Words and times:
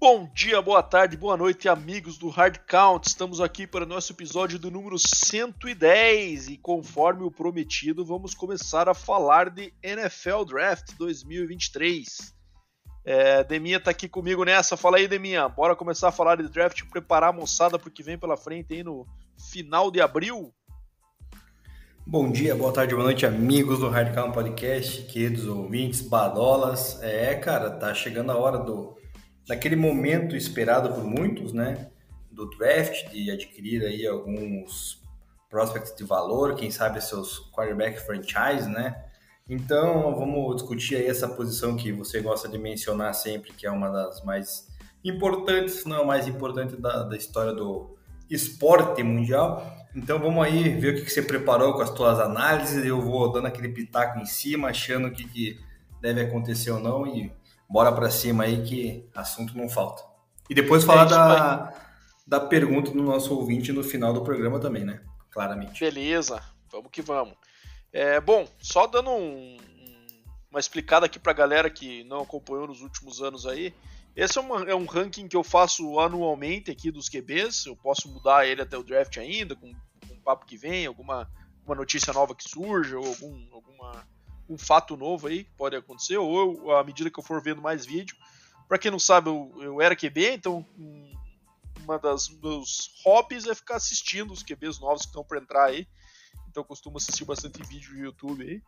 Bom 0.00 0.26
dia, 0.32 0.62
boa 0.62 0.82
tarde, 0.82 1.14
boa 1.14 1.36
noite, 1.36 1.68
amigos 1.68 2.16
do 2.16 2.30
Hard 2.30 2.56
Count. 2.66 3.06
Estamos 3.06 3.38
aqui 3.38 3.66
para 3.66 3.84
o 3.84 3.86
nosso 3.86 4.14
episódio 4.14 4.58
do 4.58 4.70
número 4.70 4.98
110 4.98 6.48
e, 6.48 6.56
conforme 6.56 7.22
o 7.22 7.30
prometido, 7.30 8.02
vamos 8.02 8.32
começar 8.32 8.88
a 8.88 8.94
falar 8.94 9.50
de 9.50 9.74
NFL 9.82 10.44
Draft 10.46 10.94
2023. 10.96 12.34
É, 13.04 13.44
Deminha 13.44 13.76
está 13.76 13.90
aqui 13.90 14.08
comigo 14.08 14.42
nessa. 14.42 14.74
Fala 14.74 14.96
aí, 14.96 15.06
Deminha. 15.06 15.46
Bora 15.50 15.76
começar 15.76 16.08
a 16.08 16.12
falar 16.12 16.36
de 16.36 16.48
draft 16.48 16.82
preparar 16.84 17.28
a 17.28 17.36
moçada 17.36 17.78
para 17.78 17.90
o 17.90 17.92
que 17.92 18.02
vem 18.02 18.16
pela 18.16 18.38
frente 18.38 18.72
aí 18.72 18.82
no 18.82 19.06
final 19.50 19.90
de 19.90 20.00
abril. 20.00 20.50
Bom 22.06 22.32
dia, 22.32 22.54
boa 22.54 22.72
tarde, 22.72 22.94
boa 22.94 23.04
noite, 23.04 23.26
amigos 23.26 23.80
do 23.80 23.90
Hard 23.90 24.14
Count 24.14 24.32
Podcast, 24.32 25.02
queridos 25.02 25.46
ouvintes, 25.46 26.00
badolas. 26.00 26.98
É, 27.02 27.34
cara, 27.34 27.70
tá 27.70 27.92
chegando 27.92 28.32
a 28.32 28.36
hora 28.38 28.56
do 28.56 28.98
daquele 29.50 29.74
momento 29.74 30.36
esperado 30.36 30.94
por 30.94 31.02
muitos, 31.02 31.52
né, 31.52 31.88
do 32.30 32.48
draft, 32.50 33.10
de 33.10 33.32
adquirir 33.32 33.82
aí 33.82 34.06
alguns 34.06 35.02
prospects 35.48 35.92
de 35.96 36.04
valor, 36.04 36.54
quem 36.54 36.70
sabe 36.70 37.00
seus 37.00 37.50
quarterback 37.50 37.98
franchise, 37.98 38.68
né? 38.68 39.04
Então, 39.48 40.14
vamos 40.14 40.54
discutir 40.54 40.94
aí 40.94 41.08
essa 41.08 41.26
posição 41.26 41.76
que 41.76 41.90
você 41.90 42.20
gosta 42.20 42.48
de 42.48 42.56
mencionar 42.58 43.12
sempre, 43.12 43.52
que 43.52 43.66
é 43.66 43.70
uma 43.72 43.90
das 43.90 44.22
mais 44.22 44.68
importantes, 45.02 45.84
não 45.84 45.96
é 45.96 46.02
a 46.02 46.06
mais 46.06 46.28
importante 46.28 46.76
da, 46.76 47.02
da 47.02 47.16
história 47.16 47.52
do 47.52 47.98
esporte 48.30 49.02
mundial. 49.02 49.66
Então, 49.96 50.20
vamos 50.20 50.44
aí 50.44 50.68
ver 50.68 50.94
o 50.94 50.96
que, 50.98 51.06
que 51.06 51.10
você 51.10 51.22
preparou 51.22 51.74
com 51.74 51.82
as 51.82 51.90
suas 51.90 52.20
análises. 52.20 52.84
Eu 52.84 53.00
vou 53.00 53.32
dando 53.32 53.48
aquele 53.48 53.70
pitaco 53.70 54.20
em 54.20 54.26
cima, 54.26 54.68
achando 54.68 55.08
o 55.08 55.10
que, 55.10 55.24
que 55.24 55.58
deve 56.00 56.20
acontecer 56.20 56.70
ou 56.70 56.78
não 56.78 57.04
e 57.04 57.32
bora 57.70 57.92
para 57.92 58.10
cima 58.10 58.44
aí 58.44 58.62
que 58.62 59.08
assunto 59.14 59.56
não 59.56 59.68
falta. 59.68 60.02
E 60.48 60.54
depois 60.54 60.82
falar 60.82 61.06
é 61.06 61.10
da, 61.10 61.74
da 62.26 62.40
pergunta 62.40 62.90
do 62.90 63.02
nosso 63.02 63.32
ouvinte 63.34 63.72
no 63.72 63.84
final 63.84 64.12
do 64.12 64.22
programa 64.22 64.58
também, 64.58 64.84
né? 64.84 65.00
Claramente. 65.30 65.78
Beleza, 65.78 66.42
vamos 66.70 66.90
que 66.90 67.00
vamos. 67.00 67.34
É, 67.92 68.20
bom, 68.20 68.48
só 68.58 68.88
dando 68.88 69.10
um, 69.10 69.56
uma 70.50 70.58
explicada 70.58 71.06
aqui 71.06 71.20
para 71.20 71.30
a 71.30 71.34
galera 71.34 71.70
que 71.70 72.02
não 72.04 72.22
acompanhou 72.22 72.66
nos 72.66 72.80
últimos 72.80 73.22
anos 73.22 73.46
aí. 73.46 73.72
Esse 74.16 74.38
é, 74.38 74.40
uma, 74.40 74.64
é, 74.68 74.74
um 74.74 74.86
ranking 74.86 75.28
que 75.28 75.36
eu 75.36 75.44
faço 75.44 76.00
anualmente 76.00 76.70
aqui 76.70 76.90
dos 76.90 77.08
QBs. 77.08 77.66
Eu 77.66 77.76
posso 77.76 78.08
mudar 78.08 78.44
ele 78.44 78.60
até 78.60 78.76
o 78.76 78.82
draft 78.82 79.16
ainda, 79.18 79.54
com, 79.54 79.72
com 79.72 80.14
um 80.14 80.20
papo 80.20 80.44
que 80.44 80.56
vem, 80.56 80.86
alguma 80.86 81.30
uma 81.64 81.76
notícia 81.76 82.12
nova 82.12 82.34
que 82.34 82.48
surja, 82.48 82.98
ou 82.98 83.06
algum, 83.06 83.46
alguma 83.52 84.04
um 84.50 84.58
fato 84.58 84.96
novo 84.96 85.28
aí 85.28 85.44
que 85.44 85.52
pode 85.52 85.76
acontecer, 85.76 86.18
ou 86.18 86.38
eu, 86.38 86.76
à 86.76 86.82
medida 86.82 87.08
que 87.08 87.18
eu 87.18 87.24
for 87.24 87.40
vendo 87.40 87.62
mais 87.62 87.86
vídeo. 87.86 88.16
Para 88.68 88.78
quem 88.78 88.90
não 88.90 88.98
sabe, 88.98 89.30
eu, 89.30 89.52
eu 89.60 89.80
era 89.80 89.96
QB, 89.96 90.32
então 90.32 90.66
um, 90.76 91.12
uma 91.84 91.98
das 91.98 92.28
meus 92.28 92.92
hobbies 93.04 93.46
é 93.46 93.54
ficar 93.54 93.76
assistindo 93.76 94.32
os 94.32 94.42
QBs 94.42 94.80
novos 94.80 95.02
que 95.02 95.08
estão 95.08 95.24
para 95.24 95.38
entrar 95.38 95.66
aí. 95.66 95.86
Então 96.48 96.62
eu 96.62 96.64
costumo 96.64 96.96
assistir 96.96 97.24
bastante 97.24 97.62
vídeo 97.62 97.92
no 97.94 98.04
YouTube 98.04 98.42
aí, 98.42 98.60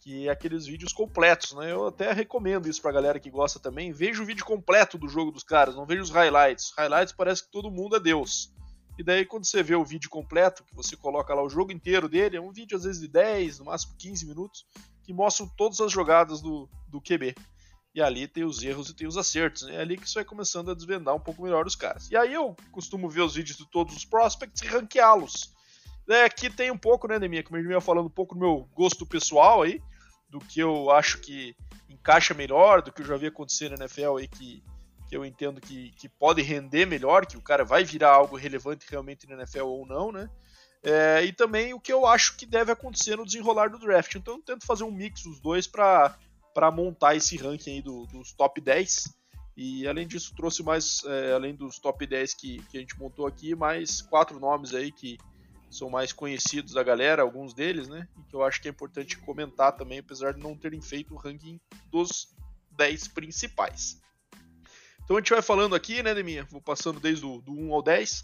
que 0.00 0.28
é 0.28 0.30
aqueles 0.30 0.66
vídeos 0.66 0.92
completos, 0.92 1.52
né? 1.52 1.72
Eu 1.72 1.86
até 1.86 2.12
recomendo 2.12 2.68
isso 2.68 2.82
pra 2.82 2.92
galera 2.92 3.18
que 3.18 3.30
gosta 3.30 3.58
também. 3.58 3.90
Veja 3.90 4.22
o 4.22 4.26
vídeo 4.26 4.44
completo 4.44 4.98
do 4.98 5.08
jogo 5.08 5.30
dos 5.30 5.42
caras, 5.42 5.74
não 5.74 5.86
veja 5.86 6.02
os 6.02 6.10
highlights. 6.10 6.72
Highlights 6.76 7.14
parece 7.14 7.44
que 7.44 7.50
todo 7.50 7.70
mundo 7.70 7.96
é 7.96 8.00
Deus. 8.00 8.52
E 8.98 9.02
daí 9.02 9.24
quando 9.24 9.46
você 9.46 9.62
vê 9.62 9.74
o 9.74 9.84
vídeo 9.84 10.10
completo, 10.10 10.64
que 10.64 10.74
você 10.74 10.96
coloca 10.96 11.34
lá 11.34 11.42
o 11.42 11.48
jogo 11.48 11.72
inteiro 11.72 12.08
dele, 12.08 12.36
é 12.36 12.40
um 12.40 12.52
vídeo 12.52 12.76
às 12.76 12.84
vezes 12.84 13.00
de 13.00 13.08
10, 13.08 13.60
no 13.60 13.64
máximo 13.66 13.94
15 13.96 14.26
minutos, 14.26 14.66
que 15.02 15.12
mostram 15.12 15.48
todas 15.56 15.80
as 15.80 15.90
jogadas 15.90 16.40
do, 16.40 16.68
do 16.88 17.00
QB. 17.00 17.34
E 17.94 18.00
ali 18.00 18.26
tem 18.26 18.44
os 18.44 18.62
erros 18.62 18.88
e 18.88 18.94
tem 18.94 19.06
os 19.06 19.18
acertos. 19.18 19.62
Né? 19.62 19.76
É 19.76 19.80
ali 19.80 19.96
que 19.96 20.08
você 20.08 20.14
vai 20.20 20.24
começando 20.24 20.70
a 20.70 20.74
desvendar 20.74 21.14
um 21.14 21.20
pouco 21.20 21.42
melhor 21.42 21.66
os 21.66 21.76
caras. 21.76 22.10
E 22.10 22.16
aí 22.16 22.32
eu 22.32 22.56
costumo 22.70 23.08
ver 23.08 23.20
os 23.20 23.34
vídeos 23.34 23.58
de 23.58 23.68
todos 23.70 23.94
os 23.94 24.04
prospects 24.04 24.62
e 24.62 24.66
ranqueá-los. 24.66 25.52
É, 26.08 26.24
aqui 26.24 26.50
tem 26.50 26.70
um 26.70 26.78
pouco, 26.78 27.06
né, 27.06 27.18
Neminha, 27.18 27.42
como 27.42 27.58
eu 27.58 27.70
ia 27.70 27.80
falando, 27.80 28.06
um 28.06 28.10
pouco 28.10 28.34
do 28.34 28.40
meu 28.40 28.68
gosto 28.74 29.06
pessoal 29.06 29.62
aí, 29.62 29.80
do 30.28 30.40
que 30.40 30.60
eu 30.60 30.90
acho 30.90 31.18
que 31.18 31.54
encaixa 31.88 32.34
melhor, 32.34 32.82
do 32.82 32.92
que 32.92 33.02
eu 33.02 33.06
já 33.06 33.16
vi 33.16 33.26
acontecer 33.26 33.68
na 33.70 33.76
NFL 33.76 34.16
aí, 34.18 34.26
que, 34.26 34.64
que 35.08 35.16
eu 35.16 35.24
entendo 35.24 35.60
que, 35.60 35.92
que 35.92 36.08
pode 36.08 36.42
render 36.42 36.86
melhor, 36.86 37.26
que 37.26 37.36
o 37.36 37.42
cara 37.42 37.64
vai 37.64 37.84
virar 37.84 38.10
algo 38.10 38.36
relevante 38.36 38.86
realmente 38.90 39.28
na 39.28 39.36
NFL 39.36 39.64
ou 39.64 39.86
não, 39.86 40.10
né? 40.10 40.28
É, 40.82 41.24
e 41.24 41.32
também 41.32 41.72
o 41.72 41.80
que 41.80 41.92
eu 41.92 42.06
acho 42.06 42.36
que 42.36 42.44
deve 42.44 42.72
acontecer 42.72 43.16
no 43.16 43.24
desenrolar 43.24 43.68
do 43.68 43.78
draft. 43.78 44.14
Então 44.16 44.34
eu 44.34 44.42
tento 44.42 44.66
fazer 44.66 44.84
um 44.84 44.90
mix 44.90 45.22
dos 45.22 45.40
dois 45.40 45.66
para 45.66 46.16
montar 46.72 47.14
esse 47.14 47.36
ranking 47.36 47.74
aí 47.74 47.82
do, 47.82 48.06
dos 48.06 48.32
top 48.32 48.60
10. 48.60 49.14
E 49.56 49.86
além 49.86 50.06
disso, 50.06 50.34
trouxe 50.34 50.62
mais, 50.62 51.04
é, 51.04 51.32
além 51.32 51.54
dos 51.54 51.78
top 51.78 52.04
10 52.06 52.34
que, 52.34 52.62
que 52.64 52.78
a 52.78 52.80
gente 52.80 52.98
montou 52.98 53.26
aqui, 53.26 53.54
mais 53.54 54.02
quatro 54.02 54.40
nomes 54.40 54.74
aí 54.74 54.90
que 54.90 55.18
são 55.70 55.88
mais 55.88 56.12
conhecidos 56.12 56.74
da 56.74 56.82
galera, 56.82 57.22
alguns 57.22 57.54
deles, 57.54 57.88
né? 57.88 58.08
E 58.18 58.22
que 58.24 58.34
eu 58.34 58.42
acho 58.42 58.60
que 58.60 58.68
é 58.68 58.70
importante 58.70 59.16
comentar 59.18 59.72
também, 59.72 60.00
apesar 60.00 60.34
de 60.34 60.40
não 60.40 60.56
terem 60.56 60.80
feito 60.82 61.14
o 61.14 61.16
ranking 61.16 61.60
dos 61.90 62.34
10 62.72 63.08
principais. 63.08 64.00
Então 65.04 65.16
a 65.16 65.20
gente 65.20 65.30
vai 65.30 65.42
falando 65.42 65.74
aqui, 65.74 66.02
né, 66.02 66.14
Deminha? 66.14 66.46
Vou 66.50 66.60
passando 66.60 67.00
desde 67.00 67.24
o 67.24 67.40
do 67.40 67.52
1 67.52 67.72
ao 67.72 67.82
10. 67.82 68.22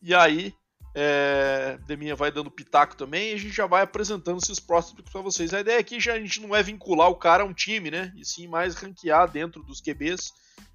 E 0.00 0.14
aí 0.14 0.54
é, 0.94 1.78
Deminha 1.86 2.14
vai 2.14 2.30
dando 2.30 2.50
pitaco 2.50 2.96
também 2.96 3.30
e 3.30 3.34
a 3.34 3.38
gente 3.38 3.54
já 3.54 3.66
vai 3.66 3.82
apresentando 3.82 4.40
esses 4.42 4.60
próximos 4.60 5.02
para 5.10 5.20
vocês. 5.20 5.54
A 5.54 5.60
ideia 5.60 5.78
aqui 5.78 5.98
já 5.98 6.14
a 6.14 6.20
gente 6.20 6.40
não 6.40 6.54
é 6.54 6.62
vincular 6.62 7.08
o 7.08 7.16
cara 7.16 7.42
a 7.42 7.46
um 7.46 7.54
time, 7.54 7.90
né? 7.90 8.12
E 8.16 8.24
sim 8.24 8.46
mais 8.46 8.74
ranquear 8.74 9.30
dentro 9.30 9.62
dos 9.62 9.80
QBs 9.80 10.32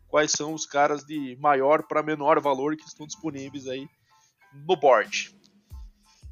quais 0.07 0.31
são 0.31 0.53
os 0.53 0.65
caras 0.65 1.03
de 1.03 1.37
maior 1.39 1.83
para 1.83 2.01
menor 2.01 2.39
valor 2.39 2.75
que 2.75 2.85
estão 2.85 3.05
disponíveis 3.05 3.67
aí 3.67 3.87
no 4.53 4.75
board. 4.75 5.35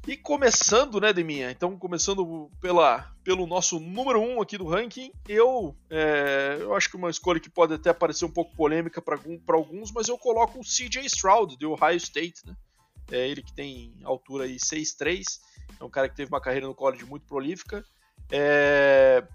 E 0.06 0.16
começando, 0.16 1.00
né, 1.00 1.12
Deminha? 1.12 1.50
Então, 1.50 1.76
começando 1.76 2.48
pela, 2.60 3.12
pelo 3.24 3.44
nosso 3.44 3.80
número 3.80 4.20
1 4.20 4.36
um 4.36 4.40
aqui 4.40 4.56
do 4.56 4.68
ranking, 4.68 5.10
eu, 5.28 5.76
é, 5.90 6.58
eu 6.60 6.74
acho 6.76 6.88
que 6.88 6.96
uma 6.96 7.10
escolha 7.10 7.40
que 7.40 7.50
pode 7.50 7.74
até 7.74 7.92
parecer 7.92 8.24
um 8.24 8.30
pouco 8.30 8.54
polêmica 8.54 9.02
para 9.02 9.18
alguns, 9.48 9.90
mas 9.90 10.06
eu 10.06 10.16
coloco 10.16 10.60
o 10.60 10.62
CJ 10.62 11.04
Stroud, 11.06 11.56
de 11.56 11.66
Ohio 11.66 11.96
State, 11.96 12.46
né? 12.46 12.54
É 13.10 13.28
ele 13.28 13.42
que 13.42 13.52
tem 13.52 13.94
altura 14.04 14.44
aí 14.44 14.56
6'3", 14.56 15.24
é 15.80 15.84
um 15.84 15.90
cara 15.90 16.08
que 16.08 16.16
teve 16.16 16.28
uma 16.28 16.40
carreira 16.40 16.66
no 16.66 16.74
college 16.74 17.04
muito 17.04 17.26
prolífica. 17.26 17.84
É, 18.30 19.26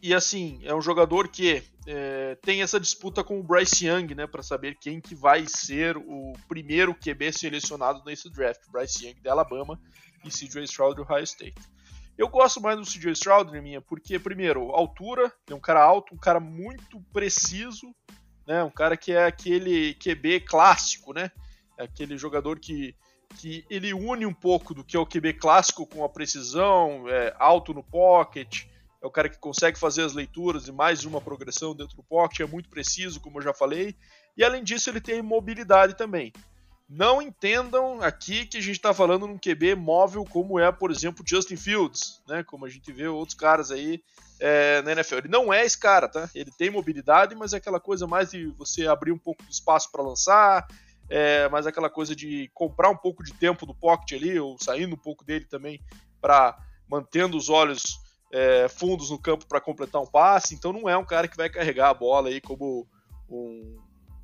e 0.00 0.14
assim, 0.14 0.60
é 0.62 0.74
um 0.74 0.80
jogador 0.80 1.28
que 1.28 1.62
é, 1.86 2.36
tem 2.42 2.62
essa 2.62 2.78
disputa 2.78 3.24
com 3.24 3.40
o 3.40 3.42
Bryce 3.42 3.86
Young, 3.86 4.14
né, 4.14 4.26
para 4.26 4.42
saber 4.42 4.76
quem 4.80 5.00
que 5.00 5.14
vai 5.14 5.44
ser 5.48 5.96
o 5.96 6.32
primeiro 6.48 6.94
QB 6.94 7.32
selecionado 7.32 8.02
nesse 8.04 8.30
draft. 8.30 8.60
Bryce 8.70 9.06
Young 9.06 9.20
de 9.20 9.28
Alabama 9.28 9.78
e 10.24 10.30
CJ 10.30 10.64
Stroud 10.64 10.96
do 10.96 11.02
Ohio 11.02 11.24
State. 11.24 11.60
Eu 12.16 12.28
gosto 12.28 12.60
mais 12.60 12.76
do 12.78 12.84
CJ 12.84 13.12
Stroud, 13.12 13.60
minha, 13.60 13.80
porque 13.80 14.18
primeiro, 14.18 14.70
altura, 14.70 15.32
é 15.48 15.54
um 15.54 15.60
cara 15.60 15.82
alto, 15.82 16.14
um 16.14 16.18
cara 16.18 16.40
muito 16.40 17.00
preciso, 17.12 17.94
né, 18.46 18.62
um 18.62 18.70
cara 18.70 18.96
que 18.96 19.12
é 19.12 19.24
aquele 19.24 19.94
QB 19.94 20.40
clássico, 20.40 21.12
né, 21.12 21.30
é 21.76 21.84
aquele 21.84 22.16
jogador 22.16 22.58
que 22.58 22.94
que 23.36 23.64
ele 23.68 23.92
une 23.92 24.26
um 24.26 24.32
pouco 24.32 24.74
do 24.74 24.84
que 24.84 24.96
é 24.96 25.00
o 25.00 25.06
QB 25.06 25.34
clássico 25.34 25.86
com 25.86 26.04
a 26.04 26.08
precisão, 26.08 27.08
é, 27.08 27.34
alto 27.38 27.72
no 27.74 27.82
pocket, 27.82 28.64
é 29.00 29.06
o 29.06 29.10
cara 29.10 29.28
que 29.28 29.38
consegue 29.38 29.78
fazer 29.78 30.02
as 30.02 30.12
leituras 30.12 30.66
e 30.66 30.72
mais 30.72 31.04
uma 31.04 31.20
progressão 31.20 31.74
dentro 31.74 31.96
do 31.96 32.02
pocket, 32.02 32.40
é 32.40 32.46
muito 32.46 32.68
preciso, 32.68 33.20
como 33.20 33.38
eu 33.38 33.42
já 33.42 33.54
falei, 33.54 33.94
e 34.36 34.42
além 34.42 34.64
disso 34.64 34.90
ele 34.90 35.00
tem 35.00 35.22
mobilidade 35.22 35.96
também. 35.96 36.32
Não 36.88 37.20
entendam 37.20 38.00
aqui 38.00 38.46
que 38.46 38.56
a 38.56 38.62
gente 38.62 38.76
está 38.76 38.94
falando 38.94 39.26
num 39.26 39.36
QB 39.36 39.74
móvel 39.74 40.24
como 40.24 40.58
é, 40.58 40.72
por 40.72 40.90
exemplo, 40.90 41.22
Justin 41.26 41.56
Fields, 41.56 42.22
né? 42.26 42.42
Como 42.42 42.64
a 42.64 42.68
gente 42.70 42.90
vê 42.90 43.06
outros 43.06 43.36
caras 43.36 43.70
aí 43.70 44.02
é, 44.40 44.80
na 44.80 44.92
NFL. 44.92 45.16
Ele 45.16 45.28
não 45.28 45.52
é 45.52 45.66
esse 45.66 45.76
cara, 45.76 46.08
tá? 46.08 46.30
Ele 46.34 46.50
tem 46.50 46.70
mobilidade, 46.70 47.34
mas 47.34 47.52
é 47.52 47.58
aquela 47.58 47.78
coisa 47.78 48.06
mais 48.06 48.30
de 48.30 48.46
você 48.56 48.86
abrir 48.86 49.12
um 49.12 49.18
pouco 49.18 49.44
de 49.44 49.52
espaço 49.52 49.92
para 49.92 50.02
lançar, 50.02 50.66
é, 51.08 51.48
mas 51.48 51.66
aquela 51.66 51.88
coisa 51.88 52.14
de 52.14 52.50
comprar 52.54 52.90
um 52.90 52.96
pouco 52.96 53.22
de 53.22 53.32
tempo 53.32 53.64
do 53.64 53.74
pocket 53.74 54.12
ali, 54.12 54.38
ou 54.38 54.56
saindo 54.60 54.94
um 54.94 54.98
pouco 54.98 55.24
dele 55.24 55.46
também, 55.46 55.80
para 56.20 56.56
mantendo 56.88 57.36
os 57.36 57.48
olhos 57.48 58.00
é, 58.32 58.68
fundos 58.68 59.10
no 59.10 59.18
campo 59.18 59.46
para 59.46 59.60
completar 59.60 60.00
um 60.00 60.06
passe. 60.06 60.54
Então 60.54 60.72
não 60.72 60.88
é 60.88 60.96
um 60.96 61.04
cara 61.04 61.28
que 61.28 61.36
vai 61.36 61.48
carregar 61.48 61.90
a 61.90 61.94
bola 61.94 62.28
aí 62.28 62.40
como 62.40 62.86
um, 63.28 63.78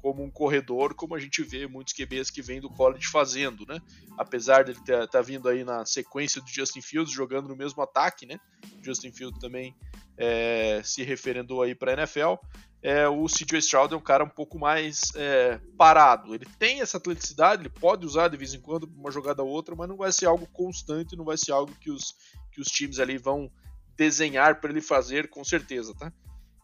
como 0.04 0.22
um 0.22 0.30
corredor, 0.30 0.94
como 0.94 1.14
a 1.14 1.18
gente 1.18 1.42
vê 1.42 1.66
muitos 1.66 1.94
QBs 1.94 2.30
que 2.30 2.42
vêm 2.42 2.60
do 2.60 2.68
college 2.68 3.06
fazendo, 3.06 3.64
né? 3.66 3.80
Apesar 4.18 4.62
de 4.62 4.72
ele 4.72 4.78
estar 4.80 5.06
tá 5.06 5.22
vindo 5.22 5.48
aí 5.48 5.64
na 5.64 5.86
sequência 5.86 6.42
do 6.42 6.46
Justin 6.46 6.82
Fields 6.82 7.10
jogando 7.10 7.48
no 7.48 7.56
mesmo 7.56 7.82
ataque, 7.82 8.26
né? 8.26 8.38
Justin 8.82 9.12
Fields 9.12 9.40
também 9.40 9.74
é, 10.18 10.82
se 10.84 11.02
referendou 11.02 11.62
aí 11.62 11.74
para 11.74 11.92
a 11.92 11.94
NFL 11.94 12.34
é, 12.82 13.08
o 13.08 13.24
CJ 13.24 13.60
Stroud 13.60 13.94
é 13.94 13.96
um 13.96 14.00
cara 14.00 14.22
um 14.22 14.28
pouco 14.28 14.58
mais 14.58 15.10
é, 15.14 15.58
parado. 15.78 16.34
Ele 16.34 16.44
tem 16.58 16.82
essa 16.82 16.98
atleticidade, 16.98 17.62
ele 17.62 17.70
pode 17.70 18.04
usar 18.04 18.28
de 18.28 18.36
vez 18.36 18.52
em 18.52 18.60
quando 18.60 18.84
uma 18.84 19.10
jogada 19.10 19.42
ou 19.42 19.48
outra, 19.48 19.74
mas 19.74 19.88
não 19.88 19.96
vai 19.96 20.12
ser 20.12 20.26
algo 20.26 20.46
constante, 20.48 21.16
não 21.16 21.24
vai 21.24 21.38
ser 21.38 21.52
algo 21.52 21.74
que 21.80 21.90
os, 21.90 22.14
que 22.52 22.60
os 22.60 22.68
times 22.68 22.98
ali 22.98 23.16
vão 23.16 23.50
desenhar 23.96 24.60
para 24.60 24.68
ele 24.68 24.82
fazer 24.82 25.30
com 25.30 25.42
certeza, 25.42 25.94
tá? 25.94 26.12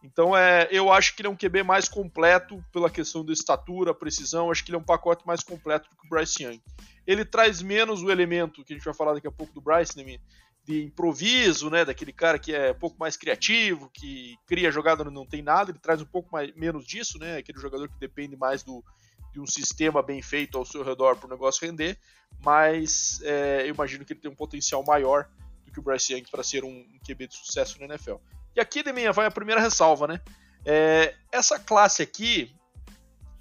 Então 0.03 0.35
é, 0.35 0.67
eu 0.71 0.91
acho 0.91 1.15
que 1.15 1.21
ele 1.21 1.27
é 1.27 1.31
um 1.31 1.35
QB 1.35 1.63
mais 1.63 1.87
completo 1.87 2.63
pela 2.71 2.89
questão 2.89 3.23
da 3.23 3.31
estatura, 3.31 3.93
precisão, 3.93 4.49
acho 4.49 4.63
que 4.63 4.71
ele 4.71 4.77
é 4.77 4.79
um 4.79 4.83
pacote 4.83 5.25
mais 5.25 5.43
completo 5.43 5.89
do 5.89 5.95
que 5.95 6.05
o 6.05 6.09
Bryce 6.09 6.43
Young. 6.43 6.61
Ele 7.05 7.23
traz 7.23 7.61
menos 7.61 8.01
o 8.01 8.09
elemento 8.09 8.63
que 8.63 8.73
a 8.73 8.75
gente 8.75 8.85
vai 8.85 8.93
falar 8.93 9.13
daqui 9.13 9.27
a 9.27 9.31
pouco 9.31 9.53
do 9.53 9.61
Bryce, 9.61 9.97
né, 9.97 10.17
de 10.65 10.83
improviso, 10.83 11.69
né, 11.69 11.85
daquele 11.85 12.13
cara 12.13 12.39
que 12.39 12.53
é 12.53 12.71
um 12.71 12.79
pouco 12.79 12.97
mais 12.99 13.15
criativo, 13.15 13.89
que 13.93 14.35
cria 14.47 14.71
jogada 14.71 15.03
não 15.03 15.25
tem 15.25 15.41
nada, 15.41 15.71
ele 15.71 15.79
traz 15.79 16.01
um 16.01 16.05
pouco 16.05 16.29
mais, 16.31 16.53
menos 16.55 16.85
disso, 16.85 17.19
né, 17.19 17.37
aquele 17.37 17.59
jogador 17.59 17.87
que 17.87 17.99
depende 17.99 18.35
mais 18.35 18.63
do, 18.63 18.83
de 19.31 19.39
um 19.39 19.45
sistema 19.45 20.01
bem 20.01 20.21
feito 20.21 20.57
ao 20.57 20.65
seu 20.65 20.83
redor 20.83 21.15
para 21.15 21.27
o 21.27 21.29
negócio 21.29 21.65
render, 21.65 21.97
mas 22.43 23.21
é, 23.23 23.63
eu 23.63 23.73
imagino 23.73 24.03
que 24.03 24.13
ele 24.13 24.19
tem 24.19 24.31
um 24.31 24.35
potencial 24.35 24.83
maior 24.83 25.29
do 25.65 25.71
que 25.71 25.79
o 25.79 25.83
Bryce 25.83 26.13
Young 26.13 26.23
para 26.29 26.43
ser 26.43 26.63
um, 26.63 26.69
um 26.69 26.99
QB 27.05 27.27
de 27.27 27.35
sucesso 27.35 27.79
na 27.79 27.85
NFL. 27.85 28.15
E 28.55 28.59
aqui, 28.59 28.83
Deminha, 28.83 29.13
vai 29.13 29.25
a 29.25 29.31
primeira 29.31 29.61
ressalva, 29.61 30.07
né? 30.07 30.21
É, 30.65 31.15
essa 31.31 31.57
classe 31.59 32.01
aqui, 32.01 32.53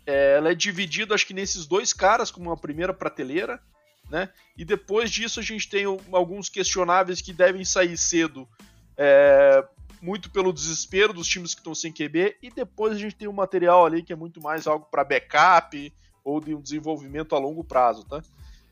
é, 0.06 0.36
ela 0.36 0.50
é 0.50 0.54
dividida, 0.54 1.14
acho 1.14 1.26
que 1.26 1.34
nesses 1.34 1.66
dois 1.66 1.92
caras, 1.92 2.30
como 2.30 2.50
uma 2.50 2.56
primeira 2.56 2.94
prateleira, 2.94 3.60
né? 4.08 4.28
E 4.56 4.64
depois 4.64 5.10
disso 5.10 5.40
a 5.40 5.42
gente 5.42 5.68
tem 5.68 5.84
alguns 6.12 6.48
questionáveis 6.48 7.20
que 7.20 7.32
devem 7.32 7.64
sair 7.64 7.96
cedo, 7.96 8.48
é, 8.96 9.64
muito 10.00 10.30
pelo 10.30 10.52
desespero 10.52 11.12
dos 11.12 11.26
times 11.26 11.54
que 11.54 11.60
estão 11.60 11.74
sem 11.74 11.92
QB, 11.92 12.36
e 12.42 12.50
depois 12.50 12.94
a 12.94 12.98
gente 12.98 13.14
tem 13.14 13.28
um 13.28 13.32
material 13.32 13.84
ali 13.84 14.02
que 14.02 14.12
é 14.12 14.16
muito 14.16 14.40
mais 14.40 14.66
algo 14.66 14.86
para 14.90 15.04
backup 15.04 15.92
ou 16.24 16.40
de 16.40 16.54
um 16.54 16.60
desenvolvimento 16.60 17.34
a 17.34 17.38
longo 17.38 17.64
prazo, 17.64 18.04
tá? 18.04 18.22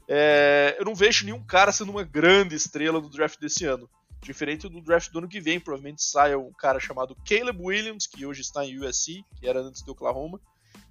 É, 0.09 0.75
eu 0.79 0.87
não 0.87 0.95
vejo 0.95 1.27
nenhum 1.27 1.43
cara 1.45 1.71
sendo 1.71 1.91
uma 1.91 2.03
grande 2.03 2.55
estrela 2.55 3.01
do 3.01 3.11
draft 3.11 3.39
desse 3.39 3.67
ano. 3.67 3.89
Diferente 4.23 4.69
do 4.69 4.81
draft 4.81 5.11
do 5.11 5.19
ano 5.19 5.29
que 5.29 5.41
vem, 5.41 5.61
provavelmente 5.61 6.03
saia 6.03 6.39
um 6.39 6.53
cara 6.53 6.81
chamado 6.81 7.17
Caleb 7.27 7.61
Williams, 7.63 8.07
que 8.07 8.27
hoje 8.27 8.41
está 8.41 8.65
em 8.65 8.79
USC, 8.79 9.25
que 9.39 9.49
era 9.49 9.61
antes 9.61 9.83
do 9.83 9.93
Oklahoma. 9.93 10.41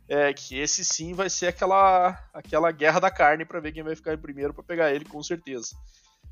É, 0.10 0.32
que 0.34 0.58
esse 0.58 0.86
sim 0.86 1.14
vai 1.14 1.30
ser 1.30 1.48
aquela, 1.48 2.18
aquela 2.34 2.72
guerra 2.72 3.00
da 3.00 3.12
carne 3.12 3.44
para 3.44 3.60
ver 3.60 3.74
quem 3.74 3.84
vai 3.84 3.94
ficar 3.94 4.14
em 4.14 4.18
primeiro 4.18 4.54
para 4.54 4.64
pegar 4.64 4.94
ele, 4.94 5.04
com 5.04 5.22
certeza. 5.22 5.76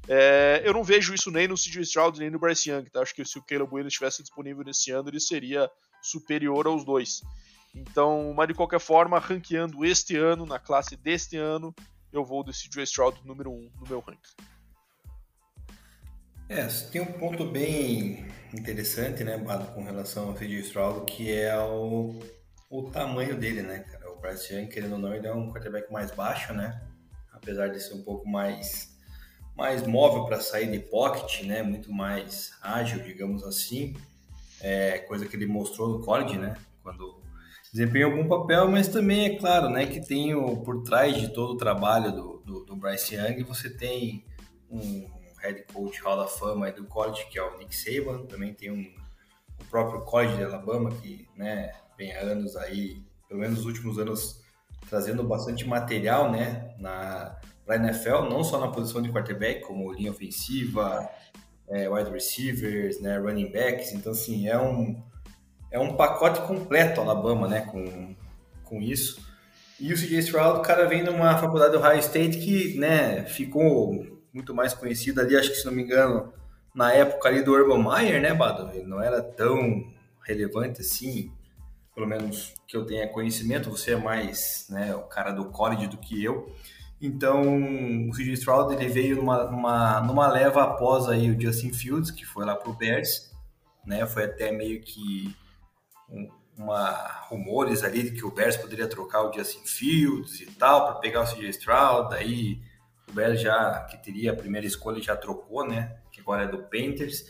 É, 0.07 0.62
eu 0.63 0.74
não 0.74 0.83
vejo 0.83 1.13
isso 1.13 1.30
nem 1.30 1.47
no 1.47 1.56
CJ 1.56 1.81
Stroud 1.81 2.19
nem 2.19 2.30
no 2.30 2.39
Bryce 2.39 2.69
Young, 2.69 2.86
tá? 2.86 3.01
Acho 3.01 3.13
que 3.13 3.25
se 3.25 3.38
o 3.38 3.44
Caleb 3.44 3.74
Williams 3.74 3.94
estivesse 3.94 4.21
disponível 4.21 4.63
nesse 4.63 4.91
ano, 4.91 5.09
ele 5.09 5.19
seria 5.19 5.69
superior 6.01 6.68
aos 6.68 6.86
dois. 6.86 7.21
Então, 7.74 8.33
mas 8.33 8.48
de 8.48 8.53
qualquer 8.53 8.80
forma, 8.80 9.19
ranqueando 9.19 9.83
este 9.83 10.15
ano, 10.15 10.45
na 10.45 10.59
classe 10.59 10.95
deste 10.95 11.36
ano, 11.36 11.75
eu 12.13 12.24
vou 12.24 12.44
do 12.44 12.51
CJ 12.51 12.83
Stroud 12.83 13.19
número 13.25 13.51
1 13.51 13.53
um 13.53 13.71
no 13.81 13.89
meu 13.89 14.00
ranking. 14.00 14.55
É, 16.47 16.68
tem 16.92 17.01
um 17.01 17.12
ponto 17.13 17.44
bem 17.44 18.24
interessante, 18.53 19.24
né, 19.24 19.36
com 19.74 19.83
relação 19.83 20.30
ao 20.30 20.36
CJ 20.36 20.59
Stroud, 20.59 21.12
que 21.12 21.33
é 21.33 21.57
o, 21.57 22.19
o 22.69 22.83
tamanho 22.83 23.36
dele, 23.36 23.63
né, 23.63 23.80
cara? 23.80 24.12
O 24.12 24.19
Bryce 24.19 24.53
Young, 24.53 24.68
querendo 24.68 24.94
ou 24.94 25.00
não, 25.00 25.13
ele 25.13 25.25
é 25.25 25.33
um 25.33 25.51
quarterback 25.51 25.92
mais 25.92 26.12
baixo, 26.12 26.53
né? 26.53 26.80
Apesar 27.33 27.69
de 27.69 27.80
ser 27.80 27.95
um 27.95 28.03
pouco 28.03 28.30
mais, 28.30 28.95
mais 29.57 29.88
móvel 29.88 30.25
para 30.25 30.39
sair 30.39 30.69
de 30.69 30.80
pocket, 30.80 31.42
né? 31.45 31.63
Muito 31.63 31.92
mais 31.92 32.51
ágil, 32.62 33.01
digamos 33.01 33.44
assim. 33.44 33.95
É, 34.62 35.00
coisa 35.00 35.25
que 35.25 35.36
ele 35.36 35.48
mostrou 35.48 35.89
no 35.89 36.06
college, 36.06 36.38
né? 36.38 36.56
Quando 36.83 37.21
desempenha 37.74 38.06
algum 38.06 38.27
papel, 38.27 38.69
mas 38.69 38.88
também 38.88 39.25
é 39.25 39.38
claro, 39.38 39.69
né, 39.69 39.86
que 39.86 40.00
tem 40.00 40.33
o, 40.33 40.57
por 40.57 40.83
trás 40.83 41.18
de 41.19 41.27
todo 41.33 41.53
o 41.53 41.57
trabalho 41.57 42.12
do, 42.12 42.38
do, 42.45 42.65
do 42.65 42.75
Bryce 42.75 43.15
Young, 43.15 43.44
você 43.44 43.69
tem 43.69 44.24
um 44.71 45.14
head 45.45 45.63
coach 45.74 46.01
Hall 46.01 46.18
da 46.18 46.27
Fama 46.27 46.71
do 46.71 46.86
college, 46.86 47.27
que 47.30 47.39
é 47.39 47.44
o 47.44 47.57
Nick 47.57 47.75
Saban, 47.75 48.25
também 48.25 48.53
tem 48.53 48.71
um, 48.71 48.86
o 49.62 49.65
próprio 49.69 50.01
college 50.01 50.36
de 50.38 50.44
Alabama, 50.44 50.92
que 50.92 51.27
né, 51.36 51.71
vem 51.97 52.13
há 52.15 52.21
anos 52.21 52.56
aí, 52.56 53.01
pelo 53.27 53.39
menos 53.39 53.57
nos 53.57 53.65
últimos 53.65 53.97
anos, 53.97 54.42
trazendo 54.89 55.24
bastante 55.24 55.68
material 55.68 56.31
né, 56.31 56.75
na 56.80 57.39
para 57.65 57.77
NFL, 57.77 58.30
não 58.30 58.44
só 58.44 58.59
na 58.59 58.68
posição 58.68 59.01
de 59.01 59.12
quarterback, 59.12 59.62
como 59.62 59.92
linha 59.92 60.12
ofensiva, 60.12 61.09
é, 61.68 61.89
wide 61.89 62.12
receivers, 62.12 63.01
né, 63.01 63.18
running 63.18 63.51
backs, 63.51 63.91
então 63.91 64.12
assim, 64.12 64.48
é 64.48 64.57
um, 64.57 65.01
é 65.71 65.80
um 65.80 65.95
pacote 65.95 66.41
completo 66.41 67.01
Alabama, 67.01 67.48
né, 67.48 67.62
com, 67.62 68.15
com 68.63 68.81
isso. 68.81 69.19
E 69.80 69.91
o 69.91 69.98
CJ 69.98 70.19
Stroud, 70.19 70.59
o 70.59 70.62
cara 70.62 70.88
vem 70.88 71.03
numa 71.03 71.38
faculdade 71.38 71.71
do 71.71 71.80
Ohio 71.80 72.00
State 72.00 72.38
que, 72.38 72.77
né, 72.77 73.25
ficou 73.25 74.14
muito 74.36 74.54
mais 74.54 74.74
conhecido 74.74 75.22
ali, 75.22 75.38
acho 75.38 75.50
que 75.50 75.56
se 75.56 75.66
não 75.66 75.72
me 75.72 75.82
engano, 75.82 76.34
na 76.74 76.92
época 76.92 77.30
ali 77.30 77.42
do 77.42 77.54
Urban 77.54 77.82
Meyer, 77.82 78.22
né, 78.22 78.34
Bado? 78.34 78.70
Ele 78.74 78.86
não 78.86 79.02
era 79.02 79.24
tão 79.24 79.90
relevante 80.22 80.82
assim, 80.82 81.32
pelo 81.96 82.06
menos 82.06 82.54
que 82.68 82.76
eu 82.76 82.86
tenha 82.86 83.08
conhecimento, 83.08 83.72
você 83.72 83.94
é 83.94 83.96
mais 83.96 84.68
né, 84.70 84.94
o 84.94 85.04
cara 85.04 85.32
do 85.32 85.46
college 85.46 85.88
do 85.88 85.98
que 85.98 86.22
eu. 86.22 86.54
Então, 87.02 87.42
o 88.10 88.12
CJ 88.12 88.34
Stroud 88.34 88.74
ele 88.74 88.90
veio 88.90 89.16
numa, 89.16 89.46
numa, 89.46 90.02
numa 90.02 90.28
leva 90.28 90.64
após 90.64 91.08
aí 91.08 91.32
o 91.32 91.40
Justin 91.40 91.72
Fields, 91.72 92.12
que 92.12 92.26
foi 92.26 92.46
lá 92.46 92.56
pro 92.56 92.74
Bears, 92.74 93.32
né? 93.86 94.06
Foi 94.06 94.26
até 94.26 94.52
meio 94.52 94.82
que 94.82 95.36
um, 96.10 96.30
uma 96.58 96.92
rumores 97.30 97.84
ali 97.84 98.04
de 98.04 98.12
que 98.12 98.26
o 98.26 98.32
Bears 98.32 98.58
poderia 98.58 98.88
trocar 98.88 99.24
o 99.24 99.34
Justin 99.34 99.66
Fields 99.66 100.42
e 100.42 100.46
tal 100.46 100.86
para 100.86 100.96
pegar 100.96 101.22
o 101.22 101.26
CJ 101.26 101.50
Stroud, 101.50 102.10
daí 102.10 102.54
o 102.54 102.64
Bears 103.15 103.41
já, 103.41 103.85
que 103.89 103.97
teria 104.03 104.31
a 104.31 104.35
primeira 104.35 104.67
escolha, 104.67 105.01
já 105.01 105.15
trocou, 105.15 105.65
né? 105.65 105.95
Que 106.12 106.19
agora 106.19 106.44
é 106.44 106.47
do 106.47 106.59
Panthers. 106.59 107.25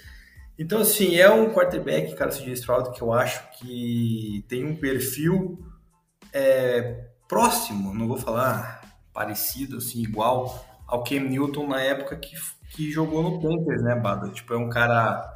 Então, 0.57 0.81
assim, 0.81 1.15
é 1.17 1.29
um 1.29 1.53
quarterback, 1.53 2.15
cara, 2.15 2.31
CJ 2.31 2.53
Stroud, 2.53 2.91
que 2.91 3.01
eu 3.01 3.13
acho 3.13 3.41
que 3.59 4.43
tem 4.47 4.65
um 4.65 4.75
perfil 4.75 5.59
é, 6.33 7.05
próximo, 7.27 7.93
não 7.93 8.07
vou 8.07 8.17
falar 8.17 8.81
parecido, 9.13 9.77
assim, 9.77 10.01
igual 10.01 10.65
ao 10.87 11.03
Cam 11.03 11.21
Newton 11.21 11.67
na 11.67 11.81
época 11.81 12.15
que, 12.15 12.35
que 12.71 12.91
jogou 12.91 13.23
no 13.23 13.41
Panthers, 13.41 13.81
né, 13.83 13.95
Bada? 13.95 14.29
Tipo, 14.29 14.53
é 14.53 14.57
um 14.57 14.69
cara 14.69 15.33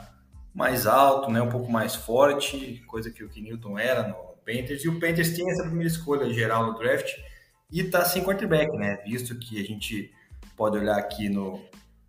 mais 0.53 0.87
alto, 0.87 1.29
né, 1.31 1.41
um 1.41 1.49
pouco 1.49 1.71
mais 1.71 1.95
forte, 1.95 2.83
coisa 2.87 3.11
que 3.11 3.23
o 3.23 3.29
Cam 3.29 3.41
Newton 3.41 3.77
era 3.77 4.07
no 4.07 4.15
Panthers. 4.45 4.83
E 4.83 4.89
o 4.89 4.99
Panthers 4.99 5.35
tem 5.35 5.49
essa 5.49 5.63
primeira 5.63 5.87
escolha 5.87 6.33
geral 6.33 6.67
no 6.67 6.77
draft 6.77 7.09
e 7.71 7.83
tá 7.83 8.03
sem 8.03 8.23
quarterback, 8.23 8.75
né? 8.77 8.97
Visto 9.05 9.37
que 9.37 9.61
a 9.61 9.63
gente 9.63 10.11
pode 10.59 10.77
olhar 10.77 10.97
aqui 10.97 11.29
no, 11.29 11.57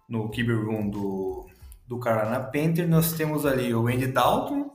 no 0.08 0.28
QB 0.28 0.52
Room 0.54 0.90
do, 0.90 1.48
do 1.86 2.00
Carolina 2.00 2.40
Panther, 2.40 2.88
nós 2.88 3.12
temos 3.12 3.46
ali 3.46 3.72
o 3.72 3.86
Andy 3.86 4.08
Dalton, 4.08 4.68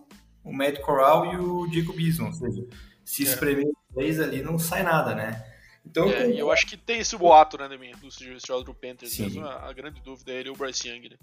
o 0.46 0.54
Matt 0.54 0.80
Corral 0.80 1.34
e 1.34 1.36
o 1.36 1.70
Jacob 1.70 2.00
Eason, 2.00 2.28
ou 2.28 2.34
seja, 2.34 2.66
se 3.04 3.24
é. 3.24 3.26
espremer 3.26 3.68
três 3.94 4.18
ali 4.18 4.42
não 4.42 4.58
sai 4.58 4.82
nada, 4.82 5.14
né? 5.14 5.44
Então, 5.86 6.10
é, 6.10 6.32
eu 6.32 6.50
acho 6.52 6.66
que 6.66 6.78
tem 6.78 7.00
esse 7.00 7.18
boato, 7.18 7.58
né, 7.58 7.68
Deminha, 7.68 7.98
do 7.98 8.08
Stroud 8.08 8.64
do 8.64 8.74
Panthers, 8.74 9.20
mesmo 9.20 9.46
a, 9.46 9.70
a, 9.70 9.74
grande 9.74 10.02
dúvida 10.02 10.32
é 10.32 10.40
ele 10.40 10.50
ou 10.50 10.56
o 10.56 10.58
Bryce 10.58 10.88
Young, 10.88 11.10
né? 11.10 11.18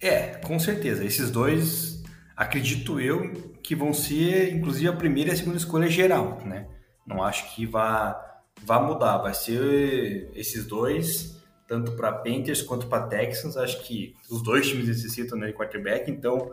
É, 0.00 0.36
com 0.36 0.56
certeza, 0.58 1.04
esses 1.04 1.32
dois, 1.32 2.02
acredito 2.36 3.00
eu, 3.00 3.32
que 3.60 3.74
vão 3.74 3.92
ser, 3.92 4.54
inclusive, 4.54 4.88
a 4.88 4.92
primeira 4.92 5.30
e 5.30 5.32
a 5.32 5.36
segunda 5.36 5.56
escolha 5.56 5.88
geral, 5.88 6.40
né? 6.44 6.68
Não 7.04 7.22
acho 7.22 7.54
que 7.54 7.66
vá 7.66 8.33
vai 8.62 8.82
mudar, 8.84 9.18
vai 9.18 9.34
ser 9.34 10.30
esses 10.34 10.64
dois, 10.66 11.40
tanto 11.66 11.92
para 11.92 12.12
Panthers 12.12 12.62
quanto 12.62 12.86
para 12.86 13.06
Texans. 13.06 13.56
Acho 13.56 13.82
que 13.82 14.14
os 14.30 14.42
dois 14.42 14.68
times 14.68 14.88
necessitam 14.88 15.38
né, 15.38 15.48
de 15.48 15.52
quarterback, 15.52 16.10
então 16.10 16.52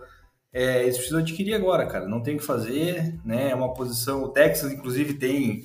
é, 0.53 0.83
eles 0.83 0.97
precisam 0.97 1.19
adquirir 1.19 1.53
agora, 1.53 1.85
cara. 1.87 2.07
Não 2.07 2.21
tem 2.21 2.35
o 2.35 2.39
que 2.39 2.45
fazer, 2.45 3.19
né? 3.23 3.51
É 3.51 3.55
uma 3.55 3.73
posição. 3.73 4.23
O 4.23 4.29
Texas, 4.29 4.71
inclusive, 4.71 5.13
tem 5.13 5.63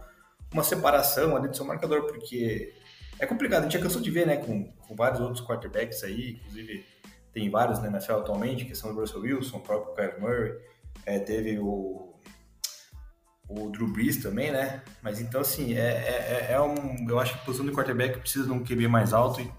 uma 0.51 0.63
separação 0.63 1.35
ali 1.35 1.47
do 1.47 1.55
seu 1.55 1.65
marcador, 1.65 2.05
porque 2.05 2.73
é 3.19 3.25
complicado. 3.25 3.61
A 3.61 3.63
gente 3.63 3.73
já 3.73 3.79
cansou 3.79 4.01
de 4.01 4.11
ver, 4.11 4.27
né, 4.27 4.37
com, 4.37 4.71
com 4.87 4.95
vários 4.95 5.19
outros 5.19 5.45
quarterbacks 5.45 6.03
aí, 6.03 6.31
inclusive 6.31 6.85
tem 7.33 7.49
vários 7.49 7.79
na 7.81 7.87
NFL 7.87 8.13
atualmente, 8.13 8.65
que 8.65 8.75
são 8.75 8.91
o 8.91 8.95
Russell 8.95 9.21
Wilson, 9.21 9.57
o 9.57 9.61
próprio 9.61 9.95
Kyle 9.95 10.21
Murray, 10.21 10.53
é, 11.05 11.19
teve 11.19 11.57
o, 11.59 12.13
o 13.49 13.69
Drew 13.71 13.87
Brees 13.87 14.21
também, 14.21 14.51
né? 14.51 14.83
Mas 15.01 15.19
então, 15.19 15.41
assim, 15.41 15.73
é, 15.73 15.79
é, 15.79 16.47
é, 16.49 16.53
é 16.53 16.61
um, 16.61 17.09
eu 17.09 17.19
acho 17.19 17.33
que 17.33 17.39
a 17.39 17.43
posição 17.43 17.65
do 17.65 17.73
quarterback 17.73 18.19
precisa 18.19 18.45
de 18.45 18.51
um 18.51 18.63
QB 18.63 18.87
mais 18.87 19.13
alto 19.13 19.41
e 19.41 19.51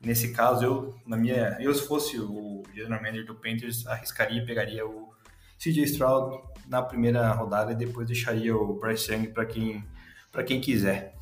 nesse 0.00 0.32
caso, 0.32 0.64
eu, 0.64 0.94
na 1.06 1.16
minha, 1.16 1.56
eu 1.60 1.74
se 1.74 1.86
fosse 1.86 2.18
o 2.18 2.62
general 2.74 3.02
manager 3.02 3.26
do 3.26 3.34
Panthers, 3.34 3.86
arriscaria 3.86 4.42
e 4.42 4.46
pegaria 4.46 4.86
o 4.86 5.08
CJ 5.58 5.84
Stroud 5.84 6.40
na 6.66 6.80
primeira 6.82 7.30
rodada 7.32 7.72
e 7.72 7.76
depois 7.76 8.06
deixaria 8.06 8.56
o 8.56 8.78
Bryce 8.78 9.12
Young 9.12 9.26
para 9.28 9.44
quem, 9.44 9.84
quem 10.46 10.60
quiser. 10.60 11.17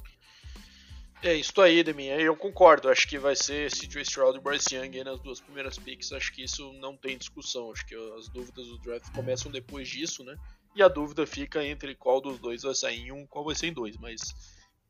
É 1.23 1.35
isso 1.35 1.61
aí, 1.61 1.83
Demi. 1.83 2.07
Eu 2.09 2.37
concordo. 2.37 2.89
Acho 2.89 3.09
que 3.09 3.19
vai 3.19 3.35
ser 3.35 3.71
CJ 3.71 4.03
Stroud 4.03 4.39
e 4.39 4.41
Bryce 4.41 4.75
Young 4.77 5.03
nas 5.03 5.21
duas 5.21 5.41
primeiras 5.41 5.79
picks. 5.79 6.13
Acho 6.13 6.33
que 6.33 6.45
isso 6.45 6.73
não 6.75 6.97
tem 6.97 7.17
discussão. 7.17 7.73
Acho 7.73 7.87
que 7.87 7.95
as 8.19 8.29
dúvidas 8.29 8.67
do 8.67 8.79
draft 8.79 9.11
começam 9.13 9.51
depois 9.51 9.89
disso, 9.89 10.23
né? 10.23 10.37
E 10.75 10.83
a 10.83 10.89
dúvida 10.89 11.27
fica 11.27 11.65
entre 11.65 11.95
qual 11.95 12.21
dos 12.21 12.39
dois 12.39 12.63
vai 12.63 12.75
sair 12.75 13.07
em 13.07 13.13
um, 13.13 13.27
qual 13.27 13.45
vai 13.45 13.55
ser 13.55 13.69
em 13.69 13.73
dois. 13.73 13.97
Mas 13.97 14.21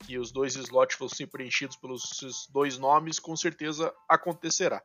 que 0.05 0.19
os 0.19 0.31
dois 0.31 0.57
slots 0.57 0.99
ser 1.15 1.27
preenchidos 1.29 1.77
pelos 1.77 2.03
dois 2.53 2.77
nomes, 2.77 3.19
com 3.19 3.37
certeza 3.37 3.95
acontecerá. 4.09 4.83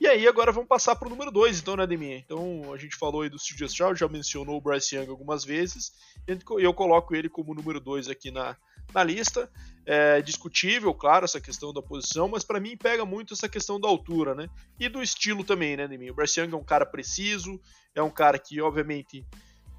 E 0.00 0.06
aí, 0.06 0.26
agora 0.26 0.50
vamos 0.50 0.68
passar 0.68 0.96
para 0.96 1.06
o 1.06 1.10
número 1.10 1.30
2, 1.30 1.60
então, 1.60 1.76
né, 1.76 1.86
Deminha? 1.86 2.16
Então, 2.16 2.72
a 2.72 2.78
gente 2.78 2.96
falou 2.96 3.22
aí 3.22 3.28
do 3.28 3.36
CJ 3.36 3.66
Stroud, 3.66 4.00
já 4.00 4.08
mencionou 4.08 4.56
o 4.56 4.60
Bryce 4.60 4.96
Young 4.96 5.10
algumas 5.10 5.44
vezes, 5.44 5.92
e 6.26 6.38
eu 6.64 6.72
coloco 6.72 7.14
ele 7.14 7.28
como 7.28 7.54
número 7.54 7.78
2 7.78 8.08
aqui 8.08 8.30
na, 8.30 8.56
na 8.94 9.04
lista. 9.04 9.50
É 9.84 10.22
discutível, 10.22 10.94
claro, 10.94 11.24
essa 11.24 11.40
questão 11.40 11.72
da 11.72 11.82
posição, 11.82 12.28
mas 12.28 12.44
para 12.44 12.60
mim 12.60 12.76
pega 12.76 13.04
muito 13.04 13.34
essa 13.34 13.48
questão 13.48 13.78
da 13.78 13.88
altura, 13.88 14.34
né? 14.34 14.48
E 14.78 14.88
do 14.88 15.02
estilo 15.02 15.44
também, 15.44 15.76
né, 15.76 15.86
Deminha? 15.86 16.12
O 16.12 16.14
Bryce 16.14 16.40
Young 16.40 16.54
é 16.54 16.56
um 16.56 16.64
cara 16.64 16.86
preciso, 16.86 17.60
é 17.94 18.02
um 18.02 18.10
cara 18.10 18.38
que, 18.38 18.60
obviamente, 18.60 19.26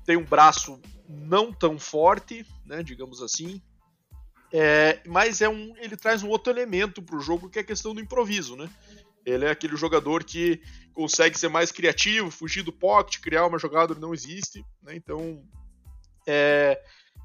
tem 0.05 0.17
um 0.17 0.25
braço 0.25 0.79
não 1.07 1.51
tão 1.51 1.79
forte, 1.79 2.45
né, 2.65 2.83
digamos 2.83 3.21
assim, 3.21 3.61
é, 4.53 4.99
mas 5.07 5.41
é 5.41 5.47
um, 5.47 5.73
ele 5.77 5.95
traz 5.95 6.23
um 6.23 6.29
outro 6.29 6.51
elemento 6.51 7.01
para 7.01 7.15
o 7.15 7.21
jogo 7.21 7.49
que 7.49 7.57
é 7.57 7.61
a 7.61 7.65
questão 7.65 7.93
do 7.93 8.01
improviso, 8.01 8.57
né? 8.57 8.69
Ele 9.25 9.45
é 9.45 9.51
aquele 9.51 9.75
jogador 9.75 10.23
que 10.23 10.61
consegue 10.93 11.37
ser 11.37 11.49
mais 11.49 11.71
criativo, 11.71 12.31
fugir 12.31 12.63
do 12.63 12.71
pocket, 12.71 13.19
criar 13.19 13.45
uma 13.45 13.59
jogada 13.59 13.95
que 13.95 14.01
não 14.01 14.13
existe, 14.13 14.65
né? 14.81 14.95
Então, 14.95 15.43
é, 16.27 16.81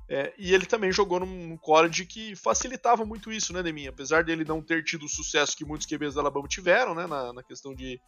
é, 0.08 0.32
e 0.38 0.54
ele 0.54 0.66
também 0.66 0.92
jogou 0.92 1.18
num 1.20 1.56
college 1.56 2.06
que 2.06 2.36
facilitava 2.36 3.04
muito 3.04 3.32
isso, 3.32 3.52
né, 3.52 3.62
Deminha? 3.62 3.90
Apesar 3.90 4.22
dele 4.22 4.44
não 4.44 4.62
ter 4.62 4.84
tido 4.84 5.04
o 5.04 5.08
sucesso 5.08 5.56
que 5.56 5.64
muitos 5.64 5.86
QBs 5.86 6.14
da 6.14 6.20
Alabama 6.20 6.46
tiveram, 6.46 6.94
né, 6.94 7.06
na, 7.06 7.32
na 7.32 7.42
questão 7.42 7.74
de, 7.74 8.00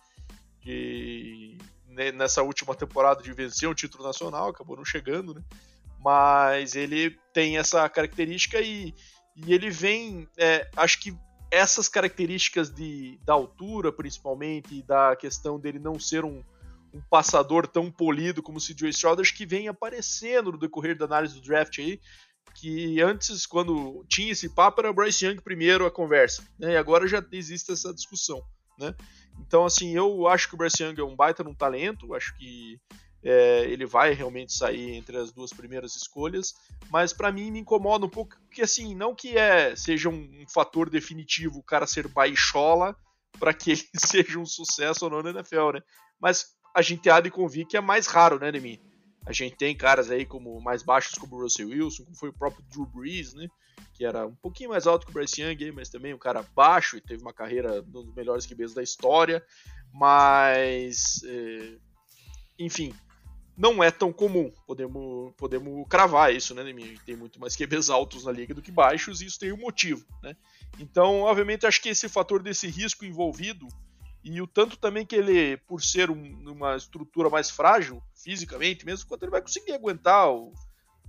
de 0.61 1.59
né, 1.89 2.13
nessa 2.13 2.43
última 2.43 2.75
temporada 2.75 3.23
de 3.23 3.33
vencer 3.33 3.69
um 3.69 3.75
título 3.75 4.05
nacional, 4.05 4.51
acabou 4.51 4.77
não 4.77 4.85
chegando, 4.85 5.35
né? 5.35 5.43
mas 5.99 6.77
ele 6.77 7.19
tem 7.33 7.59
essa 7.59 7.89
característica 7.89 8.61
e, 8.61 8.95
e 9.35 9.53
ele 9.53 9.69
vem, 9.69 10.29
é, 10.37 10.71
acho 10.77 11.01
que 11.01 11.17
essas 11.51 11.89
características 11.89 12.71
de, 12.71 13.19
da 13.25 13.33
altura, 13.33 13.93
principalmente, 13.93 14.79
e 14.79 14.83
da 14.83 15.17
questão 15.17 15.59
dele 15.59 15.79
não 15.79 15.99
ser 15.99 16.25
um, 16.25 16.43
um 16.93 17.01
passador 17.11 17.67
tão 17.67 17.91
polido 17.91 18.43
como 18.43 18.59
o 18.59 18.61
CJ 18.61 18.91
Stroud, 18.91 19.21
acho 19.21 19.35
que 19.35 19.47
vem 19.47 19.69
aparecendo 19.69 20.53
no 20.53 20.59
decorrer 20.59 20.97
da 20.97 21.05
análise 21.05 21.35
do 21.35 21.41
draft 21.41 21.79
aí, 21.79 22.01
que 22.55 23.01
antes, 23.01 23.47
quando 23.47 24.05
tinha 24.09 24.33
esse 24.33 24.49
papo, 24.49 24.81
era 24.81 24.93
Bryce 24.93 25.25
Young 25.25 25.41
primeiro 25.41 25.87
a 25.87 25.91
conversa, 25.91 26.43
né? 26.59 26.73
E 26.73 26.77
agora 26.77 27.07
já 27.07 27.25
existe 27.31 27.71
essa 27.71 27.95
discussão, 27.95 28.43
né? 28.79 28.95
Então, 29.39 29.65
assim, 29.65 29.95
eu 29.95 30.27
acho 30.27 30.49
que 30.49 30.55
o 30.55 30.59
Bryce 30.59 30.83
Young 30.83 30.99
é 30.99 31.05
um 31.05 31.15
baita 31.15 31.45
num 31.45 31.55
talento, 31.55 32.15
acho 32.15 32.37
que 32.37 32.81
é, 33.23 33.65
ele 33.65 33.85
vai 33.85 34.13
realmente 34.13 34.53
sair 34.53 34.95
entre 34.95 35.17
as 35.17 35.33
duas 35.33 35.53
primeiras 35.53 35.97
escolhas, 35.97 36.55
mas 36.91 37.13
para 37.13 37.33
mim 37.33 37.51
me 37.51 37.61
incomoda 37.61 38.07
um 38.07 38.11
pouco, 38.11 38.37
porque 38.47 38.63
assim, 38.63 38.95
não 38.95 39.15
que 39.15 39.37
é 39.37 39.75
seja 39.75 40.09
um, 40.09 40.43
um 40.43 40.49
fator 40.49 40.89
definitivo 40.89 41.59
o 41.59 41.63
cara 41.63 41.87
ser 41.87 42.07
baixola 42.09 42.97
para 43.39 43.53
que 43.53 43.73
ele 43.73 43.89
seja 43.97 44.39
um 44.39 44.47
sucesso 44.47 45.05
ou 45.05 45.11
não 45.11 45.23
na 45.23 45.31
NFL, 45.31 45.73
né? 45.75 45.83
Mas 46.21 46.47
a 46.75 46.83
gente 46.83 47.09
há 47.11 47.21
de 47.21 47.31
convir 47.31 47.67
que 47.67 47.77
é 47.77 47.81
mais 47.81 48.07
raro, 48.07 48.39
né, 48.39 48.53
mim 48.53 48.79
A 49.27 49.33
gente 49.33 49.57
tem 49.57 49.77
caras 49.77 50.11
aí 50.11 50.25
como 50.25 50.61
mais 50.61 50.83
baixos 50.83 51.15
como 51.19 51.37
o 51.37 51.43
Russell 51.43 51.69
Wilson, 51.69 52.05
como 52.05 52.17
foi 52.17 52.29
o 52.29 52.39
próprio 52.39 52.65
Drew 52.69 52.87
Brees, 52.87 53.35
né? 53.35 53.49
Que 53.95 54.05
era 54.05 54.27
um 54.27 54.35
pouquinho 54.37 54.71
mais 54.71 54.87
alto 54.87 55.07
que 55.07 55.11
o 55.11 55.15
Bryce 55.15 55.43
Young, 55.43 55.73
mas 55.73 55.89
também 55.89 56.15
um 56.15 56.19
cara 56.19 56.45
baixo 56.55 56.97
e 56.97 57.01
teve 57.01 57.23
uma 57.23 57.33
carreira 57.33 57.83
dos 57.83 58.13
melhores 58.15 58.47
QBs 58.47 58.75
da 58.75 58.83
história. 58.83 59.45
Mas, 59.93 61.23
é... 61.25 61.79
enfim, 62.59 62.95
não 63.59 63.83
é 63.83 63.91
tão 63.91 64.13
comum. 64.13 64.53
Podemos, 64.65 65.35
podemos 65.37 65.85
cravar 65.89 66.33
isso, 66.33 66.55
né? 66.55 66.63
Tem 67.05 67.17
muito 67.17 67.41
mais 67.41 67.57
QBs 67.57 67.91
altos 67.91 68.25
na 68.25 68.31
liga 68.31 68.55
do 68.55 68.63
que 68.63 68.71
baixos, 68.71 69.21
e 69.21 69.27
isso 69.27 69.39
tem 69.39 69.53
um 69.53 69.59
motivo, 69.59 70.07
né? 70.23 70.37
Então, 70.79 71.23
obviamente, 71.23 71.67
acho 71.67 71.83
que 71.83 71.89
esse 71.89 72.09
fator 72.09 72.41
desse 72.41 72.69
risco 72.69 73.05
envolvido 73.05 73.67
e 74.23 74.41
o 74.41 74.47
tanto 74.47 74.77
também 74.77 75.05
que 75.05 75.17
ele, 75.17 75.57
por 75.57 75.83
ser 75.83 76.09
um, 76.09 76.53
uma 76.53 76.77
estrutura 76.77 77.29
mais 77.29 77.51
frágil, 77.51 78.01
fisicamente 78.15 78.87
mesmo, 78.87 79.09
quanto 79.09 79.25
ele 79.25 79.33
vai 79.33 79.43
conseguir 79.43 79.73
aguentar 79.73 80.31
o, 80.31 80.53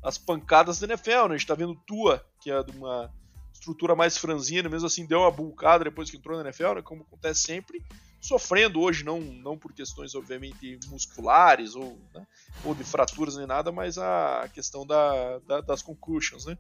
as 0.02 0.18
pancadas 0.18 0.80
da 0.80 0.88
NFL, 0.88 1.28
né? 1.28 1.36
A 1.36 1.38
gente 1.38 1.48
tá 1.48 1.54
vendo 1.54 1.76
Tua, 1.86 2.26
que 2.42 2.50
é 2.50 2.64
de 2.64 2.72
uma 2.76 3.14
estrutura 3.60 3.96
mais 3.96 4.18
franzina, 4.18 4.70
mesmo 4.70 4.88
assim 4.88 5.06
deu 5.06 5.20
uma 5.20 5.32
bulcada 5.32 5.84
depois 5.84 6.10
que 6.10 6.18
entrou 6.18 6.38
na 6.38 6.44
NFL, 6.44 6.76
né? 6.76 6.82
Como 6.82 7.04
acontece 7.04 7.42
sempre, 7.42 7.84
sofrendo 8.22 8.80
hoje, 8.80 9.04
não, 9.04 9.20
não 9.20 9.58
por 9.58 9.74
questões, 9.74 10.16
obviamente, 10.16 10.80
musculares 10.88 11.76
ou, 11.76 12.00
né, 12.14 12.26
ou 12.64 12.74
de 12.74 12.84
fraturas 12.84 13.36
nem 13.36 13.46
nada, 13.46 13.72
mas 13.72 13.98
a 13.98 14.50
questão 14.54 14.86
da, 14.86 15.40
da, 15.40 15.62
das 15.62 15.82
concussions, 15.82 16.46
né? 16.46 16.58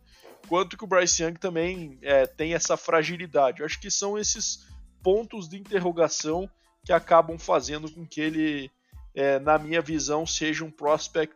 Quanto 0.47 0.77
que 0.77 0.83
o 0.83 0.87
Bryce 0.87 1.23
Young 1.23 1.33
também 1.33 1.97
é, 2.01 2.27
tem 2.27 2.53
essa 2.53 2.77
fragilidade. 2.77 3.59
Eu 3.59 3.65
acho 3.65 3.79
que 3.79 3.89
são 3.89 4.17
esses 4.17 4.67
pontos 5.01 5.47
de 5.47 5.57
interrogação 5.57 6.49
que 6.83 6.93
acabam 6.93 7.37
fazendo 7.37 7.91
com 7.91 8.05
que 8.05 8.21
ele, 8.21 8.71
é, 9.13 9.39
na 9.39 9.57
minha 9.57 9.81
visão, 9.81 10.25
seja 10.25 10.63
um 10.63 10.71
prospect 10.71 11.35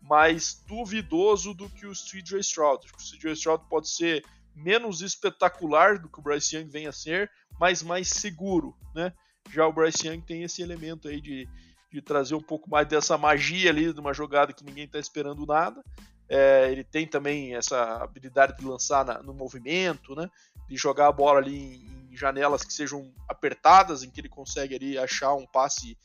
mais 0.00 0.62
duvidoso 0.66 1.54
do 1.54 1.68
que 1.68 1.86
o 1.86 1.92
CJ 1.92 2.40
Stroud. 2.40 2.86
O 2.92 2.96
CJ 2.96 3.32
Stroud 3.32 3.64
pode 3.68 3.88
ser 3.88 4.24
menos 4.54 5.00
espetacular 5.00 5.98
do 5.98 6.08
que 6.08 6.18
o 6.18 6.22
Bryce 6.22 6.56
Young 6.56 6.68
venha 6.68 6.90
a 6.90 6.92
ser, 6.92 7.30
mas 7.58 7.82
mais 7.82 8.08
seguro, 8.08 8.76
né? 8.94 9.12
Já 9.50 9.66
o 9.66 9.72
Bryce 9.72 10.06
Young 10.06 10.20
tem 10.20 10.42
esse 10.42 10.62
elemento 10.62 11.08
aí 11.08 11.20
de, 11.20 11.48
de 11.92 12.00
trazer 12.00 12.34
um 12.34 12.42
pouco 12.42 12.70
mais 12.70 12.86
dessa 12.86 13.18
magia 13.18 13.70
ali 13.70 13.92
de 13.92 14.00
uma 14.00 14.14
jogada 14.14 14.52
que 14.52 14.64
ninguém 14.64 14.84
está 14.84 14.98
esperando 14.98 15.46
nada. 15.46 15.82
É, 16.28 16.70
ele 16.72 16.82
tem 16.82 17.06
também 17.06 17.54
essa 17.54 18.02
habilidade 18.02 18.56
de 18.56 18.64
lançar 18.64 19.04
na, 19.04 19.22
no 19.22 19.34
movimento, 19.34 20.14
né? 20.14 20.30
De 20.68 20.76
jogar 20.76 21.08
a 21.08 21.12
bola 21.12 21.38
ali 21.38 21.56
em, 21.56 22.12
em, 22.12 22.16
janelas 22.16 22.64
que 22.64 22.72
sejam 22.72 23.12
apertadas, 23.28 24.02
em 24.02 24.10
que 24.10 24.20
ele 24.20 24.28
consegue 24.28 24.74
ali 24.74 24.96
achar 24.96 25.34
um 25.34 25.46
passe 25.46 25.98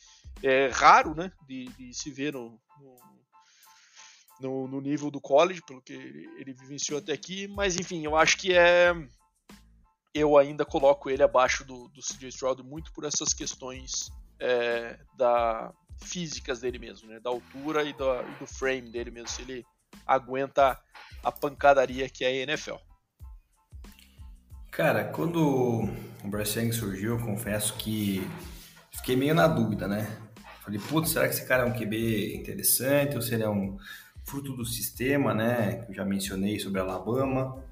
é, 0.43 0.67
raro, 0.67 1.15
né? 1.15 1.31
De, 1.47 1.65
de, 1.69 1.93
se 1.93 2.11
ver 2.11 2.33
no, 2.33 2.59
no, 2.79 2.97
no, 4.39 4.81
nível 4.81 5.11
do 5.11 5.19
college, 5.19 5.61
pelo 5.67 5.81
que 5.81 5.93
ele 5.93 6.53
vivenciou 6.53 6.99
até 6.99 7.13
aqui. 7.13 7.47
Mas 7.47 7.75
enfim, 7.75 8.03
eu 8.05 8.15
acho 8.15 8.37
que 8.37 8.53
é 8.53 8.93
eu 10.13 10.37
ainda 10.37 10.65
coloco 10.65 11.09
ele 11.09 11.21
abaixo 11.21 11.63
do, 11.63 11.87
do 11.89 12.01
CJ 12.01 12.29
Stroud 12.29 12.63
muito 12.63 12.91
por 12.93 13.05
essas 13.05 13.33
questões 13.33 14.09
é, 14.39 14.97
da 15.15 15.71
físicas 16.01 16.61
dele 16.61 16.79
mesmo, 16.79 17.09
né? 17.09 17.19
Da 17.19 17.29
altura 17.29 17.83
e 17.83 17.93
do, 17.93 18.21
e 18.21 18.39
do 18.39 18.47
frame 18.47 18.89
dele 18.89 19.11
mesmo, 19.11 19.27
se 19.27 19.41
ele 19.41 19.65
aguenta 20.05 20.79
a 21.23 21.31
pancadaria 21.31 22.09
que 22.09 22.23
é 22.23 22.27
a 22.27 22.31
NFL. 22.31 22.75
Cara, 24.71 25.05
quando 25.05 25.89
o 26.23 26.27
Bryce 26.27 26.59
Young 26.59 26.71
surgiu, 26.71 27.17
eu 27.17 27.25
confesso 27.25 27.73
que 27.73 28.25
fiquei 28.91 29.15
meio 29.15 29.35
na 29.35 29.47
dúvida, 29.47 29.87
né? 29.87 30.07
Falei, 30.63 30.79
putz, 30.79 31.09
será 31.09 31.27
que 31.27 31.33
esse 31.33 31.45
cara 31.45 31.63
é 31.63 31.65
um 31.65 31.73
QB 31.73 32.35
interessante 32.35 33.15
ou 33.15 33.21
se 33.21 33.33
ele 33.33 33.43
é 33.43 33.49
um 33.49 33.77
fruto 34.23 34.55
do 34.55 34.65
sistema, 34.65 35.33
né? 35.33 35.83
Que 35.85 35.91
eu 35.91 35.95
já 35.95 36.05
mencionei 36.05 36.59
sobre 36.59 36.79
Alabama. 36.79 37.63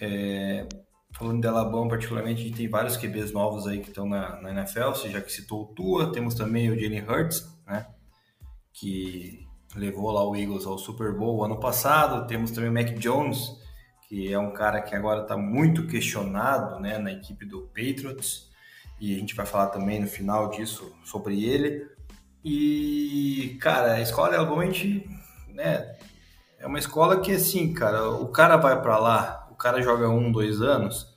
É, 0.00 0.66
falando 1.12 1.40
de 1.40 1.46
Alabama 1.46 1.90
particularmente, 1.90 2.40
a 2.40 2.44
gente 2.44 2.56
tem 2.56 2.68
vários 2.68 2.96
QBs 2.96 3.32
novos 3.32 3.66
aí 3.66 3.80
que 3.80 3.88
estão 3.88 4.08
na, 4.08 4.40
na 4.40 4.50
NFL, 4.50 4.90
você 4.90 5.10
já 5.10 5.20
que 5.20 5.30
citou 5.30 5.62
o 5.62 5.66
Tua, 5.66 6.10
temos 6.12 6.34
também 6.34 6.70
o 6.70 6.74
Jalen 6.78 7.08
Hurts, 7.08 7.46
né, 7.66 7.86
que 8.72 9.46
levou 9.76 10.10
lá 10.10 10.26
o 10.26 10.34
Eagles 10.34 10.66
ao 10.66 10.78
Super 10.78 11.16
Bowl 11.16 11.44
ano 11.44 11.60
passado, 11.60 12.26
temos 12.26 12.50
também 12.50 12.70
o 12.70 12.72
Mac 12.72 12.98
Jones, 12.98 13.56
que 14.08 14.32
é 14.32 14.38
um 14.38 14.52
cara 14.52 14.80
que 14.80 14.94
agora 14.94 15.22
está 15.22 15.36
muito 15.36 15.86
questionado, 15.86 16.80
né, 16.80 16.98
na 16.98 17.12
equipe 17.12 17.44
do 17.44 17.68
Patriots, 17.68 18.50
e 19.00 19.14
a 19.14 19.18
gente 19.18 19.34
vai 19.34 19.46
falar 19.46 19.68
também 19.68 20.00
no 20.00 20.06
final 20.06 20.50
disso 20.50 20.94
sobre 21.04 21.44
ele, 21.44 21.90
E, 22.44 23.56
cara, 23.60 23.94
a 23.94 24.00
escola 24.00 24.32
realmente, 24.32 25.08
né, 25.52 25.96
é 26.58 26.66
uma 26.66 26.78
escola 26.78 27.20
que, 27.20 27.32
assim, 27.32 27.72
cara, 27.72 28.10
o 28.10 28.28
cara 28.28 28.56
vai 28.56 28.80
para 28.80 28.98
lá, 28.98 29.48
o 29.50 29.54
cara 29.54 29.82
joga 29.82 30.08
um, 30.08 30.30
dois 30.30 30.62
anos, 30.62 31.12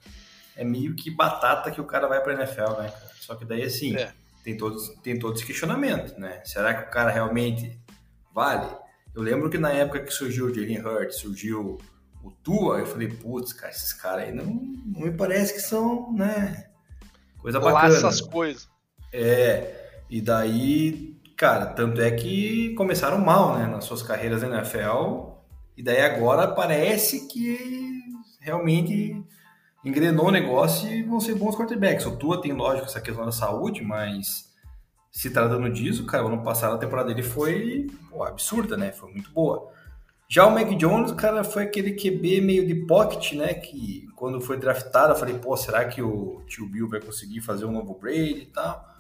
é 0.56 0.64
meio 0.64 0.96
que 0.96 1.12
batata 1.12 1.72
que 1.72 1.82
o 1.82 1.86
cara 1.86 2.08
vai 2.08 2.22
pra 2.22 2.34
NFL, 2.34 2.82
né, 2.82 2.90
cara? 2.90 3.12
Só 3.20 3.36
que 3.36 3.46
daí, 3.46 3.64
assim, 3.64 3.96
é. 3.96 4.12
tem, 4.44 4.58
todos, 4.58 4.90
tem 5.04 5.20
todos 5.20 5.42
os 5.42 5.48
questionamentos, 5.48 6.18
né? 6.18 6.42
Será 6.46 6.74
que 6.74 6.90
o 6.90 6.92
cara 6.92 7.12
realmente 7.12 7.80
vale? 8.34 8.70
Eu 9.14 9.22
lembro 9.22 9.50
que 9.50 9.58
na 9.58 9.72
época 9.72 10.02
que 10.02 10.12
surgiu 10.12 10.48
o 10.48 10.54
Jalen 10.54 10.82
Hurts, 10.82 11.18
surgiu 11.18 11.78
o 12.24 12.32
Tua, 12.32 12.80
eu 12.80 12.86
falei, 12.86 13.08
putz, 13.08 13.54
cara, 13.54 13.72
esses 13.72 13.94
caras 13.94 14.26
aí 14.26 14.34
não, 14.34 14.46
não 14.46 15.02
me 15.02 15.12
parece 15.12 15.54
que 15.54 15.62
são, 15.62 16.12
né, 16.14 16.68
coisa 17.38 17.60
bacana. 17.60 17.90
Lá 17.90 17.96
essas 17.96 18.22
coisas. 18.22 18.68
É, 19.14 20.02
e 20.10 20.20
daí, 20.22 21.15
cara, 21.36 21.68
tanto 21.68 22.02
é 22.02 22.12
que 22.12 22.74
começaram 22.76 23.18
mal, 23.18 23.58
né, 23.58 23.68
nas 23.68 23.86
suas 23.86 24.02
carreiras 24.02 24.42
na 24.42 24.58
NFL, 24.58 25.32
e 25.78 25.84
daí 25.84 26.02
agora 26.02 26.48
parece 26.48 27.28
que 27.28 28.02
realmente 28.40 29.22
engrenou 29.84 30.28
o 30.28 30.32
negócio 30.32 30.90
e 30.90 31.04
vão 31.04 31.20
ser 31.20 31.36
bons 31.36 31.56
quarterbacks. 31.56 32.06
O 32.06 32.16
Tua 32.16 32.42
tem, 32.42 32.54
lógico, 32.54 32.88
essa 32.88 33.02
questão 33.02 33.26
da 33.26 33.32
saúde, 33.32 33.84
mas 33.84 34.52
se 35.12 35.30
tratando 35.30 35.70
disso, 35.70 36.06
cara, 36.06 36.24
o 36.24 36.28
ano 36.28 36.44
passado 36.44 36.76
a 36.76 36.78
temporada 36.78 37.10
dele 37.10 37.24
foi 37.24 37.88
pô, 38.10 38.24
absurda, 38.24 38.76
né? 38.76 38.92
Foi 38.92 39.12
muito 39.12 39.32
boa. 39.32 39.72
Já 40.28 40.46
o 40.46 40.52
Mac 40.52 40.70
Jones, 40.76 41.12
cara, 41.12 41.44
foi 41.44 41.64
aquele 41.64 41.94
QB 41.94 42.42
meio 42.42 42.66
de 42.66 42.76
pocket, 42.86 43.34
né? 43.34 43.54
Que 43.54 44.08
quando 44.16 44.42
foi 44.42 44.58
draftado, 44.58 45.14
eu 45.14 45.18
falei, 45.18 45.38
pô, 45.38 45.56
será 45.56 45.86
que 45.86 46.02
o 46.02 46.42
tio 46.48 46.68
Bill 46.68 46.90
vai 46.90 47.00
conseguir 47.00 47.42
fazer 47.42 47.66
um 47.66 47.72
novo 47.72 47.94
Brady 47.94 48.42
e 48.42 48.46
tal? 48.48 48.95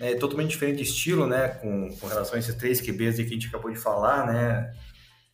É 0.00 0.14
totalmente 0.14 0.50
diferente 0.50 0.78
de 0.78 0.84
estilo, 0.84 1.26
né? 1.26 1.48
Com, 1.48 1.88
com 1.96 2.06
relação 2.06 2.34
a 2.34 2.38
esses 2.38 2.54
três 2.54 2.80
QBs 2.80 3.16
que 3.16 3.22
a 3.22 3.28
gente 3.28 3.48
acabou 3.48 3.70
de 3.70 3.78
falar, 3.78 4.26
né? 4.26 4.72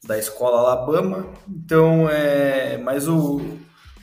Da 0.05 0.19
escola 0.19 0.59
Alabama. 0.59 1.33
Então, 1.49 2.09
é. 2.11 2.77
Mas 2.79 3.07
o, 3.07 3.41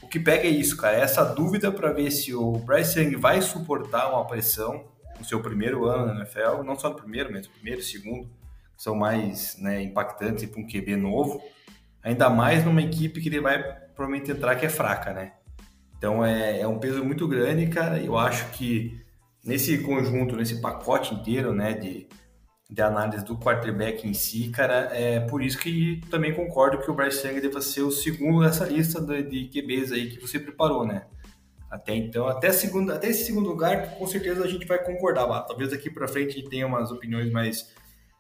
o 0.02 0.08
que 0.08 0.20
pega 0.20 0.48
é 0.48 0.50
isso, 0.50 0.78
cara. 0.78 0.98
É 0.98 1.02
essa 1.02 1.24
dúvida 1.24 1.72
para 1.72 1.92
ver 1.92 2.10
se 2.12 2.34
o 2.34 2.54
Bryce 2.54 3.00
Young 3.00 3.18
vai 3.18 3.42
suportar 3.42 4.10
uma 4.10 4.26
pressão 4.26 4.86
no 5.20 5.26
seu 5.26 5.42
primeiro 5.42 5.86
ano 5.86 6.14
na 6.14 6.22
NFL, 6.22 6.64
não 6.64 6.80
só 6.80 6.90
no 6.90 6.96
primeiro, 6.96 7.32
mas 7.32 7.46
no 7.46 7.54
primeiro 7.54 7.82
e 7.82 7.84
segundo 7.84 8.30
são 8.78 8.96
mais 8.96 9.58
né, 9.60 9.82
impactantes 9.82 10.46
para 10.50 10.60
um 10.60 10.68
QB 10.68 10.98
novo, 10.98 11.42
ainda 12.02 12.30
mais 12.30 12.66
numa 12.66 12.82
equipe 12.82 13.22
que 13.22 13.30
ele 13.30 13.40
vai 13.40 13.62
provavelmente 13.96 14.32
entrar 14.32 14.56
que 14.56 14.66
é 14.66 14.70
fraca, 14.70 15.14
né? 15.14 15.34
Então 15.98 16.26
é, 16.26 16.60
é 16.60 16.68
um 16.68 16.80
peso 16.80 17.04
muito 17.04 17.28
grande, 17.28 17.68
cara. 17.68 18.02
Eu 18.02 18.18
acho 18.18 18.50
que 18.52 19.03
nesse 19.44 19.78
conjunto, 19.80 20.36
nesse 20.36 20.62
pacote 20.62 21.14
inteiro, 21.14 21.54
né, 21.54 21.74
de, 21.74 22.08
de 22.70 22.82
análise 22.82 23.26
do 23.26 23.38
quarterback 23.38 24.08
em 24.08 24.14
si, 24.14 24.50
cara, 24.50 24.90
é 24.94 25.20
por 25.20 25.42
isso 25.42 25.58
que 25.58 26.02
também 26.10 26.34
concordo 26.34 26.80
que 26.80 26.90
o 26.90 26.94
Bryce 26.94 27.28
Young 27.28 27.42
deva 27.42 27.62
ser 27.62 27.82
o 27.82 27.92
segundo 27.92 28.42
nessa 28.42 28.66
lista 28.66 29.02
de, 29.02 29.24
de 29.24 29.48
QBs 29.50 29.92
aí 29.92 30.10
que 30.10 30.22
você 30.22 30.40
preparou, 30.40 30.86
né? 30.86 31.06
Até 31.74 31.96
então, 31.96 32.28
até, 32.28 32.52
segundo, 32.52 32.94
até 32.94 33.10
esse 33.10 33.26
segundo 33.26 33.50
lugar, 33.50 33.96
com 33.96 34.06
certeza 34.06 34.44
a 34.44 34.48
gente 34.48 34.64
vai 34.68 34.78
concordar. 34.78 35.28
Mas 35.28 35.48
talvez 35.48 35.72
daqui 35.72 35.90
para 35.90 36.08
frente 36.08 36.30
a 36.30 36.34
gente 36.34 36.50
tenha 36.50 36.68
umas 36.68 36.92
opiniões 36.92 37.32
mais 37.32 37.74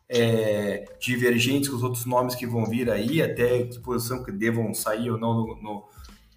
é, 0.09 0.85
divergentes 0.99 1.69
com 1.69 1.75
os 1.75 1.83
outros 1.83 2.03
nomes 2.05 2.33
que 2.33 2.47
vão 2.47 2.65
vir 2.65 2.89
aí, 2.89 3.21
até 3.21 3.63
que 3.63 3.79
posição 3.79 4.23
que 4.23 4.31
devam 4.31 4.73
sair 4.73 5.11
ou 5.11 5.19
não 5.19 5.35
no, 5.35 5.61
no, 5.61 5.85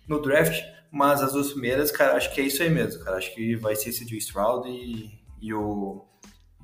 no, 0.06 0.20
draft, 0.20 0.62
mas 0.90 1.22
as 1.22 1.32
duas 1.32 1.52
primeiras, 1.52 1.90
cara, 1.90 2.16
acho 2.16 2.32
que 2.34 2.40
é 2.40 2.44
isso 2.44 2.62
aí 2.62 2.70
mesmo, 2.70 3.04
cara, 3.04 3.16
acho 3.16 3.34
que 3.34 3.56
vai 3.56 3.76
ser 3.76 3.90
esse 3.90 4.04
Stroud 4.18 4.68
e, 4.68 5.18
e, 5.40 5.52
o, 5.52 6.04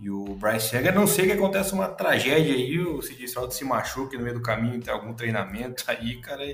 e 0.01 0.11
o 0.11 0.25
Bryce 0.37 0.77
a 0.77 0.93
não 0.93 1.07
ser 1.07 1.27
que 1.27 1.33
aconteça 1.33 1.75
uma 1.75 1.89
tragédia 1.89 2.55
aí, 2.55 2.79
o 2.79 3.01
CJ 3.01 3.25
Stroud 3.25 3.55
se 3.55 3.65
machuque 3.65 4.17
no 4.17 4.23
meio 4.23 4.37
do 4.37 4.43
caminho, 4.43 4.81
tem 4.81 4.93
algum 4.93 5.15
treinamento 5.15 5.85
aí, 5.87 6.21
cara, 6.21 6.45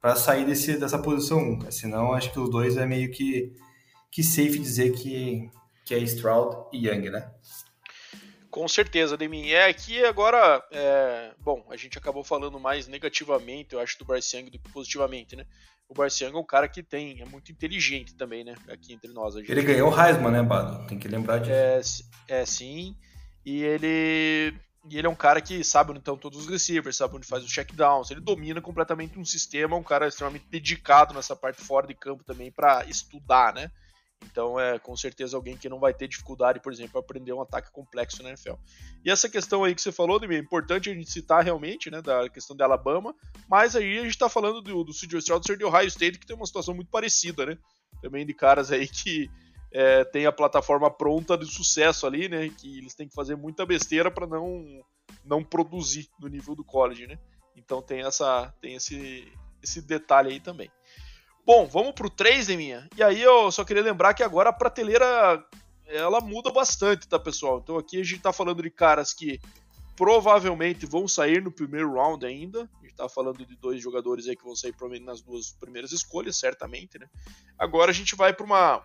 para 0.00 0.16
sair 0.16 0.46
desse, 0.46 0.78
dessa 0.78 0.98
posição 0.98 1.38
1, 1.38 1.70
senão 1.70 2.14
acho 2.14 2.32
que 2.32 2.38
os 2.38 2.50
dois 2.50 2.76
é 2.76 2.86
meio 2.86 3.10
que, 3.10 3.52
que 4.10 4.22
safe 4.22 4.58
dizer 4.58 4.92
que, 4.92 5.50
que 5.84 5.94
é 5.94 5.98
Stroud 5.98 6.68
e 6.72 6.88
Young, 6.88 7.10
né? 7.10 7.30
Com 8.50 8.66
certeza, 8.66 9.16
Demin. 9.16 9.50
É 9.50 9.72
que 9.72 10.04
agora, 10.04 10.62
é... 10.72 11.32
bom, 11.38 11.64
a 11.70 11.76
gente 11.76 11.96
acabou 11.96 12.24
falando 12.24 12.58
mais 12.58 12.88
negativamente, 12.88 13.74
eu 13.74 13.80
acho, 13.80 13.98
do 13.98 14.04
Bryce 14.04 14.36
Young 14.36 14.50
do 14.50 14.58
que 14.58 14.72
positivamente, 14.72 15.36
né? 15.36 15.46
O 15.90 16.04
Young 16.04 16.36
é 16.36 16.38
um 16.38 16.44
cara 16.44 16.68
que 16.68 16.84
tem, 16.84 17.20
é 17.20 17.24
muito 17.24 17.50
inteligente 17.50 18.14
também, 18.14 18.44
né? 18.44 18.54
Aqui 18.68 18.92
entre 18.92 19.12
nós. 19.12 19.34
Gente... 19.34 19.50
Ele 19.50 19.62
ganhou 19.62 19.90
o 19.90 20.00
Heisman, 20.00 20.30
né, 20.30 20.40
Bado? 20.40 20.86
Tem 20.86 20.96
que 20.96 21.08
lembrar 21.08 21.38
disso. 21.38 22.08
É, 22.28 22.42
é 22.42 22.46
sim. 22.46 22.94
E 23.44 23.62
ele, 23.64 24.54
e 24.88 24.96
ele 24.96 25.06
é 25.06 25.10
um 25.10 25.16
cara 25.16 25.40
que 25.40 25.64
sabe 25.64 25.90
onde 25.90 25.98
estão 25.98 26.16
todos 26.16 26.42
os 26.42 26.46
receivers, 26.46 26.96
sabe 26.96 27.16
onde 27.16 27.26
faz 27.26 27.42
os 27.42 27.50
checkdowns. 27.50 28.10
Ele 28.12 28.20
domina 28.20 28.60
completamente 28.60 29.18
um 29.18 29.24
sistema, 29.24 29.74
um 29.74 29.82
cara 29.82 30.06
extremamente 30.06 30.46
dedicado 30.48 31.12
nessa 31.12 31.34
parte 31.34 31.60
fora 31.60 31.88
de 31.88 31.94
campo 31.94 32.22
também 32.22 32.52
para 32.52 32.84
estudar, 32.84 33.52
né? 33.52 33.68
Então 34.30 34.58
é 34.60 34.78
com 34.78 34.96
certeza 34.96 35.36
alguém 35.36 35.56
que 35.56 35.68
não 35.68 35.80
vai 35.80 35.92
ter 35.92 36.08
dificuldade, 36.08 36.60
por 36.60 36.72
exemplo, 36.72 37.00
aprender 37.00 37.32
um 37.32 37.40
ataque 37.40 37.70
complexo 37.72 38.22
na 38.22 38.30
NFL. 38.30 38.54
E 39.04 39.10
essa 39.10 39.28
questão 39.28 39.64
aí 39.64 39.74
que 39.74 39.82
você 39.82 39.90
falou, 39.90 40.20
é 40.22 40.38
importante 40.38 40.90
a 40.90 40.94
gente 40.94 41.10
citar 41.10 41.42
realmente, 41.42 41.90
né, 41.90 42.00
da 42.00 42.28
questão 42.28 42.56
de 42.56 42.62
Alabama, 42.62 43.14
mas 43.48 43.74
aí 43.74 43.98
a 43.98 44.02
gente 44.02 44.10
está 44.10 44.28
falando 44.28 44.60
do, 44.60 44.84
do 44.84 44.92
CJ 44.92 45.18
Stroud 45.18 45.56
de 45.56 45.64
Ohio 45.64 45.88
State, 45.88 46.18
que 46.18 46.26
tem 46.26 46.36
uma 46.36 46.46
situação 46.46 46.74
muito 46.74 46.90
parecida, 46.90 47.46
né? 47.46 47.58
Também 48.00 48.24
de 48.24 48.34
caras 48.34 48.70
aí 48.70 48.86
que 48.86 49.30
é, 49.72 50.04
tem 50.04 50.26
a 50.26 50.32
plataforma 50.32 50.90
pronta 50.90 51.36
de 51.36 51.46
sucesso 51.46 52.06
ali, 52.06 52.28
né? 52.28 52.48
Que 52.48 52.78
eles 52.78 52.94
têm 52.94 53.08
que 53.08 53.14
fazer 53.14 53.36
muita 53.36 53.64
besteira 53.64 54.10
para 54.10 54.26
não 54.26 54.82
não 55.24 55.42
produzir 55.42 56.08
no 56.20 56.28
nível 56.28 56.54
do 56.54 56.64
college, 56.64 57.06
né? 57.06 57.18
Então 57.56 57.82
tem 57.82 58.00
essa 58.00 58.52
tem 58.60 58.74
esse 58.74 59.30
esse 59.62 59.82
detalhe 59.82 60.30
aí 60.30 60.40
também. 60.40 60.70
Bom, 61.44 61.66
vamos 61.66 61.92
pro 61.92 62.10
3, 62.10 62.48
minha. 62.48 62.88
E 62.96 63.02
aí 63.02 63.20
eu 63.20 63.50
só 63.50 63.64
queria 63.64 63.82
lembrar 63.82 64.14
que 64.14 64.22
agora 64.22 64.50
a 64.50 64.52
prateleira 64.52 65.42
ela 65.86 66.20
muda 66.20 66.52
bastante, 66.52 67.08
tá, 67.08 67.18
pessoal? 67.18 67.60
Então 67.62 67.76
aqui 67.76 68.00
a 68.00 68.04
gente 68.04 68.20
tá 68.20 68.32
falando 68.32 68.62
de 68.62 68.70
caras 68.70 69.12
que 69.12 69.40
provavelmente 69.96 70.86
vão 70.86 71.06
sair 71.06 71.42
no 71.42 71.50
primeiro 71.50 71.94
round 71.94 72.24
ainda. 72.24 72.68
A 72.80 72.84
gente 72.84 72.94
tá 72.94 73.08
falando 73.08 73.44
de 73.44 73.56
dois 73.56 73.82
jogadores 73.82 74.28
aí 74.28 74.36
que 74.36 74.44
vão 74.44 74.54
sair 74.54 74.72
provavelmente 74.72 75.06
nas 75.06 75.20
duas 75.20 75.52
primeiras 75.52 75.92
escolhas, 75.92 76.36
certamente, 76.36 76.98
né? 76.98 77.06
Agora 77.58 77.90
a 77.90 77.94
gente 77.94 78.14
vai 78.14 78.32
para 78.32 78.46
uma 78.46 78.82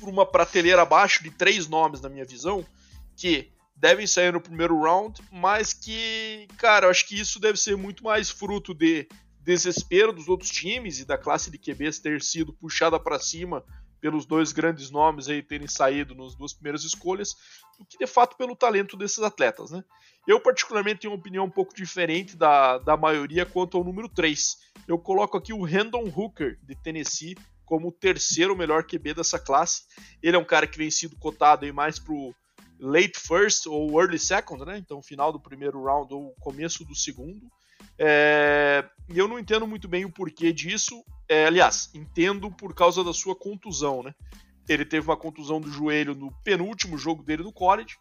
pra 0.00 0.10
uma 0.10 0.26
prateleira 0.26 0.82
abaixo 0.82 1.22
de 1.22 1.30
três 1.30 1.68
nomes 1.68 2.00
na 2.00 2.08
minha 2.08 2.24
visão 2.24 2.66
que 3.16 3.52
devem 3.76 4.06
sair 4.06 4.32
no 4.32 4.40
primeiro 4.40 4.80
round, 4.80 5.22
mas 5.30 5.72
que, 5.72 6.48
cara, 6.56 6.86
eu 6.86 6.90
acho 6.90 7.06
que 7.06 7.18
isso 7.18 7.38
deve 7.38 7.58
ser 7.58 7.76
muito 7.76 8.02
mais 8.02 8.30
fruto 8.30 8.74
de 8.74 9.06
desespero 9.42 10.12
dos 10.12 10.28
outros 10.28 10.50
times 10.50 11.00
e 11.00 11.04
da 11.04 11.18
classe 11.18 11.50
de 11.50 11.58
QBs 11.58 11.98
ter 11.98 12.22
sido 12.22 12.52
puxada 12.52 12.98
para 12.98 13.18
cima 13.18 13.64
pelos 14.00 14.24
dois 14.24 14.52
grandes 14.52 14.90
nomes 14.90 15.28
aí 15.28 15.42
terem 15.42 15.68
saído 15.68 16.14
nas 16.14 16.34
duas 16.34 16.52
primeiras 16.52 16.84
escolhas, 16.84 17.34
do 17.78 17.84
que 17.84 17.98
de 17.98 18.06
fato 18.06 18.36
pelo 18.36 18.56
talento 18.56 18.96
desses 18.96 19.18
atletas, 19.18 19.70
né? 19.70 19.84
Eu 20.26 20.40
particularmente 20.40 21.00
tenho 21.00 21.12
uma 21.12 21.18
opinião 21.18 21.44
um 21.44 21.50
pouco 21.50 21.74
diferente 21.74 22.36
da, 22.36 22.78
da 22.78 22.96
maioria 22.96 23.44
quanto 23.46 23.76
ao 23.76 23.84
número 23.84 24.08
3. 24.08 24.58
Eu 24.86 24.98
coloco 24.98 25.36
aqui 25.36 25.52
o 25.52 25.64
Randon 25.64 26.04
Hooker 26.14 26.58
de 26.62 26.74
Tennessee 26.74 27.36
como 27.64 27.88
o 27.88 27.92
terceiro 27.92 28.56
melhor 28.56 28.84
QB 28.84 29.14
dessa 29.14 29.38
classe. 29.38 29.84
Ele 30.22 30.36
é 30.36 30.38
um 30.38 30.44
cara 30.44 30.66
que 30.66 30.76
vem 30.76 30.90
sido 30.90 31.16
cotado 31.16 31.64
aí 31.64 31.72
mais 31.72 31.98
pro 31.98 32.34
late 32.78 33.18
first 33.18 33.66
ou 33.66 34.00
early 34.00 34.18
second, 34.18 34.64
né? 34.64 34.78
Então 34.78 35.02
final 35.02 35.32
do 35.32 35.40
primeiro 35.40 35.82
round 35.82 36.12
ou 36.12 36.34
começo 36.40 36.84
do 36.84 36.94
segundo. 36.94 37.50
É, 38.02 38.82
e 39.10 39.18
eu 39.18 39.28
não 39.28 39.38
entendo 39.38 39.66
muito 39.66 39.86
bem 39.86 40.06
o 40.06 40.10
porquê 40.10 40.54
disso. 40.54 41.04
É, 41.28 41.44
aliás, 41.46 41.90
entendo 41.94 42.50
por 42.50 42.74
causa 42.74 43.04
da 43.04 43.12
sua 43.12 43.36
contusão, 43.36 44.02
né? 44.02 44.14
Ele 44.66 44.86
teve 44.86 45.06
uma 45.06 45.16
contusão 45.16 45.60
do 45.60 45.70
joelho 45.70 46.14
no 46.14 46.32
penúltimo 46.42 46.96
jogo 46.96 47.22
dele 47.22 47.42
no 47.42 47.52
college 47.52 47.98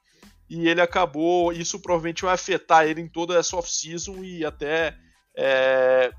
e 0.49 0.69
ele 0.69 0.79
acabou. 0.79 1.51
Isso 1.51 1.79
provavelmente 1.81 2.21
vai 2.21 2.33
afetar 2.33 2.87
ele 2.87 3.01
em 3.01 3.09
toda 3.09 3.37
essa 3.37 3.57
off-season 3.57 4.23
e 4.23 4.45
até 4.45 4.95
é, 5.35 6.13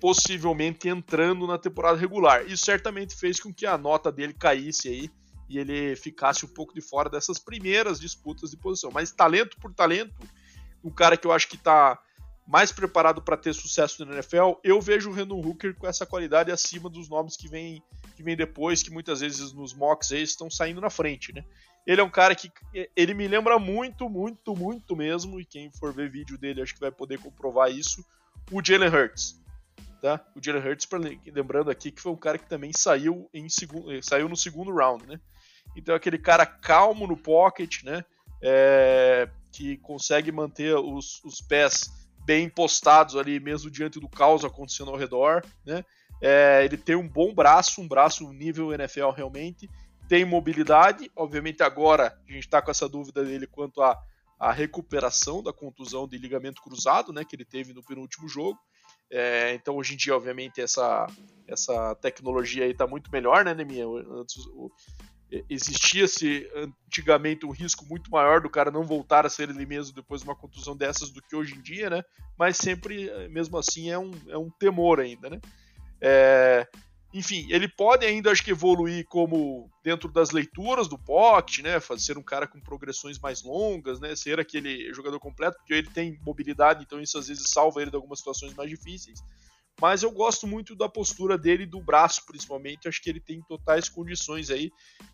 possivelmente 0.00 0.88
entrando 0.88 1.44
na 1.46 1.58
temporada 1.58 1.98
regular. 1.98 2.46
Isso 2.46 2.64
certamente 2.64 3.16
fez 3.16 3.40
com 3.40 3.52
que 3.52 3.66
a 3.66 3.76
nota 3.76 4.12
dele 4.12 4.32
caísse 4.32 4.88
aí 4.88 5.10
e 5.48 5.58
ele 5.58 5.96
ficasse 5.96 6.44
um 6.44 6.48
pouco 6.48 6.72
de 6.72 6.80
fora 6.80 7.10
dessas 7.10 7.38
primeiras 7.38 7.98
disputas 7.98 8.50
de 8.50 8.56
posição. 8.56 8.90
Mas 8.92 9.10
talento 9.10 9.56
por 9.58 9.74
talento, 9.74 10.14
um 10.84 10.90
cara 10.90 11.16
que 11.16 11.26
eu 11.26 11.32
acho 11.32 11.48
que 11.48 11.56
está 11.56 11.98
mais 12.46 12.72
preparado 12.72 13.22
para 13.22 13.36
ter 13.36 13.54
sucesso 13.54 14.04
na 14.04 14.14
NFL, 14.14 14.54
eu 14.64 14.80
vejo 14.80 15.10
o 15.10 15.12
Randall 15.12 15.44
Hooker 15.44 15.74
com 15.74 15.86
essa 15.86 16.04
qualidade 16.04 16.50
acima 16.50 16.90
dos 16.90 17.08
nomes 17.08 17.36
que 17.36 17.48
vem, 17.48 17.82
que 18.16 18.22
vem 18.22 18.36
depois, 18.36 18.82
que 18.82 18.90
muitas 18.90 19.20
vezes 19.20 19.52
nos 19.52 19.72
mocks 19.72 20.12
aí 20.12 20.22
estão 20.22 20.50
saindo 20.50 20.80
na 20.80 20.90
frente, 20.90 21.32
né? 21.32 21.44
Ele 21.86 22.00
é 22.00 22.04
um 22.04 22.10
cara 22.10 22.34
que 22.34 22.50
ele 22.94 23.12
me 23.12 23.26
lembra 23.26 23.58
muito, 23.58 24.08
muito, 24.08 24.54
muito 24.54 24.94
mesmo, 24.94 25.40
e 25.40 25.44
quem 25.44 25.70
for 25.70 25.92
ver 25.92 26.10
vídeo 26.10 26.38
dele 26.38 26.62
acho 26.62 26.74
que 26.74 26.80
vai 26.80 26.92
poder 26.92 27.18
comprovar 27.18 27.70
isso, 27.70 28.04
o 28.50 28.64
Jalen 28.64 28.88
Hurts. 28.88 29.40
Tá? 30.00 30.24
O 30.36 30.44
Jalen 30.44 30.62
Hurts, 30.66 30.88
lembrando 31.26 31.70
aqui 31.70 31.90
que 31.90 32.00
foi 32.00 32.12
um 32.12 32.16
cara 32.16 32.38
que 32.38 32.48
também 32.48 32.72
saiu, 32.72 33.28
em 33.32 33.48
segundo, 33.48 34.02
saiu 34.02 34.28
no 34.28 34.36
segundo 34.36 34.72
round, 34.72 35.06
né? 35.06 35.20
Então 35.76 35.94
aquele 35.94 36.18
cara 36.18 36.44
calmo 36.44 37.06
no 37.06 37.16
pocket, 37.16 37.82
né? 37.82 38.04
é, 38.42 39.28
que 39.52 39.76
consegue 39.78 40.32
manter 40.32 40.74
os, 40.74 41.22
os 41.24 41.40
pés 41.40 41.90
bem 42.24 42.48
postados 42.48 43.16
ali, 43.16 43.40
mesmo 43.40 43.70
diante 43.70 43.98
do 43.98 44.08
caos 44.08 44.44
acontecendo 44.44 44.90
ao 44.90 44.96
redor, 44.96 45.44
né? 45.64 45.84
É, 46.20 46.64
ele 46.64 46.76
tem 46.76 46.94
um 46.94 47.08
bom 47.08 47.34
braço, 47.34 47.80
um 47.80 47.88
braço 47.88 48.32
nível 48.32 48.72
NFL 48.72 49.10
realmente, 49.10 49.68
tem 50.08 50.24
mobilidade, 50.24 51.10
obviamente 51.16 51.62
agora 51.62 52.16
a 52.28 52.32
gente 52.32 52.44
está 52.44 52.62
com 52.62 52.70
essa 52.70 52.88
dúvida 52.88 53.24
dele 53.24 53.46
quanto 53.46 53.82
à, 53.82 54.00
à 54.38 54.52
recuperação 54.52 55.42
da 55.42 55.52
contusão 55.52 56.06
de 56.06 56.16
ligamento 56.18 56.62
cruzado, 56.62 57.12
né, 57.12 57.24
que 57.24 57.34
ele 57.34 57.44
teve 57.44 57.72
no 57.72 57.82
penúltimo 57.82 58.28
jogo, 58.28 58.58
é, 59.12 59.52
então 59.52 59.76
hoje 59.76 59.92
em 59.92 59.96
dia, 59.98 60.16
obviamente, 60.16 60.58
essa, 60.58 61.06
essa 61.46 61.94
tecnologia 61.96 62.64
aí 62.64 62.70
está 62.70 62.86
muito 62.86 63.12
melhor, 63.12 63.44
né, 63.44 63.52
Neminha? 63.52 63.84
Antes, 63.86 64.38
o, 64.54 64.70
existia-se 65.48 66.48
antigamente 66.54 67.46
um 67.46 67.50
risco 67.50 67.86
muito 67.86 68.10
maior 68.10 68.40
do 68.40 68.50
cara 68.50 68.70
não 68.70 68.84
voltar 68.84 69.24
a 69.24 69.30
ser 69.30 69.48
ele 69.48 69.64
mesmo 69.64 69.94
depois 69.94 70.20
de 70.20 70.28
uma 70.28 70.36
contusão 70.36 70.76
dessas 70.76 71.10
do 71.10 71.22
que 71.22 71.34
hoje 71.34 71.54
em 71.54 71.62
dia, 71.62 71.88
né? 71.88 72.02
Mas 72.38 72.56
sempre, 72.56 73.10
mesmo 73.28 73.56
assim, 73.56 73.90
é 73.90 73.98
um, 73.98 74.10
é 74.28 74.36
um 74.36 74.50
temor 74.50 75.00
ainda, 75.00 75.30
né? 75.30 75.40
É, 76.00 76.66
enfim, 77.14 77.46
ele 77.50 77.68
pode 77.68 78.04
ainda, 78.04 78.30
acho 78.30 78.42
que, 78.42 78.50
evoluir 78.50 79.06
como 79.06 79.70
dentro 79.84 80.10
das 80.10 80.30
leituras 80.30 80.88
do 80.88 80.98
pocket, 80.98 81.60
né? 81.60 81.78
Ser 81.98 82.18
um 82.18 82.22
cara 82.22 82.46
com 82.46 82.60
progressões 82.60 83.18
mais 83.18 83.42
longas, 83.42 84.00
né? 84.00 84.14
Ser 84.16 84.38
aquele 84.38 84.92
jogador 84.92 85.18
completo, 85.18 85.56
porque 85.58 85.74
ele 85.74 85.90
tem 85.90 86.18
mobilidade, 86.24 86.82
então 86.82 87.00
isso 87.00 87.18
às 87.18 87.28
vezes 87.28 87.44
salva 87.48 87.80
ele 87.80 87.90
de 87.90 87.96
algumas 87.96 88.18
situações 88.18 88.54
mais 88.54 88.68
difíceis 88.68 89.22
mas 89.82 90.04
eu 90.04 90.12
gosto 90.12 90.46
muito 90.46 90.76
da 90.76 90.88
postura 90.88 91.36
dele, 91.36 91.66
do 91.66 91.80
braço 91.80 92.24
principalmente. 92.24 92.86
Acho 92.86 93.02
que 93.02 93.10
ele 93.10 93.18
tem 93.18 93.42
totais 93.42 93.88
condições 93.88 94.48
aí 94.48 94.70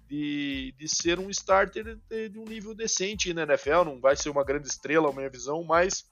de, 0.06 0.74
de 0.76 0.86
ser 0.86 1.18
um 1.18 1.30
starter 1.30 1.98
de, 2.10 2.28
de 2.28 2.38
um 2.38 2.44
nível 2.44 2.74
decente 2.74 3.32
na 3.32 3.44
NFL. 3.44 3.84
Não 3.86 3.98
vai 3.98 4.14
ser 4.14 4.28
uma 4.28 4.44
grande 4.44 4.68
estrela, 4.68 5.08
a 5.08 5.12
minha 5.14 5.30
visão, 5.30 5.64
mas 5.64 6.04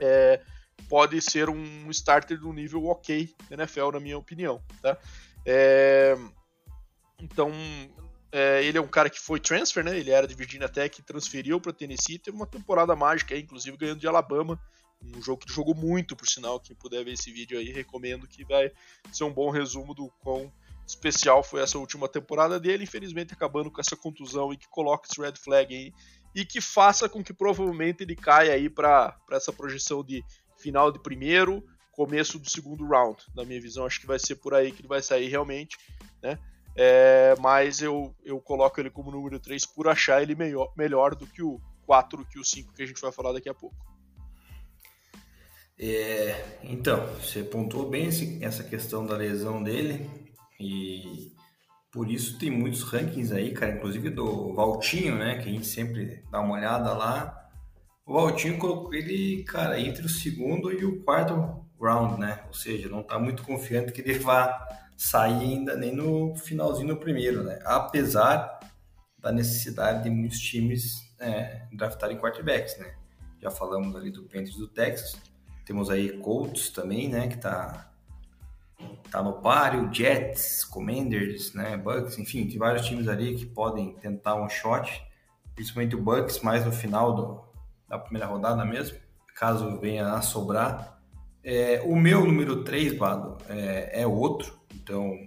é, 0.00 0.42
pode 0.88 1.20
ser 1.20 1.48
um 1.48 1.88
starter 1.92 2.36
de 2.36 2.46
um 2.48 2.52
nível 2.52 2.84
ok 2.86 3.32
na 3.48 3.58
NFL, 3.58 3.92
na 3.92 4.00
minha 4.00 4.18
opinião. 4.18 4.60
Tá? 4.82 4.98
É, 5.46 6.16
então, 7.20 7.52
é, 8.32 8.64
ele 8.64 8.76
é 8.76 8.80
um 8.80 8.88
cara 8.88 9.08
que 9.08 9.20
foi 9.20 9.38
transfer, 9.38 9.84
né? 9.84 9.96
Ele 9.96 10.10
era 10.10 10.26
de 10.26 10.34
Virginia 10.34 10.68
Tech, 10.68 11.00
transferiu 11.02 11.60
para 11.60 11.72
Tennessee, 11.72 12.18
teve 12.18 12.36
uma 12.36 12.46
temporada 12.46 12.96
mágica, 12.96 13.38
inclusive 13.38 13.76
ganhando 13.76 14.00
de 14.00 14.08
Alabama 14.08 14.60
um 15.02 15.22
jogo 15.22 15.44
que 15.44 15.52
jogou 15.52 15.74
muito, 15.74 16.16
por 16.16 16.28
sinal. 16.28 16.60
Quem 16.60 16.76
puder 16.76 17.04
ver 17.04 17.12
esse 17.12 17.30
vídeo 17.32 17.58
aí, 17.58 17.70
recomendo 17.70 18.26
que 18.26 18.44
vai 18.44 18.70
ser 19.12 19.24
um 19.24 19.32
bom 19.32 19.50
resumo 19.50 19.94
do 19.94 20.08
quão 20.22 20.52
especial 20.86 21.42
foi 21.42 21.62
essa 21.62 21.78
última 21.78 22.08
temporada 22.08 22.58
dele. 22.58 22.84
Infelizmente, 22.84 23.34
acabando 23.34 23.70
com 23.70 23.80
essa 23.80 23.96
contusão 23.96 24.52
e 24.52 24.56
que 24.56 24.68
coloque 24.68 25.08
esse 25.10 25.20
red 25.20 25.34
flag 25.36 25.74
aí 25.74 25.92
e 26.34 26.44
que 26.44 26.60
faça 26.60 27.08
com 27.08 27.22
que 27.22 27.32
provavelmente 27.32 28.02
ele 28.02 28.14
caia 28.14 28.52
aí 28.52 28.68
para 28.68 29.16
essa 29.32 29.52
projeção 29.52 30.04
de 30.04 30.24
final 30.56 30.90
de 30.90 30.98
primeiro, 30.98 31.64
começo 31.92 32.38
do 32.38 32.48
segundo 32.48 32.86
round. 32.86 33.22
Na 33.34 33.44
minha 33.44 33.60
visão, 33.60 33.86
acho 33.86 34.00
que 34.00 34.06
vai 34.06 34.18
ser 34.18 34.36
por 34.36 34.54
aí 34.54 34.72
que 34.72 34.80
ele 34.80 34.88
vai 34.88 35.02
sair 35.02 35.28
realmente, 35.28 35.76
né? 36.22 36.38
É, 36.76 37.34
mas 37.40 37.82
eu, 37.82 38.14
eu 38.24 38.40
coloco 38.40 38.78
ele 38.78 38.88
como 38.88 39.10
número 39.10 39.40
3 39.40 39.66
por 39.66 39.88
achar 39.88 40.22
ele 40.22 40.36
melhor, 40.36 40.72
melhor 40.76 41.16
do 41.16 41.26
que 41.26 41.42
o 41.42 41.60
4, 41.86 42.24
que 42.26 42.38
o 42.38 42.44
5 42.44 42.72
que 42.72 42.82
a 42.82 42.86
gente 42.86 43.00
vai 43.00 43.10
falar 43.10 43.32
daqui 43.32 43.48
a 43.48 43.54
pouco. 43.54 43.74
É, 45.80 46.58
então, 46.62 47.06
você 47.14 47.42
pontuou 47.42 47.88
bem 47.88 48.06
esse, 48.06 48.42
essa 48.42 48.64
questão 48.64 49.06
da 49.06 49.16
lesão 49.16 49.62
dele 49.62 50.10
e 50.58 51.32
por 51.92 52.10
isso 52.10 52.38
tem 52.38 52.50
muitos 52.50 52.82
rankings 52.82 53.32
aí, 53.32 53.52
cara, 53.52 53.76
inclusive 53.76 54.10
do 54.10 54.54
Valtinho, 54.54 55.16
né, 55.16 55.38
que 55.38 55.48
a 55.48 55.52
gente 55.52 55.66
sempre 55.66 56.22
dá 56.30 56.40
uma 56.40 56.54
olhada 56.54 56.92
lá. 56.92 57.48
O 58.04 58.14
Valtinho 58.14 58.58
colocou 58.58 58.92
ele, 58.92 59.44
cara, 59.44 59.80
entre 59.80 60.04
o 60.04 60.08
segundo 60.08 60.72
e 60.72 60.84
o 60.84 61.02
quarto 61.02 61.64
round, 61.80 62.18
né? 62.18 62.42
Ou 62.46 62.54
seja, 62.54 62.88
não 62.88 63.02
tá 63.02 63.18
muito 63.18 63.42
confiante 63.44 63.92
que 63.92 64.00
ele 64.00 64.18
vá 64.18 64.66
sair 64.96 65.40
ainda 65.40 65.76
nem 65.76 65.94
no 65.94 66.34
finalzinho 66.34 66.88
do 66.88 66.96
primeiro, 66.96 67.44
né? 67.44 67.58
Apesar 67.64 68.58
da 69.18 69.30
necessidade 69.30 70.04
de 70.04 70.10
muitos 70.10 70.40
times 70.40 71.14
é, 71.20 71.66
draftarem 71.72 72.18
quarterbacks, 72.18 72.78
né? 72.78 72.94
Já 73.40 73.50
falamos 73.50 73.94
ali 73.94 74.10
do 74.10 74.24
Panthers 74.24 74.56
do 74.56 74.68
Texas, 74.68 75.20
temos 75.68 75.90
aí 75.90 76.16
Colts 76.20 76.70
também, 76.70 77.10
né, 77.10 77.28
que 77.28 77.36
tá, 77.36 77.90
tá 79.10 79.22
no 79.22 79.34
páreo, 79.34 79.92
Jets, 79.92 80.64
Commanders, 80.64 81.52
né, 81.52 81.76
Bucks, 81.76 82.18
enfim, 82.18 82.48
tem 82.48 82.56
vários 82.56 82.86
times 82.86 83.06
ali 83.06 83.36
que 83.36 83.44
podem 83.44 83.92
tentar 83.96 84.36
um 84.36 84.48
shot, 84.48 85.06
principalmente 85.54 85.94
o 85.94 86.00
Bucks 86.00 86.40
mais 86.40 86.64
no 86.64 86.72
final 86.72 87.14
do, 87.14 87.44
da 87.86 87.98
primeira 87.98 88.26
rodada 88.26 88.64
mesmo, 88.64 88.96
caso 89.36 89.78
venha 89.78 90.14
a 90.14 90.22
sobrar. 90.22 90.98
É, 91.44 91.82
o 91.84 91.94
meu 91.94 92.24
número 92.24 92.64
3, 92.64 92.96
Bado, 92.96 93.36
é, 93.46 94.00
é 94.00 94.06
outro, 94.06 94.58
então 94.74 95.18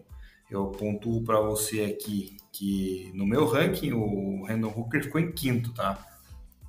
eu 0.50 0.72
pontuo 0.72 1.24
para 1.24 1.40
você 1.40 1.84
aqui 1.84 2.38
que 2.52 3.12
no 3.14 3.28
meu 3.28 3.46
ranking 3.46 3.94
o 3.94 4.44
Randall 4.48 4.74
Hooker 4.76 5.04
ficou 5.04 5.22
em 5.22 5.32
quinto, 5.32 5.72
tá? 5.72 6.04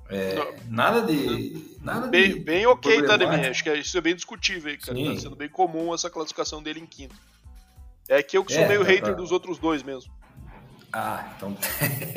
É, 0.09 0.55
nada 0.67 1.01
de. 1.01 1.77
Nada 1.81 2.07
bem, 2.07 2.33
de 2.33 2.39
bem 2.39 2.65
ok, 2.65 3.03
tá, 3.03 3.17
Demi? 3.17 3.47
Acho 3.47 3.63
que 3.63 3.73
isso 3.73 3.97
é 3.97 4.01
bem 4.01 4.15
discutível 4.15 4.71
aí, 4.71 4.77
cara. 4.77 4.97
Tá 4.97 5.03
Sim. 5.03 5.15
Tá 5.15 5.21
sendo 5.21 5.35
bem 5.35 5.49
comum 5.49 5.93
essa 5.93 6.09
classificação 6.09 6.61
dele 6.61 6.79
em 6.79 6.85
quinto. 6.85 7.15
É 8.07 8.21
que 8.21 8.37
eu 8.37 8.43
que 8.43 8.53
sou 8.53 8.63
é, 8.63 8.67
meio 8.67 8.81
é 8.81 8.85
hater 8.85 9.15
dos 9.15 9.31
outros 9.31 9.57
dois 9.57 9.81
mesmo. 9.81 10.11
Ah, 10.91 11.33
então. 11.35 11.57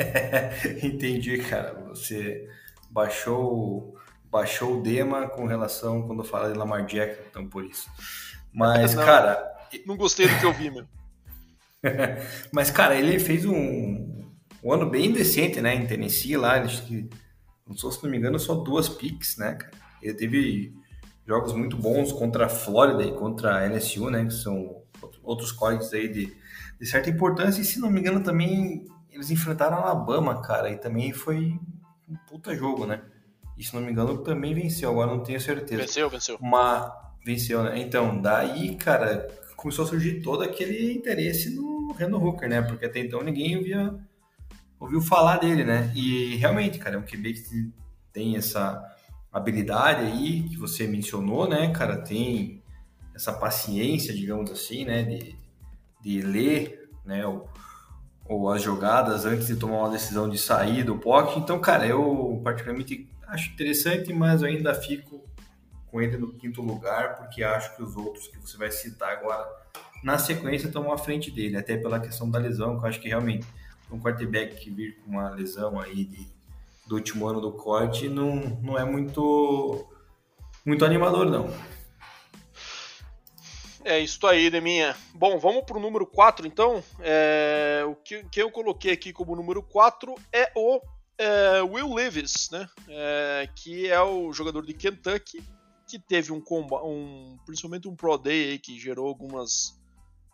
Entendi, 0.83 1.39
cara. 1.39 1.73
Você 1.89 2.47
baixou, 2.89 3.97
baixou 4.25 4.77
o 4.77 4.81
Dema 4.81 5.27
com 5.27 5.45
relação 5.45 6.05
quando 6.05 6.23
fala 6.23 6.51
de 6.51 6.57
Lamar 6.57 6.85
Jackson, 6.85 7.23
então 7.29 7.47
por 7.47 7.65
isso. 7.65 7.89
Mas, 8.53 8.93
não, 8.93 9.03
cara. 9.03 9.55
Não 9.85 9.97
gostei 9.97 10.27
do 10.27 10.39
que 10.39 10.45
eu 10.45 10.53
vi, 10.53 10.69
meu. 10.69 10.85
Mas, 12.51 12.69
cara, 12.69 12.95
ele 12.95 13.19
fez 13.19 13.45
um, 13.45 14.31
um 14.63 14.73
ano 14.73 14.89
bem 14.89 15.11
decente, 15.11 15.61
né? 15.61 15.73
Em 15.73 15.87
Tennessee 15.87 16.37
lá. 16.37 16.57
Ele 16.57 17.09
não 17.67 17.75
sou, 17.75 17.91
se 17.91 18.03
não 18.03 18.09
me 18.09 18.17
engano, 18.17 18.39
só 18.39 18.55
duas 18.55 18.87
picks, 18.87 19.37
né, 19.37 19.55
cara? 19.55 19.73
Ele 20.01 20.13
teve 20.13 20.73
jogos 21.25 21.53
muito 21.53 21.75
bons 21.75 22.11
contra 22.11 22.45
a 22.45 22.49
Flórida 22.49 23.03
e 23.03 23.11
contra 23.11 23.57
a 23.57 23.67
LSU, 23.67 24.09
né, 24.09 24.25
que 24.25 24.33
são 24.33 24.81
outros 25.23 25.51
colleges 25.51 25.93
aí 25.93 26.07
de, 26.07 26.37
de 26.79 26.85
certa 26.85 27.09
importância, 27.09 27.61
e 27.61 27.65
se 27.65 27.79
não 27.79 27.89
me 27.89 27.99
engano 27.99 28.21
também 28.21 28.85
eles 29.11 29.31
enfrentaram 29.31 29.77
a 29.77 29.81
Alabama, 29.81 30.41
cara, 30.41 30.69
e 30.69 30.77
também 30.77 31.11
foi 31.11 31.59
um 32.07 32.15
puta 32.27 32.55
jogo, 32.55 32.85
né? 32.85 33.01
E 33.57 33.63
se 33.63 33.73
não 33.73 33.81
me 33.81 33.91
engano 33.91 34.19
também 34.19 34.53
venceu, 34.53 34.91
agora 34.91 35.11
não 35.11 35.23
tenho 35.23 35.41
certeza. 35.41 35.81
Venceu, 35.81 36.09
venceu. 36.09 36.37
Mas 36.39 36.91
venceu, 37.25 37.63
né? 37.63 37.79
Então, 37.79 38.21
daí, 38.21 38.75
cara, 38.75 39.27
começou 39.55 39.85
a 39.85 39.87
surgir 39.87 40.21
todo 40.21 40.43
aquele 40.43 40.93
interesse 40.93 41.49
no 41.49 41.91
Reno 41.93 42.23
Hooker, 42.23 42.47
né? 42.47 42.61
Porque 42.61 42.85
até 42.85 42.99
então 42.99 43.23
ninguém 43.23 43.61
via 43.61 43.93
ouviu 44.79 45.01
falar 45.01 45.37
dele, 45.37 45.63
né? 45.63 45.91
E 45.95 46.35
realmente, 46.35 46.79
cara, 46.79 46.95
é 46.95 46.99
um 46.99 47.03
QB 47.03 47.33
que 47.33 47.73
tem 48.13 48.35
essa 48.35 48.83
habilidade 49.31 50.01
aí 50.01 50.43
que 50.43 50.57
você 50.57 50.87
mencionou, 50.87 51.47
né, 51.47 51.71
cara? 51.71 51.97
Tem 51.97 52.63
essa 53.15 53.33
paciência, 53.33 54.13
digamos 54.13 54.51
assim, 54.51 54.85
né, 54.85 55.03
de, 55.03 55.35
de 56.01 56.21
ler, 56.21 56.89
né, 57.03 57.25
ou, 57.25 57.49
ou 58.25 58.51
as 58.51 58.61
jogadas 58.61 59.25
antes 59.25 59.47
de 59.47 59.55
tomar 59.55 59.79
uma 59.79 59.89
decisão 59.89 60.29
de 60.29 60.37
sair 60.37 60.83
do 60.83 60.97
pocket. 60.97 61.37
Então, 61.37 61.59
cara, 61.59 61.87
eu 61.87 62.39
particularmente 62.43 63.09
acho 63.27 63.51
interessante, 63.51 64.13
mas 64.13 64.41
eu 64.41 64.47
ainda 64.47 64.73
fico 64.75 65.23
com 65.87 65.99
ele 65.99 66.17
no 66.17 66.31
quinto 66.33 66.61
lugar, 66.61 67.15
porque 67.15 67.43
acho 67.43 67.75
que 67.75 67.81
os 67.81 67.95
outros 67.95 68.27
que 68.27 68.37
você 68.37 68.55
vai 68.57 68.71
citar 68.71 69.13
agora 69.13 69.47
na 70.03 70.19
sequência 70.19 70.67
estão 70.67 70.91
à 70.91 70.97
frente 70.97 71.31
dele, 71.31 71.57
até 71.57 71.75
pela 71.75 71.99
questão 71.99 72.29
da 72.29 72.37
lesão, 72.37 72.77
que 72.77 72.85
eu 72.85 72.89
acho 72.89 72.99
que 72.99 73.07
realmente 73.07 73.47
um 73.91 73.99
quarterback 73.99 74.55
que 74.57 74.69
vir 74.69 74.97
com 74.97 75.11
uma 75.11 75.29
lesão 75.29 75.79
aí 75.79 76.05
de, 76.05 76.27
do 76.85 76.95
último 76.95 77.27
ano 77.27 77.41
do 77.41 77.51
corte 77.51 78.09
não, 78.09 78.35
não 78.61 78.77
é 78.77 78.83
muito, 78.83 79.85
muito 80.65 80.85
animador, 80.85 81.25
não. 81.25 81.51
É 83.83 83.99
isso 83.99 84.25
aí, 84.27 84.49
Deminha. 84.49 84.95
Bom, 85.13 85.39
vamos 85.39 85.63
para 85.63 85.77
o 85.77 85.79
número 85.79 86.05
4 86.05 86.45
então. 86.45 86.83
É, 86.99 87.83
o 87.87 87.95
que, 87.95 88.23
que, 88.25 88.41
eu 88.41 88.51
coloquei 88.51 88.91
aqui 88.91 89.13
como 89.13 89.35
número 89.35 89.63
4 89.63 90.13
é 90.33 90.51
o 90.55 90.81
é, 91.17 91.61
Will 91.61 91.93
Levis, 91.93 92.49
né? 92.51 92.67
É, 92.89 93.49
que 93.55 93.87
é 93.87 94.01
o 94.01 94.33
jogador 94.33 94.65
de 94.65 94.73
Kentucky 94.73 95.41
que 95.87 95.97
teve 95.97 96.33
um, 96.33 96.43
um 96.83 97.37
principalmente 97.45 97.87
um 97.87 97.95
Pro 97.95 98.17
Day 98.17 98.51
aí, 98.51 98.59
que 98.59 98.77
gerou 98.77 99.07
algumas 99.07 99.76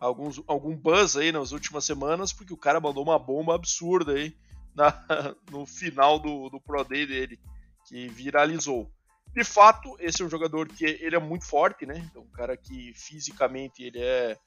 alguns, 0.03 0.41
algum 0.47 0.75
buzz 0.75 1.15
aí 1.15 1.31
nas 1.31 1.51
últimas 1.51 1.85
semanas, 1.85 2.33
porque 2.33 2.53
o 2.53 2.57
cara 2.57 2.79
mandou 2.79 3.03
uma 3.03 3.17
bomba 3.17 3.55
absurda 3.55 4.13
aí 4.13 4.35
na, 4.75 4.91
no 5.49 5.65
final 5.65 6.19
do, 6.19 6.49
do 6.49 6.59
Pro 6.59 6.83
Day 6.83 7.05
dele, 7.05 7.39
que 7.87 8.07
viralizou. 8.09 8.91
De 9.33 9.43
fato, 9.43 9.95
esse 9.99 10.21
é 10.21 10.25
um 10.25 10.29
jogador 10.29 10.67
que 10.67 10.85
ele 10.85 11.15
é 11.15 11.19
muito 11.19 11.45
forte, 11.45 11.85
né? 11.85 11.97
Então, 12.09 12.21
um 12.21 12.31
cara 12.31 12.55
que 12.55 12.93
fisicamente 12.93 13.81
ele 13.81 13.99
é, 13.99 14.37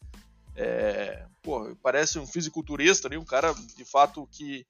é 0.55 1.27
parece 1.83 2.19
um 2.19 2.27
fisiculturista, 2.27 3.09
né? 3.09 3.19
um 3.19 3.25
cara 3.25 3.53
de 3.55 3.85
fato 3.85 4.29
que 4.31 4.67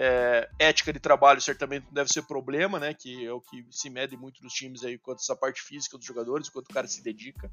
É, 0.00 0.48
ética 0.60 0.92
de 0.92 1.00
trabalho 1.00 1.40
certamente 1.40 1.86
não 1.86 1.92
deve 1.92 2.08
ser 2.08 2.22
problema, 2.22 2.78
né? 2.78 2.94
Que 2.94 3.26
é 3.26 3.32
o 3.32 3.40
que 3.40 3.66
se 3.68 3.90
mede 3.90 4.16
muito 4.16 4.40
nos 4.44 4.52
times 4.52 4.84
aí 4.84 4.96
quanto 4.96 5.18
essa 5.18 5.34
parte 5.34 5.60
física 5.60 5.98
dos 5.98 6.06
jogadores, 6.06 6.48
quanto 6.48 6.70
o 6.70 6.72
cara 6.72 6.86
se 6.86 7.02
dedica. 7.02 7.50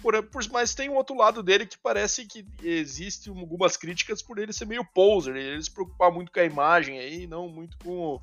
Por, 0.00 0.22
por, 0.24 0.48
mas 0.50 0.74
tem 0.74 0.88
um 0.88 0.94
outro 0.94 1.16
lado 1.16 1.42
dele 1.42 1.66
que 1.66 1.78
parece 1.78 2.26
que 2.26 2.46
existe 2.62 3.30
algumas 3.30 3.76
críticas 3.76 4.22
por 4.22 4.38
ele 4.38 4.52
ser 4.52 4.66
meio 4.66 4.84
poser, 4.84 5.36
ele 5.36 5.62
se 5.62 5.70
preocupar 5.70 6.12
muito 6.12 6.30
com 6.30 6.40
a 6.40 6.44
imagem 6.44 6.98
aí, 6.98 7.26
não 7.26 7.48
muito 7.48 7.76
com 7.78 7.98
o, 7.98 8.22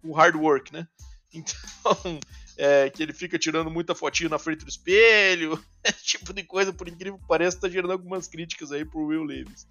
com 0.00 0.12
hard 0.12 0.36
work, 0.36 0.72
né? 0.72 0.86
Então, 1.30 2.18
é, 2.56 2.88
que 2.88 3.02
ele 3.02 3.12
fica 3.12 3.38
tirando 3.38 3.70
muita 3.70 3.94
fotinho 3.94 4.30
na 4.30 4.38
frente 4.38 4.64
do 4.64 4.68
espelho, 4.70 5.62
esse 5.84 6.02
tipo 6.02 6.32
de 6.32 6.42
coisa, 6.42 6.72
por 6.72 6.88
incrível 6.88 7.18
que 7.18 7.26
pareça, 7.26 7.60
tá 7.60 7.68
gerando 7.68 7.92
algumas 7.92 8.26
críticas 8.26 8.72
aí 8.72 8.82
pro 8.82 9.04
Will 9.04 9.24
Levis. 9.24 9.68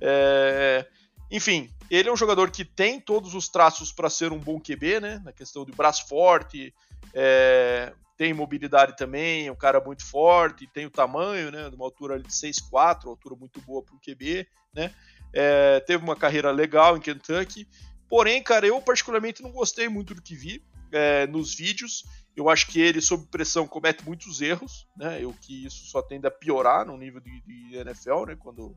É, 0.00 0.86
enfim, 1.28 1.74
ele 1.90 2.08
é 2.08 2.12
um 2.12 2.16
jogador 2.16 2.50
que 2.50 2.64
tem 2.64 3.00
todos 3.00 3.34
os 3.34 3.48
traços 3.48 3.90
para 3.90 4.08
ser 4.08 4.32
um 4.32 4.38
bom 4.38 4.60
QB, 4.60 5.00
né? 5.00 5.20
Na 5.24 5.32
questão 5.32 5.64
de 5.64 5.72
braço 5.72 6.06
forte, 6.06 6.74
é, 7.14 7.92
tem 8.16 8.32
mobilidade 8.32 8.96
também, 8.96 9.46
é 9.46 9.52
um 9.52 9.56
cara 9.56 9.80
muito 9.80 10.04
forte, 10.04 10.66
tem 10.66 10.86
o 10.86 10.90
tamanho, 10.90 11.50
né? 11.50 11.68
De 11.68 11.76
uma 11.76 11.84
altura 11.84 12.18
de 12.18 12.28
6'4", 12.28 13.06
altura 13.06 13.34
muito 13.34 13.60
boa 13.62 13.82
para 13.82 13.94
um 13.94 13.98
QB, 13.98 14.46
né? 14.74 14.94
É, 15.32 15.80
teve 15.80 16.02
uma 16.04 16.16
carreira 16.16 16.50
legal 16.50 16.96
em 16.96 17.00
Kentucky. 17.00 17.66
Porém, 18.08 18.42
cara, 18.42 18.66
eu 18.66 18.80
particularmente 18.80 19.42
não 19.42 19.50
gostei 19.50 19.88
muito 19.88 20.14
do 20.14 20.22
que 20.22 20.34
vi 20.34 20.62
é, 20.92 21.26
nos 21.26 21.54
vídeos. 21.54 22.04
Eu 22.36 22.48
acho 22.48 22.66
que 22.66 22.80
ele, 22.80 23.00
sob 23.00 23.26
pressão, 23.26 23.66
comete 23.66 24.04
muitos 24.04 24.40
erros, 24.40 24.86
né? 24.96 25.22
Eu 25.22 25.32
que 25.32 25.66
isso 25.66 25.86
só 25.86 26.02
tende 26.02 26.26
a 26.26 26.30
piorar 26.30 26.86
no 26.86 26.96
nível 26.96 27.20
de, 27.20 27.40
de 27.42 27.76
NFL, 27.76 28.26
né? 28.26 28.36
Quando 28.36 28.76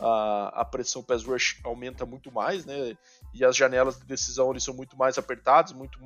a, 0.00 0.60
a, 0.60 0.64
pressão 0.64 1.02
pass 1.02 1.24
rush 1.24 1.60
aumenta 1.64 2.04
muito 2.04 2.30
mais, 2.32 2.64
né? 2.64 2.96
E 3.34 3.44
as 3.44 3.56
janelas 3.56 3.98
de 3.98 4.04
decisão 4.04 4.50
eles 4.50 4.64
são 4.64 4.74
muito 4.74 4.96
mais 4.96 5.18
apertadas, 5.18 5.72
muito 5.72 5.98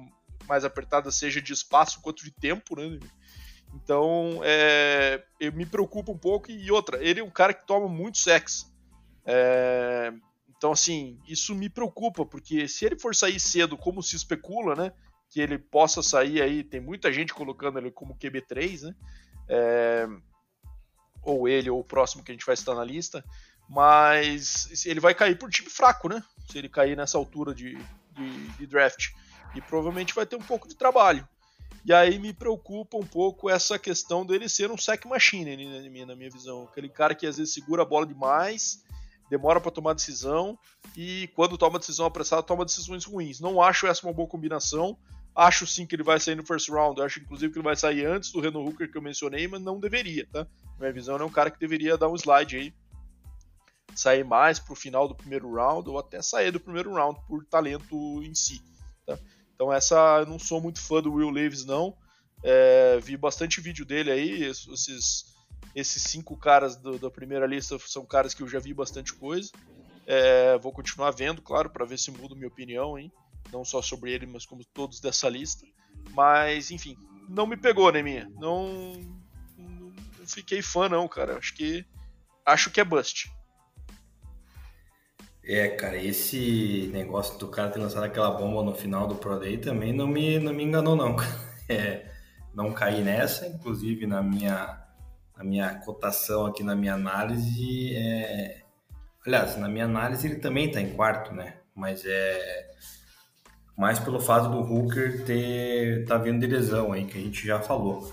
mais 0.51 0.65
apertadas, 0.65 1.15
seja 1.15 1.41
de 1.41 1.53
espaço 1.53 2.03
quanto 2.03 2.23
de 2.23 2.31
tempo, 2.31 2.77
né? 2.77 2.99
Então, 3.75 4.41
é, 4.43 5.25
eu 5.39 5.53
me 5.53 5.65
preocupa 5.65 6.13
um 6.13 6.19
pouco. 6.19 6.51
E 6.51 6.71
outra, 6.71 7.03
ele 7.03 7.21
é 7.21 7.25
um 7.25 7.31
cara 7.31 7.55
que 7.55 7.67
toma 7.67 7.89
muito 7.89 8.19
sexo. 8.19 8.71
É, 9.25 10.13
então, 10.57 10.73
assim, 10.73 11.19
isso 11.27 11.55
me 11.55 11.71
preocupa, 11.71 12.27
porque 12.27 12.69
se 12.69 12.85
ele 12.85 12.99
for 12.99 13.15
sair 13.15 13.41
cedo, 13.41 13.79
como 13.79 14.03
se 14.03 14.17
especula, 14.17 14.75
né? 14.75 14.93
que 15.31 15.41
ele 15.41 15.59
possa 15.59 16.03
sair 16.03 16.43
aí. 16.43 16.63
Tem 16.63 16.81
muita 16.81 17.13
gente 17.13 17.33
colocando 17.33 17.79
ele 17.79 17.91
como 17.91 18.17
QB3, 18.17 18.83
né? 18.83 18.95
É, 19.49 20.07
ou 21.23 21.49
ele, 21.49 21.71
ou 21.71 21.81
o 21.81 21.85
próximo 21.85 22.23
que 22.23 22.33
a 22.33 22.35
gente 22.35 22.45
vai 22.45 22.55
estar 22.55 22.75
na 22.75 22.85
lista. 22.85 23.25
Mas 23.69 24.85
ele 24.85 24.99
vai 24.99 25.15
cair 25.15 25.39
por 25.39 25.49
time 25.49 25.71
fraco, 25.71 26.09
né? 26.09 26.23
Se 26.51 26.59
ele 26.59 26.69
cair 26.69 26.97
nessa 26.97 27.17
altura 27.17 27.55
de, 27.55 27.79
de, 28.13 28.49
de 28.59 28.67
draft. 28.67 29.11
E 29.55 29.61
provavelmente 29.61 30.15
vai 30.15 30.27
ter 30.27 30.37
um 30.37 30.43
pouco 30.43 30.69
de 30.69 30.77
trabalho. 30.77 31.27
E 31.85 31.93
aí 31.93 32.19
me 32.19 32.33
preocupa 32.33 32.97
um 32.99 33.07
pouco 33.07 33.49
essa 33.49 33.79
questão 33.79 34.25
dele 34.25 34.49
ser 34.49 34.71
um 34.71 34.77
sack 34.77 35.09
machine, 35.09 35.57
né, 35.57 36.05
na 36.05 36.15
minha 36.15 36.31
visão. 36.31 36.65
Aquele 36.65 36.89
cara 36.89 37.15
que 37.15 37.27
às 37.27 37.39
vezes 37.39 37.55
segura 37.55 37.83
a 37.83 37.87
bola 37.87 38.07
demais, 38.07 38.85
demora 39.31 39.61
para 39.61 39.71
tomar 39.71 39.95
decisão 39.95 40.59
e 40.97 41.31
quando 41.35 41.57
toma 41.57 41.79
decisão 41.79 42.05
apressada, 42.05 42.43
toma 42.43 42.65
decisões 42.65 43.05
ruins. 43.05 43.41
Não 43.41 43.63
acho 43.63 43.87
essa 43.87 44.07
uma 44.07 44.13
boa 44.13 44.29
combinação. 44.29 44.99
Acho 45.35 45.67
sim 45.67 45.87
que 45.87 45.95
ele 45.95 46.03
vai 46.03 46.21
sair 46.21 46.35
no 46.35 46.45
first 46.45 46.69
round. 46.69 47.01
Acho 47.01 47.21
inclusive 47.21 47.53
que 47.53 47.59
ele 47.59 47.65
vai 47.65 47.77
sair 47.77 48.05
antes 48.05 48.31
do 48.31 48.41
Renan 48.41 48.59
Hooker 48.59 48.91
que 48.91 48.99
eu 48.99 49.03
mencionei, 49.03 49.49
mas 49.49 49.63
não 49.63 49.81
deveria, 49.81 50.27
tá? 50.31 50.47
Minha 50.79 50.93
visão 50.93 51.17
é 51.17 51.25
um 51.25 51.31
cara 51.31 51.51
que 51.51 51.59
deveria 51.59 51.97
dar 51.97 52.09
um 52.09 52.17
slide 52.17 52.57
aí. 52.57 52.75
Sair 53.95 54.25
mais 54.25 54.59
pro 54.59 54.75
final 54.75 55.09
do 55.09 55.15
primeiro 55.15 55.53
round 55.55 55.89
ou 55.89 55.99
até 55.99 56.21
sair 56.21 56.51
do 56.51 56.61
primeiro 56.61 56.93
round 56.93 57.19
por 57.27 57.45
talento 57.47 58.23
em 58.23 58.35
si. 58.35 58.61
Tá? 59.07 59.19
Então 59.61 59.71
essa 59.71 60.21
eu 60.21 60.27
não 60.27 60.39
sou 60.39 60.59
muito 60.59 60.81
fã 60.81 61.03
do 61.03 61.13
Will 61.13 61.29
Levis 61.29 61.67
não. 61.67 61.95
É, 62.43 62.99
vi 63.03 63.15
bastante 63.15 63.61
vídeo 63.61 63.85
dele 63.85 64.11
aí. 64.11 64.43
Esses, 64.43 65.35
esses 65.75 66.03
cinco 66.03 66.35
caras 66.35 66.77
do, 66.77 66.99
da 66.99 67.11
primeira 67.11 67.47
lista 67.47 67.79
são 67.81 68.07
caras 68.07 68.33
que 68.33 68.43
eu 68.43 68.49
já 68.49 68.59
vi 68.59 68.73
bastante 68.73 69.13
coisa. 69.13 69.53
É, 70.07 70.57
vou 70.57 70.73
continuar 70.73 71.11
vendo, 71.11 71.43
claro, 71.43 71.69
para 71.69 71.85
ver 71.85 71.99
se 71.99 72.11
muda 72.11 72.35
minha 72.35 72.49
opinião, 72.49 72.99
hein? 72.99 73.13
não 73.53 73.63
só 73.63 73.83
sobre 73.83 74.13
ele, 74.13 74.25
mas 74.25 74.47
como 74.47 74.65
todos 74.65 74.99
dessa 74.99 75.29
lista. 75.29 75.67
Mas, 76.15 76.71
enfim, 76.71 76.97
não 77.29 77.47
me 77.47 77.57
pegou, 77.57 77.93
né, 77.93 78.03
minha? 78.03 78.31
Não, 78.39 78.95
não, 79.59 79.93
fiquei 80.27 80.63
fã, 80.63 80.89
não, 80.89 81.07
cara. 81.07 81.37
Acho 81.37 81.55
que 81.55 81.85
acho 82.47 82.71
que 82.71 82.81
é 82.81 82.85
bust. 82.85 83.31
É, 85.53 85.69
cara, 85.69 85.97
esse 85.97 86.89
negócio 86.93 87.37
do 87.37 87.49
cara 87.49 87.71
ter 87.71 87.81
lançado 87.81 88.05
aquela 88.05 88.31
bomba 88.31 88.63
no 88.63 88.73
final 88.73 89.09
do 89.09 89.17
Pro 89.17 89.37
Day 89.37 89.59
também 89.59 89.93
não 89.93 90.07
me, 90.07 90.39
não 90.39 90.55
me 90.55 90.63
enganou, 90.63 90.95
não. 90.95 91.17
É, 91.69 92.05
não 92.53 92.73
caí 92.73 93.01
nessa, 93.01 93.47
inclusive 93.47 94.05
na 94.05 94.21
minha, 94.21 94.81
na 95.37 95.45
minha 95.45 95.75
cotação 95.77 96.47
aqui, 96.47 96.65
na 96.65 96.75
minha 96.75 96.95
análise. 96.95 97.95
É... 97.97 98.63
Aliás, 99.25 99.57
na 99.57 99.69
minha 99.69 99.85
análise 99.85 100.27
ele 100.27 100.41
também 100.41 100.67
está 100.67 100.81
em 100.81 100.93
quarto, 100.93 101.33
né? 101.33 101.59
Mas 101.73 102.05
é 102.05 102.71
mais 103.77 104.01
pelo 104.01 104.21
fato 104.21 104.51
do 104.51 104.61
Hooker 104.61 105.25
ter 105.25 106.05
tá 106.07 106.19
vindo 106.19 106.41
de 106.41 106.47
lesão 106.47 106.93
aí, 106.93 107.05
que 107.07 107.19
a 107.19 107.21
gente 107.21 107.47
já 107.47 107.61
falou. 107.61 108.13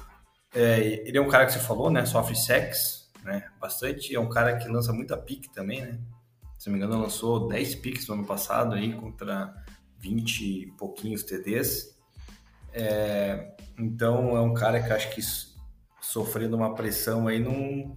É, 0.54 0.80
ele 0.80 1.18
é 1.18 1.22
um 1.22 1.30
cara 1.30 1.48
que 1.48 1.54
você 1.54 1.60
falou, 1.60 1.90
né? 1.90 2.06
Sofre 2.06 2.36
sex, 2.36 3.12
né? 3.24 3.50
Bastante. 3.60 4.16
É 4.16 4.20
um 4.20 4.30
cara 4.30 4.58
que 4.58 4.68
lança 4.68 4.94
muita 4.94 5.18
pique 5.18 5.52
também, 5.52 5.82
né? 5.82 6.00
Se 6.58 6.70
não 6.70 6.78
me 6.78 6.84
engano, 6.84 7.02
lançou 7.02 7.48
10 7.48 7.76
piques 7.76 8.08
no 8.08 8.16
ano 8.16 8.26
passado 8.26 8.74
aí 8.74 8.94
contra 8.94 9.54
20 10.00 10.42
e 10.42 10.68
pouquinhos 10.78 11.24
TDs. 11.24 11.96
É, 12.74 13.56
então 13.78 14.36
é 14.36 14.42
um 14.42 14.54
cara 14.54 14.82
que 14.82 14.92
acho 14.92 15.14
que 15.14 15.22
sofrendo 16.02 16.56
uma 16.56 16.74
pressão 16.74 17.28
aí 17.28 17.40
não. 17.40 17.96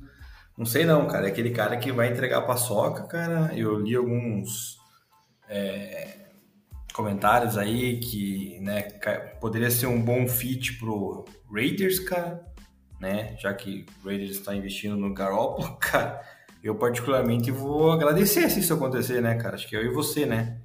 Não 0.57 0.66
sei 0.66 0.85
não, 0.85 1.07
cara. 1.07 1.27
É 1.27 1.31
aquele 1.31 1.51
cara 1.51 1.77
que 1.77 1.90
vai 1.90 2.11
entregar 2.11 2.38
a 2.38 2.42
paçoca, 2.42 3.05
cara. 3.05 3.51
Eu 3.57 3.81
li 3.81 3.94
alguns. 3.94 4.79
É, 5.49 6.20
comentários 6.92 7.57
aí 7.57 7.99
que 7.99 8.59
né, 8.61 8.83
poderia 9.40 9.70
ser 9.70 9.87
um 9.87 10.01
bom 10.01 10.29
fit 10.29 10.79
pro 10.79 11.25
Raiders, 11.51 11.99
cara, 11.99 12.44
né? 13.01 13.37
Já 13.38 13.55
que 13.55 13.87
o 14.03 14.09
Raiders 14.09 14.33
está 14.33 14.55
investindo 14.55 14.96
no 14.96 15.14
Garoppolo, 15.14 15.77
cara. 15.81 16.20
Eu 16.62 16.75
particularmente 16.75 17.51
vou 17.51 17.90
agradecer 17.90 18.49
se 18.51 18.61
isso 18.61 18.75
acontecer, 18.75 19.20
né, 19.20 19.35
cara? 19.37 19.55
Acho 19.55 19.68
que 19.68 19.77
eu 19.77 19.83
e 19.83 19.88
você, 19.88 20.27
né? 20.27 20.59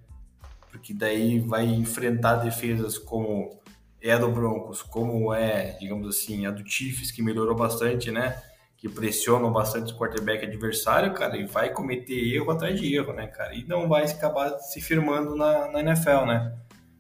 Porque 0.72 0.94
daí 0.94 1.40
vai 1.40 1.66
enfrentar 1.66 2.36
defesas 2.38 2.98
como 2.98 3.62
é 4.02 4.12
a 4.12 4.18
do 4.18 4.30
Broncos, 4.30 4.82
como 4.82 5.34
é, 5.34 5.78
digamos 5.80 6.08
assim, 6.08 6.46
a 6.46 6.52
do 6.52 6.68
Chiefs, 6.68 7.12
que 7.12 7.22
melhorou 7.22 7.56
bastante, 7.56 8.12
né? 8.12 8.42
que 8.86 8.90
pressionam 8.90 9.52
bastante 9.52 9.94
o 9.94 9.98
quarterback 9.98 10.46
adversário, 10.46 11.12
cara, 11.14 11.36
e 11.38 11.46
vai 11.46 11.72
cometer 11.72 12.14
erro 12.36 12.52
atrás 12.52 12.80
de 12.80 12.96
erro, 12.96 13.14
né, 13.14 13.26
cara? 13.26 13.56
E 13.56 13.66
não 13.66 13.88
vai 13.88 14.04
acabar 14.04 14.60
se 14.60 14.80
firmando 14.80 15.36
na, 15.36 15.72
na 15.72 15.80
NFL, 15.80 16.26
né? 16.28 16.54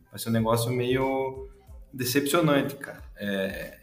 Vai 0.10 0.20
ser 0.20 0.30
um 0.30 0.32
negócio 0.32 0.72
meio 0.72 1.48
decepcionante, 1.94 2.76
cara. 2.76 3.04
É, 3.18 3.78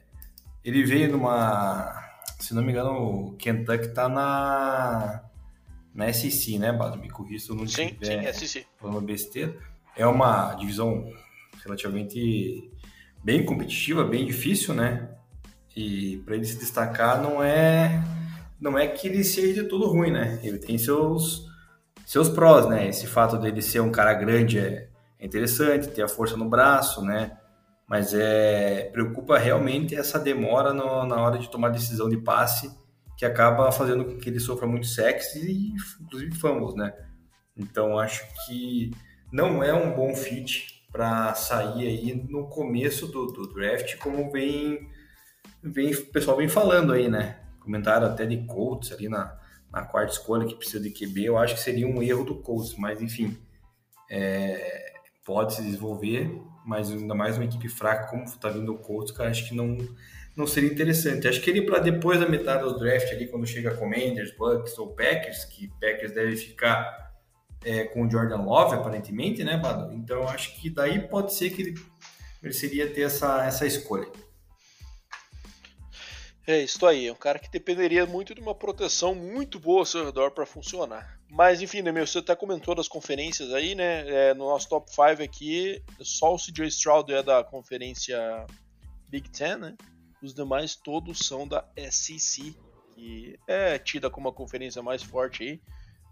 ele 0.65 0.83
veio 0.83 1.13
numa. 1.13 2.02
Se 2.43 2.53
não 2.55 2.63
me 2.63 2.73
engano, 2.73 2.91
o 2.91 3.33
Kentucky 3.37 3.89
tá 3.95 4.09
na. 4.09 5.23
Na 5.95 6.13
SEC, 6.13 6.59
né, 6.59 6.73
Bado? 6.73 6.99
Me 6.99 7.09
corrija 7.09 7.45
se 7.45 7.51
eu 7.51 7.57
não 7.57 7.69
sim, 7.69 7.89
tiver 7.89 8.33
sim, 8.33 8.47
SEC. 8.47 8.67
falando 8.81 9.01
besteira. 9.03 9.55
É 9.97 10.05
uma 10.07 10.55
divisão 10.55 11.09
relativamente 11.63 12.69
bem 13.23 13.45
competitiva, 13.45 14.03
bem 14.03 14.27
difícil, 14.27 14.75
né? 14.75 15.09
E 15.77 16.17
para 16.25 16.35
ele 16.35 16.45
se 16.45 16.59
destacar 16.59 17.23
não 17.23 17.43
é 17.43 18.03
não 18.59 18.77
é 18.77 18.89
que 18.89 19.07
ele 19.07 19.23
seja 19.23 19.63
de 19.63 19.69
tudo 19.69 19.87
ruim, 19.87 20.11
né? 20.11 20.41
Ele 20.43 20.59
tem 20.59 20.77
seus 20.79 21.47
seus 22.05 22.29
prós, 22.29 22.67
né? 22.69 22.89
Esse 22.89 23.07
fato 23.07 23.39
dele 23.39 23.63
ser 23.63 23.81
um 23.81 23.93
cara 23.93 24.15
grande 24.15 24.59
é 24.59 24.89
interessante, 25.21 25.89
ter 25.89 26.03
a 26.03 26.09
força 26.09 26.37
no 26.37 26.49
braço, 26.49 27.03
né? 27.03 27.39
Mas 27.93 28.15
é 28.15 28.89
preocupa 28.91 29.37
realmente 29.37 29.95
essa 29.95 30.19
demora 30.19 30.73
no, 30.73 31.05
na 31.05 31.21
hora 31.21 31.39
de 31.39 31.51
tomar 31.51 31.69
decisão 31.69 32.09
de 32.09 32.17
passe 32.17 32.75
que 33.19 33.27
acaba 33.27 33.71
fazendo 33.71 34.03
com 34.07 34.17
que 34.17 34.31
ele 34.31 34.41
sofra 34.41 34.67
muito 34.67 34.87
sexo 34.87 35.37
e 35.37 35.75
inclusive 36.01 36.35
fumbles, 36.37 36.75
né? 36.75 36.95
Então 37.55 37.99
acho 37.99 38.25
que 38.47 38.93
não 39.31 39.63
é 39.63 39.75
um 39.75 39.95
bom 39.95 40.15
fit 40.15 40.83
para 40.91 41.35
sair 41.35 41.87
aí 41.87 42.27
no 42.31 42.49
começo 42.49 43.09
do, 43.09 43.27
do 43.27 43.53
draft 43.53 43.99
como 43.99 44.31
vem 44.31 44.89
vem, 45.63 45.93
o 45.93 46.07
pessoal 46.07 46.39
vem 46.39 46.49
falando 46.49 46.95
aí, 46.95 47.11
né? 47.11 47.41
Comentaram 47.61 48.07
até 48.07 48.25
de 48.25 48.39
Colts 48.47 48.91
ali 48.91 49.07
na, 49.07 49.39
na 49.71 49.83
quarta 49.83 50.13
escolha 50.13 50.47
que 50.47 50.55
precisa 50.55 50.83
de 50.83 50.89
QB. 50.89 51.27
Eu 51.27 51.37
acho 51.37 51.57
que 51.57 51.61
seria 51.61 51.87
um 51.87 52.03
erro 52.03 52.25
do 52.25 52.37
Colts, 52.37 52.75
mas 52.75 53.03
enfim, 53.03 53.37
é, 54.11 54.95
pode 55.27 55.53
se 55.53 55.63
desenvolver, 55.63 56.41
mas 56.65 56.91
ainda 56.91 57.15
mais 57.15 57.37
uma 57.37 57.45
equipe 57.45 57.69
fraca 57.69 58.09
como 58.09 58.25
está 58.25 58.49
vindo 58.49 58.73
o 58.73 58.79
Colts, 58.79 59.13
cara, 59.13 59.31
acho 59.31 59.49
que 59.49 59.55
não, 59.55 59.77
não 60.37 60.47
seria 60.47 60.71
interessante. 60.71 61.29
Acho 61.29 61.41
que 61.41 61.51
ele 61.51 61.63
para 61.63 61.79
depois 61.79 62.21
da 62.21 62.29
metade 62.29 62.63
do 62.63 62.79
draft 62.79 63.11
ali, 63.13 63.27
quando 63.27 63.47
chega 63.47 63.77
Commanders, 63.77 64.37
Bucks 64.37 64.79
ou 64.79 64.95
Packers, 64.95 65.45
que 65.45 65.69
Packers 65.81 66.13
deve 66.13 66.37
ficar 66.37 67.13
é, 67.65 67.85
com 67.85 68.07
o 68.07 68.11
Jordan 68.11 68.43
Love, 68.43 68.77
aparentemente, 68.77 69.45
né, 69.45 69.57
Bado? 69.57 69.93
Então 69.95 70.27
acho 70.29 70.61
que 70.61 70.71
daí 70.71 71.07
pode 71.09 71.35
ser 71.35 71.51
que 71.51 71.63
ele 71.63 71.75
mereceria 72.43 72.89
ter 72.89 73.03
essa, 73.03 73.45
essa 73.45 73.67
escolha. 73.67 74.09
É 76.45 76.61
isso 76.61 76.85
aí, 76.85 77.07
é 77.07 77.13
um 77.13 77.17
cara 77.17 77.39
que 77.39 77.49
dependeria 77.49 78.05
muito 78.05 78.35
de 78.35 78.41
uma 78.41 78.55
proteção 78.55 79.15
muito 79.15 79.61
boa 79.61 79.81
ao 79.81 79.87
seu 79.87 80.05
redor 80.05 80.33
para 80.33 80.45
funcionar. 80.45 81.21
Mas 81.33 81.63
enfim, 81.63 81.81
né, 81.81 81.91
meu, 81.91 82.07
você 82.07 82.19
até 82.19 82.37
comentou 82.37 82.75
das 82.75 82.89
conferências 82.89 83.55
aí, 83.55 83.75
né? 83.75 84.07
É, 84.07 84.35
no 84.35 84.45
nosso 84.45 84.69
top 84.69 84.91
5 84.91 85.23
aqui, 85.23 85.83
só 86.03 86.35
o 86.35 86.37
CJ 86.37 86.67
Stroud 86.69 87.11
é 87.11 87.23
da 87.23 87.43
conferência 87.43 88.47
Big 89.09 89.31
Ten, 89.31 89.57
né? 89.57 89.77
Os 90.23 90.35
demais 90.35 90.77
todos 90.77 91.21
são 91.21 91.49
da 91.49 91.67
SEC, 91.91 92.55
que 92.95 93.39
é 93.49 93.79
tida 93.79 94.11
como 94.11 94.29
a 94.29 94.33
conferência 94.33 94.83
mais 94.83 95.03
forte 95.03 95.43
aí, 95.43 95.61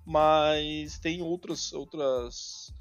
mas 0.07 0.99
tem 0.99 1.21
outras 1.21 1.75
outras 1.75 2.73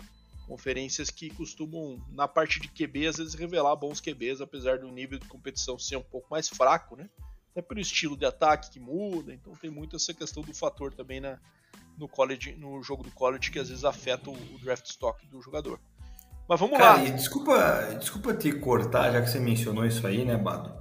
conferências 0.47 1.09
que 1.09 1.29
costumam, 1.31 2.01
na 2.09 2.27
parte 2.27 2.61
de 2.61 2.69
QB, 2.69 3.07
às 3.07 3.17
vezes 3.17 3.33
revelar 3.33 3.75
bons 3.75 3.99
QBs, 3.99 4.39
apesar 4.39 4.79
do 4.79 4.89
nível 4.89 5.19
de 5.19 5.27
competição 5.27 5.77
ser 5.77 5.97
um 5.97 6.03
pouco 6.03 6.27
mais 6.31 6.47
fraco, 6.47 6.95
né? 6.95 7.09
até 7.51 7.61
pelo 7.61 7.81
estilo 7.81 8.15
de 8.15 8.25
ataque 8.25 8.71
que 8.71 8.79
muda, 8.79 9.33
então 9.33 9.53
tem 9.53 9.69
muito 9.69 9.97
essa 9.97 10.13
questão 10.13 10.41
do 10.41 10.53
fator 10.53 10.93
também 10.93 11.19
na, 11.19 11.37
no 11.99 12.07
college, 12.07 12.55
no 12.55 12.81
jogo 12.81 13.03
do 13.03 13.11
college 13.11 13.51
que 13.51 13.59
às 13.59 13.69
vezes 13.69 13.83
afeta 13.83 14.29
o, 14.29 14.33
o 14.33 14.59
draft 14.63 14.85
stock 14.85 15.25
do 15.27 15.41
jogador. 15.41 15.79
Mas 16.47 16.59
vamos 16.59 16.77
Cara, 16.77 17.01
lá. 17.01 17.09
desculpa, 17.09 17.95
desculpa 17.99 18.33
te 18.33 18.51
cortar, 18.51 19.11
já 19.11 19.21
que 19.21 19.29
você 19.29 19.39
mencionou 19.39 19.85
isso 19.85 20.05
aí, 20.07 20.25
né, 20.25 20.35
Bado? 20.35 20.73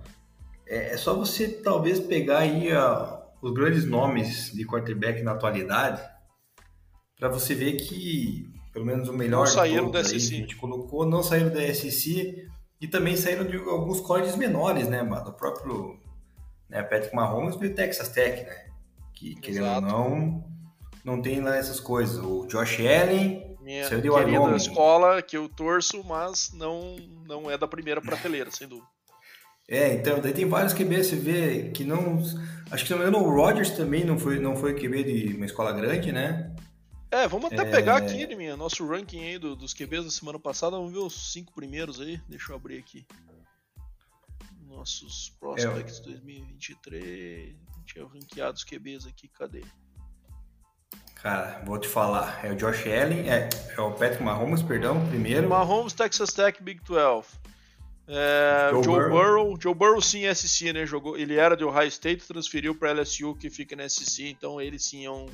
É, 0.67 0.95
é 0.95 0.97
só 0.97 1.15
você 1.15 1.49
talvez 1.49 2.01
pegar 2.01 2.39
aí 2.39 2.73
a, 2.73 3.23
os 3.43 3.53
grandes 3.53 3.85
nomes 3.85 4.51
de 4.53 4.65
quarterback 4.65 5.23
na 5.23 5.33
atualidade 5.33 6.03
para 7.19 7.29
você 7.29 7.55
ver 7.55 7.73
que 7.75 8.51
pelo 8.73 8.87
menos 8.87 9.09
o 9.09 9.13
melhor 9.13 9.41
não 9.41 9.47
saíram 9.47 9.91
da 9.91 10.05
SEC. 10.05 10.15
a 10.17 10.37
gente 10.37 10.57
colocou, 10.57 11.05
não 11.05 11.23
saíram 11.23 11.51
da 11.51 11.75
SEC 11.75 12.47
e 12.81 12.87
também 12.87 13.17
saíram 13.17 13.45
de 13.45 13.57
alguns 13.57 14.01
colleges 14.01 14.37
menores, 14.37 14.89
né, 14.89 15.03
Bado? 15.03 15.31
O 15.31 15.35
próprio 15.35 15.99
né? 16.69 16.83
Patrick 16.83 17.15
Mahomes 17.15 17.57
veio 17.57 17.75
Texas 17.75 18.09
Tech, 18.09 18.45
né? 18.45 18.67
Que, 19.15 19.35
querendo 19.37 19.67
ou 19.67 19.81
não, 19.81 20.45
não 21.09 21.21
tem 21.21 21.41
lá 21.41 21.57
essas 21.57 21.81
coisas. 21.81 22.19
O 22.19 22.47
Josh 22.47 22.79
Allen 22.81 23.57
Minha 23.61 23.89
saiu 23.89 24.01
de 24.01 24.11
Wyoming. 24.11 24.57
escola 24.57 25.21
que 25.23 25.37
eu 25.37 25.49
torço, 25.49 26.05
mas 26.05 26.53
não, 26.53 26.97
não 27.27 27.51
é 27.51 27.59
da 27.59 27.67
primeira 27.67 28.01
prateleira, 28.01 28.51
sem 28.51 28.69
dúvida. 28.69 28.87
É, 29.69 29.93
então, 29.95 30.21
daí 30.21 30.33
tem 30.33 30.49
vários 30.49 30.73
QB, 30.73 31.05
você 31.05 31.17
vê 31.17 31.71
que 31.71 31.85
não... 31.85 32.23
Acho 32.71 32.85
que, 32.85 32.89
se 32.89 32.91
não 32.91 32.99
me 32.99 33.07
engano, 33.07 33.23
o 33.23 33.35
Rodgers 33.35 33.71
também 33.73 34.05
não 34.05 34.19
foi, 34.19 34.39
não 34.39 34.57
foi 34.57 34.75
QB 34.75 35.05
de 35.05 35.37
uma 35.37 35.45
escola 35.45 35.73
grande, 35.73 36.11
né? 36.11 36.55
É, 37.11 37.27
vamos 37.29 37.53
até 37.53 37.63
é... 37.63 37.71
pegar 37.71 37.97
aqui, 37.97 38.35
minha, 38.35 38.57
nosso 38.57 38.87
ranking 38.87 39.23
aí 39.25 39.39
do, 39.39 39.57
dos 39.57 39.75
QBs 39.75 40.05
da 40.05 40.11
semana 40.11 40.39
passada. 40.39 40.77
Vamos 40.77 40.93
ver 40.93 41.01
os 41.01 41.33
cinco 41.33 41.53
primeiros 41.53 42.01
aí. 42.01 42.19
Deixa 42.29 42.53
eu 42.53 42.57
abrir 42.57 42.79
aqui 42.79 43.07
nossos 44.79 45.31
prospects 45.41 45.99
é. 45.99 46.03
2023. 46.03 47.57
Tinha 47.85 48.07
ranqueados 48.07 48.65
QBs 48.65 49.07
aqui, 49.07 49.29
cadê? 49.29 49.65
Cara, 51.23 51.61
vou 51.65 51.79
te 51.79 51.89
falar. 51.89 52.45
É 52.45 52.53
o 52.53 52.57
Josh 52.57 52.87
Allen, 52.87 53.29
é, 53.29 53.49
é 53.77 53.81
o 53.81 53.91
Patrick 53.91 54.23
Mahomes, 54.23 54.63
perdão, 54.63 55.05
primeiro. 55.09 55.49
Mahomes, 55.49 55.93
Texas 55.93 56.33
Tech, 56.33 56.63
Big 56.63 56.81
12. 56.85 57.27
É, 58.07 58.71
Joe, 58.71 58.85
Joe 58.85 58.95
Burrow. 58.95 59.11
Burrow. 59.11 59.61
Joe 59.61 59.75
Burrow 59.75 60.01
sim 60.01 60.25
é 60.25 60.35
SC, 60.35 60.73
né? 60.73 60.87
Jogou, 60.87 61.19
ele 61.19 61.35
era 61.35 61.57
de 61.57 61.65
Ohio 61.65 61.89
State, 61.89 62.27
transferiu 62.27 62.75
para 62.75 62.93
LSU, 62.93 63.35
que 63.35 63.51
fica 63.51 63.75
na 63.75 63.89
SC, 63.89 64.29
então 64.29 64.61
ele 64.61 64.79
sim 64.79 65.05
é 65.05 65.11
um, 65.11 65.27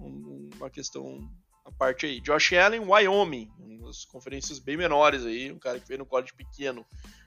um, 0.00 0.50
uma 0.56 0.70
questão 0.70 1.20
a 1.64 1.70
parte 1.70 2.06
aí. 2.06 2.20
Josh 2.20 2.54
Allen, 2.54 2.80
Wyoming, 2.80 3.50
umas 3.58 4.04
conferências 4.06 4.58
bem 4.58 4.76
menores 4.76 5.24
aí, 5.24 5.52
um 5.52 5.58
cara 5.58 5.78
que 5.78 5.86
veio 5.86 5.98
no 5.98 6.06
college 6.06 6.32
pequeno. 6.34 6.84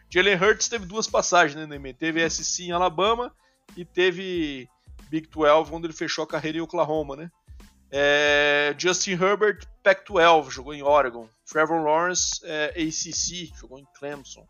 Jalen 0.10 0.36
Hurts 0.36 0.68
teve 0.68 0.86
duas 0.86 1.08
passagens, 1.08 1.56
né, 1.56 1.66
Neymar? 1.66 1.94
Teve 1.94 2.28
SC 2.30 2.64
em 2.64 2.72
Alabama 2.72 3.34
e 3.78 3.86
teve 3.86 4.68
Big 5.10 5.28
12, 5.28 5.72
onde 5.72 5.88
ele 5.88 5.94
fechou 5.94 6.24
a 6.24 6.28
carreira 6.28 6.58
em 6.58 6.62
Oklahoma, 6.62 7.16
né? 7.16 7.32
É, 7.98 8.76
Justin 8.78 9.12
Herbert, 9.12 9.66
Pac-12, 9.82 10.50
jogou 10.52 10.74
em 10.74 10.84
Oregon. 10.84 11.30
Trevor 11.50 11.82
Lawrence, 11.82 12.42
é, 12.44 12.74
ACC, 12.76 13.54
jogou 13.58 13.80
em 13.80 13.88
Clemson. 13.98 14.46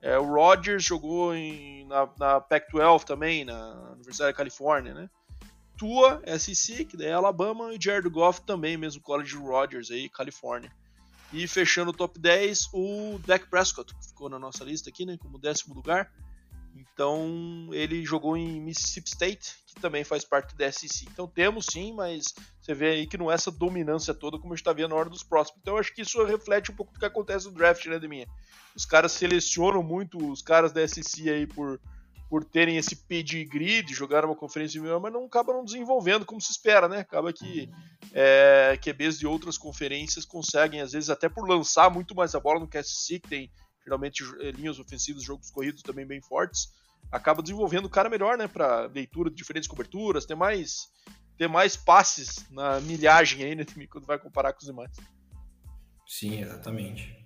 É, 0.00 0.18
o 0.18 0.24
Rodgers 0.24 0.82
jogou 0.82 1.34
em, 1.34 1.86
na, 1.86 2.08
na 2.18 2.40
Pac-12 2.40 3.04
também, 3.04 3.44
na 3.44 3.92
Universidade 3.92 4.32
da 4.32 4.36
Califórnia, 4.36 4.94
né? 4.94 5.10
Tua, 5.76 6.22
SEC, 6.38 6.86
que 6.86 6.96
daí 6.96 7.08
é 7.08 7.12
Alabama, 7.12 7.74
e 7.74 7.78
Jared 7.78 8.08
Goff 8.08 8.40
também, 8.40 8.78
mesmo 8.78 9.02
College 9.02 9.36
Rodgers 9.36 9.90
aí, 9.90 10.08
Califórnia. 10.08 10.72
E 11.30 11.46
fechando 11.46 11.90
o 11.90 11.94
top 11.94 12.18
10, 12.18 12.70
o 12.72 13.20
Dak 13.26 13.50
Prescott, 13.50 13.94
que 13.94 14.08
ficou 14.08 14.30
na 14.30 14.38
nossa 14.38 14.64
lista 14.64 14.88
aqui, 14.88 15.04
né, 15.04 15.18
como 15.20 15.38
décimo 15.38 15.74
lugar. 15.74 16.10
Então, 16.74 17.68
ele 17.72 18.04
jogou 18.04 18.36
em 18.36 18.60
Mississippi 18.60 19.08
State, 19.08 19.56
que 19.66 19.80
também 19.80 20.04
faz 20.04 20.24
parte 20.24 20.56
da 20.56 20.70
SEC. 20.70 21.08
Então, 21.10 21.26
temos 21.26 21.66
sim, 21.70 21.92
mas 21.92 22.24
você 22.60 22.74
vê 22.74 22.90
aí 22.90 23.06
que 23.06 23.18
não 23.18 23.30
é 23.30 23.34
essa 23.34 23.50
dominância 23.50 24.14
toda 24.14 24.38
como 24.38 24.52
a 24.52 24.56
gente 24.56 24.62
está 24.62 24.72
vendo 24.72 24.90
na 24.90 24.96
hora 24.96 25.10
dos 25.10 25.22
próximos. 25.22 25.60
Então, 25.60 25.76
acho 25.76 25.94
que 25.94 26.02
isso 26.02 26.24
reflete 26.24 26.70
um 26.70 26.74
pouco 26.74 26.92
do 26.92 26.98
que 26.98 27.06
acontece 27.06 27.46
no 27.46 27.52
draft, 27.52 27.84
né, 27.86 27.98
Deminha? 27.98 28.26
Os 28.74 28.86
caras 28.86 29.12
selecionam 29.12 29.82
muito 29.82 30.18
os 30.30 30.42
caras 30.42 30.72
da 30.72 30.86
SEC 30.86 31.28
aí 31.28 31.46
por 31.46 31.80
por 32.32 32.42
terem 32.44 32.78
esse 32.78 32.96
pedigree 32.96 33.82
de 33.82 33.92
jogar 33.92 34.24
uma 34.24 34.34
conferência 34.34 34.80
de 34.80 34.88
mas 34.98 35.12
não 35.12 35.26
acabam 35.26 35.54
não 35.54 35.66
desenvolvendo 35.66 36.24
como 36.24 36.40
se 36.40 36.50
espera, 36.50 36.88
né? 36.88 37.00
Acaba 37.00 37.30
que 37.30 37.68
é, 38.10 38.78
QBs 38.82 39.18
de 39.18 39.26
outras 39.26 39.58
conferências 39.58 40.24
conseguem, 40.24 40.80
às 40.80 40.92
vezes, 40.92 41.10
até 41.10 41.28
por 41.28 41.46
lançar 41.46 41.90
muito 41.90 42.14
mais 42.14 42.34
a 42.34 42.40
bola 42.40 42.58
no 42.58 42.66
KSC, 42.66 43.20
que 43.20 43.28
tem 43.28 43.50
geralmente 43.84 44.24
eh, 44.40 44.50
linhas 44.50 44.78
ofensivas, 44.78 45.22
jogos 45.22 45.50
corridos 45.50 45.82
também 45.82 46.06
bem 46.06 46.20
fortes, 46.20 46.72
acaba 47.10 47.42
desenvolvendo 47.42 47.86
o 47.86 47.90
cara 47.90 48.08
melhor, 48.08 48.38
né? 48.38 48.48
Para 48.48 48.86
leitura 48.86 49.30
de 49.30 49.36
diferentes 49.36 49.68
coberturas, 49.68 50.24
ter 50.24 50.34
mais, 50.34 50.90
ter 51.36 51.48
mais 51.48 51.76
passes 51.76 52.48
na 52.50 52.80
milhagem 52.80 53.44
aí, 53.44 53.54
né? 53.54 53.64
Quando 53.90 54.06
vai 54.06 54.18
comparar 54.18 54.52
com 54.52 54.60
os 54.60 54.66
demais. 54.66 54.92
Sim, 56.06 56.40
exatamente. 56.40 57.22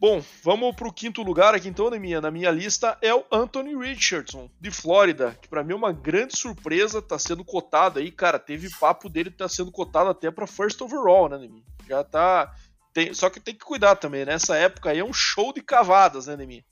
Bom, 0.00 0.22
vamos 0.44 0.76
para 0.76 0.86
o 0.86 0.92
quinto 0.92 1.22
lugar 1.22 1.56
aqui 1.56 1.68
então 1.68 1.90
na 1.90 1.98
minha, 1.98 2.20
na 2.20 2.30
minha 2.30 2.52
lista 2.52 2.96
é 3.02 3.12
o 3.12 3.24
Anthony 3.32 3.76
Richardson, 3.76 4.48
de 4.60 4.70
Flórida, 4.70 5.36
que 5.42 5.48
para 5.48 5.64
mim 5.64 5.72
é 5.72 5.76
uma 5.76 5.90
grande 5.90 6.38
surpresa, 6.38 7.02
tá 7.02 7.18
sendo 7.18 7.44
cotado 7.44 7.98
aí, 7.98 8.12
cara, 8.12 8.38
teve 8.38 8.70
papo 8.78 9.08
dele 9.08 9.28
tá 9.28 9.48
sendo 9.48 9.72
cotado 9.72 10.08
até 10.08 10.30
para 10.30 10.46
first 10.46 10.80
overall, 10.80 11.28
né, 11.28 11.36
Nemi? 11.36 11.64
Já 11.88 12.04
tá 12.04 12.54
tem, 12.98 13.14
só 13.14 13.30
que 13.30 13.38
tem 13.38 13.54
que 13.54 13.64
cuidar 13.64 13.94
também, 13.94 14.24
nessa 14.24 14.54
né? 14.54 14.64
época 14.64 14.90
aí 14.90 14.98
é 14.98 15.04
um 15.04 15.12
show 15.12 15.52
de 15.52 15.62
cavadas, 15.62 16.26
né, 16.26 16.36
Nemi? 16.36 16.66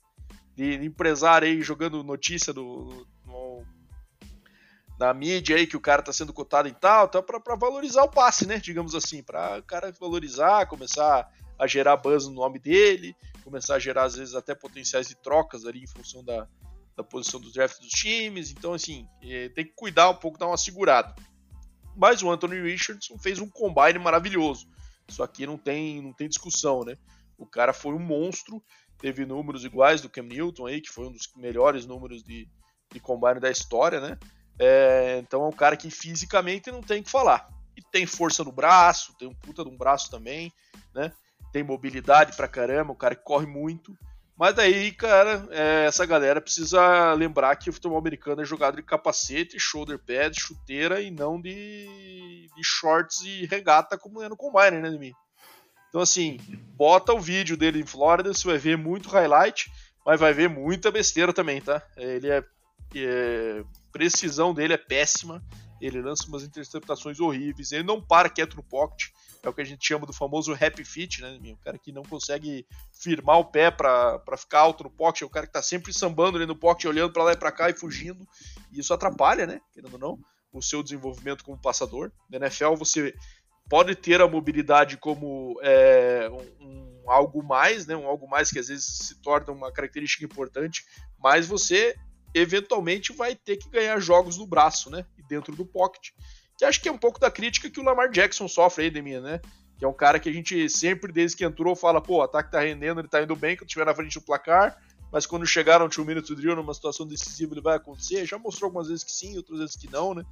De, 0.53 0.77
de 0.77 0.85
empresário 0.85 1.47
aí 1.47 1.61
jogando 1.61 2.03
notícia 2.03 2.51
do, 2.51 3.07
do, 3.25 3.65
na 4.99 5.13
mídia 5.13 5.55
aí 5.55 5.65
que 5.65 5.77
o 5.77 5.81
cara 5.81 6.01
tá 6.01 6.11
sendo 6.11 6.33
cotado 6.33 6.67
em 6.67 6.73
tal, 6.73 7.07
tá 7.07 7.21
para 7.21 7.55
valorizar 7.55 8.03
o 8.03 8.09
passe, 8.09 8.45
né, 8.45 8.59
digamos 8.59 8.93
assim, 8.93 9.23
para 9.23 9.59
o 9.59 9.63
cara 9.63 9.93
valorizar, 9.97 10.65
começar 10.65 11.31
a 11.57 11.65
gerar 11.65 11.95
buzz 11.95 12.27
no 12.27 12.33
nome 12.33 12.59
dele, 12.59 13.15
começar 13.41 13.75
a 13.75 13.79
gerar 13.79 14.03
às 14.03 14.17
vezes 14.17 14.35
até 14.35 14.53
potenciais 14.53 15.07
de 15.07 15.15
trocas 15.15 15.65
ali 15.65 15.83
em 15.83 15.87
função 15.87 16.25
da, 16.25 16.45
da 16.97 17.05
posição 17.05 17.39
do 17.39 17.53
draft 17.53 17.79
dos 17.79 17.89
times. 17.89 18.51
Então, 18.51 18.73
assim, 18.73 19.07
é, 19.23 19.47
tem 19.49 19.63
que 19.63 19.73
cuidar 19.73 20.09
um 20.09 20.15
pouco, 20.15 20.37
dar 20.37 20.47
uma 20.47 20.57
segurada. 20.57 21.15
Mas 21.95 22.21
o 22.21 22.29
Anthony 22.29 22.59
Richardson 22.59 23.17
fez 23.17 23.39
um 23.39 23.49
combine 23.49 23.97
maravilhoso. 23.97 24.67
Isso 25.07 25.23
aqui 25.23 25.45
não 25.45 25.57
tem, 25.57 26.01
não 26.01 26.13
tem 26.13 26.27
discussão, 26.27 26.83
né? 26.83 26.97
O 27.37 27.45
cara 27.45 27.73
foi 27.73 27.93
um 27.93 27.99
monstro, 27.99 28.61
teve 28.99 29.25
números 29.25 29.63
iguais 29.63 30.01
do 30.01 30.09
Cam 30.09 30.23
Newton 30.23 30.65
aí, 30.65 30.81
que 30.81 30.89
foi 30.89 31.07
um 31.07 31.11
dos 31.11 31.29
melhores 31.35 31.85
números 31.85 32.23
de, 32.23 32.47
de 32.91 32.99
combine 32.99 33.39
da 33.39 33.49
história, 33.49 33.99
né? 33.99 34.17
É, 34.59 35.19
então 35.19 35.43
é 35.43 35.47
um 35.47 35.51
cara 35.51 35.77
que 35.77 35.89
fisicamente 35.89 36.71
não 36.71 36.81
tem 36.81 37.03
que 37.03 37.09
falar. 37.09 37.47
E 37.75 37.81
tem 37.81 38.05
força 38.05 38.43
no 38.43 38.51
braço, 38.51 39.15
tem 39.17 39.27
um 39.27 39.35
puta 39.35 39.63
de 39.63 39.69
um 39.69 39.77
braço 39.77 40.09
também, 40.09 40.51
né? 40.95 41.13
tem 41.51 41.63
mobilidade 41.63 42.35
pra 42.35 42.47
caramba, 42.47 42.91
o 42.91 42.95
cara 42.95 43.15
que 43.15 43.23
corre 43.23 43.45
muito. 43.45 43.97
Mas 44.37 44.53
daí, 44.53 44.91
cara, 44.91 45.47
é, 45.49 45.85
essa 45.85 46.05
galera 46.05 46.39
precisa 46.39 47.13
lembrar 47.13 47.55
que 47.55 47.71
o 47.71 47.73
futebol 47.73 47.97
americano 47.97 48.41
é 48.41 48.45
jogado 48.45 48.75
de 48.75 48.83
capacete, 48.83 49.59
shoulder 49.59 49.97
pad, 49.97 50.39
chuteira 50.39 51.01
e 51.01 51.09
não 51.09 51.41
de, 51.41 52.47
de 52.55 52.63
shorts 52.63 53.21
e 53.21 53.47
regata 53.47 53.97
como 53.97 54.21
é 54.21 54.29
no 54.29 54.37
Combine, 54.37 54.79
né, 54.79 54.91
mim? 54.91 55.11
Então, 55.89 56.01
assim, 56.01 56.37
bota 56.75 57.13
o 57.13 57.19
vídeo 57.19 57.57
dele 57.57 57.81
em 57.81 57.85
Flórida, 57.85 58.31
você 58.31 58.47
vai 58.47 58.59
ver 58.59 58.77
muito 58.77 59.09
highlight, 59.09 59.71
mas 60.05 60.19
vai 60.19 60.33
ver 60.33 60.49
muita 60.49 60.91
besteira 60.91 61.33
também, 61.33 61.59
tá? 61.59 61.81
Ele 61.97 62.29
é, 62.29 62.43
é 62.95 63.63
precisão 63.91 64.53
dele 64.53 64.73
é 64.73 64.77
péssima, 64.77 65.43
ele 65.81 65.99
lança 65.99 66.27
umas 66.27 66.43
interceptações 66.43 67.19
horríveis, 67.19 67.71
ele 67.71 67.83
não 67.83 67.99
para 67.99 68.29
quieto 68.29 68.55
no 68.55 68.63
pocket, 68.63 69.07
é 69.43 69.49
o 69.49 69.53
que 69.53 69.61
a 69.61 69.65
gente 69.65 69.85
chama 69.85 70.05
do 70.05 70.13
famoso 70.13 70.53
happy 70.53 70.83
fit, 70.83 71.21
né? 71.21 71.39
O 71.51 71.57
cara 71.57 71.77
que 71.77 71.91
não 71.91 72.03
consegue 72.03 72.65
firmar 72.91 73.39
o 73.39 73.45
pé 73.45 73.71
para 73.71 74.19
ficar 74.37 74.59
alto 74.59 74.83
no 74.83 74.89
pocket, 74.89 75.21
é 75.21 75.25
o 75.25 75.29
cara 75.29 75.47
que 75.47 75.53
tá 75.53 75.61
sempre 75.61 75.93
sambando 75.93 76.37
ali 76.37 76.45
no 76.45 76.55
pocket, 76.55 76.85
olhando 76.85 77.11
para 77.11 77.23
lá 77.23 77.33
e 77.33 77.37
para 77.37 77.51
cá 77.51 77.69
e 77.69 77.73
fugindo. 77.73 78.27
E 78.71 78.79
isso 78.79 78.93
atrapalha, 78.93 79.45
né? 79.45 79.61
Querendo 79.73 79.93
ou 79.93 79.99
não, 79.99 80.19
o 80.51 80.61
seu 80.61 80.81
desenvolvimento 80.83 81.43
como 81.43 81.61
passador. 81.61 82.11
Na 82.29 82.37
NFL 82.37 82.75
você 82.75 83.13
pode 83.69 83.95
ter 83.95 84.21
a 84.21 84.27
mobilidade 84.27 84.97
como 84.97 85.59
é, 85.61 86.29
um, 86.31 86.65
um, 86.65 87.11
algo 87.11 87.43
mais, 87.43 87.85
né? 87.85 87.95
Um 87.95 88.07
algo 88.07 88.27
mais 88.27 88.49
que 88.49 88.59
às 88.59 88.67
vezes 88.67 88.85
se 88.85 89.21
torna 89.21 89.51
uma 89.53 89.71
característica 89.71 90.25
importante, 90.25 90.85
mas 91.19 91.47
você 91.47 91.95
eventualmente 92.33 93.13
vai 93.13 93.35
ter 93.35 93.57
que 93.57 93.69
ganhar 93.69 93.99
jogos 93.99 94.37
no 94.37 94.45
braço, 94.45 94.89
né? 94.89 95.05
E 95.17 95.23
dentro 95.23 95.55
do 95.55 95.65
pocket. 95.65 96.09
Que 96.57 96.65
acho 96.65 96.81
que 96.81 96.89
é 96.89 96.91
um 96.91 96.97
pouco 96.97 97.19
da 97.19 97.29
crítica 97.29 97.69
que 97.69 97.79
o 97.79 97.83
Lamar 97.83 98.09
Jackson 98.09 98.47
sofre 98.47 98.85
aí, 98.85 98.89
Demir, 98.89 99.21
né? 99.21 99.39
Que 99.77 99.85
é 99.85 99.87
um 99.87 99.93
cara 99.93 100.19
que 100.19 100.27
a 100.27 100.33
gente 100.33 100.67
sempre, 100.69 101.11
desde 101.11 101.37
que 101.37 101.45
entrou, 101.45 101.75
fala, 101.75 102.01
pô, 102.01 102.17
o 102.17 102.21
ataque 102.23 102.51
tá 102.51 102.61
rendendo, 102.61 102.99
ele 102.99 103.07
tá 103.07 103.21
indo 103.21 103.35
bem, 103.35 103.55
quando 103.55 103.69
tiver 103.69 103.85
na 103.85 103.93
frente 103.93 104.15
do 104.15 104.25
placar, 104.25 104.75
mas 105.11 105.25
quando 105.25 105.45
chegar 105.45 105.79
no 105.79 105.87
2 105.87 106.07
minute 106.07 106.33
drill, 106.33 106.55
numa 106.55 106.73
situação 106.73 107.05
decisiva, 107.05 107.53
ele 107.53 107.61
vai 107.61 107.77
acontecer. 107.77 108.25
Já 108.25 108.37
mostrou 108.39 108.67
algumas 108.67 108.87
vezes 108.87 109.03
que 109.03 109.11
sim, 109.11 109.37
outras 109.37 109.59
vezes 109.59 109.75
que 109.75 109.89
não, 109.89 110.15
né? 110.15 110.23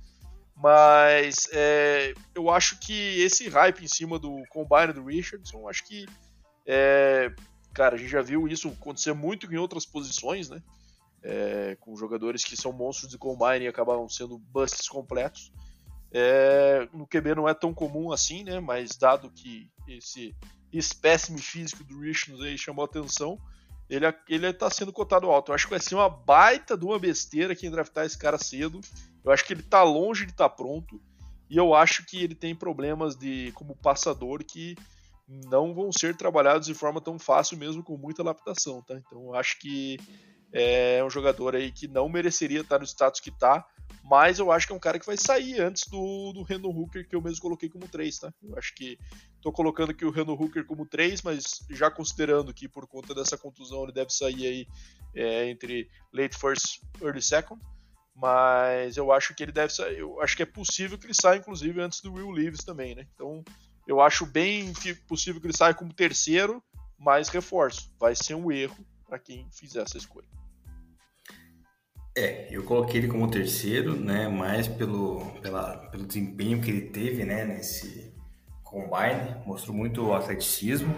Mas 0.55 1.47
é, 1.51 2.13
eu 2.33 2.49
acho 2.49 2.79
que 2.79 3.21
esse 3.21 3.47
hype 3.47 3.83
em 3.83 3.87
cima 3.87 4.17
do 4.17 4.41
combine 4.49 4.93
do 4.93 5.03
Richardson, 5.03 5.67
acho 5.69 5.85
que 5.85 6.05
é, 6.65 7.31
cara, 7.73 7.95
a 7.95 7.97
gente 7.97 8.09
já 8.09 8.21
viu 8.21 8.47
isso 8.47 8.69
acontecer 8.69 9.13
muito 9.13 9.53
em 9.53 9.57
outras 9.57 9.85
posições, 9.85 10.49
né? 10.49 10.63
É, 11.21 11.75
com 11.79 11.95
jogadores 11.95 12.43
que 12.43 12.55
são 12.55 12.71
monstros 12.71 13.09
de 13.09 13.17
combine 13.17 13.65
e 13.65 13.67
acabam 13.67 14.07
sendo 14.07 14.37
busts 14.37 14.87
completos. 14.87 15.51
É, 16.17 16.87
no 16.93 17.05
QB 17.05 17.35
não 17.35 17.49
é 17.49 17.53
tão 17.53 17.73
comum 17.73 18.09
assim, 18.09 18.41
né? 18.45 18.61
Mas 18.61 18.95
dado 18.95 19.29
que 19.29 19.69
esse 19.85 20.33
espécime 20.71 21.41
físico 21.41 21.83
do 21.83 21.99
Richardson 21.99 22.41
aí 22.41 22.57
chamou 22.57 22.85
atenção, 22.85 23.37
ele, 23.89 24.05
ele 24.29 24.53
tá 24.53 24.69
sendo 24.69 24.93
cotado 24.93 25.29
alto. 25.29 25.51
Eu 25.51 25.55
acho 25.55 25.65
que 25.65 25.71
vai 25.71 25.79
ser 25.81 25.93
uma 25.93 26.07
baita 26.07 26.77
de 26.77 26.85
uma 26.85 26.97
besteira 26.97 27.53
quem 27.53 27.69
draftar 27.69 28.05
esse 28.05 28.17
cara 28.17 28.37
cedo. 28.37 28.79
Eu 29.25 29.31
acho 29.33 29.43
que 29.43 29.51
ele 29.51 29.61
tá 29.61 29.83
longe 29.83 30.25
de 30.25 30.31
estar 30.31 30.47
tá 30.47 30.55
pronto. 30.55 31.01
E 31.49 31.57
eu 31.57 31.75
acho 31.75 32.05
que 32.05 32.23
ele 32.23 32.33
tem 32.33 32.55
problemas 32.55 33.17
de 33.17 33.51
como 33.51 33.75
passador 33.75 34.41
que 34.41 34.77
não 35.27 35.73
vão 35.73 35.91
ser 35.91 36.15
trabalhados 36.15 36.65
de 36.65 36.73
forma 36.73 37.01
tão 37.01 37.19
fácil, 37.19 37.57
mesmo 37.57 37.83
com 37.83 37.97
muita 37.97 38.21
adaptação, 38.21 38.81
tá? 38.81 38.95
Então 38.95 39.21
eu 39.25 39.35
acho 39.35 39.59
que 39.59 39.99
é 40.53 41.03
um 41.03 41.09
jogador 41.09 41.57
aí 41.57 41.73
que 41.73 41.89
não 41.89 42.07
mereceria 42.07 42.61
estar 42.61 42.79
no 42.79 42.85
status 42.85 43.19
que 43.19 43.31
tá, 43.31 43.67
mas 44.07 44.37
eu 44.37 44.51
acho 44.51 44.67
que 44.67 44.73
é 44.73 44.75
um 44.75 44.79
cara 44.79 44.99
que 44.99 45.05
vai 45.05 45.17
sair 45.17 45.59
antes 45.59 45.87
do, 45.87 46.31
do 46.31 46.43
Randall 46.43 46.71
Hooker, 46.71 47.07
que 47.07 47.15
eu 47.15 47.21
mesmo 47.21 47.41
coloquei 47.41 47.67
como 47.67 47.87
3, 47.87 48.19
tá? 48.19 48.33
Eu 48.43 48.55
acho 48.55 48.73
que 48.75 48.99
tô 49.41 49.51
colocando 49.51 49.89
aqui 49.89 50.05
o 50.05 50.11
Randall 50.11 50.39
Hooker 50.39 50.63
como 50.63 50.85
3, 50.85 51.23
mas 51.23 51.65
já 51.71 51.89
considerando 51.89 52.53
que 52.53 52.69
por 52.69 52.87
conta 52.87 53.15
dessa 53.15 53.35
contusão 53.35 53.83
ele 53.83 53.91
deve 53.91 54.11
sair 54.11 54.45
aí 54.45 54.67
é, 55.15 55.49
entre 55.49 55.89
late 56.13 56.37
first, 56.37 56.83
early 57.01 57.21
second, 57.21 57.59
mas 58.15 58.95
eu 58.95 59.11
acho 59.11 59.33
que 59.33 59.41
ele 59.41 59.51
deve 59.51 59.73
sair, 59.73 59.97
eu 59.97 60.21
acho 60.21 60.37
que 60.37 60.43
é 60.43 60.45
possível 60.45 60.99
que 60.99 61.07
ele 61.07 61.15
saia 61.15 61.39
inclusive 61.39 61.81
antes 61.81 61.99
do 62.01 62.13
Will 62.13 62.29
Leaves 62.29 62.63
também, 62.63 62.93
né? 62.93 63.07
Então 63.15 63.43
eu 63.87 63.99
acho 63.99 64.23
bem 64.27 64.71
possível 65.07 65.41
que 65.41 65.47
ele 65.47 65.57
saia 65.57 65.73
como 65.73 65.91
terceiro, 65.91 66.63
mas 66.95 67.29
reforço, 67.29 67.91
vai 67.99 68.15
ser 68.15 68.35
um 68.35 68.51
erro 68.51 68.85
para 69.07 69.17
quem 69.17 69.49
fizer 69.51 69.81
essa 69.81 69.97
escolha. 69.97 70.27
É, 72.17 72.47
eu 72.49 72.63
coloquei 72.63 73.01
ele 73.01 73.09
como 73.09 73.29
terceiro, 73.29 73.95
né? 73.95 74.29
Mais 74.29 74.67
pelo, 74.67 75.25
pela, 75.41 75.77
pelo 75.89 76.05
desempenho 76.05 76.61
que 76.61 76.71
ele 76.71 76.81
teve, 76.81 77.25
né? 77.25 77.43
Nesse 77.43 78.13
combine, 78.63 79.35
mostrou 79.45 79.75
muito 79.75 80.13
atleticismo. 80.13 80.95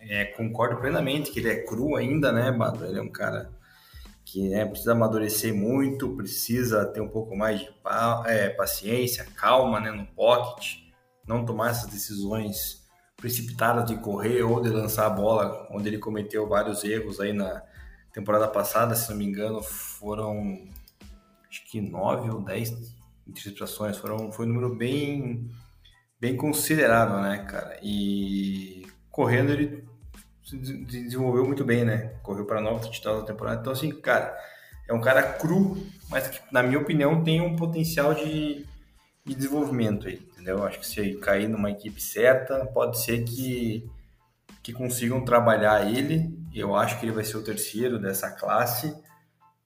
É, 0.00 0.24
concordo 0.24 0.80
plenamente 0.80 1.30
que 1.30 1.40
ele 1.40 1.50
é 1.50 1.62
cru 1.62 1.96
ainda, 1.96 2.32
né, 2.32 2.50
Bado? 2.52 2.86
Ele 2.86 2.98
é 2.98 3.02
um 3.02 3.10
cara 3.10 3.50
que 4.24 4.48
né, 4.48 4.64
precisa 4.64 4.92
amadurecer 4.92 5.54
muito, 5.54 6.16
precisa 6.16 6.84
ter 6.86 7.00
um 7.00 7.08
pouco 7.08 7.36
mais 7.36 7.60
de 7.60 7.68
é, 8.26 8.48
paciência, 8.50 9.26
calma, 9.36 9.80
né, 9.80 9.90
no 9.90 10.06
pocket, 10.06 10.78
não 11.26 11.44
tomar 11.44 11.70
essas 11.70 11.88
decisões 11.88 12.84
precipitadas 13.16 13.86
de 13.86 13.96
correr 13.96 14.42
ou 14.42 14.60
de 14.60 14.68
lançar 14.68 15.06
a 15.06 15.10
bola, 15.10 15.66
onde 15.70 15.88
ele 15.88 15.98
cometeu 15.98 16.48
vários 16.48 16.82
erros 16.84 17.20
aí 17.20 17.32
na 17.32 17.62
temporada 18.16 18.48
passada, 18.48 18.94
se 18.94 19.10
não 19.10 19.18
me 19.18 19.26
engano, 19.26 19.62
foram 19.62 20.66
acho 21.50 21.62
que 21.70 21.82
nove 21.82 22.30
ou 22.30 22.40
dez 22.40 22.72
interceptações, 23.28 23.98
foram, 23.98 24.32
foi 24.32 24.46
um 24.46 24.48
número 24.48 24.74
bem, 24.74 25.50
bem 26.18 26.34
considerável, 26.34 27.20
né, 27.20 27.44
cara? 27.44 27.78
E 27.82 28.86
correndo 29.10 29.52
ele 29.52 29.84
se 30.42 30.56
desenvolveu 30.56 31.44
muito 31.44 31.62
bem, 31.62 31.84
né? 31.84 32.14
Correu 32.22 32.46
para 32.46 32.62
nove 32.62 32.86
touchdowns 32.86 33.20
na 33.20 33.26
temporada. 33.26 33.60
Então, 33.60 33.72
assim, 33.74 33.90
cara, 34.00 34.34
é 34.88 34.94
um 34.94 35.00
cara 35.00 35.22
cru, 35.34 35.76
mas 36.08 36.26
que, 36.28 36.40
na 36.50 36.62
minha 36.62 36.78
opinião, 36.80 37.22
tem 37.22 37.42
um 37.42 37.54
potencial 37.54 38.14
de, 38.14 38.64
de 39.26 39.34
desenvolvimento 39.34 40.08
aí, 40.08 40.26
entendeu? 40.32 40.64
Acho 40.64 40.80
que 40.80 40.86
se 40.86 41.16
cair 41.16 41.48
numa 41.48 41.70
equipe 41.70 42.00
certa, 42.00 42.64
pode 42.64 42.98
ser 42.98 43.24
que, 43.24 43.86
que 44.62 44.72
consigam 44.72 45.22
trabalhar 45.22 45.86
ele 45.86 46.34
eu 46.58 46.74
acho 46.74 46.98
que 46.98 47.04
ele 47.04 47.12
vai 47.12 47.24
ser 47.24 47.36
o 47.36 47.44
terceiro 47.44 47.98
dessa 47.98 48.30
classe. 48.30 48.96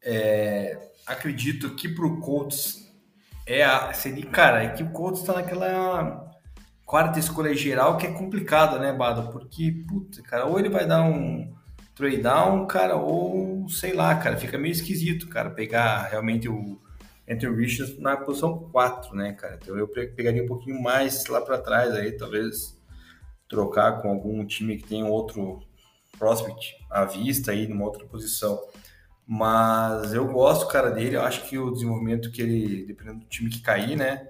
É, 0.03 0.78
acredito 1.07 1.74
que 1.74 1.88
para 1.88 2.07
o 2.07 2.20
Colts 2.20 2.91
é 3.47 3.64
a, 3.64 3.93
seria, 3.93 4.26
cara, 4.26 4.62
é 4.62 4.68
que 4.70 4.82
o 4.82 4.91
Colts 4.91 5.20
está 5.20 5.34
naquela 5.34 6.30
quarta 6.84 7.18
escolha 7.18 7.55
geral 7.55 7.97
que 7.97 8.07
é 8.07 8.12
complicado, 8.12 8.78
né, 8.78 8.93
Bado? 8.93 9.30
Porque, 9.30 9.84
puta, 9.88 10.22
cara, 10.22 10.47
ou 10.47 10.59
ele 10.59 10.68
vai 10.68 10.86
dar 10.86 11.03
um 11.03 11.55
trade 11.95 12.18
down, 12.18 12.66
cara, 12.66 12.97
ou 12.97 13.68
sei 13.68 13.93
lá, 13.93 14.14
cara, 14.16 14.36
fica 14.36 14.59
meio 14.59 14.72
esquisito, 14.72 15.28
cara, 15.28 15.51
pegar 15.51 16.09
realmente 16.09 16.49
o 16.49 16.80
Anthony 17.28 17.57
Richards 17.57 17.99
na 18.01 18.16
posição 18.16 18.68
4, 18.70 19.14
né, 19.14 19.32
cara? 19.34 19.59
Então 19.62 19.76
eu 19.78 19.86
pegaria 19.86 20.43
um 20.43 20.49
pouquinho 20.49 20.82
mais 20.82 21.26
lá 21.26 21.41
para 21.41 21.59
trás 21.59 21.95
aí, 21.95 22.12
talvez 22.12 22.76
trocar 23.49 24.01
com 24.01 24.09
algum 24.09 24.45
time 24.45 24.76
que 24.76 24.88
tem 24.88 25.05
outro 25.05 25.61
prospect 26.18 26.80
à 26.91 27.05
vista 27.05 27.53
aí 27.53 27.68
numa 27.68 27.84
outra 27.84 28.05
posição. 28.05 28.61
Mas 29.26 30.12
eu 30.12 30.26
gosto, 30.26 30.66
cara, 30.66 30.91
dele. 30.91 31.14
Eu 31.14 31.22
acho 31.22 31.49
que 31.49 31.57
o 31.57 31.70
desenvolvimento 31.70 32.32
que 32.32 32.43
ele, 32.43 32.84
dependendo 32.84 33.20
do 33.20 33.26
time 33.26 33.49
que 33.49 33.62
cair, 33.62 33.97
né? 33.97 34.28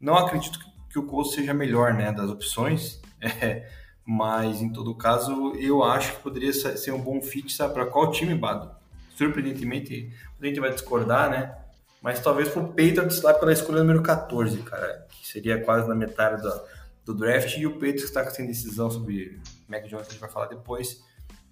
Não 0.00 0.16
acredito 0.16 0.60
que 0.88 0.98
o 0.98 1.02
Colts 1.02 1.34
seja 1.34 1.52
melhor, 1.52 1.92
né, 1.92 2.12
das 2.12 2.30
opções. 2.30 3.00
É, 3.18 3.66
mas 4.04 4.60
em 4.60 4.70
todo 4.70 4.94
caso, 4.94 5.54
eu 5.56 5.82
acho 5.82 6.14
que 6.14 6.22
poderia 6.22 6.52
ser 6.52 6.92
um 6.92 7.00
bom 7.00 7.20
fit, 7.20 7.50
sabe, 7.50 7.72
para 7.72 7.86
qual 7.86 8.12
time, 8.12 8.34
Bado? 8.34 8.70
Surpreendentemente, 9.16 10.12
a 10.40 10.46
gente 10.46 10.60
vai 10.60 10.70
discordar, 10.70 11.30
né? 11.30 11.56
Mas 12.02 12.20
talvez 12.20 12.50
pro 12.50 12.68
Patriots 12.68 13.22
lá 13.22 13.34
pela 13.34 13.52
escolha 13.52 13.80
número 13.80 14.02
14, 14.02 14.58
cara, 14.58 15.06
que 15.08 15.26
seria 15.26 15.64
quase 15.64 15.88
na 15.88 15.94
metade 15.94 16.40
do, 16.42 16.62
do 17.06 17.14
draft. 17.14 17.56
E 17.56 17.66
o 17.66 17.72
Patriots 17.72 18.04
está 18.04 18.28
sem 18.30 18.46
decisão 18.46 18.90
sobre 18.90 19.40
Mac 19.66 19.82
Jones, 19.86 20.06
que 20.06 20.10
a 20.10 20.12
gente 20.12 20.20
vai 20.20 20.30
falar 20.30 20.46
depois 20.46 21.02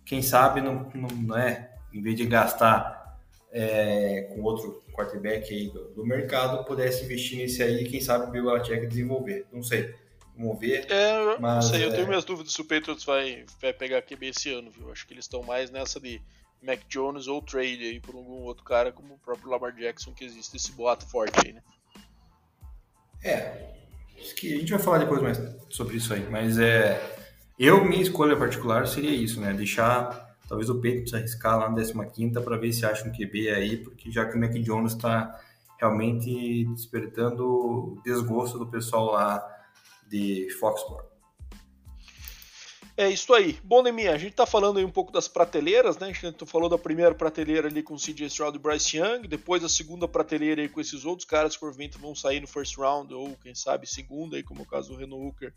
quem 0.05 0.23
sabe 0.23 0.61
não, 0.61 0.91
não, 0.95 1.09
não 1.09 1.39
é, 1.39 1.71
em 1.93 2.03
vez 2.03 2.17
de 2.17 2.27
gastar 2.27 3.19
é, 3.51 4.23
com 4.35 4.43
outro 4.43 4.83
quarterback 4.93 5.53
aí 5.53 5.71
do, 5.71 5.89
do, 5.91 6.05
mercado, 6.05 6.65
pudesse 6.65 7.05
investir 7.05 7.39
nesse 7.39 7.63
aí, 7.63 7.85
quem 7.85 8.01
sabe 8.01 8.27
o 8.27 8.31
Bill 8.31 8.45
Belichick 8.45 8.87
desenvolver. 8.87 9.47
Não 9.53 9.63
sei. 9.63 9.95
Vamos 10.37 10.59
ver. 10.59 10.91
É, 10.91 11.39
mas, 11.39 11.65
não 11.67 11.73
sei, 11.73 11.85
eu 11.85 11.91
tenho 11.91 12.05
é 12.05 12.09
minhas 12.09 12.25
dúvidas 12.25 12.53
se 12.53 12.61
o 12.61 12.65
Patriots 12.65 13.05
vai, 13.05 13.45
vai 13.63 13.73
pegar 13.73 14.03
QB 14.03 14.27
esse 14.27 14.53
ano, 14.53 14.71
viu? 14.71 14.91
Acho 14.91 15.07
que 15.07 15.15
eles 15.15 15.25
estão 15.25 15.43
mais 15.45 15.71
nessa 15.71 16.01
de 16.01 16.21
Mac 16.61 16.81
Jones 16.89 17.29
ou 17.29 17.41
trade 17.41 17.85
aí 17.85 18.01
por 18.01 18.17
algum 18.17 18.43
outro 18.43 18.65
cara, 18.65 18.91
como 18.91 19.15
o 19.15 19.19
próprio 19.19 19.49
Lamar 19.51 19.73
Jackson, 19.73 20.13
que 20.13 20.25
existe 20.25 20.57
esse 20.57 20.73
boato 20.73 21.07
forte 21.09 21.39
aí, 21.47 21.53
né? 21.53 21.63
É. 23.23 23.75
Que 24.37 24.55
a 24.55 24.59
gente 24.59 24.73
vai 24.73 24.81
falar 24.81 24.99
depois 24.99 25.23
mais 25.23 25.39
sobre 25.71 25.97
isso 25.97 26.13
aí, 26.13 26.29
mas 26.29 26.59
é 26.59 27.24
eu, 27.59 27.85
minha 27.85 28.03
escolha 28.03 28.37
particular 28.37 28.87
seria 28.87 29.11
isso, 29.11 29.41
né? 29.41 29.53
Deixar 29.53 30.35
talvez 30.49 30.69
o 30.69 30.81
Pedro 30.81 31.01
precisa 31.01 31.19
arriscar 31.19 31.59
lá 31.59 31.71
na 31.71 32.07
15 32.07 32.41
para 32.41 32.57
ver 32.57 32.73
se 32.73 32.85
acha 32.85 33.07
um 33.07 33.13
QB 33.13 33.51
aí, 33.51 33.77
porque 33.79 34.11
já 34.11 34.27
que 34.27 34.37
o 34.37 34.41
Mac 34.41 34.53
Jones 34.53 34.93
está 34.93 35.41
realmente 35.79 36.65
despertando 36.67 38.01
desgosto 38.05 38.59
do 38.59 38.67
pessoal 38.67 39.13
lá 39.13 39.45
de 40.09 40.49
Foxborough. 40.61 41.15
É 42.97 43.11
isso 43.11 43.35
aí. 43.35 43.59
Bom, 43.65 43.83
Neminha, 43.83 44.13
a 44.13 44.19
gente 44.19 44.37
tá 44.37 44.47
falando 44.47 44.79
aí 44.79 44.85
um 44.85 44.91
pouco 44.91 45.11
das 45.11 45.27
prateleiras, 45.27 45.99
né? 45.99 46.07
A 46.07 46.13
gente 46.13 46.47
falou 46.47 46.69
da 46.69 46.79
primeira 46.79 47.13
prateleira 47.13 47.67
ali 47.67 47.83
com 47.83 47.95
o 47.95 47.99
CJ 47.99 48.27
Stroud 48.27 48.57
e 48.57 48.61
Bryce 48.61 48.97
Young, 48.97 49.27
depois 49.27 49.65
a 49.65 49.69
segunda 49.69 50.07
prateleira 50.07 50.63
aí 50.63 50.69
com 50.69 50.81
esses 50.81 51.05
outros 51.05 51.27
caras 51.27 51.55
que 51.55 51.61
provavelmente 51.61 51.99
vão 51.99 52.15
sair 52.15 52.41
no 52.41 52.47
first 52.47 52.79
round, 52.79 53.13
ou 53.13 53.37
quem 53.43 53.53
sabe 53.53 53.89
segunda 53.89 54.37
aí, 54.37 54.45
como 54.45 54.63
o 54.63 54.67
caso 54.67 54.91
do 54.91 54.97
Reno 54.97 55.17
Hooker 55.17 55.53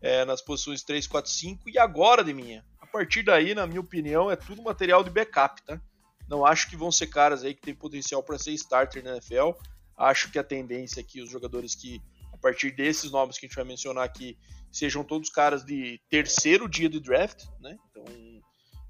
é, 0.00 0.24
nas 0.24 0.40
posições 0.40 0.82
3, 0.82 1.06
4, 1.06 1.30
5. 1.30 1.70
E 1.70 1.78
agora, 1.78 2.22
de 2.22 2.32
minha, 2.32 2.64
a 2.80 2.86
partir 2.86 3.22
daí, 3.22 3.54
na 3.54 3.66
minha 3.66 3.80
opinião, 3.80 4.30
é 4.30 4.36
tudo 4.36 4.62
material 4.62 5.02
de 5.02 5.10
backup, 5.10 5.62
tá? 5.62 5.80
Não 6.28 6.44
acho 6.44 6.68
que 6.68 6.76
vão 6.76 6.92
ser 6.92 7.06
caras 7.06 7.42
aí 7.42 7.54
que 7.54 7.62
tem 7.62 7.74
potencial 7.74 8.22
para 8.22 8.38
ser 8.38 8.52
starter 8.52 9.02
na 9.02 9.12
NFL. 9.12 9.52
Acho 9.96 10.30
que 10.30 10.38
a 10.38 10.44
tendência 10.44 11.00
aqui, 11.00 11.22
os 11.22 11.30
jogadores 11.30 11.74
que, 11.74 12.02
a 12.32 12.36
partir 12.36 12.70
desses 12.70 13.10
nomes 13.10 13.38
que 13.38 13.46
a 13.46 13.48
gente 13.48 13.56
vai 13.56 13.64
mencionar 13.64 14.04
aqui, 14.04 14.36
sejam 14.70 15.02
todos 15.02 15.30
caras 15.30 15.64
de 15.64 16.00
terceiro 16.10 16.68
dia 16.68 16.88
de 16.88 17.00
draft, 17.00 17.44
né? 17.60 17.76
Então, 17.90 18.04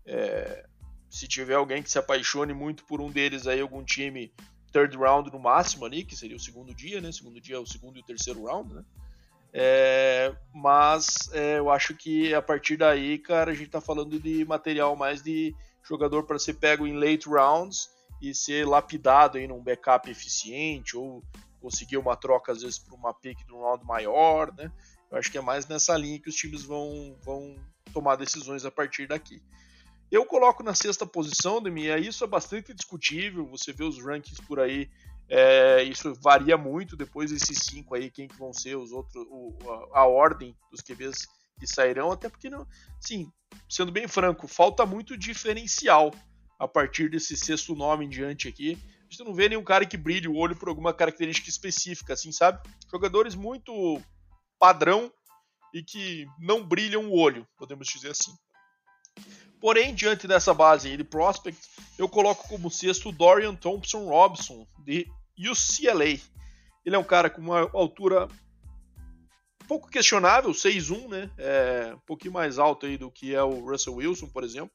é, 0.04 0.66
se 1.08 1.28
tiver 1.28 1.54
alguém 1.54 1.82
que 1.82 1.90
se 1.90 1.98
apaixone 1.98 2.52
muito 2.52 2.84
por 2.84 3.00
um 3.00 3.10
deles 3.10 3.46
aí, 3.46 3.60
algum 3.60 3.84
time 3.84 4.32
third 4.72 4.96
round 4.96 5.30
no 5.30 5.38
máximo 5.38 5.84
ali, 5.84 6.04
que 6.04 6.16
seria 6.16 6.36
o 6.36 6.40
segundo 6.40 6.74
dia, 6.74 7.00
né? 7.00 7.10
Segundo 7.12 7.40
dia 7.40 7.56
é 7.56 7.58
o 7.58 7.66
segundo 7.66 7.96
e 7.96 8.00
o 8.00 8.04
terceiro 8.04 8.44
round, 8.44 8.74
né? 8.74 8.84
É, 9.52 10.34
mas 10.54 11.30
é, 11.32 11.58
eu 11.58 11.70
acho 11.70 11.94
que 11.94 12.34
a 12.34 12.42
partir 12.42 12.76
daí, 12.76 13.18
cara, 13.18 13.52
a 13.52 13.54
gente 13.54 13.70
tá 13.70 13.80
falando 13.80 14.18
de 14.20 14.44
material 14.44 14.94
mais 14.94 15.22
de 15.22 15.54
jogador 15.82 16.24
para 16.24 16.38
ser 16.38 16.54
pego 16.54 16.86
em 16.86 16.98
late 16.98 17.28
rounds 17.28 17.90
e 18.20 18.34
ser 18.34 18.66
lapidado 18.66 19.38
aí 19.38 19.46
num 19.46 19.62
backup 19.62 20.10
eficiente 20.10 20.96
ou 20.96 21.22
conseguir 21.60 21.96
uma 21.96 22.16
troca 22.16 22.52
às 22.52 22.62
vezes 22.62 22.78
por 22.78 22.94
uma 22.94 23.14
pick 23.14 23.38
de 23.46 23.52
um 23.52 23.60
round 23.60 23.84
maior, 23.84 24.52
né? 24.54 24.70
Eu 25.10 25.18
acho 25.18 25.30
que 25.30 25.38
é 25.38 25.40
mais 25.40 25.66
nessa 25.66 25.96
linha 25.96 26.20
que 26.20 26.28
os 26.28 26.34
times 26.34 26.62
vão, 26.62 27.16
vão 27.22 27.56
tomar 27.92 28.16
decisões 28.16 28.64
a 28.64 28.70
partir 28.70 29.06
daqui. 29.06 29.42
Eu 30.10 30.24
coloco 30.24 30.62
na 30.62 30.74
sexta 30.74 31.06
posição, 31.06 31.62
Demi, 31.62 31.86
isso 32.06 32.24
é 32.24 32.26
bastante 32.26 32.72
discutível, 32.72 33.46
você 33.46 33.72
vê 33.72 33.84
os 33.84 34.02
rankings 34.02 34.42
por 34.46 34.58
aí, 34.58 34.90
é, 35.28 35.82
isso 35.82 36.14
varia 36.22 36.56
muito 36.56 36.96
depois 36.96 37.30
desses 37.30 37.58
cinco 37.62 37.94
aí, 37.94 38.10
quem 38.10 38.26
que 38.26 38.36
vão 38.36 38.52
ser 38.52 38.76
os 38.76 38.92
outros, 38.92 39.26
o, 39.28 39.56
a, 39.92 40.00
a, 40.00 40.06
ordem 40.06 40.56
dos 40.70 40.80
QBs 40.80 41.26
que 41.58 41.66
sairão, 41.66 42.10
até 42.10 42.28
porque 42.28 42.48
não, 42.48 42.66
sim, 43.00 43.30
sendo 43.68 43.92
bem 43.92 44.08
franco, 44.08 44.48
falta 44.48 44.86
muito 44.86 45.16
diferencial 45.18 46.14
a 46.58 46.66
partir 46.66 47.10
desse 47.10 47.36
sexto 47.36 47.74
nome 47.74 48.06
em 48.06 48.08
diante 48.08 48.48
aqui. 48.48 48.78
A 49.00 49.10
gente 49.10 49.24
não 49.24 49.34
vê 49.34 49.48
nenhum 49.48 49.64
cara 49.64 49.86
que 49.86 49.96
brilhe 49.96 50.28
o 50.28 50.36
olho 50.36 50.56
por 50.56 50.68
alguma 50.68 50.92
característica 50.94 51.48
específica, 51.48 52.14
assim, 52.14 52.32
sabe? 52.32 52.60
Jogadores 52.90 53.34
muito 53.34 54.00
padrão 54.58 55.12
e 55.74 55.82
que 55.82 56.26
não 56.38 56.64
brilham 56.64 57.06
o 57.10 57.18
olho, 57.18 57.46
podemos 57.56 57.86
dizer 57.88 58.10
assim. 58.10 58.32
Porém, 59.60 59.94
diante 59.94 60.26
dessa 60.26 60.54
base 60.54 60.96
de 60.96 61.04
prospect, 61.04 61.60
eu 61.98 62.08
coloco 62.08 62.46
como 62.48 62.70
sexto 62.70 63.10
Dorian 63.10 63.54
Thompson 63.54 64.06
Robson, 64.06 64.66
de 64.84 65.06
UCLA. 65.38 66.18
Ele 66.84 66.96
é 66.96 66.98
um 66.98 67.04
cara 67.04 67.28
com 67.28 67.40
uma 67.40 67.70
altura 67.72 68.28
pouco 69.68 69.90
questionável, 69.90 70.50
6'1, 70.50 71.08
né? 71.08 71.30
É 71.36 71.92
um 71.94 72.00
pouquinho 72.00 72.32
mais 72.32 72.58
alto 72.58 72.86
aí 72.86 72.96
do 72.96 73.10
que 73.10 73.34
é 73.34 73.42
o 73.42 73.70
Russell 73.70 73.96
Wilson, 73.96 74.28
por 74.28 74.42
exemplo. 74.42 74.70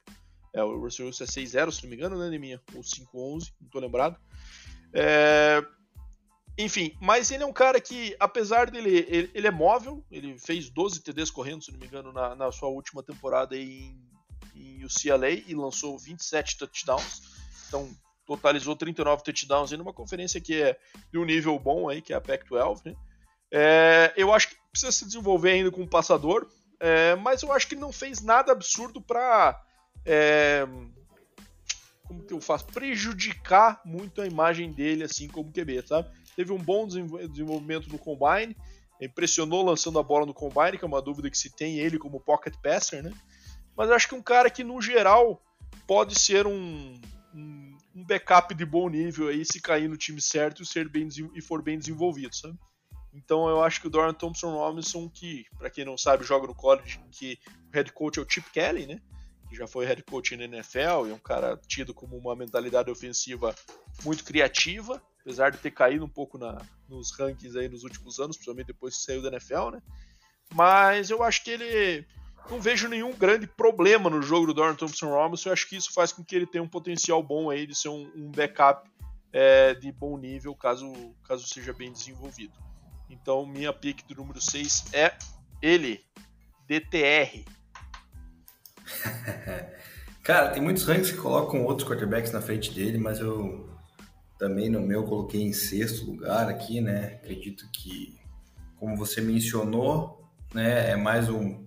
É, 0.54 0.64
o 0.64 0.80
Russell 0.80 1.08
Wilson 1.08 1.24
é 1.24 1.28
6'0, 1.28 1.72
se 1.72 1.84
não 1.84 1.90
me 1.90 1.96
engano, 1.96 2.18
né, 2.18 2.30
Neminha? 2.30 2.62
Ou 2.76 2.82
5'11, 2.82 3.52
não 3.60 3.70
tô 3.70 3.80
lembrado. 3.80 4.20
É, 4.94 5.66
enfim, 6.58 6.96
mas 7.02 7.32
ele 7.32 7.42
é 7.42 7.46
um 7.46 7.54
cara 7.54 7.82
que, 7.82 8.16
apesar 8.20 8.70
dele, 8.70 9.06
ele, 9.10 9.32
ele, 9.34 9.48
é 9.48 9.52
móvel, 9.52 10.06
ele 10.12 10.38
fez 10.38 10.70
12 10.70 11.02
TDs 11.02 11.32
correndo, 11.32 11.64
se 11.64 11.72
não 11.72 11.80
me 11.80 11.88
engano, 11.88 12.14
na, 12.14 12.36
na 12.36 12.52
sua 12.52 12.70
última 12.70 13.02
temporada 13.02 13.58
em, 13.58 14.00
em 14.56 14.86
UCLA 14.86 15.32
e 15.32 15.56
lançou 15.56 15.98
27 15.98 16.60
touchdowns. 16.60 17.22
Então, 17.68 17.90
totalizou 18.26 18.76
39 18.76 19.24
touchdowns 19.24 19.72
em 19.72 19.80
uma 19.80 19.94
conferência 19.94 20.40
que 20.40 20.62
é 20.62 20.78
de 21.12 21.18
um 21.18 21.26
nível 21.26 21.58
bom 21.60 21.90
aí, 21.90 22.02
que 22.02 22.14
é 22.14 22.16
a 22.16 22.22
Pac-12, 22.22 22.86
né? 22.86 22.96
É, 23.52 24.14
eu 24.18 24.34
acho 24.34 24.50
que 24.50 24.56
precisa 24.72 24.92
se 24.92 25.06
desenvolver 25.06 25.52
ainda 25.52 25.70
com 25.70 25.82
um 25.82 25.88
passador, 25.88 26.48
é, 26.80 27.16
mas 27.16 27.44
eu 27.44 27.52
acho 27.52 27.68
que 27.68 27.76
ele 27.76 27.82
não 27.82 27.92
fez 27.92 28.22
nada 28.22 28.52
absurdo 28.52 29.00
para 29.00 29.62
é, 30.06 30.68
como 32.14 32.24
que 32.24 32.34
eu 32.34 32.42
faço? 32.42 32.66
Prejudicar 32.68 33.82
muito 33.86 34.22
a 34.22 34.28
imagem 34.28 34.72
dele, 34.72 35.04
assim 35.04 35.28
como 35.28 35.52
QB, 35.52 35.88
sabe? 35.88 36.10
Teve 36.36 36.52
um 36.52 36.58
bom 36.58 36.88
desenvolvimento 36.88 37.90
no 37.90 37.98
Combine, 37.98 38.56
impressionou 39.02 39.64
lançando 39.64 40.00
a 40.00 40.04
bola 40.04 40.26
no 40.26 40.34
Combine, 40.34 40.78
que 40.78 40.84
é 40.84 40.88
uma 40.88 41.02
dúvida 41.02 41.30
que 41.30 41.38
se 41.38 41.50
tem 41.50 41.80
ele 41.80 41.98
como 41.98 42.20
pocket 42.20 42.54
passer, 42.62 43.04
né? 43.04 43.12
Mas 43.76 43.90
eu 43.90 43.96
acho 43.96 44.08
que 44.08 44.16
um 44.16 44.22
cara 44.22 44.50
que, 44.50 44.64
no 44.64 44.82
geral, 44.82 45.42
pode 45.88 46.18
ser 46.18 46.46
um, 46.46 46.94
um, 47.34 47.73
um 47.94 48.04
backup 48.04 48.54
de 48.54 48.66
bom 48.66 48.90
nível 48.90 49.28
aí, 49.28 49.46
se 49.46 49.62
cair 49.62 49.88
no 49.88 49.98
time 49.98 50.22
certo 50.22 50.64
e, 50.64 50.66
ser 50.66 50.90
bem, 50.90 51.08
e 51.36 51.42
for 51.42 51.62
bem 51.62 51.78
desenvolvido, 51.78 52.36
sabe? 52.36 52.58
Então 53.14 53.48
eu 53.48 53.64
acho 53.64 53.80
que 53.80 53.88
o 53.88 53.90
Dorian 53.90 54.14
Thompson 54.14 54.52
Robinson, 54.52 55.08
que, 55.10 55.46
para 55.58 55.70
quem 55.70 55.86
não 55.86 55.98
sabe, 55.98 56.24
joga 56.24 56.48
no 56.48 56.56
college, 56.56 57.00
que 57.12 57.38
o 57.70 57.74
head 57.74 57.92
coach 57.92 58.18
é 58.18 58.22
o 58.24 58.30
Chip 58.30 58.50
Kelly, 58.52 58.88
né? 58.88 59.00
que 59.54 59.56
já 59.56 59.68
foi 59.68 59.86
head 59.86 60.02
coach 60.04 60.36
na 60.36 60.46
NFL 60.46 61.06
e 61.06 61.12
é 61.12 61.14
um 61.14 61.20
cara 61.20 61.56
tido 61.68 61.94
como 61.94 62.18
uma 62.18 62.36
mentalidade 62.36 62.90
ofensiva 62.90 63.56
muito 64.04 64.24
criativa, 64.24 65.02
apesar 65.22 65.52
de 65.52 65.60
ter 65.60 65.72
caído 65.72 66.04
um 66.04 66.10
pouco 66.10 66.38
na, 66.38 66.60
nos 66.90 67.12
rankings 67.12 67.56
aí 67.56 67.70
nos 67.70 67.84
últimos 67.84 68.20
anos, 68.20 68.36
principalmente 68.36 68.68
depois 68.68 68.98
que 68.98 69.04
saiu 69.04 69.22
da 69.22 69.30
NFL, 69.30 69.70
né? 69.72 69.82
Mas 70.54 71.10
eu 71.10 71.22
acho 71.22 71.44
que 71.44 71.52
ele 71.52 72.06
não 72.50 72.62
vejo 72.62 72.88
nenhum 72.88 73.14
grande 73.14 73.48
problema 73.48 74.10
no 74.10 74.22
jogo 74.22 74.48
do 74.48 74.54
Dorian 74.54 74.76
Thompson 74.76 75.10
Robinson. 75.10 75.50
Eu 75.50 75.54
acho 75.54 75.68
que 75.68 75.76
isso 75.76 75.94
faz 75.94 76.12
com 76.12 76.24
que 76.24 76.36
ele 76.36 76.46
tenha 76.46 76.64
um 76.64 76.68
potencial 76.68 77.22
bom 77.24 77.50
aí 77.50 77.66
de 77.66 77.76
ser 77.76 77.90
um, 77.90 78.12
um 78.16 78.32
backup 78.32 78.90
é, 79.32 79.74
de 79.74 79.92
bom 79.92 80.18
nível, 80.18 80.56
caso, 80.56 80.94
caso 81.24 81.48
seja 81.48 81.74
bem 81.74 81.92
desenvolvido. 81.92 82.54
Então, 83.10 83.46
minha 83.46 83.72
pick 83.72 84.06
do 84.08 84.16
número 84.16 84.42
6 84.42 84.86
é 84.94 85.14
ele, 85.62 86.04
DTR, 86.68 87.46
Cara, 90.24 90.50
tem 90.50 90.62
muitos 90.62 90.86
rankings 90.86 91.12
que 91.12 91.18
colocam 91.18 91.64
outros 91.66 91.88
quarterbacks 91.88 92.32
na 92.32 92.42
frente 92.42 92.72
dele, 92.72 92.98
mas 92.98 93.20
eu 93.20 93.70
também 94.38 94.70
no 94.70 94.82
meu 94.82 95.04
coloquei 95.04 95.42
em 95.42 95.54
sexto 95.54 96.06
lugar 96.06 96.50
aqui, 96.50 96.82
né? 96.82 97.20
Acredito 97.22 97.70
que, 97.72 98.18
como 98.78 98.96
você 98.96 99.22
mencionou, 99.22 100.30
né, 100.54 100.92
é 100.92 100.96
mais 100.96 101.30
um 101.30 101.63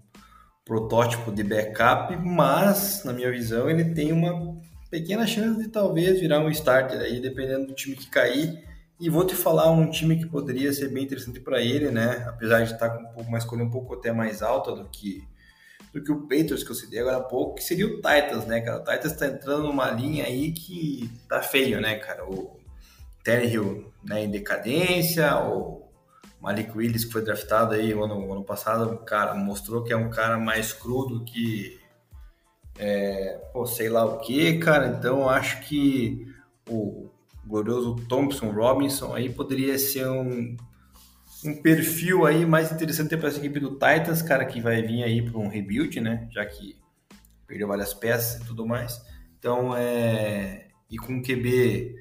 protótipo 0.67 1.31
de 1.31 1.45
backup, 1.45 2.14
mas 2.17 3.05
na 3.05 3.12
minha 3.12 3.31
visão 3.31 3.71
ele 3.71 3.95
tem 3.95 4.12
uma 4.12 4.57
pequena 4.91 5.25
chance 5.25 5.62
de 5.62 5.69
talvez 5.69 6.19
virar 6.21 6.41
um 6.41 6.51
starter 6.51 7.01
aí, 7.01 7.21
dependendo 7.21 7.69
do 7.69 7.73
time 7.73 7.95
que 7.95 8.11
cair. 8.11 8.67
E 8.99 9.09
vou 9.09 9.25
te 9.25 9.35
falar 9.35 9.71
um 9.71 9.89
time 9.89 10.19
que 10.19 10.27
poderia 10.27 10.73
ser 10.73 10.89
bem 10.89 11.05
interessante 11.05 11.39
para 11.39 11.62
ele, 11.62 11.91
né? 11.91 12.25
Apesar 12.29 12.64
de 12.64 12.73
estar 12.73 12.91
com 12.91 13.23
uma 13.23 13.39
escolha 13.39 13.62
um 13.62 13.71
pouco 13.71 13.95
até 13.95 14.11
mais 14.11 14.43
alta 14.43 14.75
do 14.75 14.89
que 14.89 15.23
do 15.95 16.03
que 16.03 16.12
o 16.12 16.23
Patriots 16.23 16.64
que 16.64 16.71
eu 16.71 16.75
citei 16.75 16.99
agora 16.99 17.19
há 17.19 17.23
pouco, 17.23 17.55
que 17.55 17.62
seria 17.62 17.87
o 17.87 17.97
Titans, 17.97 18.45
né, 18.47 18.61
cara? 18.61 18.79
O 18.79 18.85
Titans 18.85 19.12
tá 19.12 19.27
entrando 19.29 19.64
numa 19.64 19.91
linha 19.91 20.25
aí 20.25 20.53
que 20.53 21.11
tá 21.29 21.41
feio, 21.41 21.81
né, 21.81 21.97
cara? 21.97 22.25
O 22.29 22.59
Tannehill 23.23 23.93
né, 24.05 24.25
em 24.25 24.31
decadência, 24.31 25.37
o 25.39 25.86
Malik 26.41 26.76
Willis 26.76 27.05
que 27.05 27.12
foi 27.12 27.22
draftado 27.22 27.74
aí 27.74 27.95
o 27.95 28.05
ano, 28.05 28.32
ano 28.32 28.45
passado, 28.45 28.99
cara, 29.05 29.34
mostrou 29.34 29.82
que 29.82 29.93
é 29.93 29.97
um 29.97 30.11
cara 30.11 30.39
mais 30.39 30.72
crudo 30.72 31.24
que 31.24 31.80
é, 32.78 33.41
pô, 33.53 33.66
sei 33.66 33.89
lá 33.89 34.05
o 34.05 34.18
que, 34.18 34.59
cara. 34.59 34.89
Então 34.89 35.28
acho 35.28 35.61
que 35.62 36.26
o 36.68 37.11
glorioso 37.47 37.97
Thompson 38.09 38.51
Robinson 38.51 39.14
aí 39.14 39.30
poderia 39.30 39.78
ser 39.78 40.09
um 40.09 40.57
um 41.45 41.55
perfil 41.62 42.26
aí 42.26 42.45
mais 42.47 42.72
interessante 42.72 43.16
para 43.16 43.28
essa 43.28 43.39
equipe 43.39 43.61
do 43.61 43.72
Titans, 43.72 44.22
cara, 44.22 44.45
que 44.45 44.61
vai 44.61 44.82
vir 44.82 45.05
aí 45.05 45.22
para 45.22 45.39
um 45.39 45.49
rebuild, 45.49 46.01
né? 46.01 46.28
Já 46.32 46.45
que 46.45 46.76
perdeu 47.47 47.68
várias 47.68 47.95
peças 47.95 48.43
e 48.43 48.47
tudo 48.47 48.66
mais. 48.66 49.01
Então, 49.39 49.76
é... 49.76 50.68
e 50.91 50.97
com 50.97 51.18
o 51.18 51.22
QB 51.22 51.95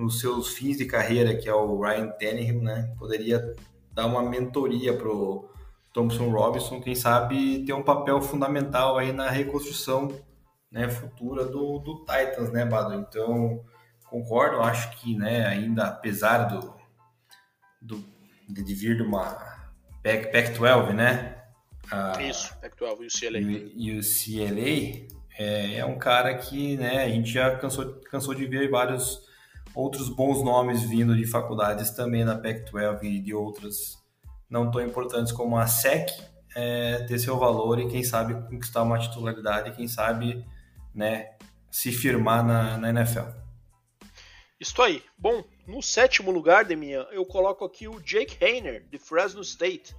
nos 0.00 0.20
seus 0.20 0.48
fins 0.48 0.78
de 0.78 0.86
carreira, 0.86 1.36
que 1.36 1.48
é 1.48 1.54
o 1.54 1.80
Ryan 1.80 2.08
Tannehill, 2.08 2.62
né? 2.62 2.94
Poderia 2.98 3.54
dar 3.92 4.06
uma 4.06 4.22
mentoria 4.22 4.96
pro 4.96 5.48
Thompson 5.92 6.30
Robinson, 6.30 6.80
quem 6.80 6.94
sabe 6.94 7.64
ter 7.64 7.72
um 7.72 7.82
papel 7.82 8.20
fundamental 8.22 8.96
aí 8.96 9.12
na 9.12 9.28
reconstrução 9.28 10.08
né, 10.70 10.88
futura 10.88 11.44
do, 11.44 11.78
do 11.80 12.04
Titans, 12.04 12.50
né, 12.52 12.64
Bado? 12.64 12.94
Então, 12.94 13.64
concordo, 14.08 14.60
acho 14.60 14.96
que, 14.98 15.16
né, 15.16 15.46
ainda 15.46 15.88
apesar 15.88 16.44
do, 16.44 16.74
do 17.82 18.04
de 18.48 18.74
vir 18.74 18.96
de 18.96 19.02
uma 19.02 19.60
Pac-12, 20.02 20.92
né? 20.92 21.36
A, 21.90 22.20
Isso, 22.22 22.56
Pac-12 22.60 23.72
e 23.74 23.98
o 23.98 24.00
CLA 24.00 25.06
é, 25.38 25.78
é, 25.78 25.84
um 25.84 25.98
cara 25.98 26.34
que 26.36 26.76
né, 26.76 27.04
a 27.04 27.08
gente 27.08 27.30
já 27.30 27.56
cansou, 27.56 28.00
cansou 28.10 28.34
de 28.34 28.46
ver 28.46 28.70
vários 28.70 29.29
outros 29.74 30.08
bons 30.08 30.42
nomes 30.44 30.82
vindo 30.82 31.16
de 31.16 31.26
faculdades 31.26 31.90
também 31.90 32.24
na 32.24 32.36
Pac-12 32.36 33.02
e 33.04 33.20
de 33.20 33.34
outras 33.34 33.98
não 34.48 34.70
tão 34.70 34.84
importantes 34.84 35.32
como 35.32 35.56
a 35.56 35.66
SEC 35.66 36.10
é, 36.54 37.04
ter 37.04 37.18
seu 37.18 37.38
valor 37.38 37.78
e 37.78 37.88
quem 37.88 38.02
sabe 38.02 38.34
conquistar 38.48 38.82
uma 38.82 38.98
titularidade, 38.98 39.76
quem 39.76 39.86
sabe 39.86 40.44
né, 40.94 41.36
se 41.70 41.92
firmar 41.92 42.44
na, 42.44 42.76
na 42.76 42.90
NFL. 42.90 43.28
Estou 44.58 44.84
aí. 44.84 45.02
Bom, 45.16 45.42
no 45.66 45.80
sétimo 45.80 46.30
lugar, 46.30 46.64
Demian, 46.64 47.06
eu 47.12 47.24
coloco 47.24 47.64
aqui 47.64 47.88
o 47.88 48.00
Jake 48.00 48.44
Hayner, 48.44 48.84
de 48.90 48.98
Fresno 48.98 49.40
State. 49.40 49.94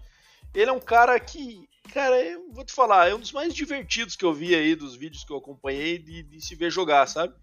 Ele 0.54 0.70
é 0.70 0.74
um 0.74 0.80
cara 0.80 1.18
que, 1.20 1.68
cara, 1.94 2.22
eu 2.22 2.52
vou 2.52 2.66
te 2.66 2.74
falar, 2.74 3.10
é 3.10 3.16
um 3.16 3.20
dos 3.20 3.32
mais 3.32 3.56
divertidos 3.56 4.16
que 4.16 4.26
eu 4.26 4.34
vi 4.34 4.54
aí 4.54 4.76
dos 4.76 4.96
vídeos 4.96 5.24
que 5.24 5.32
eu 5.32 5.38
acompanhei 5.38 5.98
de, 5.98 6.24
de 6.24 6.42
se 6.42 6.56
ver 6.56 6.70
jogar, 6.70 7.08
sabe? 7.08 7.34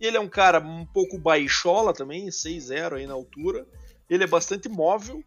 Ele 0.00 0.16
é 0.16 0.20
um 0.20 0.28
cara 0.28 0.58
um 0.60 0.86
pouco 0.86 1.18
baixola 1.18 1.92
também, 1.92 2.28
6'0 2.28 2.94
aí 2.94 3.06
na 3.06 3.14
altura. 3.14 3.66
Ele 4.08 4.24
é 4.24 4.26
bastante 4.26 4.68
móvel. 4.68 5.22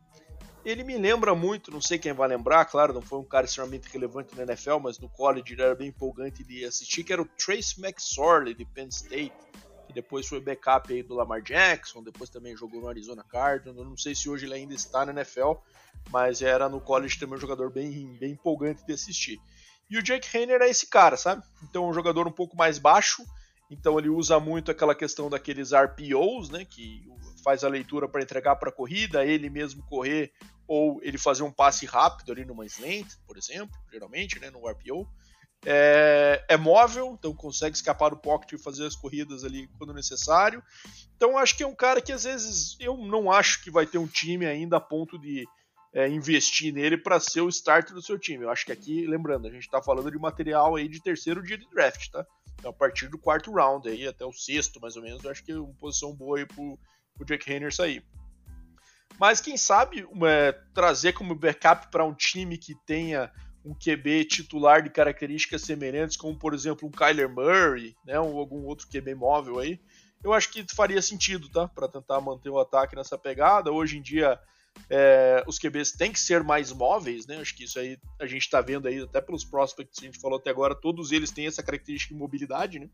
Ele 0.66 0.84
me 0.84 0.98
lembra 0.98 1.36
muito, 1.36 1.72
não 1.72 1.82
sei 1.82 2.00
quem 2.00 2.14
vai 2.14 2.28
lembrar, 2.30 2.64
claro, 2.66 2.94
não 2.94 3.02
foi 3.02 3.20
um 3.20 3.26
cara 3.26 3.46
extremamente 3.46 3.90
relevante 3.92 4.34
na 4.34 4.44
NFL, 4.44 4.78
mas 4.82 4.98
no 4.98 5.10
college 5.10 5.54
ele 5.54 5.62
era 5.62 5.76
bem 5.76 5.90
empolgante 5.90 6.42
de 6.42 6.64
assistir, 6.64 7.04
que 7.04 7.12
era 7.12 7.22
o 7.22 7.26
Trace 7.26 7.82
McSorley 7.82 8.54
de 8.54 8.64
Penn 8.64 8.88
State 8.88 9.34
que 9.94 9.94
depois 9.94 10.28
foi 10.28 10.42
backup 10.42 10.92
aí 10.92 11.04
do 11.04 11.14
Lamar 11.14 11.42
Jackson, 11.42 12.04
depois 12.04 12.30
também 12.30 12.58
jogou 12.58 12.82
no 12.82 12.90
Arizona 12.90 13.24
Cardinals. 13.24 13.88
Não 13.88 13.96
sei 13.96 14.16
se 14.16 14.28
hoje 14.28 14.46
ele 14.46 14.56
ainda 14.56 14.74
está 14.74 15.06
na 15.06 15.12
NFL, 15.12 15.54
mas 16.10 16.42
era 16.42 16.68
no 16.68 16.82
college 16.82 17.20
também 17.20 17.38
um 17.38 17.42
jogador 17.42 17.70
bem, 17.72 18.18
bem 18.18 18.32
empolgante 18.32 18.86
de 18.86 18.94
assistir. 18.94 19.40
E 19.90 19.98
o 19.98 20.04
Jake 20.04 20.36
Hayner 20.36 20.62
é 20.62 20.70
esse 20.70 20.88
cara, 20.88 21.16
sabe? 21.16 21.44
Então, 21.64 21.88
um 21.88 21.94
jogador 21.94 22.28
um 22.28 22.32
pouco 22.32 22.58
mais 22.58 22.80
baixo, 22.80 23.24
então 23.74 23.98
ele 23.98 24.10
usa 24.10 24.40
muito 24.40 24.72
aquela 24.72 24.96
questão 24.96 25.30
daqueles 25.30 25.72
RPOs, 25.74 26.50
né, 26.50 26.64
que 26.64 27.04
faz 27.44 27.64
a 27.64 27.70
leitura 27.70 28.08
para 28.08 28.22
entregar 28.22 28.56
para 28.56 28.70
a 28.70 28.74
corrida, 28.74 29.26
ele 29.26 29.50
mesmo 29.50 29.84
correr 29.84 30.32
ou 30.68 31.00
ele 31.04 31.18
fazer 31.18 31.44
um 31.44 31.52
passe 31.52 31.86
rápido 31.86 32.32
ali 32.32 32.46
numa 32.46 32.66
slant, 32.66 33.08
por 33.28 33.38
exemplo, 33.38 33.76
geralmente, 33.92 34.40
né, 34.40 34.50
no 34.50 34.68
RPO. 34.68 35.08
É, 35.66 36.44
é, 36.50 36.58
móvel, 36.58 37.16
então 37.18 37.34
consegue 37.34 37.76
escapar 37.76 38.10
do 38.10 38.18
pocket 38.18 38.52
e 38.52 38.62
fazer 38.62 38.86
as 38.86 38.96
corridas 38.96 39.44
ali 39.44 39.68
quando 39.78 39.94
necessário. 39.94 40.62
Então 41.16 41.38
acho 41.38 41.56
que 41.56 41.64
é 41.64 41.68
um 41.68 41.76
cara 41.76 42.02
que 42.02 42.12
às 42.12 42.26
vezes 42.26 42.76
eu 42.80 42.98
não 42.98 43.32
acho 43.32 43.64
que 43.64 43.72
vai 43.72 43.86
ter 43.86 43.98
um 43.98 44.08
time 44.08 44.46
ainda 44.46 44.78
a 44.78 44.82
ponto 44.82 45.18
de 45.18 45.46
é, 45.94 46.08
investir 46.10 46.74
nele 46.74 46.98
para 46.98 47.20
ser 47.20 47.42
o 47.42 47.50
starter 47.50 47.94
do 47.94 48.02
seu 48.02 48.20
time. 48.20 48.44
Eu 48.44 48.50
acho 48.50 48.66
que 48.66 48.72
aqui, 48.72 49.06
lembrando, 49.06 49.48
a 49.48 49.52
gente 49.52 49.64
está 49.64 49.82
falando 49.82 50.12
de 50.12 50.18
material 50.18 50.76
aí 50.76 50.88
de 50.88 51.02
terceiro 51.02 51.42
dia 51.42 51.58
de 51.58 51.70
draft, 51.70 52.10
tá? 52.10 52.26
A 52.66 52.74
partir 52.74 53.08
do 53.08 53.18
quarto 53.18 53.52
round 53.52 53.88
aí 53.88 54.08
até 54.08 54.26
o 54.26 54.34
sexto, 54.34 54.80
mais 54.80 54.96
ou 54.96 55.04
menos, 55.04 55.24
eu 55.24 55.32
acho 55.32 55.44
que 55.44 55.52
é 55.52 55.56
uma 55.56 55.74
posição 55.74 56.14
boa 56.14 56.38
aí 56.38 56.46
pro, 56.46 56.80
pro 57.16 57.26
Jake 57.26 57.52
Hayner 57.52 57.74
sair. 57.74 58.04
Mas 59.20 59.40
quem 59.40 59.58
sabe 59.58 60.04
uma, 60.06 60.54
trazer 60.74 61.14
como 61.14 61.36
backup 61.36 61.90
para 61.92 62.06
um 62.06 62.14
time 62.14 62.58
que 62.58 62.74
tenha 62.86 63.32
um 63.64 63.74
QB 63.74 64.26
titular 64.26 64.82
de 64.82 64.90
características 64.90 65.62
semelhantes, 65.62 66.18
como 66.18 66.38
por 66.38 66.54
exemplo 66.54 66.88
um 66.88 66.92
Kyler 66.92 67.30
Murray, 67.30 67.96
né, 68.06 68.20
ou 68.20 68.38
algum 68.40 68.66
outro 68.66 68.88
QB 68.88 69.16
móvel 69.16 69.60
aí, 69.60 69.80
eu 70.24 70.34
acho 70.34 70.50
que 70.52 70.66
faria 70.74 71.02
sentido, 71.02 71.50
tá? 71.50 71.68
Para 71.68 71.88
tentar 71.88 72.22
manter 72.22 72.50
o 72.50 72.60
ataque 72.60 72.96
nessa 72.96 73.18
pegada. 73.18 73.72
Hoje 73.72 73.98
em 73.98 74.02
dia 74.02 74.40
é, 74.90 75.44
os 75.48 75.58
QBs 75.58 75.92
têm 75.92 76.12
que 76.12 76.20
ser 76.20 76.44
mais 76.44 76.72
móveis, 76.72 77.26
né? 77.26 77.38
Acho 77.38 77.56
que 77.56 77.64
isso 77.64 77.80
aí 77.80 77.98
a 78.20 78.26
gente 78.26 78.44
está 78.44 78.62
vendo 78.62 78.88
aí 78.88 79.02
até 79.02 79.22
pelos 79.22 79.44
prospects 79.44 80.00
que 80.00 80.06
a 80.06 80.12
gente 80.12 80.20
falou 80.20 80.38
até 80.38 80.50
agora, 80.50 80.76
todos 80.76 81.12
eles 81.12 81.32
têm 81.32 81.48
essa 81.48 81.64
característica 81.64 82.14
de 82.14 82.20
mobilidade, 82.20 82.80
né? 82.80 82.90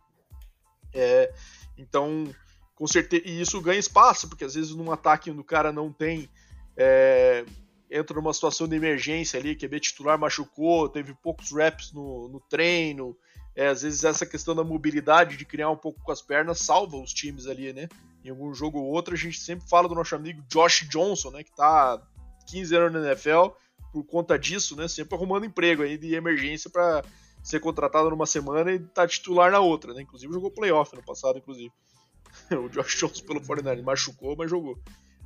É, 0.93 1.33
então, 1.77 2.33
com 2.75 2.87
certeza, 2.87 3.23
e 3.25 3.41
isso 3.41 3.61
ganha 3.61 3.79
espaço, 3.79 4.27
porque 4.27 4.45
às 4.45 4.55
vezes 4.55 4.71
num 4.71 4.91
ataque 4.91 5.29
onde 5.29 5.41
o 5.41 5.43
cara 5.43 5.71
não 5.71 5.91
tem 5.91 6.29
é, 6.77 7.45
entra 7.89 8.15
numa 8.15 8.33
situação 8.33 8.67
de 8.67 8.75
emergência 8.75 9.39
ali, 9.39 9.55
QB 9.55 9.79
titular 9.79 10.17
machucou, 10.17 10.87
teve 10.87 11.13
poucos 11.15 11.51
reps 11.51 11.91
no, 11.91 12.29
no 12.29 12.39
treino. 12.39 13.17
É, 13.59 13.67
às 13.67 13.81
vezes 13.81 14.05
essa 14.05 14.25
questão 14.25 14.55
da 14.55 14.63
mobilidade, 14.63 15.35
de 15.35 15.43
criar 15.43 15.69
um 15.69 15.75
pouco 15.75 15.99
com 16.01 16.13
as 16.13 16.21
pernas, 16.21 16.59
salva 16.59 16.95
os 16.95 17.13
times 17.13 17.45
ali, 17.45 17.73
né? 17.73 17.89
Em 18.23 18.29
algum 18.29 18.53
jogo 18.53 18.79
ou 18.79 18.85
outro, 18.85 19.13
a 19.13 19.17
gente 19.17 19.37
sempre 19.37 19.67
fala 19.67 19.85
do 19.85 19.93
nosso 19.93 20.15
amigo 20.15 20.41
Josh 20.47 20.87
Johnson, 20.87 21.31
né? 21.31 21.43
Que 21.43 21.53
tá 21.53 22.01
15 22.47 22.73
anos 22.73 22.93
na 22.93 23.07
NFL 23.09 23.47
por 23.91 24.05
conta 24.05 24.39
disso, 24.39 24.77
né? 24.77 24.87
Sempre 24.87 25.13
arrumando 25.17 25.45
emprego 25.45 25.83
aí 25.83 25.97
de 25.97 26.15
emergência 26.15 26.69
para 26.69 27.03
ser 27.43 27.59
contratado 27.59 28.09
numa 28.09 28.25
semana 28.25 28.71
e 28.71 28.79
tá 28.79 29.05
titular 29.05 29.51
na 29.51 29.59
outra, 29.59 29.93
né? 29.93 30.03
Inclusive 30.03 30.31
jogou 30.31 30.51
playoff 30.51 30.95
no 30.95 31.03
passado, 31.03 31.37
inclusive. 31.37 31.73
o 32.55 32.69
Josh 32.69 32.95
Johnson 32.95 33.25
pelo 33.25 33.45
49 33.45 33.81
machucou, 33.81 34.37
mas 34.37 34.49
jogou. 34.49 34.79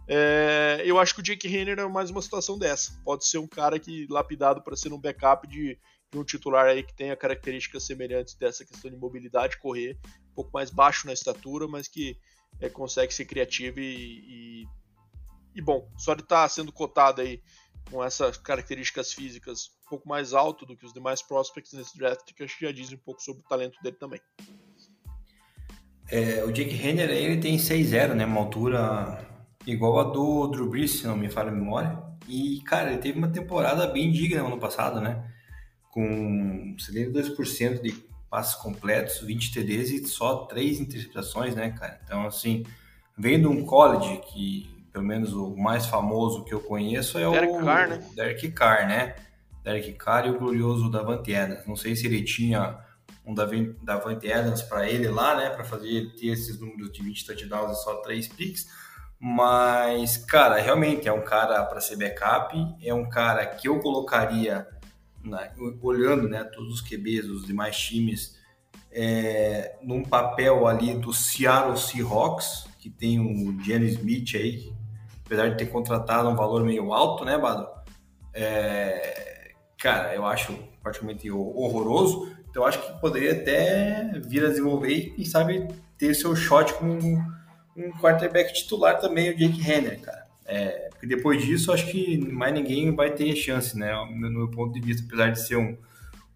É, 0.08 0.82
eu 0.84 0.98
acho 0.98 1.14
que 1.14 1.20
o 1.20 1.24
Jake 1.24 1.48
Renner 1.48 1.78
é 1.78 1.88
mais 1.88 2.10
uma 2.10 2.22
situação 2.24 2.58
dessa. 2.58 3.00
Pode 3.06 3.28
ser 3.28 3.38
um 3.38 3.48
cara 3.48 3.78
que 3.78 4.08
lapidado 4.10 4.64
para 4.64 4.76
ser 4.76 4.92
um 4.92 5.00
backup 5.00 5.48
de, 5.48 5.78
de, 6.14 6.20
um 6.20 6.24
titular 6.24 6.68
aí 6.68 6.84
que 6.84 6.94
tenha 6.94 7.16
características 7.16 7.86
semelhantes 7.86 8.36
dessa 8.36 8.64
questão 8.64 8.90
de 8.90 8.98
mobilidade, 8.98 9.58
correr, 9.58 9.98
um 10.32 10.36
pouco 10.36 10.52
mais 10.54 10.70
baixo 10.70 11.08
na 11.08 11.14
estatura, 11.14 11.68
mas 11.68 11.88
que 11.88 12.18
é, 12.60 12.70
consegue 12.70 13.14
ser 13.14 13.26
criativo 13.26 13.80
e, 13.80 13.84
e, 13.84 14.68
e, 15.56 15.62
bom, 15.62 15.90
só 15.98 16.14
de 16.14 16.22
estar 16.22 16.44
tá 16.44 16.50
sendo 16.50 16.72
cotado 16.72 17.22
aí 17.22 17.42
com 17.90 18.04
essas 18.04 18.38
características 18.38 19.12
físicas 19.12 19.72
um 19.86 19.90
pouco 19.90 20.08
mais 20.08 20.34
alto 20.34 20.66
do 20.66 20.76
que 20.76 20.86
os 20.86 20.94
demais 20.94 21.22
prospects 21.22 21.74
nesse 21.74 21.98
draft, 21.98 22.34
que 22.34 22.44
acho 22.44 22.58
que 22.58 22.66
já 22.66 22.72
diz 22.72 22.92
um 22.92 22.98
pouco 22.98 23.22
sobre 23.22 23.44
o 23.44 23.48
talento 23.48 23.82
dele 23.84 23.98
também. 23.98 24.22
É, 26.10 26.44
o 26.44 26.52
Jake 26.52 26.76
Renner 26.76 27.10
ele 27.10 27.40
tem 27.40 27.58
6'0, 27.58 28.14
né? 28.14 28.26
Uma 28.26 28.42
altura 28.42 29.28
igual 29.66 30.00
a 30.00 30.04
do 30.04 30.48
Drew 30.48 30.70
Brees, 30.70 31.00
se 31.00 31.08
não 31.08 31.16
me 31.16 31.30
falha 31.30 31.50
a 31.50 31.54
memória. 31.54 32.02
E, 32.28 32.62
cara, 32.62 32.92
ele 32.92 33.02
teve 33.02 33.18
uma 33.18 33.30
temporada 33.30 33.88
bem 33.88 34.12
digna 34.12 34.42
no 34.42 34.48
ano 34.48 34.60
passado, 34.60 35.02
né? 35.02 35.33
Com 35.94 36.76
72% 36.80 37.82
de 37.82 37.92
passes 38.30 38.56
completos, 38.56 39.20
20 39.20 39.54
TDs 39.54 39.92
e 39.92 40.08
só 40.08 40.46
3 40.46 40.80
interceptações, 40.80 41.54
né, 41.54 41.70
cara? 41.70 42.00
Então, 42.04 42.26
assim, 42.26 42.66
vendo 43.16 43.48
um 43.52 43.64
college 43.64 44.22
que, 44.34 44.68
pelo 44.92 45.06
menos 45.06 45.34
o 45.34 45.56
mais 45.56 45.86
famoso 45.86 46.44
que 46.44 46.54
eu 46.54 46.62
conheço 46.62 47.20
é 47.20 47.30
Derek 47.30 47.54
o 47.54 47.64
Carr, 47.64 47.90
né? 47.90 48.10
Derek 48.16 48.52
Carr, 48.52 48.88
né? 48.88 49.16
Derek 49.64 49.94
Carr 49.94 50.26
e 50.26 50.32
o 50.32 50.40
glorioso 50.40 50.90
Davante 50.90 51.36
Adams. 51.36 51.68
Não 51.68 51.76
sei 51.76 51.96
se 51.96 52.08
ele 52.08 52.24
tinha 52.24 52.80
um 53.24 53.34
Davante 53.36 54.34
Adams 54.34 54.64
para 54.64 54.90
ele 54.90 55.08
lá, 55.10 55.38
né, 55.38 55.50
para 55.50 55.64
fazer 55.64 56.14
ter 56.16 56.28
esses 56.28 56.60
números 56.60 56.92
de 56.92 57.02
20 57.04 57.26
touchdowns 57.26 57.78
e 57.78 57.84
só 57.84 57.98
3 57.98 58.28
picks, 58.30 58.68
mas, 59.20 60.18
cara, 60.18 60.60
realmente 60.60 61.08
é 61.08 61.14
um 61.14 61.24
cara 61.24 61.64
para 61.64 61.80
ser 61.80 61.96
backup, 61.96 62.58
é 62.84 62.94
um 62.94 63.08
cara 63.08 63.46
que 63.46 63.70
eu 63.70 63.80
colocaria, 63.80 64.68
olhando 65.82 66.28
né, 66.28 66.44
todos 66.44 66.76
os 66.76 66.82
QBs 66.82 67.28
dos 67.28 67.46
demais 67.46 67.78
times, 67.78 68.38
é, 68.92 69.76
num 69.82 70.04
papel 70.04 70.68
ali 70.68 70.94
do 70.94 71.14
Seattle 71.14 71.78
Seahawks, 71.78 72.68
que 72.80 72.90
tem 72.90 73.20
o 73.20 73.62
Jenny 73.64 73.88
Smith 73.88 74.36
aí, 74.36 74.74
apesar 75.26 75.50
de 75.50 75.58
ter 75.58 75.68
contratado 75.68 76.30
um 76.30 76.36
valor 76.36 76.64
meio 76.64 76.94
alto, 76.94 77.26
né, 77.26 77.38
Bado? 77.38 77.68
É, 78.34 79.54
cara, 79.78 80.14
eu 80.16 80.26
acho 80.26 80.54
praticamente 80.82 81.30
horroroso. 81.32 82.32
Então, 82.50 82.66
acho 82.66 82.80
que 82.80 83.00
poderia 83.00 83.32
até 83.32 84.12
vir 84.20 84.46
a 84.46 84.50
desenvolver 84.50 84.90
e, 84.90 85.10
quem 85.12 85.26
sabe, 85.26 85.68
ter 85.98 86.14
seu 86.14 86.36
shot 86.36 86.74
como 86.74 86.94
um 87.76 87.92
quarterback 88.00 88.54
titular 88.54 89.00
também, 89.00 89.32
o 89.32 89.38
Jake 89.38 89.60
Henry, 89.60 89.98
cara. 89.98 90.28
É, 90.46 90.90
porque 91.04 91.18
depois 91.18 91.44
disso, 91.44 91.74
acho 91.74 91.88
que 91.88 92.18
mais 92.18 92.54
ninguém 92.54 92.96
vai 92.96 93.12
ter 93.12 93.36
chance, 93.36 93.78
né? 93.78 93.94
No 94.10 94.32
meu 94.32 94.48
ponto 94.50 94.72
de 94.72 94.80
vista, 94.80 95.04
apesar 95.06 95.32
de 95.32 95.42
ser 95.42 95.58
um, 95.58 95.78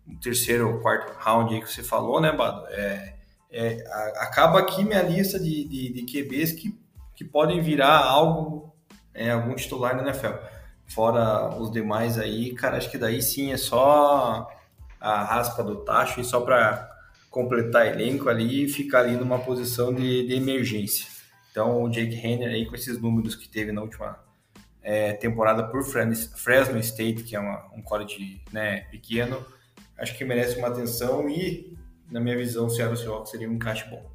um 0.06 0.16
terceiro 0.18 0.68
ou 0.70 0.80
quarto 0.82 1.14
round 1.18 1.56
aí 1.56 1.62
que 1.62 1.72
você 1.72 1.82
falou, 1.82 2.20
né, 2.20 2.34
Bado? 2.34 2.68
É, 2.72 3.16
é, 3.50 3.88
a, 3.90 4.24
acaba 4.24 4.60
aqui 4.60 4.84
minha 4.84 5.02
lista 5.02 5.40
de, 5.40 5.64
de, 5.64 5.94
de, 5.94 6.02
QBs 6.04 6.52
que, 6.52 6.78
que 7.16 7.24
podem 7.24 7.62
virar 7.62 7.98
algo, 7.98 8.76
é, 9.14 9.32
algum 9.32 9.56
titular 9.56 9.96
na 9.96 10.04
NFL. 10.04 10.36
Fora 10.86 11.58
os 11.58 11.72
demais 11.72 12.18
aí, 12.18 12.54
cara, 12.54 12.76
acho 12.76 12.92
que 12.92 12.98
daí 12.98 13.22
sim 13.22 13.54
é 13.54 13.58
só 13.58 14.50
a 15.00 15.24
raspa 15.24 15.64
do 15.64 15.78
tacho 15.78 16.20
e 16.20 16.26
só 16.26 16.42
para 16.42 16.94
completar 17.30 17.88
elenco 17.88 18.28
ali 18.28 18.66
e 18.66 18.70
ficar 18.70 19.00
ali 19.00 19.16
numa 19.16 19.40
posição 19.40 19.94
de, 19.94 20.28
de 20.28 20.34
emergência. 20.34 21.06
Então, 21.52 21.84
o 21.84 21.90
Jake 21.90 22.16
Henner 22.16 22.50
aí 22.50 22.66
com 22.66 22.76
esses 22.76 23.00
números 23.00 23.34
que 23.34 23.48
teve 23.48 23.72
na 23.72 23.82
última 23.82 24.27
é, 24.88 25.12
temporada 25.12 25.68
por 25.68 25.84
Fresno 25.84 26.80
State, 26.80 27.24
que 27.24 27.36
é 27.36 27.40
uma, 27.42 27.70
um 27.76 27.82
college 27.82 28.42
né, 28.54 28.88
pequeno, 28.90 29.46
acho 29.98 30.18
que 30.18 30.24
merece 30.24 30.58
uma 30.58 30.70
atenção 30.70 31.30
e, 31.30 31.78
na 32.10 32.22
minha 32.22 32.38
visão, 32.38 32.68
o 32.68 32.70
Seattle 32.70 32.96
Seahawks 32.96 33.32
seria 33.32 33.50
um 33.50 33.56
encaixe 33.56 33.84
bom. 33.90 34.10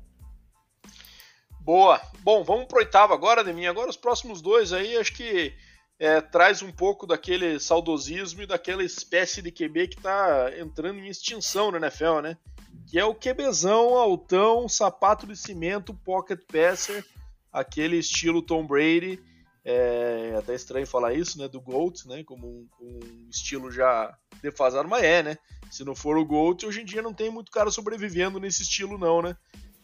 Boa. 1.61 2.01
Bom, 2.20 2.43
vamos 2.43 2.64
pro 2.64 2.79
oitavo 2.79 3.12
agora, 3.12 3.45
Deminha. 3.45 3.68
Agora 3.68 3.91
os 3.91 3.99
próximos 3.99 4.41
dois 4.41 4.73
aí, 4.73 4.97
acho 4.97 5.12
que 5.12 5.55
é, 5.99 6.23
traz 6.23 6.62
um 6.62 6.73
pouco 6.73 7.07
daquele 7.07 7.61
saudosismo 7.61 8.41
e 8.41 8.47
daquela 8.47 8.83
espécie 8.83 9.43
de 9.43 9.53
QB 9.53 9.89
que 9.89 9.99
está 9.99 10.51
entrando 10.59 11.01
em 11.01 11.09
extinção 11.09 11.70
na 11.70 11.77
NFL, 11.77 12.20
né? 12.23 12.39
Que 12.87 12.99
é 12.99 13.05
o 13.05 13.14
QBzão, 13.14 13.95
altão, 13.95 14.66
sapato 14.70 15.27
de 15.27 15.37
cimento, 15.37 15.93
pocket 15.93 16.41
passer, 16.51 17.05
aquele 17.53 17.99
estilo 17.99 18.41
Tom 18.41 18.66
Brady. 18.66 19.20
É 19.65 20.35
até 20.37 20.55
estranho 20.55 20.87
falar 20.87 21.15
isso, 21.15 21.39
né? 21.39 21.47
Do 21.49 21.61
GOAT, 21.61 22.07
né? 22.09 22.25
Como 22.25 22.47
um, 22.47 22.69
um, 22.81 23.29
estilo 23.31 23.71
já 23.71 24.13
defasado, 24.43 24.89
mas 24.89 25.05
é, 25.05 25.23
né? 25.23 25.39
Se 25.71 25.85
não 25.85 25.95
for 25.95 26.17
o 26.17 26.25
GOAT, 26.25 26.67
hoje 26.67 26.81
em 26.81 26.85
dia 26.85 27.01
não 27.01 27.15
tem 27.15 27.31
muito 27.31 27.53
cara 27.53 27.71
sobrevivendo 27.71 28.41
nesse 28.41 28.63
estilo, 28.63 28.99
não, 28.99 29.23
né? 29.23 29.37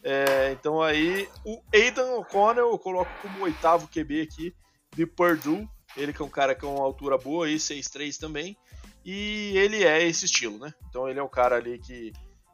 É, 0.03 0.51
então 0.51 0.81
aí, 0.81 1.27
o 1.45 1.61
Aidan 1.73 2.15
O'Connell 2.15 2.71
eu 2.71 2.79
coloco 2.79 3.11
como 3.21 3.43
oitavo 3.43 3.87
QB 3.87 4.21
aqui 4.21 4.55
de 4.95 5.05
Purdue. 5.05 5.67
Ele 5.97 6.13
que 6.13 6.21
é 6.21 6.25
um 6.25 6.29
cara 6.29 6.53
com 6.55 6.75
uma 6.75 6.83
altura 6.83 7.17
boa 7.17 7.47
aí, 7.47 7.55
6'3 7.55 8.17
também. 8.17 8.57
E 9.03 9.53
ele 9.57 9.83
é 9.83 10.03
esse 10.03 10.25
estilo, 10.25 10.59
né? 10.59 10.73
Então 10.89 11.07
ele 11.07 11.19
é 11.19 11.23
o 11.23 11.29
cara 11.29 11.55
ali 11.55 11.79
que 11.79 12.13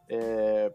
é, 0.10 0.72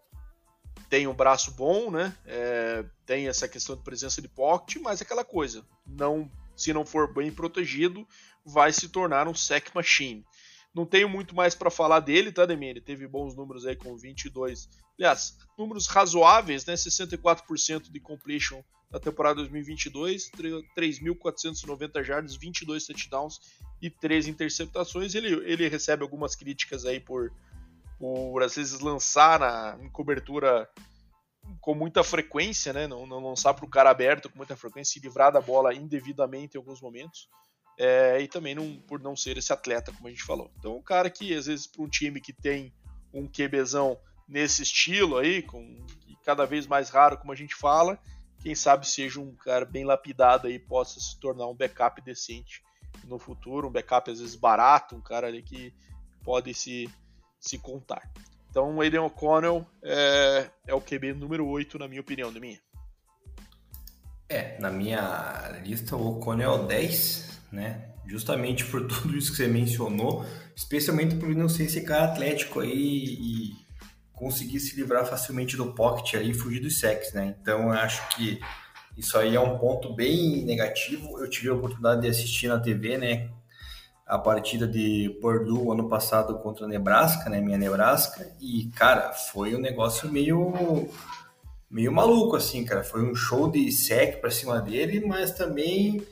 tem 0.88 1.06
um 1.06 1.14
braço 1.14 1.52
bom, 1.52 1.90
né? 1.90 2.14
É, 2.26 2.84
tem 3.06 3.28
essa 3.28 3.48
questão 3.48 3.76
de 3.76 3.82
presença 3.82 4.20
de 4.20 4.28
pocket, 4.28 4.76
mas 4.82 5.00
é 5.00 5.04
aquela 5.04 5.24
coisa, 5.24 5.64
não, 5.86 6.30
se 6.60 6.72
não 6.72 6.84
for 6.84 7.12
bem 7.12 7.32
protegido, 7.32 8.06
vai 8.44 8.72
se 8.72 8.88
tornar 8.88 9.26
um 9.26 9.34
sack 9.34 9.74
machine. 9.74 10.24
Não 10.74 10.84
tenho 10.84 11.08
muito 11.08 11.34
mais 11.34 11.54
para 11.54 11.70
falar 11.70 12.00
dele, 12.00 12.30
tá, 12.30 12.44
Demir? 12.44 12.70
Ele 12.70 12.80
teve 12.80 13.06
bons 13.08 13.34
números 13.34 13.66
aí 13.66 13.74
com 13.74 13.96
22. 13.96 14.68
Aliás, 14.98 15.38
números 15.58 15.86
razoáveis, 15.86 16.64
né? 16.66 16.74
64% 16.74 17.90
de 17.90 17.98
completion 17.98 18.62
na 18.90 19.00
temporada 19.00 19.36
2022, 19.36 20.30
3.490 20.76 22.04
jardas, 22.04 22.36
22 22.36 22.86
touchdowns 22.86 23.40
e 23.80 23.88
3 23.88 24.28
interceptações. 24.28 25.14
Ele, 25.14 25.32
ele 25.50 25.66
recebe 25.68 26.02
algumas 26.02 26.36
críticas 26.36 26.84
aí 26.84 27.00
por, 27.00 27.32
por 27.98 28.42
às 28.42 28.54
vezes 28.54 28.80
lançar 28.80 29.40
na, 29.40 29.78
em 29.82 29.88
cobertura 29.88 30.68
com 31.60 31.74
muita 31.74 32.02
frequência, 32.02 32.72
né? 32.72 32.86
Não, 32.86 33.06
não 33.06 33.18
lançar 33.18 33.54
para 33.54 33.64
o 33.64 33.70
cara 33.70 33.90
aberto 33.90 34.30
com 34.30 34.36
muita 34.36 34.56
frequência, 34.56 34.94
se 34.94 35.00
livrar 35.00 35.32
da 35.32 35.40
bola 35.40 35.74
indevidamente 35.74 36.56
em 36.56 36.58
alguns 36.58 36.80
momentos. 36.80 37.28
É, 37.78 38.20
e 38.20 38.28
também 38.28 38.54
não, 38.54 38.76
por 38.82 39.00
não 39.00 39.16
ser 39.16 39.38
esse 39.38 39.52
atleta, 39.52 39.92
como 39.92 40.06
a 40.06 40.10
gente 40.10 40.22
falou. 40.22 40.50
Então, 40.58 40.76
um 40.76 40.82
cara 40.82 41.08
que, 41.08 41.34
às 41.34 41.46
vezes, 41.46 41.66
para 41.66 41.82
um 41.82 41.88
time 41.88 42.20
que 42.20 42.32
tem 42.32 42.72
um 43.12 43.26
QBzão 43.26 43.98
nesse 44.28 44.62
estilo 44.62 45.16
aí, 45.16 45.42
com 45.42 45.84
cada 46.24 46.44
vez 46.44 46.66
mais 46.66 46.90
raro, 46.90 47.16
como 47.16 47.32
a 47.32 47.36
gente 47.36 47.54
fala, 47.54 47.98
quem 48.42 48.54
sabe 48.54 48.86
seja 48.86 49.20
um 49.20 49.34
cara 49.34 49.64
bem 49.64 49.84
lapidado 49.84 50.46
aí, 50.46 50.58
possa 50.58 51.00
se 51.00 51.18
tornar 51.18 51.46
um 51.46 51.54
backup 51.54 52.00
decente 52.02 52.62
no 53.04 53.18
futuro, 53.18 53.68
um 53.68 53.72
backup 53.72 54.10
às 54.10 54.20
vezes 54.20 54.36
barato, 54.36 54.94
um 54.94 55.00
cara 55.00 55.26
ali 55.26 55.42
que 55.42 55.74
pode 56.22 56.52
se, 56.54 56.88
se 57.38 57.58
contar. 57.58 58.10
Então, 58.50 58.74
o 58.76 58.80
Aiden 58.80 58.98
O'Connell 58.98 59.64
é, 59.82 60.46
é 60.66 60.74
o 60.74 60.80
QB 60.80 61.14
número 61.14 61.46
8, 61.46 61.78
na 61.78 61.86
minha 61.86 62.00
opinião, 62.00 62.32
da 62.32 62.40
minha. 62.40 62.58
É, 64.28 64.58
na 64.58 64.70
minha 64.70 65.60
lista, 65.64 65.94
o 65.94 66.16
O'Connell 66.16 66.50
é 66.50 66.54
o 66.54 66.66
10, 66.66 67.40
né? 67.52 67.90
Justamente 68.06 68.64
por 68.64 68.86
tudo 68.88 69.16
isso 69.16 69.30
que 69.30 69.36
você 69.36 69.46
mencionou, 69.46 70.24
especialmente 70.56 71.14
por 71.14 71.28
não 71.28 71.48
ser 71.48 71.64
esse 71.64 71.82
cara 71.82 72.06
atlético 72.06 72.60
aí 72.60 73.04
e 73.20 73.52
conseguir 74.12 74.58
se 74.58 74.74
livrar 74.74 75.06
facilmente 75.06 75.56
do 75.56 75.72
pocket 75.72 76.14
ali 76.14 76.30
e 76.30 76.34
fugir 76.34 76.60
dos 76.60 76.80
sacks, 76.80 77.12
né? 77.12 77.36
Então, 77.40 77.62
eu 77.62 77.72
acho 77.72 78.16
que 78.16 78.40
isso 78.96 79.16
aí 79.16 79.36
é 79.36 79.40
um 79.40 79.58
ponto 79.58 79.94
bem 79.94 80.44
negativo. 80.44 81.20
Eu 81.20 81.30
tive 81.30 81.48
a 81.48 81.54
oportunidade 81.54 82.02
de 82.02 82.08
assistir 82.08 82.48
na 82.48 82.58
TV, 82.58 82.98
né? 82.98 83.30
A 84.10 84.18
partida 84.18 84.66
de 84.66 85.16
Purdue 85.20 85.70
ano 85.70 85.88
passado 85.88 86.38
contra 86.40 86.66
a 86.66 86.68
Nebraska, 86.68 87.30
né, 87.30 87.40
minha 87.40 87.56
Nebraska, 87.56 88.28
e 88.40 88.68
cara, 88.74 89.12
foi 89.12 89.54
um 89.54 89.60
negócio 89.60 90.10
meio 90.10 90.88
meio 91.70 91.92
maluco 91.92 92.34
assim, 92.34 92.64
cara, 92.64 92.82
foi 92.82 93.02
um 93.08 93.14
show 93.14 93.48
de 93.48 93.70
sec 93.70 94.20
para 94.20 94.30
cima 94.30 94.60
dele, 94.60 95.06
mas 95.06 95.32
também 95.32 96.04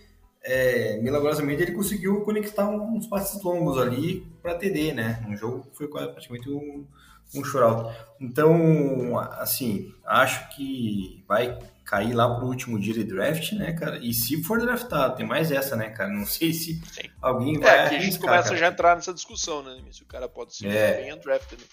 é, 0.43 0.99
milagrosamente 1.03 1.63
ele 1.63 1.73
conseguiu 1.73 2.21
conectar 2.21 2.69
uns 2.69 3.09
passes 3.09 3.43
longos 3.43 3.77
ali 3.77 4.25
para 4.41 4.55
TD, 4.55 4.93
né? 4.93 5.27
Um 5.29 5.37
jogo 5.37 5.65
que 5.65 5.77
foi 5.77 5.89
praticamente 5.89 6.49
um 6.49 6.87
um 7.35 7.45
shootout. 7.45 7.95
Então, 8.21 9.19
assim, 9.19 9.93
acho 10.05 10.49
que 10.57 11.23
vai 11.27 11.59
cair 11.89 12.13
lá 12.13 12.29
pro 12.37 12.47
último 12.47 12.79
dia 12.79 12.93
de 12.93 13.03
draft, 13.03 13.53
né, 13.53 13.73
cara? 13.73 13.99
E 14.03 14.13
se 14.13 14.43
for 14.43 14.61
draftado, 14.61 15.17
tem 15.17 15.27
mais 15.27 15.51
essa, 15.51 15.75
né, 15.75 15.89
cara? 15.89 16.11
Não 16.11 16.27
sei 16.27 16.53
se 16.53 16.75
Sim. 16.75 17.09
alguém 17.21 17.57
é, 17.57 17.61
vai. 17.61 17.87
É, 17.87 17.89
que 17.89 17.97
a 17.97 17.99
gente 17.99 18.19
começa 18.19 18.49
cara. 18.49 18.57
já 18.59 18.69
a 18.69 18.71
entrar 18.71 18.95
nessa 18.95 19.15
discussão, 19.15 19.63
né? 19.63 19.81
Se 19.91 20.03
o 20.03 20.07
cara 20.07 20.29
pode 20.29 20.55
ser 20.55 20.69
é. 20.69 21.03
bem 21.03 21.15
undrafted. 21.15 21.63
Né? 21.63 21.67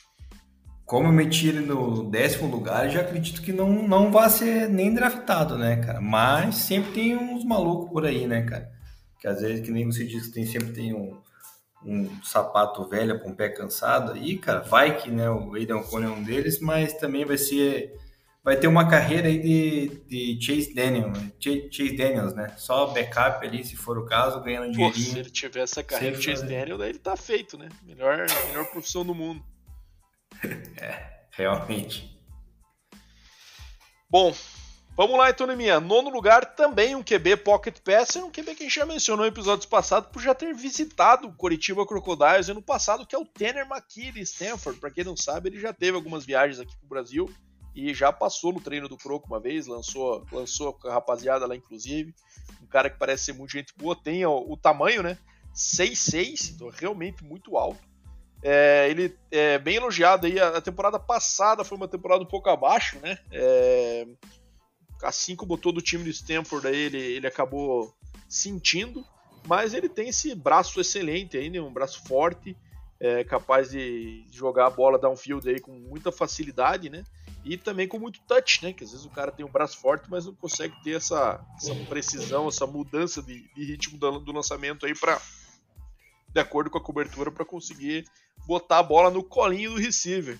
Como 0.85 1.09
eu 1.09 1.11
meti 1.11 1.49
ele 1.49 1.59
no 1.59 2.09
décimo 2.09 2.49
lugar, 2.49 2.89
já 2.89 3.01
acredito 3.01 3.41
que 3.41 3.51
não, 3.51 3.69
não 3.85 4.09
vai 4.09 4.29
ser 4.29 4.69
nem 4.69 4.93
draftado, 4.93 5.57
né, 5.57 5.75
cara? 5.77 5.99
Mas 5.99 6.55
sempre 6.55 6.93
tem 6.93 7.17
uns 7.17 7.43
malucos 7.43 7.89
por 7.89 8.05
aí, 8.05 8.25
né, 8.25 8.43
cara? 8.43 8.71
Que 9.19 9.27
às 9.27 9.41
vezes, 9.41 9.65
que 9.65 9.71
nem 9.71 9.85
você 9.85 10.05
disse, 10.05 10.31
tem, 10.31 10.45
sempre 10.45 10.71
tem 10.71 10.93
um, 10.93 11.19
um 11.83 12.23
sapato 12.23 12.87
velho 12.87 13.19
com 13.19 13.31
um 13.31 13.35
pé 13.35 13.49
cansado 13.49 14.13
aí, 14.13 14.37
cara, 14.37 14.61
vai 14.61 14.95
que 14.95 15.11
né, 15.11 15.29
o 15.29 15.55
Aidan 15.55 15.77
O'Connell 15.77 16.11
é 16.11 16.13
um 16.13 16.23
deles, 16.23 16.61
mas 16.61 16.93
também 16.93 17.25
vai 17.25 17.37
ser 17.37 17.93
vai 18.45 18.55
ter 18.55 18.67
uma 18.67 18.87
carreira 18.87 19.27
aí 19.27 19.39
de, 19.39 20.35
de 20.35 20.39
Chase 20.39 20.71
Daniels, 20.71 21.17
Chase 21.39 21.97
Daniels, 21.97 22.35
né? 22.35 22.53
Só 22.57 22.85
backup 22.93 23.45
ali, 23.45 23.63
se 23.63 23.75
for 23.75 23.97
o 23.97 24.05
caso, 24.05 24.39
ganhando 24.41 24.71
dinheiro. 24.71 24.95
Se 24.95 25.17
ele 25.17 25.31
tiver 25.31 25.61
essa 25.61 25.83
carreira 25.83 26.15
de 26.15 26.23
Chase 26.23 26.45
Daniels, 26.45 26.77
daí 26.77 26.89
ele 26.89 26.99
tá 26.99 27.17
feito, 27.17 27.57
né? 27.57 27.67
Melhor, 27.81 28.27
melhor 28.47 28.65
profissão 28.67 29.03
do 29.03 29.15
mundo. 29.15 29.43
é, 30.79 31.25
realmente. 31.31 32.15
Bom, 34.07 34.31
vamos 34.95 35.17
lá 35.17 35.31
então, 35.31 35.47
minha. 35.57 35.79
Nono 35.79 36.11
lugar, 36.11 36.55
também 36.55 36.95
um 36.95 37.01
QB 37.01 37.37
Pocket 37.37 37.79
Passer, 37.79 38.23
um 38.23 38.29
QB 38.29 38.53
que 38.53 38.61
a 38.63 38.67
gente 38.67 38.75
já 38.75 38.85
mencionou 38.85 39.25
em 39.25 39.29
episódios 39.29 39.65
passados 39.65 40.11
por 40.11 40.21
já 40.21 40.35
ter 40.35 40.53
visitado 40.53 41.29
o 41.29 41.33
Coritiba 41.33 41.83
Crocodiles 41.83 42.47
ano 42.47 42.61
passado, 42.61 43.07
que 43.07 43.15
é 43.15 43.17
o 43.17 43.25
Tanner 43.25 43.67
McKee 43.67 44.11
de 44.11 44.21
Stanford. 44.21 44.79
Para 44.79 44.91
quem 44.91 45.03
não 45.03 45.17
sabe, 45.17 45.49
ele 45.49 45.59
já 45.59 45.73
teve 45.73 45.97
algumas 45.97 46.23
viagens 46.23 46.59
aqui 46.59 46.77
pro 46.77 46.87
Brasil 46.87 47.27
e 47.75 47.93
já 47.93 48.11
passou 48.11 48.53
no 48.53 48.61
treino 48.61 48.87
do 48.87 48.97
Croco 48.97 49.27
uma 49.27 49.39
vez, 49.39 49.67
lançou, 49.67 50.25
lançou 50.31 50.73
com 50.73 50.87
a 50.87 50.93
rapaziada 50.93 51.45
lá, 51.45 51.55
inclusive. 51.55 52.15
Um 52.63 52.67
cara 52.67 52.89
que 52.89 52.97
parece 52.97 53.25
ser 53.25 53.33
muito 53.33 53.51
gente 53.51 53.73
boa, 53.75 53.95
tem 53.95 54.25
o, 54.25 54.45
o 54.49 54.55
tamanho, 54.55 55.03
né? 55.03 55.17
6'6, 55.53 56.53
então 56.53 56.69
realmente 56.69 57.23
muito 57.23 57.57
alto. 57.57 57.83
É, 58.41 58.87
ele 58.89 59.17
é 59.29 59.57
bem 59.57 59.75
elogiado 59.75 60.25
aí. 60.25 60.39
A, 60.39 60.61
temporada 60.61 60.97
passada 60.97 61.63
foi 61.65 61.77
uma 61.77 61.87
temporada 61.87 62.23
um 62.23 62.27
pouco 62.27 62.49
abaixo, 62.49 62.97
né? 62.99 63.17
É, 63.31 64.07
assim 65.03 65.35
como 65.35 65.57
todo 65.57 65.79
o 65.79 65.81
time 65.81 66.03
do 66.03 66.09
Stanford 66.09 66.67
aí, 66.67 66.77
ele, 66.77 66.97
ele 66.97 67.27
acabou 67.27 67.93
sentindo, 68.29 69.03
mas 69.47 69.73
ele 69.73 69.89
tem 69.89 70.09
esse 70.09 70.33
braço 70.33 70.79
excelente 70.79 71.37
aí, 71.37 71.49
né? 71.49 71.59
Um 71.59 71.73
braço 71.73 72.03
forte, 72.07 72.55
é, 72.99 73.23
capaz 73.23 73.71
de 73.71 74.25
jogar 74.31 74.67
a 74.67 74.69
bola 74.69 74.97
downfield 74.97 75.49
aí 75.49 75.59
com 75.59 75.71
muita 75.71 76.11
facilidade, 76.11 76.89
né? 76.89 77.03
E 77.45 77.57
também 77.57 77.87
com 77.87 77.99
muito 77.99 78.19
touch, 78.21 78.63
né? 78.63 78.73
Que 78.73 78.83
às 78.83 78.91
vezes 78.91 79.05
o 79.05 79.09
cara 79.09 79.31
tem 79.31 79.45
um 79.45 79.51
braço 79.51 79.77
forte, 79.77 80.09
mas 80.09 80.25
não 80.25 80.33
consegue 80.33 80.75
ter 80.83 80.95
essa, 80.95 81.39
essa 81.55 81.75
precisão, 81.85 82.47
essa 82.47 82.65
mudança 82.65 83.21
de, 83.21 83.47
de 83.53 83.63
ritmo 83.63 83.99
do, 83.99 84.19
do, 84.19 84.31
lançamento 84.31 84.83
aí 84.85 84.95
para 84.95 85.21
de 86.29 86.39
acordo 86.39 86.71
com 86.71 86.79
a 86.79 86.83
cobertura 86.83 87.31
para 87.31 87.45
conseguir 87.45 88.03
botar 88.47 88.79
a 88.79 88.83
bola 88.83 89.11
no 89.11 89.23
colinho 89.23 89.75
do 89.75 89.79
receiver. 89.79 90.39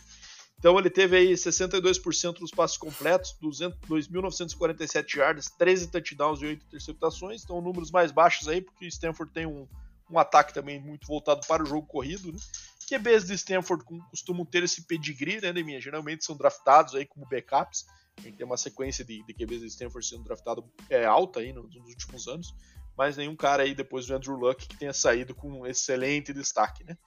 Então 0.58 0.80
ele 0.80 0.90
teve 0.90 1.16
aí 1.16 1.34
62% 1.34 2.40
dos 2.40 2.50
passos 2.50 2.78
completos, 2.78 3.38
2.947 3.42 5.18
yardas, 5.18 5.46
13 5.52 5.92
touchdowns 5.92 6.42
e 6.42 6.46
8 6.48 6.66
interceptações. 6.66 7.44
Então 7.44 7.62
números 7.62 7.92
mais 7.92 8.12
baixos 8.12 8.48
aí, 8.48 8.62
porque 8.62 8.86
o 8.86 8.88
Stanford 8.88 9.32
tem 9.32 9.46
um, 9.46 9.68
um 10.10 10.18
ataque 10.18 10.54
também 10.56 10.80
muito 10.80 11.06
voltado 11.06 11.46
para 11.48 11.62
o 11.62 11.68
jogo 11.68 11.86
corrido, 11.86 12.32
né? 12.32 12.40
QBs 12.86 13.26
de 13.26 13.34
Stanford 13.34 13.84
costumam 14.10 14.46
ter 14.46 14.64
esse 14.64 14.86
pedigree, 14.86 15.42
né, 15.42 15.52
Deminha? 15.52 15.82
Geralmente 15.82 16.24
são 16.24 16.36
draftados 16.36 16.96
aí 16.96 17.06
como 17.06 17.28
backups. 17.28 17.86
A 18.18 18.22
gente 18.22 18.38
tem 18.38 18.46
uma 18.46 18.58
sequência 18.58 19.04
de, 19.04 19.24
de 19.26 19.34
QBs 19.34 19.62
de 19.62 19.68
Stanford 19.68 20.08
sendo 20.08 20.24
draftado 20.24 20.64
é, 20.90 21.06
alta 21.06 21.42
aí 21.42 21.52
nos, 21.52 21.74
nos, 21.76 21.90
últimos 21.90 22.28
anos, 22.28 22.56
mas 22.98 23.18
nenhum 23.18 23.36
cara 23.36 23.64
aí 23.64 23.76
depois 23.76 24.06
do 24.06 24.16
Andrew 24.16 24.36
Luck 24.36 24.68
que 24.68 24.78
tenha 24.78 24.94
saído 24.94 25.36
com 25.36 25.50
um 25.52 25.66
excelente 25.66 26.32
destaque, 26.32 26.84
né? 26.84 26.98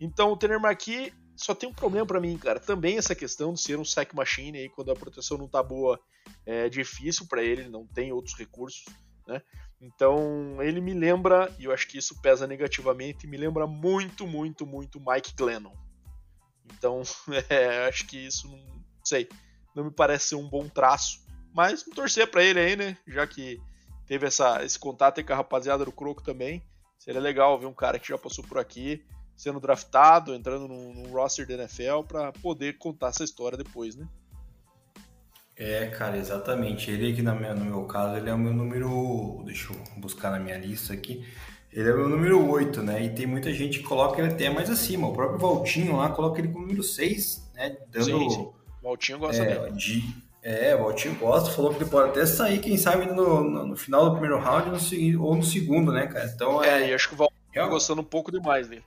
Então 0.00 0.32
o 0.32 0.36
Tanner 0.36 0.60
McKee 0.60 1.12
só 1.36 1.54
tem 1.54 1.68
um 1.68 1.74
problema 1.74 2.06
para 2.06 2.20
mim, 2.20 2.36
cara. 2.36 2.58
Também 2.58 2.98
essa 2.98 3.14
questão 3.14 3.54
de 3.54 3.60
ser 3.60 3.78
um 3.78 3.84
sack 3.84 4.14
machine 4.14 4.58
aí 4.58 4.68
quando 4.68 4.90
a 4.90 4.96
proteção 4.96 5.38
não 5.38 5.48
tá 5.48 5.62
boa 5.62 6.00
é 6.44 6.68
difícil 6.68 7.26
para 7.26 7.42
ele, 7.42 7.68
não 7.68 7.86
tem 7.86 8.12
outros 8.12 8.36
recursos, 8.36 8.84
né? 9.26 9.40
Então 9.80 10.60
ele 10.60 10.80
me 10.80 10.92
lembra, 10.92 11.52
e 11.58 11.64
eu 11.64 11.72
acho 11.72 11.86
que 11.86 11.98
isso 11.98 12.20
pesa 12.20 12.46
negativamente, 12.46 13.26
me 13.26 13.36
lembra 13.36 13.66
muito, 13.66 14.26
muito, 14.26 14.66
muito 14.66 15.00
Mike 15.00 15.34
Glennon. 15.36 15.72
Então 16.66 17.02
é, 17.48 17.86
acho 17.86 18.06
que 18.06 18.16
isso 18.16 18.48
não 18.48 18.84
sei, 19.04 19.28
não 19.74 19.84
me 19.84 19.90
parece 19.90 20.28
ser 20.28 20.34
um 20.34 20.48
bom 20.48 20.68
traço. 20.68 21.26
Mas 21.54 21.82
torcer 21.82 22.30
para 22.30 22.42
ele 22.42 22.60
aí, 22.60 22.76
né? 22.76 22.96
Já 23.06 23.26
que 23.26 23.60
teve 24.06 24.26
essa, 24.26 24.64
esse 24.64 24.78
contato 24.78 25.18
aí 25.18 25.24
com 25.24 25.32
a 25.32 25.36
rapaziada 25.36 25.84
do 25.84 25.92
Croco 25.92 26.22
também. 26.22 26.62
Seria 26.98 27.20
legal 27.20 27.58
ver 27.58 27.66
um 27.66 27.74
cara 27.74 27.98
que 27.98 28.08
já 28.08 28.18
passou 28.18 28.44
por 28.44 28.58
aqui, 28.58 29.04
sendo 29.36 29.60
draftado, 29.60 30.34
entrando 30.34 30.66
num, 30.66 31.10
roster 31.12 31.46
da 31.46 31.54
NFL 31.54 32.02
para 32.06 32.32
poder 32.32 32.76
contar 32.76 33.08
essa 33.08 33.22
história 33.22 33.56
depois, 33.56 33.94
né? 33.94 34.06
É, 35.58 35.86
cara, 35.86 36.16
exatamente. 36.16 36.90
Ele 36.90 37.12
aqui 37.12 37.20
no 37.20 37.34
meu, 37.34 37.54
no 37.54 37.64
meu 37.64 37.84
caso, 37.84 38.16
ele 38.16 38.30
é 38.30 38.34
o 38.34 38.38
meu 38.38 38.52
número. 38.52 39.42
Deixa 39.44 39.72
eu 39.72 39.76
buscar 39.96 40.30
na 40.30 40.38
minha 40.38 40.56
lista 40.56 40.92
aqui. 40.92 41.26
Ele 41.72 41.88
é 41.88 41.92
o 41.92 41.98
meu 41.98 42.08
número 42.08 42.48
8, 42.48 42.82
né? 42.82 43.02
E 43.02 43.10
tem 43.10 43.26
muita 43.26 43.52
gente 43.52 43.78
que 43.78 43.84
coloca 43.84 44.20
ele 44.20 44.32
até 44.32 44.48
mais 44.48 44.70
acima. 44.70 45.08
O 45.08 45.12
próprio 45.12 45.38
Valtinho 45.38 45.96
lá 45.96 46.10
coloca 46.10 46.38
ele 46.38 46.48
como 46.48 46.64
número 46.64 46.82
6, 46.82 47.50
né? 47.54 47.76
Dando. 47.90 48.04
Sim, 48.04 48.30
sim. 48.30 48.48
Valtinho 48.82 49.18
gosta 49.18 49.42
é, 49.42 49.58
dele. 49.58 49.76
De, 49.76 50.14
é, 50.42 50.74
o 50.76 50.84
Valtinho 50.84 51.14
gosta, 51.16 51.50
falou 51.50 51.74
que 51.74 51.82
ele 51.82 51.90
pode 51.90 52.10
até 52.10 52.24
sair, 52.24 52.60
quem 52.60 52.76
sabe, 52.76 53.06
no, 53.06 53.42
no, 53.42 53.66
no 53.66 53.76
final 53.76 54.04
do 54.04 54.12
primeiro 54.12 54.38
round 54.38 54.70
no, 54.70 55.24
ou 55.24 55.34
no 55.34 55.42
segundo, 55.42 55.92
né, 55.92 56.06
cara? 56.06 56.30
Então 56.32 56.62
é. 56.62 56.84
É, 56.84 56.90
e 56.90 56.94
acho 56.94 57.08
que 57.08 57.14
o 57.14 57.18
Valtinho 57.18 57.52
tá 57.52 57.66
gostando 57.66 58.00
um 58.00 58.04
pouco 58.04 58.30
demais 58.30 58.68
dele. 58.68 58.84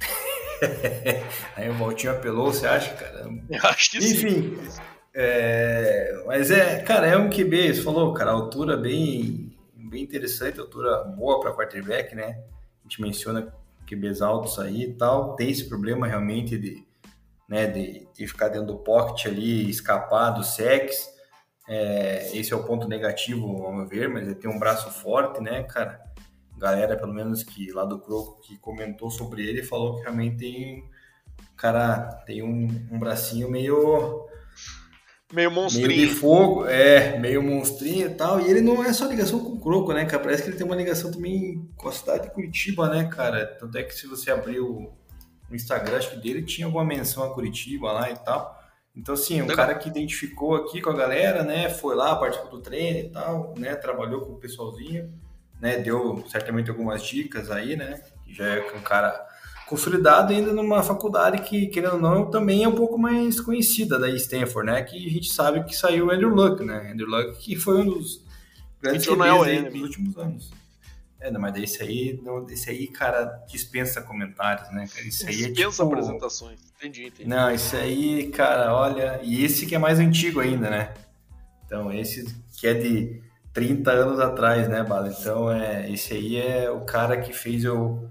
Aí 1.54 1.68
o 1.68 1.74
Valtinho 1.74 2.12
apelou, 2.12 2.52
você 2.52 2.66
acha, 2.66 2.94
cara? 2.94 3.28
Eu 3.48 3.60
acho 3.64 3.90
que 3.90 3.98
Enfim, 3.98 4.14
sim. 4.14 4.38
Enfim. 4.38 4.82
É, 5.14 6.22
mas 6.26 6.50
é, 6.50 6.80
cara, 6.82 7.06
é 7.06 7.16
um 7.16 7.28
QB, 7.28 7.74
você 7.74 7.82
falou, 7.82 8.14
cara, 8.14 8.30
altura 8.30 8.76
bem, 8.76 9.54
bem 9.74 10.02
interessante, 10.02 10.58
altura 10.58 11.04
boa 11.04 11.40
para 11.40 11.52
quarterback, 11.52 12.14
né? 12.14 12.42
A 12.80 12.82
gente 12.84 13.02
menciona 13.02 13.54
QBs 13.86 14.22
altos 14.22 14.58
aí 14.58 14.84
e 14.84 14.94
tal, 14.94 15.36
tem 15.36 15.50
esse 15.50 15.68
problema 15.68 16.06
realmente 16.06 16.56
de, 16.56 16.82
né, 17.46 17.66
de, 17.66 18.08
de 18.14 18.26
ficar 18.26 18.48
dentro 18.48 18.68
do 18.68 18.78
pocket 18.78 19.26
ali, 19.26 19.68
escapar 19.68 20.30
do 20.30 20.42
sex. 20.42 21.12
É, 21.68 22.36
esse 22.36 22.52
é 22.52 22.56
o 22.56 22.64
ponto 22.64 22.88
negativo, 22.88 23.46
ao 23.64 23.72
meu 23.72 23.86
ver, 23.86 24.08
mas 24.08 24.26
ele 24.26 24.34
tem 24.34 24.50
um 24.50 24.58
braço 24.58 24.90
forte, 24.90 25.40
né, 25.42 25.62
cara? 25.64 26.00
Galera, 26.56 26.96
pelo 26.96 27.12
menos 27.12 27.42
que 27.42 27.70
lá 27.72 27.84
do 27.84 27.98
Croco, 27.98 28.40
que 28.40 28.56
comentou 28.58 29.10
sobre 29.10 29.46
ele, 29.46 29.62
falou 29.62 29.96
que 29.96 30.02
realmente 30.02 30.38
tem, 30.38 30.90
cara, 31.56 32.22
tem 32.24 32.42
um, 32.42 32.66
um 32.90 32.98
bracinho 32.98 33.50
meio 33.50 34.26
Meio 35.32 35.50
monstrinho. 35.50 35.88
Meio 35.88 36.08
de 36.08 36.14
fogo, 36.14 36.66
é, 36.66 37.18
meio 37.18 37.42
monstrinho 37.42 38.06
e 38.06 38.14
tal. 38.14 38.40
E 38.40 38.50
ele 38.50 38.60
não 38.60 38.84
é 38.84 38.92
só 38.92 39.06
ligação 39.06 39.40
com 39.40 39.52
o 39.52 39.60
Croco, 39.60 39.92
né, 39.92 40.04
cara? 40.04 40.22
Parece 40.22 40.42
que 40.42 40.50
ele 40.50 40.56
tem 40.56 40.66
uma 40.66 40.76
ligação 40.76 41.10
também 41.10 41.66
com 41.76 41.88
a 41.88 41.92
cidade 41.92 42.24
de 42.24 42.34
Curitiba, 42.34 42.88
né, 42.88 43.04
cara? 43.04 43.46
Tanto 43.58 43.78
é 43.78 43.82
que 43.82 43.94
se 43.94 44.06
você 44.06 44.30
abrir 44.30 44.60
o, 44.60 44.92
o 45.50 45.54
Instagram, 45.54 45.96
acho 45.96 46.10
que 46.10 46.16
dele 46.16 46.42
tinha 46.42 46.66
alguma 46.66 46.84
menção 46.84 47.24
a 47.24 47.32
Curitiba 47.32 47.90
lá 47.92 48.10
e 48.10 48.16
tal. 48.16 48.60
Então, 48.94 49.14
assim, 49.14 49.40
um 49.40 49.46
cara 49.46 49.74
que 49.74 49.88
identificou 49.88 50.54
aqui 50.54 50.82
com 50.82 50.90
a 50.90 50.96
galera, 50.96 51.42
né? 51.42 51.70
Foi 51.70 51.94
lá, 51.94 52.14
participou 52.14 52.50
do 52.50 52.60
treino 52.60 52.98
e 52.98 53.10
tal, 53.10 53.54
né? 53.56 53.74
Trabalhou 53.74 54.20
com 54.20 54.32
o 54.32 54.38
pessoalzinho, 54.38 55.10
né? 55.58 55.78
Deu 55.78 56.22
certamente 56.28 56.68
algumas 56.68 57.02
dicas 57.02 57.50
aí, 57.50 57.74
né? 57.74 58.02
Já 58.28 58.46
é 58.46 58.60
um 58.76 58.82
cara 58.82 59.26
consolidado 59.72 60.34
ainda 60.34 60.52
numa 60.52 60.82
faculdade 60.82 61.40
que, 61.48 61.66
querendo 61.66 61.94
ou 61.94 62.00
não, 62.00 62.30
também 62.30 62.62
é 62.62 62.68
um 62.68 62.74
pouco 62.74 62.98
mais 62.98 63.40
conhecida 63.40 63.98
da 63.98 64.10
Stanford, 64.10 64.70
né? 64.70 64.82
Que 64.82 65.06
a 65.06 65.10
gente 65.10 65.32
sabe 65.32 65.64
que 65.64 65.74
saiu 65.74 66.08
o 66.08 66.10
Andrew 66.10 66.28
Luck, 66.28 66.62
né? 66.62 66.90
Andrew 66.92 67.08
Luck 67.08 67.38
que 67.38 67.56
foi 67.56 67.80
um 67.80 67.86
dos 67.86 68.22
grandes 68.82 69.06
QBs 69.06 69.72
dos 69.72 69.80
últimos 69.80 70.18
anos. 70.18 70.50
É, 71.18 71.30
não, 71.30 71.40
mas 71.40 71.56
esse 71.56 71.82
aí, 71.82 72.20
não, 72.22 72.46
esse 72.50 72.68
aí, 72.68 72.86
cara, 72.86 73.24
dispensa 73.48 74.02
comentários, 74.02 74.70
né? 74.72 74.84
Esse 75.06 75.26
aí 75.26 75.44
é 75.44 75.48
dispensa 75.48 75.82
é 75.82 75.86
tipo... 75.86 75.94
apresentações. 75.94 76.60
Entendi, 76.76 77.06
entendi. 77.06 77.28
Não, 77.30 77.50
esse 77.50 77.74
aí, 77.74 78.28
cara, 78.28 78.74
olha, 78.74 79.20
e 79.22 79.42
esse 79.42 79.64
que 79.64 79.74
é 79.74 79.78
mais 79.78 79.98
antigo 79.98 80.40
ainda, 80.40 80.68
né? 80.68 80.92
Então, 81.64 81.90
esse 81.90 82.26
que 82.58 82.66
é 82.66 82.74
de 82.74 83.22
30 83.54 83.90
anos 83.90 84.20
atrás, 84.20 84.68
né, 84.68 84.82
Bala? 84.82 85.08
Então, 85.08 85.50
é, 85.50 85.90
esse 85.90 86.12
aí 86.12 86.36
é 86.36 86.70
o 86.70 86.80
cara 86.82 87.16
que 87.16 87.32
fez 87.32 87.64
eu 87.64 88.10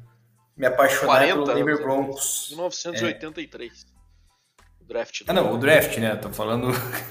me 0.61 0.67
apaixonar 0.67 1.25
pelo 1.25 1.43
Denver 1.43 1.81
Broncos. 1.81 2.49
1983. 2.51 3.87
É. 3.87 4.63
O 4.79 4.85
draft. 4.85 5.23
Ah, 5.27 5.33
não, 5.33 5.55
o 5.55 5.57
draft, 5.57 5.97
né? 5.97 6.15
Tô 6.15 6.29
falando 6.29 6.67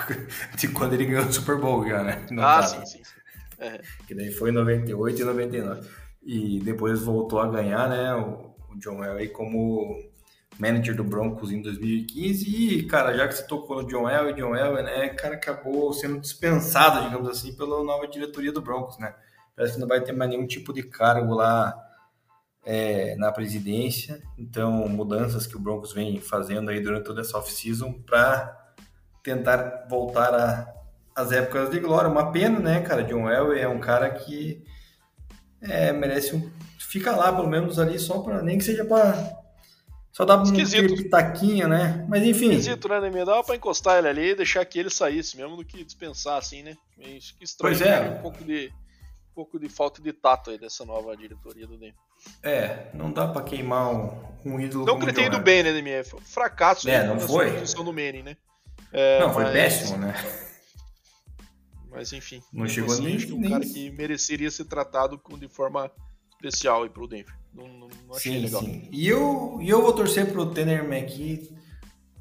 de 0.56 0.68
quando 0.68 0.92
ele 0.92 1.06
ganhou 1.06 1.26
o 1.26 1.32
Super 1.32 1.56
Bowl 1.56 1.84
já, 1.84 2.04
né? 2.04 2.24
No 2.30 2.44
ah, 2.44 2.62
sim, 2.62 2.86
sim. 2.86 3.02
É. 3.58 3.80
Que 4.06 4.14
daí 4.14 4.30
foi 4.30 4.50
em 4.50 4.52
98 4.52 5.20
e 5.20 5.24
99. 5.24 5.88
E 6.22 6.60
depois 6.60 7.02
voltou 7.02 7.40
a 7.40 7.48
ganhar, 7.48 7.88
né? 7.88 8.14
O, 8.14 8.54
o 8.70 8.78
John 8.78 9.04
Elway 9.04 9.28
como 9.30 9.98
manager 10.56 10.94
do 10.94 11.02
Broncos 11.02 11.50
em 11.50 11.60
2015 11.60 12.48
e, 12.48 12.82
cara, 12.84 13.16
já 13.16 13.26
que 13.26 13.34
você 13.34 13.46
tocou 13.46 13.82
no 13.82 13.88
John 13.88 14.08
Elway, 14.08 14.34
John 14.34 14.54
Elway, 14.54 14.84
né, 14.84 15.08
cara, 15.08 15.34
acabou 15.34 15.92
sendo 15.92 16.20
dispensado, 16.20 17.02
digamos 17.02 17.28
assim, 17.28 17.56
pela 17.56 17.82
nova 17.82 18.06
diretoria 18.06 18.52
do 18.52 18.60
Broncos, 18.60 18.98
né? 18.98 19.14
Parece 19.56 19.74
que 19.74 19.80
não 19.80 19.88
vai 19.88 20.02
ter 20.02 20.12
mais 20.12 20.30
nenhum 20.30 20.46
tipo 20.46 20.72
de 20.72 20.82
cargo 20.82 21.34
lá 21.34 21.74
é, 22.64 23.16
na 23.16 23.32
presidência. 23.32 24.22
Então, 24.38 24.88
mudanças 24.88 25.46
que 25.46 25.56
o 25.56 25.60
Broncos 25.60 25.92
vem 25.92 26.20
fazendo 26.20 26.70
aí 26.70 26.80
durante 26.80 27.04
toda 27.04 27.20
essa 27.20 27.38
off-season 27.38 27.92
para 27.92 28.72
tentar 29.22 29.86
voltar 29.88 30.74
às 31.14 31.32
épocas 31.32 31.70
de 31.70 31.78
glória. 31.78 32.10
Uma 32.10 32.32
pena, 32.32 32.58
né, 32.58 32.80
cara? 32.80 33.04
John 33.04 33.28
Elway 33.28 33.60
é 33.60 33.68
um 33.68 33.80
cara 33.80 34.10
que 34.10 34.64
é, 35.60 35.92
merece 35.92 36.34
um. 36.34 36.50
Fica 36.78 37.14
lá, 37.14 37.32
pelo 37.32 37.48
menos 37.48 37.78
ali, 37.78 37.98
só 37.98 38.20
para 38.20 38.42
nem 38.42 38.58
que 38.58 38.64
seja 38.64 38.84
para 38.84 39.40
só 40.12 40.24
dá 40.24 40.36
um 40.36 40.52
pitaquinho, 40.52 41.68
né? 41.68 42.04
Mas 42.08 42.22
enfim. 42.24 42.50
Esquisito, 42.50 42.88
né, 42.88 43.00
Neymar? 43.00 43.24
Dava 43.24 43.44
pra 43.44 43.56
encostar 43.56 43.98
ele 43.98 44.08
ali 44.08 44.30
e 44.30 44.34
deixar 44.34 44.64
que 44.64 44.78
ele 44.78 44.90
saísse 44.90 45.36
mesmo 45.36 45.56
do 45.56 45.64
que 45.64 45.84
dispensar 45.84 46.36
assim, 46.36 46.62
né? 46.62 46.76
Meio 46.98 47.16
estranho. 47.16 47.56
Pois 47.58 47.80
é. 47.80 48.00
Né? 48.00 48.18
Um 48.18 48.22
pouco 48.22 48.44
de, 48.44 48.72
um 49.30 49.34
pouco 49.34 49.58
de 49.58 49.68
falta 49.68 50.02
de 50.02 50.12
tato 50.12 50.50
aí 50.50 50.58
dessa 50.58 50.84
nova 50.84 51.16
diretoria 51.16 51.66
do 51.66 51.78
Denver. 51.78 51.94
É, 52.42 52.86
não 52.94 53.12
dá 53.12 53.28
pra 53.28 53.42
queimar 53.42 53.92
um, 53.92 54.10
um 54.44 54.60
ídolo. 54.60 54.84
Não 54.84 54.98
que 54.98 55.04
ele 55.04 55.12
tenha 55.12 55.26
ido 55.26 55.40
bem, 55.40 55.62
né, 55.62 55.72
Demir? 55.72 56.04
Foi 56.04 56.20
um 56.20 56.22
fracasso 56.22 56.88
é, 56.88 57.06
não 57.06 57.18
foi? 57.18 57.52
posição 57.52 57.84
do 57.84 57.92
Manning, 57.92 58.22
né? 58.22 58.36
É, 58.92 59.20
não, 59.20 59.32
foi 59.32 59.44
mas... 59.44 59.52
péssimo, 59.52 59.98
né? 59.98 60.14
Mas 61.90 62.12
enfim. 62.12 62.42
Não 62.52 62.66
chegou 62.66 62.94
assim, 62.94 63.04
nem. 63.04 63.16
Acho 63.16 63.26
que 63.26 63.32
um 63.32 63.48
cara 63.48 63.64
que 63.64 63.90
mereceria 63.90 64.50
ser 64.50 64.64
tratado 64.64 65.20
de 65.38 65.48
forma 65.48 65.90
especial 66.30 66.84
aí 66.84 66.88
pro 66.88 67.06
Denver. 67.06 67.34
Não, 67.52 67.66
não, 67.66 67.88
não 68.06 68.16
achei 68.16 68.32
sim, 68.32 68.44
legal. 68.44 68.62
Sim. 68.62 68.88
E 68.90 69.08
eu, 69.08 69.58
e 69.60 69.68
eu 69.68 69.82
vou 69.82 69.92
torcer 69.92 70.30
pro 70.30 70.46
Tanner 70.46 70.84
McKee, 70.84 71.54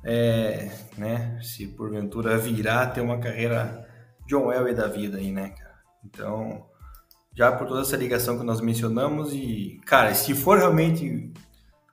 é, 0.03 0.71
né? 0.97 1.39
Se 1.41 1.67
porventura 1.67 2.37
virar, 2.37 2.87
ter 2.87 3.01
uma 3.01 3.19
carreira 3.19 3.87
John 4.27 4.51
Elway 4.51 4.73
da 4.73 4.87
vida 4.87 5.17
aí, 5.17 5.31
né, 5.31 5.49
cara? 5.49 5.79
Então, 6.03 6.68
já 7.39 7.53
por 7.53 7.65
toda 7.69 7.83
essa 7.83 7.95
ligação 7.95 8.37
que 8.37 8.43
nós 8.43 8.59
mencionamos 8.59 9.31
e, 9.31 9.79
cara, 9.85 10.13
se 10.13 10.35
for 10.35 10.57
realmente 10.57 11.31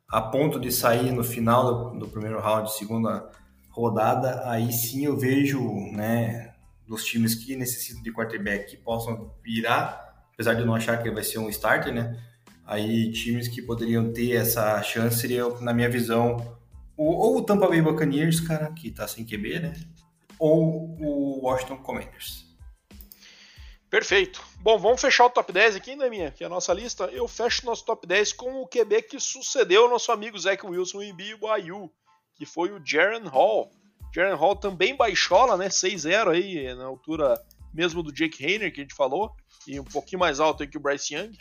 a 0.08 0.20
ponto 0.20 0.58
de 0.58 0.72
sair 0.72 1.12
no 1.12 1.22
final 1.22 1.92
do, 1.92 2.00
do 2.00 2.08
primeiro 2.08 2.40
round, 2.40 2.72
segunda 2.72 3.30
rodada, 3.70 4.42
aí 4.50 4.72
sim 4.72 5.04
eu 5.04 5.16
vejo, 5.16 5.62
né, 5.92 6.52
dos 6.84 7.04
times 7.04 7.36
que 7.36 7.54
necessitam 7.54 8.02
de 8.02 8.12
quarterback 8.12 8.72
que 8.72 8.76
possam 8.76 9.32
virar, 9.40 10.26
apesar 10.34 10.54
de 10.54 10.64
não 10.64 10.74
achar 10.74 11.00
que 11.00 11.08
vai 11.12 11.22
ser 11.22 11.38
um 11.38 11.48
starter, 11.48 11.94
né? 11.94 12.20
Aí 12.64 13.12
times 13.12 13.46
que 13.46 13.62
poderiam 13.62 14.12
ter 14.12 14.32
essa 14.32 14.82
chance 14.82 15.20
seriam, 15.20 15.60
na 15.60 15.72
minha 15.72 15.88
visão, 15.88 16.58
o, 16.96 17.04
ou 17.04 17.38
o 17.38 17.42
Tampa 17.42 17.68
Bay 17.68 17.80
Buccaneers, 17.80 18.40
cara, 18.40 18.72
que 18.72 18.90
tá 18.90 19.06
sem 19.06 19.24
QB, 19.24 19.60
né? 19.60 19.74
Ou 20.40 20.96
o 21.00 21.44
Washington 21.44 21.76
Commanders. 21.76 22.46
Perfeito. 23.88 24.44
Bom, 24.60 24.78
vamos 24.78 25.00
fechar 25.00 25.26
o 25.26 25.30
top 25.30 25.52
10 25.52 25.76
aqui, 25.76 25.94
né, 25.94 26.10
minha? 26.10 26.30
Que 26.30 26.42
é 26.42 26.46
a 26.46 26.50
nossa 26.50 26.72
lista. 26.72 27.04
Eu 27.04 27.28
fecho 27.28 27.62
o 27.62 27.66
nosso 27.66 27.84
top 27.84 28.06
10 28.06 28.32
com 28.32 28.62
o 28.62 28.66
QB 28.66 29.02
que 29.02 29.20
sucedeu 29.20 29.86
o 29.86 29.90
nosso 29.90 30.10
amigo 30.10 30.38
Zach 30.38 30.64
Wilson 30.66 31.02
em 31.02 31.14
BYU, 31.14 31.90
que 32.34 32.44
foi 32.44 32.72
o 32.72 32.80
Jaron 32.84 33.28
Hall. 33.28 33.70
Jaron 34.12 34.36
Hall 34.36 34.56
também 34.56 34.96
baixola, 34.96 35.56
né? 35.56 35.68
6-0 35.68 36.30
aí, 36.30 36.74
na 36.74 36.86
altura 36.86 37.40
mesmo 37.72 38.02
do 38.02 38.12
Jake 38.12 38.44
Hayner, 38.44 38.72
que 38.72 38.80
a 38.80 38.82
gente 38.82 38.94
falou, 38.94 39.30
e 39.66 39.78
um 39.78 39.84
pouquinho 39.84 40.18
mais 40.18 40.40
alto 40.40 40.62
aí 40.62 40.68
que 40.68 40.78
o 40.78 40.80
Bryce 40.80 41.14
Young. 41.14 41.36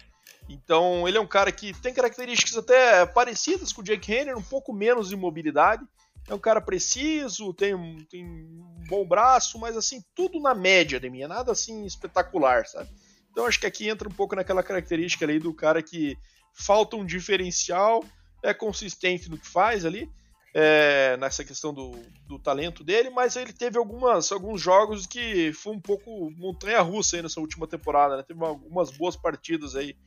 Então, 0.50 1.08
ele 1.08 1.18
é 1.18 1.22
um 1.22 1.28
cara 1.28 1.52
que 1.52 1.74
tem 1.82 1.94
características 1.94 2.58
até 2.58 3.06
parecidas 3.06 3.72
com 3.72 3.82
o 3.82 3.84
Jake 3.84 4.14
Hayner, 4.14 4.38
um 4.38 4.44
pouco 4.44 4.74
menos 4.74 5.10
de 5.10 5.16
mobilidade, 5.16 5.84
é 6.28 6.34
um 6.34 6.40
cara 6.40 6.60
preciso, 6.60 7.54
tem, 7.54 7.76
tem 8.10 8.26
um 8.26 8.84
bom 8.88 9.06
braço, 9.08 9.60
mas 9.60 9.78
assim, 9.78 10.04
tudo 10.14 10.40
na 10.40 10.54
média 10.54 11.00
de 11.00 11.10
mim, 11.10 11.22
é 11.22 11.28
nada 11.28 11.52
assim 11.52 11.86
espetacular, 11.86 12.66
sabe? 12.66 12.90
Então 13.36 13.46
acho 13.46 13.60
que 13.60 13.66
aqui 13.66 13.90
entra 13.90 14.08
um 14.08 14.14
pouco 14.14 14.34
naquela 14.34 14.64
característica 14.64 15.26
ali 15.26 15.40
do 15.40 15.54
cara 15.54 15.84
que 15.84 16.18
falta 16.54 16.96
um 16.96 17.06
diferencial, 17.06 18.02
é 18.42 18.54
consistente 18.54 19.30
no 19.30 19.38
que 19.38 19.46
faz 19.46 19.84
ali, 19.84 20.10
é, 20.54 21.18
nessa 21.18 21.44
questão 21.44 21.74
do, 21.74 21.92
do 22.26 22.40
talento 22.40 22.82
dele, 22.82 23.10
mas 23.10 23.36
ele 23.36 23.52
teve 23.52 23.78
algumas, 23.78 24.32
alguns 24.32 24.62
jogos 24.62 25.06
que 25.06 25.52
foi 25.52 25.76
um 25.76 25.82
pouco 25.82 26.32
montanha-russa 26.38 27.18
aí 27.18 27.22
nessa 27.22 27.42
última 27.42 27.68
temporada, 27.68 28.16
né? 28.16 28.24
Teve 28.24 28.42
algumas 28.42 28.90
boas 28.90 29.18
partidas 29.18 29.76
aí 29.76 29.98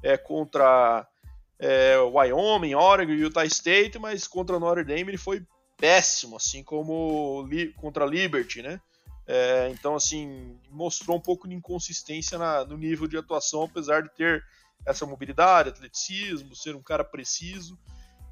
é, 0.00 0.16
contra 0.16 1.04
é, 1.58 1.98
Wyoming, 1.98 2.76
Oregon 2.76 3.14
e 3.14 3.20
Utah 3.20 3.44
State, 3.46 3.98
mas 3.98 4.28
contra 4.28 4.60
Notre 4.60 4.84
Dame 4.84 5.10
ele 5.10 5.18
foi 5.18 5.44
péssimo, 5.76 6.36
assim 6.36 6.62
como 6.62 7.48
contra 7.74 8.04
a 8.04 8.08
Liberty, 8.08 8.62
né? 8.62 8.80
É, 9.26 9.68
então, 9.70 9.94
assim, 9.94 10.56
mostrou 10.70 11.16
um 11.16 11.20
pouco 11.20 11.48
de 11.48 11.54
inconsistência 11.54 12.38
na, 12.38 12.64
no 12.64 12.76
nível 12.76 13.08
de 13.08 13.16
atuação, 13.16 13.64
apesar 13.64 14.02
de 14.02 14.10
ter 14.10 14.44
essa 14.84 15.04
mobilidade, 15.04 15.70
atleticismo, 15.70 16.54
ser 16.54 16.76
um 16.76 16.82
cara 16.82 17.02
preciso, 17.02 17.78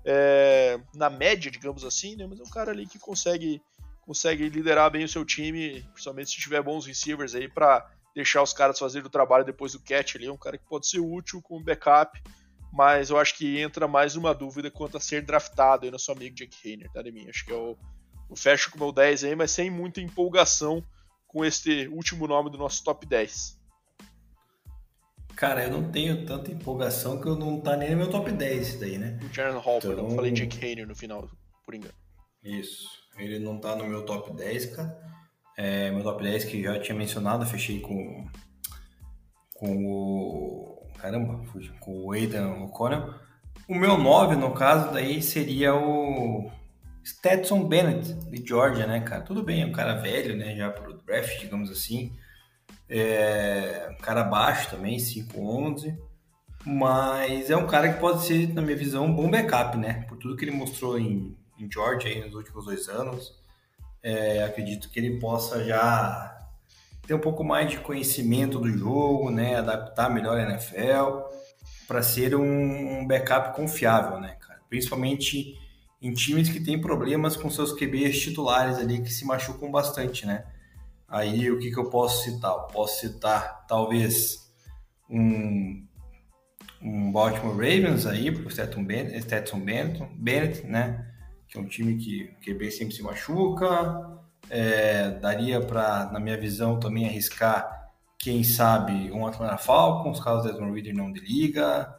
é, 0.04 0.78
na 0.94 1.10
média, 1.10 1.50
digamos 1.50 1.84
assim, 1.84 2.14
né? 2.14 2.26
Mas 2.28 2.38
é 2.38 2.42
um 2.42 2.50
cara 2.50 2.70
ali 2.70 2.86
que 2.86 2.98
consegue, 2.98 3.60
consegue 4.02 4.48
liderar 4.48 4.90
bem 4.90 5.04
o 5.04 5.08
seu 5.08 5.24
time, 5.24 5.82
principalmente 5.92 6.30
se 6.30 6.36
tiver 6.36 6.62
bons 6.62 6.86
receivers 6.86 7.34
aí 7.34 7.48
para 7.48 7.90
deixar 8.14 8.42
os 8.42 8.52
caras 8.52 8.78
fazerem 8.78 9.06
o 9.06 9.10
trabalho 9.10 9.44
depois 9.44 9.72
do 9.72 9.80
catch 9.80 10.14
ali. 10.14 10.26
É 10.26 10.32
um 10.32 10.36
cara 10.36 10.56
que 10.56 10.64
pode 10.68 10.86
ser 10.86 11.00
útil 11.00 11.42
como 11.42 11.64
backup 11.64 12.22
mas 12.74 13.08
eu 13.08 13.18
acho 13.18 13.36
que 13.36 13.60
entra 13.60 13.86
mais 13.86 14.16
uma 14.16 14.34
dúvida 14.34 14.68
quanto 14.68 14.96
a 14.96 15.00
ser 15.00 15.22
draftado 15.22 15.84
aí 15.84 15.92
nosso 15.92 16.10
amigo 16.10 16.34
Jake 16.34 16.56
Hayner, 16.64 16.90
tá, 16.90 17.00
de 17.02 17.12
mim? 17.12 17.28
Acho 17.28 17.44
que 17.44 17.52
é 17.52 17.54
o, 17.54 17.78
fecho 18.36 18.70
com 18.70 18.76
o 18.76 18.80
meu 18.80 18.92
10 18.92 19.24
aí, 19.24 19.36
mas 19.36 19.50
sem 19.50 19.70
muita 19.70 20.00
empolgação 20.00 20.84
com 21.26 21.44
este 21.44 21.88
último 21.88 22.26
nome 22.26 22.50
do 22.50 22.58
nosso 22.58 22.82
top 22.84 23.06
10. 23.06 23.58
Cara, 25.34 25.64
eu 25.64 25.70
não 25.70 25.90
tenho 25.90 26.24
tanta 26.24 26.52
empolgação 26.52 27.20
que 27.20 27.26
eu 27.26 27.34
não 27.34 27.60
tá 27.60 27.76
nem 27.76 27.90
no 27.90 27.96
meu 27.96 28.10
top 28.10 28.30
10 28.30 28.60
esse 28.60 28.78
daí, 28.78 28.98
né? 28.98 29.18
O 29.22 29.34
Jaron 29.34 29.58
Hopper, 29.58 29.92
então... 29.92 30.08
eu 30.08 30.14
falei 30.14 30.30
Jake 30.30 30.64
Hayner 30.64 30.86
no 30.86 30.94
final, 30.94 31.28
por 31.64 31.74
engano. 31.74 31.94
Isso, 32.42 32.88
ele 33.18 33.38
não 33.38 33.58
tá 33.58 33.74
no 33.74 33.84
meu 33.84 34.04
top 34.04 34.32
10, 34.32 34.76
cara. 34.76 34.96
É, 35.56 35.90
meu 35.90 36.02
top 36.02 36.22
10 36.22 36.44
que 36.44 36.62
já 36.62 36.78
tinha 36.78 36.96
mencionado, 36.96 37.46
fechei 37.46 37.80
com, 37.80 38.28
com 39.54 39.86
o 39.86 40.88
caramba, 40.98 41.44
com 41.80 42.04
o 42.04 42.12
Aidan 42.12 42.62
O'Connell. 42.62 43.14
O 43.68 43.74
meu 43.74 43.98
9, 43.98 44.36
no 44.36 44.52
caso, 44.52 44.92
daí 44.92 45.22
seria 45.22 45.74
o 45.74 46.50
Stetson 47.04 47.68
Bennett, 47.68 48.14
de 48.14 48.46
Georgia, 48.46 48.86
né, 48.86 49.00
cara? 49.00 49.22
Tudo 49.22 49.42
bem, 49.42 49.62
é 49.62 49.66
um 49.66 49.72
cara 49.72 49.94
velho, 49.94 50.36
né, 50.36 50.56
já 50.56 50.70
pro 50.70 50.94
draft, 50.94 51.40
digamos 51.40 51.70
assim. 51.70 52.12
É 52.88 53.88
um 53.90 54.02
cara 54.02 54.24
baixo 54.24 54.70
também, 54.70 54.96
5'11", 54.96 55.96
mas 56.64 57.50
é 57.50 57.56
um 57.56 57.66
cara 57.66 57.92
que 57.92 58.00
pode 58.00 58.24
ser, 58.24 58.52
na 58.54 58.62
minha 58.62 58.76
visão, 58.76 59.04
um 59.04 59.14
bom 59.14 59.30
backup, 59.30 59.76
né? 59.76 60.04
Por 60.08 60.16
tudo 60.18 60.36
que 60.36 60.44
ele 60.44 60.56
mostrou 60.56 60.98
em, 60.98 61.36
em 61.58 61.70
Georgia 61.70 62.10
aí 62.10 62.24
nos 62.24 62.34
últimos 62.34 62.64
dois 62.64 62.88
anos. 62.88 63.34
É, 64.02 64.42
acredito 64.42 64.88
que 64.90 64.98
ele 64.98 65.18
possa 65.18 65.64
já 65.64 66.34
ter 67.06 67.14
um 67.14 67.18
pouco 67.18 67.44
mais 67.44 67.70
de 67.70 67.78
conhecimento 67.78 68.58
do 68.58 68.70
jogo, 68.70 69.30
né? 69.30 69.56
Adaptar 69.56 70.08
melhor 70.08 70.38
a 70.38 70.42
NFL 70.42 71.34
para 71.86 72.02
ser 72.02 72.34
um, 72.34 73.00
um, 73.00 73.06
backup 73.06 73.54
confiável, 73.54 74.20
né, 74.20 74.36
cara? 74.40 74.60
Principalmente 74.68 75.58
em 76.00 76.12
times 76.12 76.48
que 76.48 76.60
têm 76.60 76.80
problemas 76.80 77.36
com 77.36 77.50
seus 77.50 77.72
QBs 77.72 78.20
titulares 78.20 78.78
ali 78.78 79.00
que 79.02 79.12
se 79.12 79.24
machucam 79.24 79.70
bastante, 79.70 80.26
né? 80.26 80.44
Aí 81.08 81.50
o 81.50 81.58
que, 81.58 81.70
que 81.70 81.78
eu 81.78 81.88
posso 81.90 82.24
citar? 82.24 82.52
Posso 82.72 83.00
citar 83.00 83.64
talvez 83.66 84.50
um, 85.08 85.86
um 86.82 87.12
Baltimore 87.12 87.54
Ravens 87.54 88.06
aí, 88.06 88.30
pro 88.30 88.50
Stetson 88.50 88.84
Bennett, 88.84 89.22
Stetson 89.22 89.60
Bennett, 89.60 90.66
né? 90.66 91.10
Que 91.48 91.56
é 91.56 91.60
um 91.60 91.66
time 91.66 91.96
que 91.96 92.24
o 92.24 92.44
QB 92.44 92.70
sempre 92.70 92.94
se 92.94 93.02
machuca. 93.02 94.18
É, 94.50 95.10
daria 95.10 95.60
para, 95.60 96.10
na 96.12 96.20
minha 96.20 96.36
visão, 96.36 96.78
também 96.78 97.06
arriscar, 97.06 97.92
quem 98.18 98.44
sabe, 98.44 99.10
um 99.10 99.26
Atlanta 99.26 99.56
Falcons, 99.56 100.20
caso 100.20 100.48
Desmond 100.48 100.74
Reader 100.74 100.94
não 100.94 101.12
liga. 101.12 101.94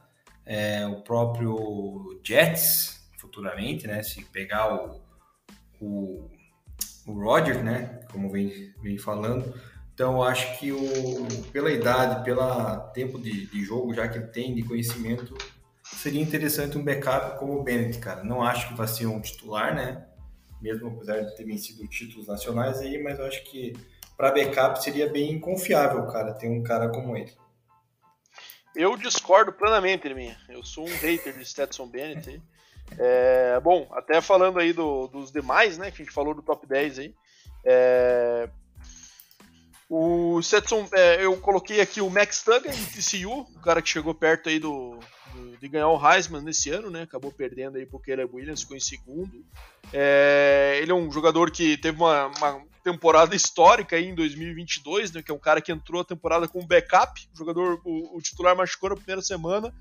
É, 0.46 0.86
o 0.86 1.02
próprio 1.02 2.20
Jets, 2.24 2.95
futuramente, 3.36 3.86
né? 3.86 4.02
Se 4.02 4.24
pegar 4.26 4.74
o, 4.74 5.02
o 5.82 6.32
o 7.06 7.14
Roger, 7.14 7.64
né? 7.64 8.00
Como 8.12 8.30
vem, 8.30 8.74
vem 8.82 8.98
falando. 8.98 9.54
Então, 9.94 10.24
acho 10.24 10.58
que 10.60 10.72
o, 10.72 11.28
pela 11.52 11.72
idade, 11.72 12.24
pelo 12.26 12.80
tempo 12.94 13.20
de, 13.20 13.46
de 13.46 13.64
jogo 13.64 13.94
já 13.94 14.08
que 14.08 14.18
ele 14.18 14.28
tem, 14.28 14.54
de 14.54 14.64
conhecimento, 14.64 15.38
seria 15.84 16.22
interessante 16.22 16.78
um 16.78 16.84
backup 16.84 17.40
como 17.40 17.60
o 17.60 17.64
Bennett, 17.64 18.00
cara. 18.00 18.24
Não 18.24 18.42
acho 18.42 18.68
que 18.68 18.74
vai 18.74 18.88
ser 18.88 19.06
um 19.06 19.22
titular, 19.22 19.74
né? 19.74 20.06
Mesmo 20.62 20.88
apesar 20.88 21.22
de 21.22 21.36
ter 21.36 21.46
vencido 21.46 21.88
títulos 21.88 22.28
nacionais 22.28 22.80
aí, 22.80 23.02
mas 23.02 23.20
eu 23.20 23.26
acho 23.26 23.44
que 23.44 23.74
para 24.18 24.32
backup 24.32 24.84
seria 24.84 25.10
bem 25.10 25.40
confiável, 25.40 26.06
cara, 26.08 26.34
ter 26.34 26.50
um 26.50 26.64
cara 26.64 26.90
como 26.90 27.16
ele. 27.16 27.32
Eu 28.76 28.98
discordo 28.98 29.54
plenamente, 29.54 30.12
minha. 30.14 30.38
Eu 30.50 30.64
sou 30.64 30.86
um 30.86 30.98
hater 30.98 31.38
de 31.38 31.46
Stetson 31.46 31.88
Bennett. 31.88 32.42
É, 32.98 33.60
bom, 33.60 33.88
até 33.92 34.22
falando 34.22 34.60
aí 34.60 34.72
do, 34.72 35.08
dos 35.08 35.32
demais, 35.32 35.78
né? 35.78 35.92
Que 35.92 36.02
a 36.02 36.06
gente 36.06 36.14
falou 36.14 36.34
do 36.34 36.42
top 36.42 36.66
10 36.68 37.00
aí. 37.00 37.16
É, 37.64 38.50
o 39.90 40.42
Setson, 40.42 40.88
é, 40.94 41.24
eu 41.24 41.38
coloquei 41.38 41.80
aqui 41.82 42.02
o 42.02 42.10
Max 42.10 42.44
Duggan 42.44 42.72
de 42.72 42.86
TCU, 42.88 43.42
o 43.42 43.60
cara 43.62 43.82
que 43.82 43.90
chegou 43.90 44.16
perto 44.16 44.50
aí 44.50 44.60
do, 44.60 45.00
do, 45.34 45.58
de 45.58 45.68
ganhar 45.68 45.90
o 45.90 46.12
Heisman 46.12 46.42
nesse 46.42 46.70
ano, 46.70 46.90
né? 46.90 47.04
Acabou 47.04 47.32
perdendo 47.32 47.78
aí 47.78 47.86
pro 47.86 48.00
Caleb 48.00 48.34
Williams, 48.34 48.62
ficou 48.62 48.78
em 48.78 48.80
segundo. 48.80 49.46
É, 49.94 50.80
ele 50.82 50.92
é 50.92 50.96
um 50.96 51.12
jogador 51.12 51.52
que 51.52 51.78
teve 51.78 51.98
uma, 51.98 52.28
uma, 52.28 52.64
temporada 52.84 53.36
histórica 53.36 53.96
aí 53.96 54.06
em 54.06 54.16
2022, 54.16 55.12
né? 55.12 55.22
Que 55.22 55.32
é 55.32 55.34
um 55.34 55.40
cara 55.40 55.62
que 55.62 55.72
entrou 55.72 56.02
a 56.02 56.06
temporada 56.06 56.48
como 56.48 56.68
backup, 56.68 57.28
o 57.34 57.38
jogador, 57.38 57.82
o, 57.84 58.18
o 58.18 58.22
titular 58.22 58.56
machucou 58.56 58.90
na 58.90 58.96
primeira 58.96 59.22
semana 59.22 59.74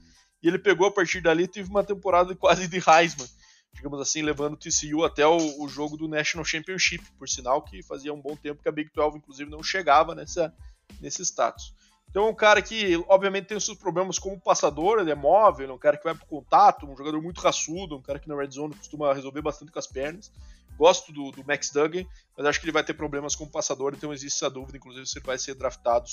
e 0.45 0.49
ele 0.49 0.59
pegou 0.59 0.87
a 0.87 0.91
partir 0.91 1.23
dali 1.23 1.49
teve 1.49 1.71
uma 1.71 1.83
temporada 1.83 2.37
quase 2.37 2.69
de 2.69 2.77
Heisman, 2.77 3.27
digamos 3.73 3.99
assim, 3.99 4.21
levando 4.21 4.53
o 4.53 4.57
TCU 4.59 5.03
até 5.03 5.27
o, 5.27 5.63
o, 5.63 5.67
jogo 5.67 5.97
do 5.97 6.07
National 6.07 6.45
Championship, 6.45 7.03
por 7.19 7.27
sinal 7.27 7.63
que 7.63 7.83
fazia 7.83 8.13
um 8.13 8.21
bom 8.21 8.37
tempo 8.37 8.63
que 8.63 8.69
a 8.69 8.73
Big 8.73 8.91
12, 8.95 9.17
inclusive, 9.17 9.51
não 9.51 9.63
chegava 9.63 10.15
nessa, 10.15 10.55
nesse 11.01 11.23
status. 11.23 11.75
Então 12.11 12.27
é 12.27 12.31
um 12.31 12.35
cara 12.35 12.61
que, 12.61 12.95
obviamente, 13.09 13.47
tem 13.47 13.57
os 13.57 13.65
seus 13.65 13.79
problemas 13.79 14.19
como 14.19 14.39
passador, 14.39 15.01
ele 15.01 15.11
é 15.11 15.15
móvel, 15.15 15.71
é 15.71 15.73
um 15.73 15.79
cara 15.79 15.97
que 15.97 16.05
vai 16.05 16.15
pro 16.15 16.27
contato, 16.27 16.87
um 16.87 16.97
jogador 16.97 17.21
muito 17.23 17.41
raçudo, 17.41 17.97
um 17.97 18.03
cara 18.03 18.19
que 18.19 18.29
na 18.29 18.37
red 18.37 18.51
zone 18.51 18.75
costuma 18.75 19.15
resolver 19.15 19.41
bastante 19.41 19.73
com 19.73 19.79
as 19.79 19.87
pernas. 19.87 20.31
Gosto 20.77 21.11
do, 21.11 21.31
do 21.31 21.45
Max 21.45 21.71
Duggan, 21.71 22.05
mas 22.37 22.47
acho 22.47 22.61
que 22.61 22.67
ele 22.67 22.73
vai 22.73 22.85
ter 22.85 22.95
problemas 22.95 23.35
como 23.35 23.51
passador, 23.51 23.95
então 23.97 24.13
existe 24.13 24.37
essa 24.37 24.51
dúvida, 24.51 24.77
inclusive, 24.77 25.07
se 25.07 25.19
ele 25.19 25.27
vai 25.27 25.39
ser 25.39 25.55
draftado, 25.55 26.09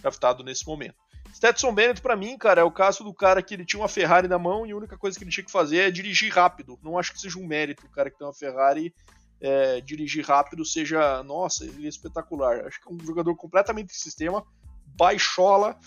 draftado 0.00 0.42
nesse 0.42 0.66
momento. 0.66 0.96
Stetson 1.34 1.74
Bennett, 1.74 2.00
para 2.00 2.14
mim, 2.16 2.38
cara, 2.38 2.60
é 2.60 2.64
o 2.64 2.70
caso 2.70 3.02
do 3.02 3.12
cara 3.12 3.42
que 3.42 3.54
ele 3.54 3.64
tinha 3.64 3.80
uma 3.80 3.88
Ferrari 3.88 4.28
na 4.28 4.38
mão 4.38 4.64
e 4.64 4.70
a 4.70 4.76
única 4.76 4.96
coisa 4.96 5.18
que 5.18 5.24
ele 5.24 5.30
tinha 5.30 5.44
que 5.44 5.50
fazer 5.50 5.78
é 5.78 5.90
dirigir 5.90 6.32
rápido. 6.32 6.78
Não 6.82 6.96
acho 6.96 7.12
que 7.12 7.20
seja 7.20 7.38
um 7.38 7.46
mérito 7.46 7.86
o 7.86 7.90
cara 7.90 8.10
que 8.10 8.16
tem 8.16 8.26
uma 8.26 8.32
Ferrari 8.32 8.94
é, 9.40 9.80
dirigir 9.80 10.24
rápido 10.24 10.64
seja, 10.64 11.22
nossa, 11.22 11.64
ele 11.64 11.86
é 11.86 11.88
espetacular. 11.88 12.64
Acho 12.66 12.80
que 12.80 12.88
é 12.88 12.94
um 12.94 13.00
jogador 13.00 13.34
completamente 13.36 13.88
de 13.88 13.96
sistema, 13.96 14.46
baixola, 14.86 15.78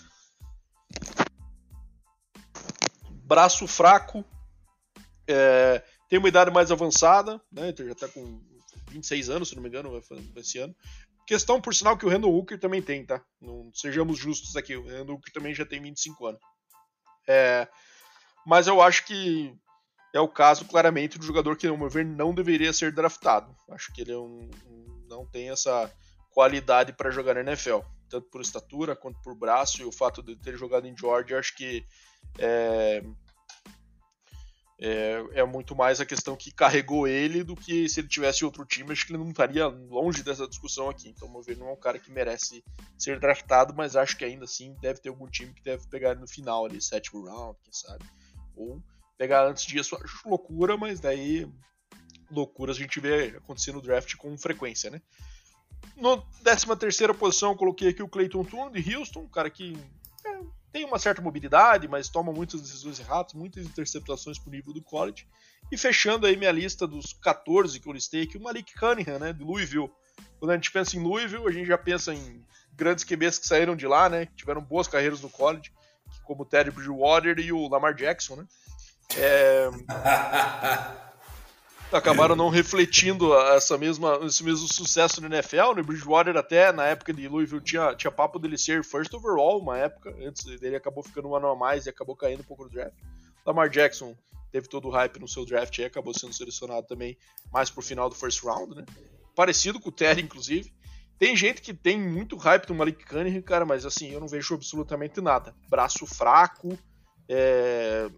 braço 3.24 3.66
fraco, 3.66 4.24
é, 5.26 5.82
tem 6.08 6.18
uma 6.18 6.28
idade 6.28 6.50
mais 6.50 6.70
avançada, 6.70 7.40
né? 7.50 7.70
Então 7.70 7.86
já 7.86 7.94
tá 7.94 8.08
com 8.08 8.40
26 8.90 9.28
anos, 9.30 9.48
se 9.48 9.56
não 9.56 9.62
me 9.62 9.68
engano, 9.68 10.00
esse 10.36 10.58
ano. 10.58 10.74
Questão, 11.28 11.60
por 11.60 11.74
sinal, 11.74 11.94
que 11.94 12.06
o 12.06 12.08
Randall 12.08 12.34
Hooker 12.34 12.58
também 12.58 12.80
tem, 12.80 13.04
tá? 13.04 13.22
Não 13.38 13.70
sejamos 13.74 14.18
justos 14.18 14.56
aqui. 14.56 14.74
O 14.74 14.86
Randall 14.86 15.16
Hooker 15.16 15.30
também 15.30 15.54
já 15.54 15.66
tem 15.66 15.78
25 15.78 16.24
anos. 16.24 16.40
É, 17.28 17.68
mas 18.46 18.66
eu 18.66 18.80
acho 18.80 19.04
que 19.04 19.54
é 20.14 20.18
o 20.18 20.26
caso, 20.26 20.64
claramente, 20.64 21.18
do 21.18 21.26
jogador 21.26 21.54
que, 21.54 21.68
no 21.68 21.76
meu 21.76 21.90
ver, 21.90 22.06
não 22.06 22.34
deveria 22.34 22.72
ser 22.72 22.92
draftado. 22.92 23.54
Acho 23.68 23.92
que 23.92 24.00
ele 24.00 24.12
é 24.12 24.16
um, 24.16 24.48
um, 24.66 25.06
não 25.06 25.26
tem 25.26 25.50
essa 25.50 25.92
qualidade 26.30 26.94
para 26.94 27.10
jogar 27.10 27.34
na 27.34 27.42
NFL. 27.42 27.80
Tanto 28.08 28.30
por 28.30 28.40
estatura 28.40 28.96
quanto 28.96 29.20
por 29.20 29.34
braço. 29.34 29.82
E 29.82 29.84
o 29.84 29.92
fato 29.92 30.22
de 30.22 30.34
ter 30.34 30.56
jogado 30.56 30.86
em 30.86 30.96
Georgia, 30.96 31.38
acho 31.38 31.54
que 31.54 31.84
é, 32.38 33.04
é, 34.80 35.24
é, 35.32 35.44
muito 35.44 35.74
mais 35.74 36.00
a 36.00 36.06
questão 36.06 36.36
que 36.36 36.52
carregou 36.52 37.08
ele 37.08 37.42
do 37.42 37.56
que 37.56 37.88
se 37.88 38.00
ele 38.00 38.08
tivesse 38.08 38.44
outro 38.44 38.64
time, 38.64 38.92
acho 38.92 39.04
que 39.04 39.12
ele 39.12 39.22
não 39.22 39.30
estaria 39.30 39.66
longe 39.66 40.22
dessa 40.22 40.46
discussão 40.46 40.88
aqui. 40.88 41.08
Então, 41.08 41.28
meu 41.28 41.42
ver, 41.42 41.56
não 41.56 41.68
é 41.68 41.72
um 41.72 41.80
cara 41.80 41.98
que 41.98 42.12
merece 42.12 42.64
ser 42.96 43.18
draftado, 43.18 43.74
mas 43.74 43.96
acho 43.96 44.16
que 44.16 44.24
ainda 44.24 44.44
assim 44.44 44.74
deve 44.80 45.00
ter 45.00 45.08
algum 45.08 45.26
time 45.26 45.52
que 45.52 45.62
deve 45.62 45.86
pegar 45.88 46.12
ele 46.12 46.20
no 46.20 46.28
final 46.28 46.64
ali, 46.64 46.80
sétimo 46.80 47.24
round, 47.24 47.58
quem 47.64 47.72
sabe. 47.72 48.04
Ou 48.54 48.80
pegar 49.16 49.48
antes 49.48 49.66
disso, 49.66 49.96
acho 49.96 50.28
loucura, 50.28 50.76
mas 50.76 51.00
daí 51.00 51.50
loucuras 52.30 52.76
a 52.76 52.80
gente 52.80 53.00
vê 53.00 53.36
acontecer 53.36 53.72
no 53.72 53.82
draft 53.82 54.14
com 54.14 54.38
frequência, 54.38 54.90
né? 54.90 55.02
No 55.96 56.22
13 56.44 56.76
terceira 56.76 57.12
posição, 57.12 57.56
coloquei 57.56 57.88
aqui 57.88 58.02
o 58.02 58.08
Clayton 58.08 58.44
Tune 58.44 58.80
de 58.80 58.94
Houston, 58.94 59.20
um 59.20 59.28
cara 59.28 59.50
que 59.50 59.76
é, 60.24 60.40
tem 60.72 60.84
uma 60.84 60.98
certa 60.98 61.22
mobilidade, 61.22 61.88
mas 61.88 62.08
toma 62.08 62.32
muitas 62.32 62.60
decisões 62.60 63.00
erradas, 63.00 63.32
muitas 63.34 63.64
interceptações 63.64 64.38
pro 64.38 64.50
nível 64.50 64.72
do 64.72 64.82
college. 64.82 65.26
E 65.70 65.76
fechando 65.76 66.26
aí 66.26 66.36
minha 66.36 66.52
lista 66.52 66.86
dos 66.86 67.12
14 67.12 67.80
que 67.80 67.88
eu 67.88 67.92
listei 67.92 68.22
aqui, 68.22 68.36
o 68.36 68.42
Malik 68.42 68.74
Cunningham, 68.74 69.18
né, 69.18 69.32
de 69.32 69.42
Louisville. 69.42 69.90
Quando 70.38 70.50
a 70.50 70.54
gente 70.54 70.70
pensa 70.70 70.96
em 70.96 71.02
Louisville, 71.02 71.46
a 71.46 71.50
gente 71.50 71.66
já 71.66 71.78
pensa 71.78 72.14
em 72.14 72.44
grandes 72.74 73.04
QBs 73.04 73.38
que 73.38 73.46
saíram 73.46 73.74
de 73.74 73.86
lá, 73.86 74.08
né, 74.08 74.26
que 74.26 74.34
tiveram 74.34 74.62
boas 74.62 74.86
carreiras 74.86 75.20
no 75.20 75.30
college, 75.30 75.72
como 76.24 76.42
o 76.42 76.46
Teddy 76.46 76.70
Bridgewater 76.70 77.38
e 77.38 77.52
o 77.52 77.68
Lamar 77.68 77.94
Jackson, 77.94 78.36
né. 78.36 78.46
É... 79.16 79.68
acabaram 81.92 82.36
não 82.36 82.48
refletindo 82.48 83.34
essa 83.34 83.78
mesma, 83.78 84.18
esse 84.22 84.44
mesmo 84.44 84.66
sucesso 84.68 85.20
no 85.20 85.26
NFL. 85.26 85.68
No 85.68 85.74
né? 85.74 85.82
Bridgewater 85.82 86.36
até 86.36 86.72
na 86.72 86.86
época 86.86 87.12
de 87.12 87.28
Louisville 87.28 87.62
tinha, 87.62 87.94
tinha 87.94 88.10
papo 88.10 88.38
dele 88.38 88.58
ser 88.58 88.84
first 88.84 89.12
overall, 89.14 89.60
uma 89.60 89.78
época, 89.78 90.14
antes 90.22 90.44
dele 90.58 90.76
acabou 90.76 91.02
ficando 91.02 91.28
um 91.28 91.34
ano 91.34 91.48
a 91.48 91.56
mais 91.56 91.86
e 91.86 91.90
acabou 91.90 92.16
caindo 92.16 92.40
um 92.40 92.44
pouco 92.44 92.64
no 92.64 92.70
draft. 92.70 92.94
Lamar 93.44 93.68
Jackson 93.70 94.14
teve 94.52 94.68
todo 94.68 94.88
o 94.88 94.90
hype 94.90 95.18
no 95.18 95.28
seu 95.28 95.44
draft 95.44 95.76
e 95.78 95.84
acabou 95.84 96.12
sendo 96.12 96.32
selecionado 96.32 96.86
também 96.86 97.16
mais 97.52 97.70
pro 97.70 97.82
final 97.82 98.08
do 98.08 98.14
first 98.14 98.42
round, 98.42 98.74
né? 98.74 98.84
Parecido 99.34 99.80
com 99.80 99.88
o 99.88 99.92
Terry, 99.92 100.22
inclusive. 100.22 100.72
Tem 101.18 101.34
gente 101.34 101.60
que 101.60 101.74
tem 101.74 101.98
muito 101.98 102.36
hype 102.36 102.68
no 102.68 102.76
Malik 102.76 103.04
Cunningham, 103.04 103.42
cara, 103.42 103.66
mas 103.66 103.84
assim, 103.84 104.10
eu 104.10 104.20
não 104.20 104.28
vejo 104.28 104.54
absolutamente 104.54 105.20
nada. 105.20 105.54
Braço 105.68 106.06
fraco, 106.06 106.78
é, 107.28 108.08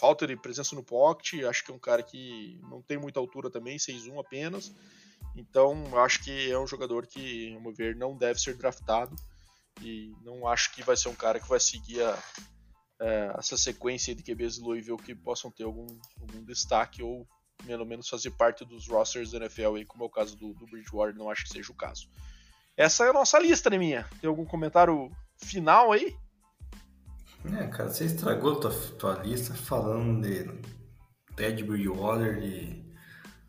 falta 0.00 0.26
de 0.26 0.34
presença 0.34 0.74
no 0.74 0.82
pocket, 0.82 1.44
acho 1.44 1.62
que 1.62 1.70
é 1.70 1.74
um 1.74 1.78
cara 1.78 2.02
que 2.02 2.58
não 2.70 2.80
tem 2.80 2.96
muita 2.96 3.20
altura 3.20 3.50
também, 3.50 3.76
6'1 3.76 4.18
apenas. 4.18 4.74
Então, 5.36 5.84
acho 5.98 6.24
que 6.24 6.50
é 6.50 6.58
um 6.58 6.66
jogador 6.66 7.06
que, 7.06 7.52
ao 7.54 7.60
meu 7.60 7.72
ver, 7.72 7.94
não 7.94 8.16
deve 8.16 8.40
ser 8.40 8.56
draftado. 8.56 9.14
E 9.82 10.12
não 10.22 10.48
acho 10.48 10.72
que 10.72 10.82
vai 10.82 10.96
ser 10.96 11.10
um 11.10 11.14
cara 11.14 11.38
que 11.38 11.48
vai 11.48 11.60
seguir 11.60 12.02
a, 12.02 12.18
é, 13.00 13.34
essa 13.38 13.58
sequência 13.58 14.14
de 14.14 14.22
QBs 14.22 14.54
de 14.54 14.62
Louisville 14.62 14.96
que 14.96 15.14
possam 15.14 15.50
ter 15.50 15.64
algum, 15.64 15.86
algum 16.18 16.42
destaque 16.44 17.02
ou 17.02 17.26
pelo 17.66 17.84
menos 17.84 18.08
fazer 18.08 18.30
parte 18.30 18.64
dos 18.64 18.88
rosters 18.88 19.30
da 19.30 19.38
NFL, 19.38 19.76
aí, 19.76 19.84
como 19.84 20.04
é 20.04 20.06
o 20.06 20.10
caso 20.10 20.34
do, 20.34 20.54
do 20.54 20.66
Bridgewater, 20.66 21.14
não 21.14 21.28
acho 21.28 21.44
que 21.44 21.50
seja 21.50 21.70
o 21.70 21.76
caso. 21.76 22.08
Essa 22.74 23.04
é 23.04 23.10
a 23.10 23.12
nossa 23.12 23.38
lista, 23.38 23.68
né, 23.68 23.76
minha? 23.76 24.08
Tem 24.18 24.28
algum 24.28 24.46
comentário 24.46 25.10
final 25.36 25.92
aí? 25.92 26.16
É, 27.44 27.66
cara, 27.68 27.88
você 27.88 28.04
estragou 28.04 28.56
tua, 28.56 28.70
tua 28.98 29.14
lista 29.22 29.54
falando 29.54 30.22
de 30.22 30.50
Ted 31.34 31.62
Bridgewater 31.64 32.38
e 32.38 32.84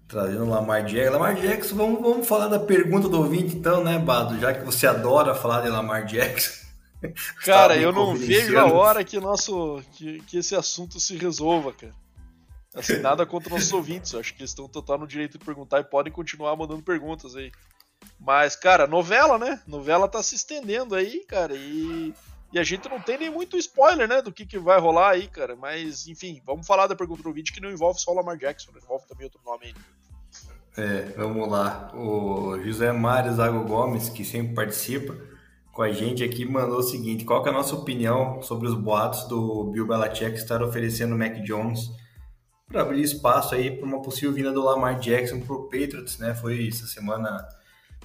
trazendo 0.07 0.49
Lamar 0.49 0.85
Jackson. 0.85 1.11
Lamar 1.11 1.35
Jackson, 1.35 1.75
vamos, 1.75 2.01
vamos 2.01 2.27
falar 2.27 2.47
da 2.47 2.59
pergunta 2.59 3.09
do 3.09 3.17
ouvinte 3.17 3.55
então, 3.55 3.83
né, 3.83 3.99
Bado? 3.99 4.39
Já 4.39 4.53
que 4.53 4.63
você 4.63 4.87
adora 4.87 5.35
falar 5.35 5.61
de 5.61 5.69
Lamar 5.69 6.05
Jackson. 6.05 6.61
Cara, 7.43 7.77
eu 7.77 7.91
não 7.91 8.15
vejo 8.15 8.57
a 8.57 8.71
hora 8.71 9.03
que, 9.03 9.19
nosso, 9.19 9.81
que, 9.93 10.21
que 10.21 10.37
esse 10.37 10.55
assunto 10.55 10.99
se 10.99 11.17
resolva, 11.17 11.73
cara. 11.73 11.93
Assim, 12.75 12.99
nada 12.99 13.25
contra 13.25 13.49
nossos 13.49 13.73
ouvintes. 13.73 14.13
Eu 14.13 14.19
acho 14.19 14.35
que 14.35 14.41
eles 14.41 14.51
estão 14.51 14.67
total 14.67 14.99
no 14.99 15.07
direito 15.07 15.37
de 15.37 15.43
perguntar 15.43 15.79
e 15.79 15.83
podem 15.83 16.13
continuar 16.13 16.55
mandando 16.55 16.83
perguntas 16.83 17.35
aí. 17.35 17.51
Mas, 18.19 18.55
cara, 18.55 18.85
novela, 18.85 19.39
né? 19.39 19.59
Novela 19.65 20.07
tá 20.07 20.21
se 20.21 20.35
estendendo 20.35 20.93
aí, 20.93 21.25
cara, 21.25 21.55
e, 21.55 22.13
e 22.51 22.59
a 22.59 22.63
gente 22.63 22.89
não 22.89 22.99
tem 22.99 23.17
nem 23.17 23.29
muito 23.29 23.57
spoiler, 23.57 24.07
né, 24.07 24.21
do 24.21 24.31
que, 24.31 24.45
que 24.45 24.59
vai 24.59 24.79
rolar 24.79 25.11
aí, 25.11 25.27
cara. 25.27 25.55
Mas, 25.55 26.07
enfim, 26.07 26.41
vamos 26.45 26.67
falar 26.67 26.87
da 26.87 26.95
pergunta 26.95 27.23
do 27.23 27.31
vídeo 27.31 27.53
que 27.53 27.61
não 27.61 27.71
envolve 27.71 27.99
só 27.99 28.11
o 28.11 28.15
Lamar 28.15 28.37
Jackson, 28.37 28.71
envolve 28.75 29.07
também 29.07 29.25
outro 29.25 29.39
nome 29.45 29.67
aí. 29.67 29.75
É, 30.77 31.13
vamos 31.17 31.49
lá. 31.49 31.91
O 31.93 32.59
José 32.63 32.91
Mário 32.91 33.33
Zago 33.33 33.63
Gomes, 33.65 34.09
que 34.09 34.23
sempre 34.23 34.53
participa 34.53 35.15
com 35.71 35.81
a 35.81 35.91
gente 35.91 36.23
aqui, 36.23 36.45
mandou 36.45 36.79
o 36.79 36.83
seguinte: 36.83 37.25
qual 37.25 37.45
é 37.45 37.49
a 37.49 37.53
nossa 37.53 37.75
opinião 37.75 38.41
sobre 38.41 38.67
os 38.67 38.73
boatos 38.73 39.27
do 39.27 39.65
Bill 39.65 39.87
Belichick 39.87 40.35
estar 40.35 40.61
oferecendo 40.61 41.15
o 41.15 41.17
Mac 41.17 41.41
Jones 41.43 41.89
para 42.67 42.81
abrir 42.81 43.01
espaço 43.01 43.53
aí 43.53 43.71
para 43.77 43.85
uma 43.85 44.01
possível 44.01 44.33
vinda 44.33 44.51
do 44.51 44.63
Lamar 44.63 44.97
Jackson 44.99 45.41
para 45.41 45.53
o 45.53 45.63
Patriots, 45.63 46.17
né? 46.17 46.33
Foi 46.33 46.67
essa 46.67 46.87
semana 46.87 47.45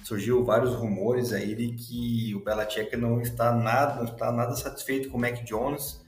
surgiu 0.07 0.41
vários 0.45 0.73
rumores 0.73 1.33
aí 1.33 1.53
de 1.53 1.73
que 1.73 2.33
o 2.33 2.39
Belichick 2.39 2.95
não 2.95 3.19
está 3.19 3.51
nada, 3.51 3.95
não 3.95 4.05
está 4.05 4.31
nada 4.31 4.55
satisfeito 4.55 5.09
com 5.09 5.17
o 5.17 5.19
Mac 5.19 5.43
Jones, 5.43 6.01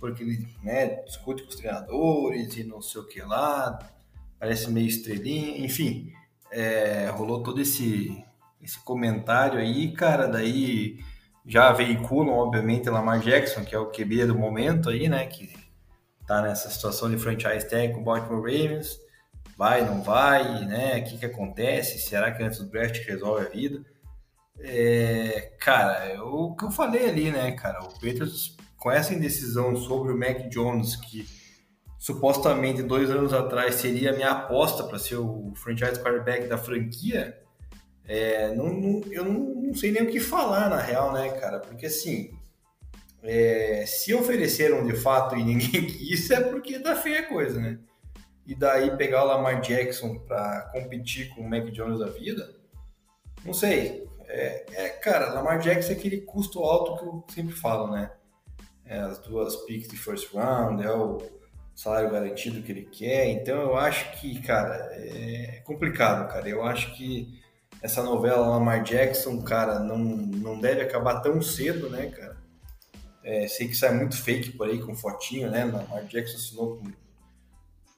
porque 0.00 0.24
ele 0.24 0.48
né, 0.64 1.04
discute 1.04 1.44
com 1.44 1.50
os 1.50 1.54
treinadores 1.54 2.56
e 2.56 2.64
não 2.64 2.82
sei 2.82 3.00
o 3.00 3.06
que 3.06 3.22
lá, 3.22 3.78
parece 4.36 4.68
meio 4.68 4.88
estrelinha, 4.88 5.64
enfim, 5.64 6.12
é, 6.50 7.08
rolou 7.10 7.40
todo 7.40 7.60
esse, 7.60 8.20
esse 8.60 8.80
comentário 8.80 9.60
aí, 9.60 9.92
cara, 9.92 10.26
daí 10.26 10.98
já 11.46 11.72
veiculam, 11.72 12.34
obviamente, 12.34 12.90
Lamar 12.90 13.20
Jackson, 13.20 13.64
que 13.64 13.76
é 13.76 13.78
o 13.78 13.92
QB 13.92 14.26
do 14.26 14.36
momento 14.36 14.90
aí, 14.90 15.08
né, 15.08 15.24
que 15.24 15.54
tá 16.26 16.42
nessa 16.42 16.68
situação 16.68 17.08
de 17.08 17.16
franchise 17.16 17.68
tag 17.68 17.94
com 17.94 18.00
o 18.00 18.04
Baltimore 18.04 18.42
Ravens, 18.42 18.98
vai, 19.56 19.84
não 19.84 20.02
vai, 20.02 20.64
né? 20.66 20.98
O 20.98 21.04
que, 21.04 21.18
que 21.18 21.26
acontece? 21.26 21.98
Será 21.98 22.30
que 22.30 22.42
antes 22.42 22.58
do 22.58 22.66
draft 22.66 22.98
resolve 23.06 23.46
a 23.46 23.48
vida? 23.48 23.84
É, 24.60 25.52
cara, 25.58 26.04
é 26.06 26.20
o 26.20 26.54
que 26.54 26.64
eu 26.64 26.70
falei 26.70 27.08
ali, 27.08 27.30
né, 27.30 27.52
cara? 27.52 27.82
O 27.82 27.92
Patriots, 27.92 28.56
com 28.78 28.90
essa 28.90 29.14
indecisão 29.14 29.76
sobre 29.76 30.12
o 30.12 30.18
Mac 30.18 30.48
Jones, 30.48 30.96
que 30.96 31.26
supostamente 31.98 32.82
dois 32.82 33.10
anos 33.10 33.32
atrás 33.32 33.76
seria 33.76 34.10
a 34.10 34.14
minha 34.14 34.30
aposta 34.30 34.84
para 34.84 34.98
ser 34.98 35.16
o 35.16 35.52
franchise 35.56 36.00
quarterback 36.00 36.46
da 36.46 36.58
franquia, 36.58 37.36
é, 38.06 38.54
não, 38.54 38.72
não, 38.72 39.02
eu 39.10 39.24
não, 39.24 39.32
não, 39.62 39.74
sei 39.74 39.90
nem 39.90 40.04
o 40.04 40.10
que 40.10 40.20
falar 40.20 40.70
na 40.70 40.80
real, 40.80 41.12
né, 41.12 41.30
cara? 41.40 41.58
Porque 41.58 41.86
assim, 41.86 42.30
é, 43.22 43.84
se 43.86 44.14
ofereceram 44.14 44.86
de 44.86 44.94
fato 44.94 45.36
e 45.36 45.42
ninguém 45.42 45.86
quis, 45.86 46.30
é 46.30 46.40
porque 46.40 46.78
tá 46.78 46.94
feia 46.94 47.20
a 47.20 47.26
coisa, 47.26 47.60
né? 47.60 47.78
E 48.46 48.54
daí 48.54 48.96
pegar 48.96 49.24
o 49.24 49.26
Lamar 49.26 49.60
Jackson 49.60 50.18
para 50.20 50.70
competir 50.72 51.34
com 51.34 51.40
o 51.40 51.50
Mac 51.50 51.64
Jones 51.70 51.98
da 51.98 52.06
vida, 52.06 52.54
não 53.44 53.52
sei. 53.52 54.06
É, 54.28 54.64
é, 54.72 54.88
cara, 54.88 55.32
Lamar 55.32 55.58
Jackson 55.58 55.92
é 55.92 55.96
aquele 55.96 56.20
custo 56.20 56.62
alto 56.62 56.96
que 56.96 57.04
eu 57.04 57.24
sempre 57.34 57.54
falo, 57.54 57.92
né? 57.92 58.10
É, 58.84 58.98
as 58.98 59.18
duas 59.18 59.56
picks 59.64 59.88
de 59.88 59.96
first 59.96 60.32
round, 60.32 60.82
é 60.84 60.92
o 60.92 61.18
salário 61.74 62.10
garantido 62.10 62.62
que 62.62 62.72
ele 62.72 62.84
quer. 62.84 63.28
Então 63.28 63.60
eu 63.60 63.76
acho 63.76 64.20
que, 64.20 64.40
cara, 64.42 64.74
é 64.92 65.60
complicado, 65.64 66.28
cara. 66.28 66.48
Eu 66.48 66.64
acho 66.64 66.94
que 66.96 67.40
essa 67.82 68.02
novela 68.02 68.46
Lamar 68.46 68.82
Jackson, 68.82 69.42
cara, 69.42 69.78
não, 69.78 69.98
não 69.98 70.60
deve 70.60 70.82
acabar 70.82 71.20
tão 71.20 71.42
cedo, 71.42 71.90
né, 71.90 72.06
cara? 72.06 72.36
É, 73.22 73.48
sei 73.48 73.66
que 73.68 73.74
sai 73.74 73.92
muito 73.92 74.16
fake 74.16 74.52
por 74.52 74.68
aí 74.68 74.80
com 74.80 74.94
fotinho, 74.94 75.50
né? 75.50 75.64
Lamar 75.64 76.04
Jackson 76.04 76.36
assinou 76.36 76.76
com 76.76 77.05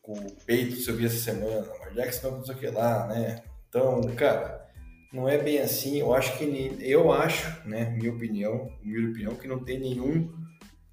o 0.09 0.31
peito 0.47 0.77
se 0.77 0.89
eu 0.89 0.97
vi 0.97 1.05
essa 1.05 1.19
semana, 1.19 1.67
mas 1.81 1.95
Jackson 1.95 2.31
não 2.31 2.45
sei 2.45 2.55
o 2.55 2.59
que 2.59 2.67
lá, 2.69 3.07
né? 3.09 3.43
Então, 3.69 4.01
cara, 4.17 4.67
não 5.13 5.29
é 5.29 5.37
bem 5.37 5.59
assim. 5.59 5.99
Eu 5.99 6.15
acho 6.15 6.39
que 6.39 6.77
eu 6.81 7.13
acho, 7.13 7.69
né, 7.69 7.91
minha 7.91 8.11
opinião, 8.11 8.73
minha 8.83 9.11
opinião, 9.11 9.35
que 9.35 9.47
não 9.47 9.63
tem 9.63 9.79
nenhum 9.79 10.33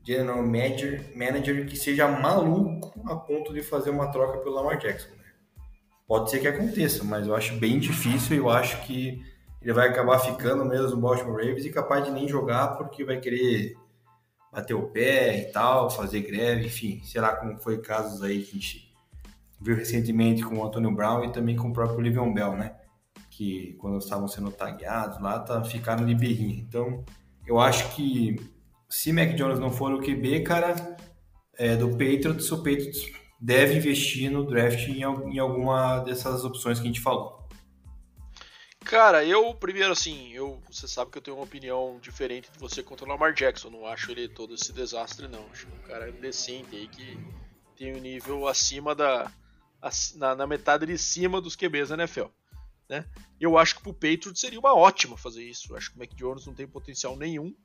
general 0.06 0.44
manager, 0.44 1.02
manager 1.16 1.66
que 1.66 1.78
seja 1.78 2.08
maluco 2.08 2.94
a 3.10 3.16
ponto 3.16 3.54
de 3.54 3.64
fazer 3.64 3.90
uma 3.90 4.12
troca 4.12 4.40
pelo 4.40 4.56
Lamar 4.56 4.78
Jackson. 4.78 5.10
Né? 5.12 5.24
Pode 6.06 6.30
ser 6.30 6.40
que 6.40 6.48
aconteça, 6.48 7.04
mas 7.04 7.26
eu 7.26 7.34
acho 7.34 7.56
bem 7.56 7.80
difícil. 7.80 8.36
Eu 8.36 8.50
acho 8.50 8.86
que 8.86 9.24
ele 9.62 9.74
vai 9.74 9.88
acabar 9.88 10.20
ficando 10.20 10.66
mesmo 10.66 10.90
no 10.90 11.02
Baltimore 11.02 11.38
Ravens 11.38 11.66
e 11.66 11.72
capaz 11.72 12.04
de 12.04 12.12
nem 12.12 12.28
jogar 12.28 12.78
porque 12.78 13.06
vai 13.06 13.20
querer 13.20 13.76
bater 14.52 14.74
o 14.74 14.90
pé 14.90 15.40
e 15.40 15.52
tal, 15.52 15.90
fazer 15.90 16.22
greve, 16.22 16.68
enfim, 16.68 17.02
sei 17.04 17.20
lá 17.20 17.36
como 17.36 17.58
foi 17.58 17.82
casos 17.82 18.22
aí 18.22 18.44
que 18.44 18.52
a 18.52 18.60
gente 18.60 18.85
viu 19.66 19.76
recentemente 19.76 20.44
com 20.44 20.60
o 20.60 20.64
Antônio 20.64 20.92
Brown 20.92 21.26
e 21.26 21.32
também 21.32 21.56
com 21.56 21.70
o 21.70 21.74
próprio 21.74 22.00
Livion 22.00 22.32
Bell, 22.32 22.56
né? 22.56 22.76
Que 23.32 23.74
quando 23.80 23.98
estavam 23.98 24.28
sendo 24.28 24.52
tagueados 24.52 25.20
lá, 25.20 25.40
tá, 25.40 25.64
ficaram 25.64 26.06
de 26.06 26.14
birrinha. 26.14 26.60
Então, 26.60 27.04
eu 27.48 27.60
acho 27.60 27.96
que 27.96 28.36
se 28.88 29.12
Mac 29.12 29.34
Jones 29.34 29.60
não 29.60 29.72
for 29.72 29.92
o 29.92 30.00
QB, 30.00 30.42
cara, 30.44 30.96
é, 31.58 31.76
do 31.76 31.90
Patriots, 31.90 32.52
o 32.52 32.58
Patriots 32.58 33.12
deve 33.42 33.78
investir 33.78 34.32
no 34.32 34.46
draft 34.46 34.88
em, 34.88 35.02
em 35.02 35.40
alguma 35.40 36.00
dessas 36.00 36.46
opções 36.46 36.80
que 36.80 36.86
a 36.86 36.88
gente 36.88 37.02
falou. 37.02 37.44
Cara, 38.82 39.26
eu, 39.26 39.52
primeiro, 39.56 39.92
assim, 39.92 40.32
eu, 40.32 40.62
você 40.72 40.88
sabe 40.88 41.10
que 41.10 41.18
eu 41.18 41.22
tenho 41.24 41.38
uma 41.38 41.44
opinião 41.44 41.98
diferente 42.00 42.52
de 42.52 42.60
você 42.60 42.84
contra 42.84 43.04
o 43.04 43.10
Lamar 43.10 43.34
Jackson. 43.34 43.72
Não 43.72 43.88
acho 43.88 44.12
ele 44.12 44.30
todo 44.30 44.54
esse 44.54 44.72
desastre, 44.72 45.28
não. 45.28 45.44
Acho 45.52 45.68
um 45.68 45.88
cara 45.88 46.12
decente 46.12 46.76
aí 46.76 46.88
que 46.88 47.18
tem 47.76 47.96
um 47.96 48.00
nível 48.00 48.48
acima 48.48 48.94
da, 48.94 49.32
na, 50.16 50.36
na, 50.36 50.48
metade 50.48 50.86
de 50.86 50.98
cima 50.98 51.42
dos 51.42 51.56
QBs 51.56 51.90
da 51.90 51.96
NFL. 51.96 52.26
Né? 52.90 53.06
Eu 53.40 53.58
acho 53.58 53.76
que 53.76 53.84
pro 53.84 53.94
Patriots 53.94 54.40
seria 54.40 54.60
uma 54.60 54.76
ótima 54.76 55.18
fazer 55.18 55.44
isso. 55.44 55.72
Eu 55.72 55.78
acho 55.78 55.92
que 55.92 55.98
o 55.98 56.00
Mac 56.00 56.14
Jones 56.14 56.46
não 56.46 56.54
tem 56.54 56.68
potencial 56.68 57.16
nenhum. 57.16 57.56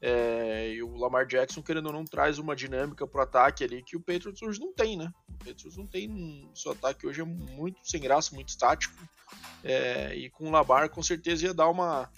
É, 0.00 0.74
e 0.74 0.82
o 0.82 0.94
Lamar 0.96 1.26
Jackson, 1.26 1.62
querendo 1.62 1.86
ou 1.86 1.92
não, 1.92 2.04
traz 2.04 2.38
uma 2.38 2.54
dinâmica 2.54 3.06
pro 3.06 3.22
ataque 3.22 3.64
ali 3.64 3.82
que 3.82 3.96
o 3.96 4.00
Patriots 4.00 4.42
hoje 4.42 4.60
não 4.60 4.72
tem, 4.72 4.96
né? 4.96 5.10
O 5.28 5.38
Patriots 5.38 5.76
não 5.76 5.86
tem. 5.86 6.50
Seu 6.54 6.72
ataque 6.72 7.06
hoje 7.06 7.22
é 7.22 7.24
muito 7.24 7.78
sem 7.82 8.00
graça, 8.00 8.34
muito 8.34 8.50
estático. 8.50 8.94
É, 9.64 10.14
e 10.14 10.28
com 10.30 10.48
o 10.48 10.50
Lamar, 10.50 10.90
com 10.90 11.02
certeza 11.02 11.46
ia 11.46 11.54
dar 11.54 11.68
uma, 11.68 12.10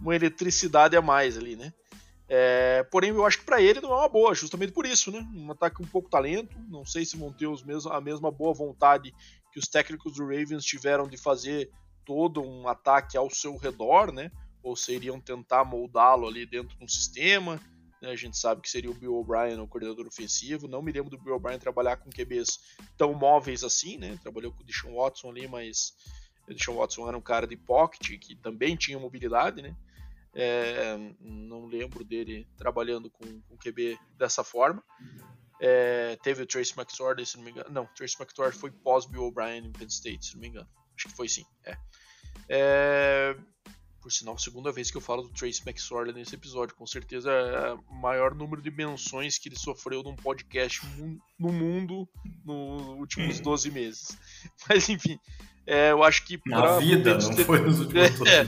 uma 0.00 0.14
eletricidade 0.14 0.96
a 0.96 1.02
mais 1.02 1.36
ali, 1.36 1.56
né? 1.56 1.72
É, 2.28 2.82
porém, 2.84 3.10
eu 3.10 3.26
acho 3.26 3.38
que 3.38 3.44
para 3.44 3.60
ele 3.60 3.80
não 3.80 3.92
é 3.92 3.96
uma 3.96 4.08
boa, 4.08 4.34
justamente 4.34 4.72
por 4.72 4.86
isso, 4.86 5.10
né? 5.10 5.26
Um 5.34 5.50
ataque 5.50 5.76
com 5.76 5.84
pouco 5.84 6.08
talento, 6.08 6.56
não 6.68 6.84
sei 6.84 7.04
se 7.04 7.16
vão 7.16 7.32
ter 7.32 7.46
os 7.46 7.62
mesmos, 7.62 7.86
a 7.86 8.00
mesma 8.00 8.30
boa 8.30 8.54
vontade 8.54 9.14
que 9.52 9.58
os 9.58 9.68
técnicos 9.68 10.14
do 10.14 10.24
Ravens 10.24 10.64
tiveram 10.64 11.06
de 11.06 11.16
fazer 11.16 11.70
todo 12.04 12.42
um 12.42 12.66
ataque 12.66 13.16
ao 13.16 13.30
seu 13.30 13.56
redor, 13.56 14.12
né? 14.12 14.30
Ou 14.62 14.74
seriam 14.74 15.20
tentar 15.20 15.64
moldá-lo 15.64 16.26
ali 16.26 16.46
dentro 16.46 16.76
de 16.76 16.84
um 16.84 16.88
sistema. 16.88 17.60
Né? 18.00 18.10
A 18.10 18.16
gente 18.16 18.36
sabe 18.36 18.62
que 18.62 18.70
seria 18.70 18.90
o 18.90 18.94
Bill 18.94 19.14
O'Brien 19.14 19.60
o 19.60 19.68
coordenador 19.68 20.06
ofensivo. 20.06 20.66
Não 20.66 20.82
me 20.82 20.92
lembro 20.92 21.10
do 21.10 21.18
Bill 21.18 21.36
O'Brien 21.36 21.58
trabalhar 21.58 21.96
com 21.96 22.10
QBs 22.10 22.58
tão 22.96 23.14
móveis 23.14 23.62
assim, 23.62 23.98
né? 23.98 24.18
Trabalhou 24.22 24.52
com 24.52 24.62
o 24.62 24.66
Deshaun 24.66 24.94
Watson 24.96 25.30
ali, 25.30 25.46
mas 25.46 25.94
o 26.48 26.54
Deshaun 26.54 26.76
Watson 26.76 27.06
era 27.08 27.16
um 27.16 27.22
cara 27.22 27.46
de 27.46 27.56
pocket 27.56 28.18
que 28.18 28.34
também 28.34 28.76
tinha 28.76 28.98
mobilidade, 28.98 29.62
né? 29.62 29.74
É, 30.34 30.96
não 31.20 31.66
lembro 31.66 32.04
dele 32.04 32.46
trabalhando 32.56 33.10
com, 33.10 33.40
com 33.42 33.56
QB 33.56 33.98
dessa 34.16 34.42
forma. 34.42 34.82
É, 35.60 36.16
teve 36.22 36.42
o 36.42 36.46
Trace 36.46 36.74
McSorley, 36.76 37.24
se 37.24 37.36
não 37.36 37.44
me 37.44 37.52
engano. 37.52 37.70
Não, 37.70 37.86
Trace 37.94 38.16
McSorley 38.18 38.52
foi 38.52 38.70
pós 38.70 39.06
Bill 39.06 39.24
O'Brien 39.24 39.66
em 39.66 39.72
Penn 39.72 39.86
State, 39.86 40.26
se 40.26 40.34
não 40.34 40.40
me 40.40 40.48
engano. 40.48 40.68
Acho 40.96 41.08
que 41.08 41.16
foi 41.16 41.28
sim. 41.28 41.44
É. 41.64 41.76
é. 42.48 43.36
por 44.00 44.10
sinal, 44.10 44.36
segunda 44.36 44.72
vez 44.72 44.90
que 44.90 44.96
eu 44.96 45.00
falo 45.00 45.22
do 45.22 45.30
Trace 45.30 45.62
McSorley 45.64 46.12
nesse 46.12 46.34
episódio. 46.34 46.74
Com 46.74 46.86
certeza 46.86 47.30
é 47.30 47.72
o 47.72 47.94
maior 47.94 48.34
número 48.34 48.60
de 48.60 48.70
menções 48.70 49.38
que 49.38 49.48
ele 49.48 49.58
sofreu 49.58 50.02
num 50.02 50.16
podcast 50.16 50.80
no 51.38 51.52
mundo 51.52 52.08
nos 52.44 52.82
últimos 52.98 53.38
12 53.40 53.70
meses. 53.70 54.18
Mas 54.68 54.88
enfim, 54.88 55.18
é, 55.66 55.92
eu 55.92 56.02
acho 56.02 56.24
que. 56.24 56.40
Na 56.46 56.78
vida, 56.78 57.18
não 57.18 57.34
ter... 57.34 57.44
foi 57.44 57.60
nos 57.60 57.80
últimos 57.80 58.18
12 58.18 58.30
é. 58.30 58.44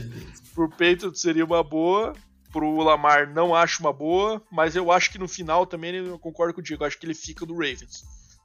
Pro 0.53 0.69
Patriots 0.69 1.21
seria 1.21 1.45
uma 1.45 1.63
boa. 1.63 2.13
Pro 2.51 2.77
Lamar 2.77 3.31
não 3.33 3.53
acho 3.53 3.81
uma 3.81 3.91
boa, 3.91 4.41
mas 4.51 4.75
eu 4.75 4.91
acho 4.91 5.11
que 5.11 5.19
no 5.19 5.27
final 5.27 5.65
também 5.65 5.95
eu 5.95 6.17
concordo 6.17 6.53
contigo. 6.53 6.83
Eu 6.83 6.87
acho 6.87 6.97
que 6.97 7.05
ele 7.05 7.13
fica 7.13 7.45
do 7.45 7.53
Ravens. 7.53 8.03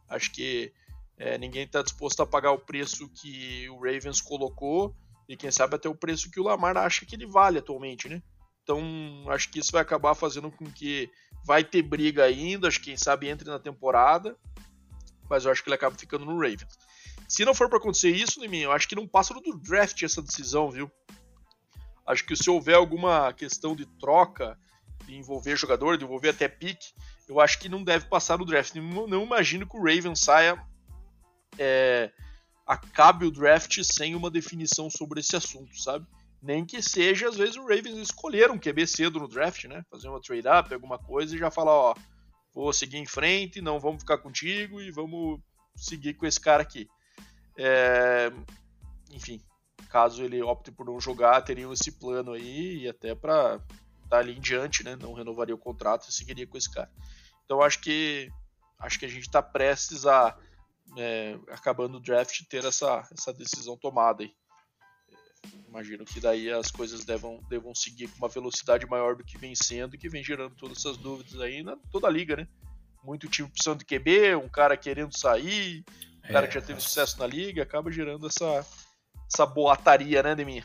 Acho 0.08 0.30
que 0.32 0.72
é, 1.16 1.38
ninguém 1.38 1.64
está 1.64 1.82
disposto 1.82 2.20
a 2.20 2.26
pagar 2.26 2.52
o 2.52 2.58
preço 2.58 3.08
que 3.08 3.68
o 3.70 3.76
Ravens 3.76 4.20
colocou 4.20 4.94
e 5.28 5.36
quem 5.36 5.50
sabe 5.50 5.76
até 5.76 5.88
o 5.88 5.94
preço 5.94 6.30
que 6.30 6.40
o 6.40 6.42
Lamar 6.42 6.76
acha 6.76 7.06
que 7.06 7.14
ele 7.14 7.26
vale 7.26 7.58
atualmente, 7.58 8.08
né? 8.08 8.20
Então, 8.62 8.80
acho 9.28 9.48
que 9.50 9.58
isso 9.58 9.72
vai 9.72 9.82
acabar 9.82 10.14
fazendo 10.14 10.50
com 10.50 10.64
que 10.64 11.10
vai 11.44 11.64
ter 11.64 11.82
briga 11.82 12.24
ainda, 12.24 12.68
acho 12.68 12.78
que 12.78 12.86
quem 12.86 12.96
sabe 12.96 13.28
entre 13.28 13.48
na 13.48 13.58
temporada, 13.58 14.36
mas 15.28 15.44
eu 15.44 15.50
acho 15.50 15.62
que 15.62 15.68
ele 15.68 15.74
acaba 15.74 15.96
ficando 15.96 16.24
no 16.24 16.34
Ravens. 16.34 16.68
Se 17.32 17.46
não 17.46 17.54
for 17.54 17.66
para 17.66 17.78
acontecer 17.78 18.10
isso, 18.10 18.38
mim, 18.40 18.58
eu 18.58 18.70
acho 18.70 18.86
que 18.86 18.94
não 18.94 19.08
passa 19.08 19.32
do 19.32 19.56
draft 19.56 20.02
essa 20.02 20.20
decisão, 20.20 20.70
viu? 20.70 20.92
Acho 22.06 22.26
que 22.26 22.36
se 22.36 22.50
houver 22.50 22.74
alguma 22.74 23.32
questão 23.32 23.74
de 23.74 23.86
troca, 23.98 24.58
de 25.06 25.16
envolver 25.16 25.56
jogador, 25.56 25.96
de 25.96 26.04
envolver 26.04 26.28
até 26.28 26.46
pique, 26.46 26.92
eu 27.26 27.40
acho 27.40 27.58
que 27.58 27.70
não 27.70 27.82
deve 27.82 28.04
passar 28.04 28.36
no 28.36 28.44
draft. 28.44 28.74
Não, 28.74 29.06
não 29.06 29.22
imagino 29.22 29.66
que 29.66 29.74
o 29.74 29.82
Ravens 29.82 30.20
saia 30.20 30.62
é, 31.58 32.12
acabe 32.66 33.24
o 33.24 33.30
draft 33.30 33.82
sem 33.82 34.14
uma 34.14 34.30
definição 34.30 34.90
sobre 34.90 35.20
esse 35.20 35.34
assunto, 35.34 35.74
sabe? 35.80 36.06
Nem 36.42 36.66
que 36.66 36.82
seja, 36.82 37.30
às 37.30 37.38
vezes, 37.38 37.56
o 37.56 37.62
Ravens 37.62 37.96
escolher 37.96 38.50
um 38.50 38.58
QB 38.58 38.86
cedo 38.86 39.18
no 39.18 39.26
draft, 39.26 39.64
né? 39.64 39.82
Fazer 39.90 40.06
uma 40.06 40.20
trade-up, 40.20 40.74
alguma 40.74 40.98
coisa, 40.98 41.34
e 41.34 41.38
já 41.38 41.50
falar, 41.50 41.72
ó, 41.72 41.94
vou 42.52 42.74
seguir 42.74 42.98
em 42.98 43.06
frente, 43.06 43.62
não 43.62 43.80
vamos 43.80 44.02
ficar 44.02 44.18
contigo 44.18 44.82
e 44.82 44.90
vamos 44.90 45.40
seguir 45.74 46.12
com 46.12 46.26
esse 46.26 46.38
cara 46.38 46.62
aqui. 46.62 46.86
É... 47.56 48.30
Enfim, 49.10 49.40
caso 49.88 50.24
ele 50.24 50.42
opte 50.42 50.70
por 50.70 50.86
não 50.86 51.00
jogar, 51.00 51.42
teriam 51.42 51.72
esse 51.72 51.92
plano 51.92 52.32
aí 52.32 52.82
e 52.82 52.88
até 52.88 53.14
para 53.14 53.60
estar 54.04 54.18
ali 54.18 54.36
em 54.36 54.40
diante, 54.40 54.82
né? 54.82 54.96
Não 54.96 55.12
renovaria 55.12 55.54
o 55.54 55.58
contrato 55.58 56.08
e 56.08 56.12
seguiria 56.12 56.46
com 56.46 56.56
esse 56.56 56.70
cara. 56.70 56.90
Então 57.44 57.60
acho 57.60 57.80
que 57.80 58.30
acho 58.78 58.98
que 58.98 59.04
a 59.04 59.08
gente 59.08 59.26
está 59.26 59.42
prestes 59.42 60.06
a 60.06 60.36
é, 60.96 61.38
acabando 61.50 61.98
o 61.98 62.00
draft 62.00 62.42
ter 62.48 62.64
essa, 62.64 63.06
essa 63.12 63.32
decisão 63.32 63.76
tomada 63.76 64.22
aí 64.22 64.34
imagino 65.72 66.04
que 66.04 66.20
daí 66.20 66.50
as 66.50 66.70
coisas 66.70 67.04
devam, 67.04 67.40
devam 67.48 67.74
seguir 67.74 68.08
com 68.08 68.18
uma 68.18 68.28
velocidade 68.28 68.86
maior 68.86 69.16
do 69.16 69.24
que 69.24 69.38
vem 69.38 69.54
sendo 69.54 69.96
que 69.96 70.08
vem 70.08 70.22
gerando 70.22 70.54
todas 70.54 70.78
essas 70.78 70.98
dúvidas 70.98 71.40
aí 71.40 71.62
na 71.62 71.76
toda 71.90 72.06
a 72.06 72.10
liga, 72.10 72.36
né? 72.36 72.46
Muito 73.02 73.28
time 73.28 73.48
precisando 73.48 73.78
de 73.78 73.86
QB, 73.86 74.36
um 74.36 74.48
cara 74.48 74.76
querendo 74.76 75.16
sair, 75.18 75.84
é, 76.24 76.32
cara 76.32 76.46
que 76.46 76.54
já 76.54 76.62
teve 76.62 76.80
sucesso 76.80 77.18
na 77.18 77.26
liga, 77.26 77.62
acaba 77.62 77.90
gerando 77.90 78.26
essa, 78.26 78.64
essa 79.32 79.46
boataria, 79.46 80.22
né, 80.22 80.34
Deminha? 80.34 80.64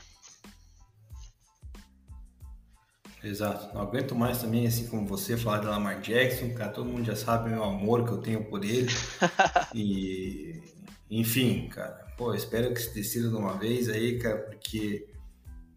Exato. 3.24 3.74
Não 3.74 3.82
aguento 3.82 4.16
mais 4.16 4.40
também, 4.40 4.68
assim 4.68 4.88
como 4.88 5.08
você, 5.08 5.36
falar 5.36 5.60
de 5.60 5.66
Lamar 5.66 6.00
Jackson, 6.02 6.54
cara, 6.54 6.72
todo 6.72 6.90
mundo 6.90 7.06
já 7.06 7.16
sabe 7.16 7.50
o 7.50 7.52
meu 7.52 7.64
amor 7.64 8.06
que 8.06 8.12
eu 8.12 8.20
tenho 8.20 8.44
por 8.46 8.64
ele. 8.64 8.92
e, 9.74 10.62
enfim, 11.10 11.68
cara, 11.68 12.08
pô, 12.16 12.34
espero 12.34 12.74
que 12.74 12.82
se 12.82 12.94
decida 12.94 13.30
de 13.30 13.36
uma 13.36 13.58
vez 13.58 13.90
aí, 13.90 14.20
cara, 14.20 14.38
porque, 14.38 15.08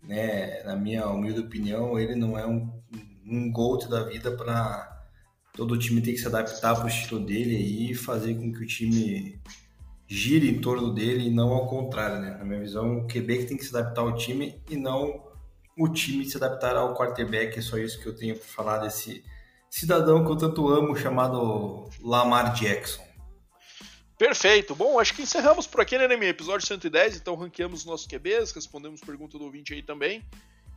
né, 0.03 0.63
na 0.65 0.77
minha 0.77 1.07
humilde 1.07 1.41
opinião, 1.41 1.99
ele 1.99 2.15
não 2.15 2.39
é 2.39 2.47
um, 2.47 2.71
um 3.27 3.51
GOAT 3.51 3.89
da 3.89 4.05
vida 4.05 4.31
para 4.33 5.01
todo 5.55 5.73
o 5.73 5.79
time 5.79 6.01
ter 6.01 6.13
que 6.13 6.19
se 6.19 6.27
adaptar 6.27 6.77
para 6.77 6.85
o 6.85 6.89
estilo 6.89 7.21
dele 7.21 7.57
aí 7.57 7.91
e 7.91 7.95
fazer 7.95 8.35
com 8.35 8.53
que 8.53 8.63
o 8.63 8.67
time 8.67 9.41
gire 10.11 10.51
em 10.51 10.61
torno 10.61 10.93
dele 10.93 11.29
e 11.29 11.31
não 11.31 11.53
ao 11.53 11.69
contrário, 11.69 12.21
né? 12.21 12.37
Na 12.37 12.45
minha 12.45 12.59
visão, 12.59 12.99
o 12.99 13.07
QB 13.07 13.39
que 13.39 13.45
tem 13.47 13.57
que 13.57 13.65
se 13.65 13.77
adaptar 13.77 14.01
ao 14.01 14.17
time 14.17 14.61
e 14.69 14.77
não 14.77 15.23
o 15.79 15.89
time 15.89 16.29
se 16.29 16.37
adaptar 16.37 16.75
ao 16.75 16.97
quarterback. 16.97 17.57
É 17.57 17.63
só 17.63 17.79
isso 17.79 18.01
que 18.03 18.09
eu 18.09 18.17
tenho 18.17 18.37
para 18.37 18.49
falar 18.49 18.79
desse 18.79 19.25
cidadão 19.71 20.25
que 20.25 20.31
eu 20.33 20.37
tanto 20.37 20.69
amo, 20.69 20.97
chamado 20.97 21.89
Lamar 22.03 22.53
Jackson. 22.55 23.09
Perfeito. 24.19 24.75
Bom, 24.75 24.99
acho 24.99 25.15
que 25.15 25.23
encerramos 25.23 25.69
por 25.69 25.81
aqui, 25.81 25.97
né, 25.97 26.09
Nemi? 26.09 26.27
Episódio 26.27 26.67
110, 26.67 27.17
então 27.17 27.37
ranqueamos 27.37 27.85
nossos 27.85 28.09
QBs, 28.09 28.51
respondemos 28.51 29.01
pergunta 29.01 29.39
do 29.39 29.45
ouvinte 29.45 29.73
aí 29.73 29.83
também. 29.83 30.27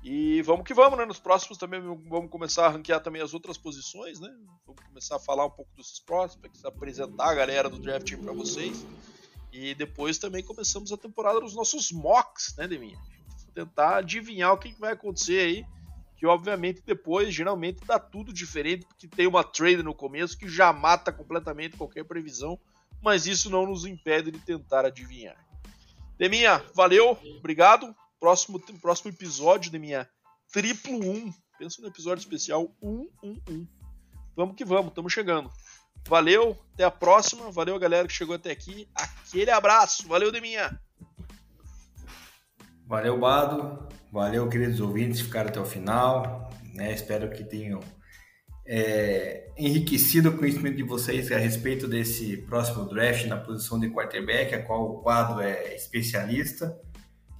E 0.03 0.43
vamos 0.43 0.63
que 0.63 0.75
vamos, 0.75 0.99
né? 0.99 1.05
Nos 1.05 1.19
próximos 1.19 1.57
também 1.57 1.81
vamos 1.81 2.29
começar 2.29 2.67
a 2.67 2.69
ranquear 2.69 3.01
também 3.01 3.21
as 3.21 3.33
outras 3.33 3.57
posições, 3.57 4.19
né? 4.19 4.29
Vamos 4.65 4.83
começar 4.83 5.15
a 5.15 5.19
falar 5.19 5.45
um 5.45 5.49
pouco 5.49 5.71
desses 5.75 5.99
prospects, 5.99 6.63
apresentar 6.63 7.31
a 7.31 7.33
galera 7.33 7.67
do 7.67 7.79
draft 7.79 8.15
para 8.17 8.31
vocês. 8.31 8.85
E 9.53 9.73
depois 9.75 10.17
também 10.17 10.43
começamos 10.43 10.91
a 10.91 10.97
temporada 10.97 11.39
dos 11.39 11.55
nossos 11.55 11.91
mocks, 11.91 12.55
né, 12.57 12.67
Deminha? 12.67 12.99
Tentar 13.53 13.97
adivinhar 13.97 14.51
o 14.51 14.57
que 14.57 14.73
vai 14.79 14.93
acontecer 14.93 15.39
aí. 15.39 15.65
Que 16.17 16.25
obviamente 16.25 16.81
depois, 16.85 17.33
geralmente, 17.33 17.85
dá 17.85 17.99
tudo 17.99 18.33
diferente, 18.33 18.85
porque 18.85 19.07
tem 19.07 19.27
uma 19.27 19.43
trade 19.43 19.83
no 19.83 19.93
começo 19.93 20.37
que 20.37 20.49
já 20.49 20.73
mata 20.73 21.11
completamente 21.11 21.77
qualquer 21.77 22.03
previsão 22.03 22.59
mas 23.03 23.27
isso 23.27 23.49
não 23.49 23.67
nos 23.67 23.85
impede 23.85 24.31
de 24.31 24.39
tentar 24.39 24.85
adivinhar. 24.85 25.35
Deminha, 26.17 26.63
valeu, 26.73 27.17
obrigado. 27.37 27.93
Próximo, 28.17 28.57
próximo 28.79 29.11
episódio, 29.11 29.69
Deminha, 29.69 30.09
triplo 30.51 30.97
1. 30.97 31.33
Pensa 31.59 31.81
no 31.81 31.89
episódio 31.89 32.21
especial 32.21 32.73
111. 32.81 33.67
Vamos 34.35 34.55
que 34.55 34.63
vamos, 34.63 34.87
estamos 34.87 35.11
chegando. 35.11 35.51
Valeu, 36.07 36.57
até 36.73 36.83
a 36.83 36.91
próxima. 36.91 37.51
Valeu, 37.51 37.79
galera 37.79 38.07
que 38.07 38.13
chegou 38.13 38.35
até 38.35 38.51
aqui. 38.51 38.87
Aquele 38.95 39.51
abraço. 39.51 40.07
Valeu, 40.07 40.31
Deminha. 40.31 40.79
Valeu, 42.85 43.19
Bado. 43.19 43.87
Valeu, 44.11 44.47
queridos 44.47 44.79
ouvintes, 44.79 45.21
ficaram 45.21 45.49
até 45.49 45.59
o 45.59 45.65
final. 45.65 46.49
Né? 46.73 46.93
Espero 46.93 47.29
que 47.29 47.43
tenham 47.43 47.79
é, 48.65 49.49
enriquecido 49.57 50.29
o 50.29 50.37
conhecimento 50.37 50.77
de 50.77 50.83
vocês 50.83 51.31
a 51.31 51.37
respeito 51.37 51.87
desse 51.87 52.37
próximo 52.37 52.85
draft 52.85 53.25
na 53.25 53.37
posição 53.37 53.79
de 53.79 53.89
quarterback, 53.89 54.53
a 54.53 54.61
qual 54.63 54.83
o 54.83 55.01
quadro 55.01 55.41
é 55.41 55.75
especialista. 55.75 56.77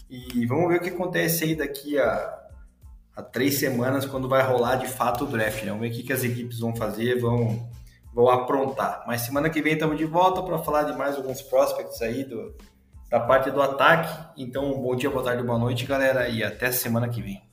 E 0.09 0.45
vamos 0.45 0.69
ver 0.69 0.77
o 0.77 0.81
que 0.81 0.89
acontece 0.89 1.43
aí 1.43 1.55
daqui 1.55 1.97
a, 1.97 2.39
a 3.15 3.23
três 3.23 3.55
semanas, 3.55 4.05
quando 4.05 4.29
vai 4.29 4.43
rolar 4.43 4.75
de 4.75 4.87
fato 4.87 5.25
o 5.25 5.27
draft. 5.27 5.63
Né? 5.63 5.69
Vamos 5.69 5.81
ver 5.81 5.89
o 5.89 5.95
que, 5.95 6.03
que 6.03 6.13
as 6.13 6.23
equipes 6.23 6.59
vão 6.59 6.75
fazer, 6.75 7.19
vão, 7.19 7.69
vão 8.13 8.29
aprontar. 8.29 9.03
Mas 9.07 9.21
semana 9.21 9.49
que 9.49 9.61
vem 9.61 9.73
estamos 9.73 9.97
de 9.97 10.05
volta 10.05 10.41
para 10.43 10.59
falar 10.59 10.83
de 10.83 10.97
mais 10.97 11.15
alguns 11.15 11.41
prospects 11.41 12.01
aí 12.01 12.23
do, 12.23 12.55
da 13.09 13.19
parte 13.19 13.49
do 13.51 13.61
ataque. 13.61 14.25
Então, 14.37 14.79
bom 14.81 14.95
dia, 14.95 15.09
boa 15.09 15.23
tarde, 15.23 15.43
boa 15.43 15.57
noite, 15.57 15.85
galera, 15.85 16.27
e 16.29 16.43
até 16.43 16.71
semana 16.71 17.09
que 17.09 17.21
vem. 17.21 17.52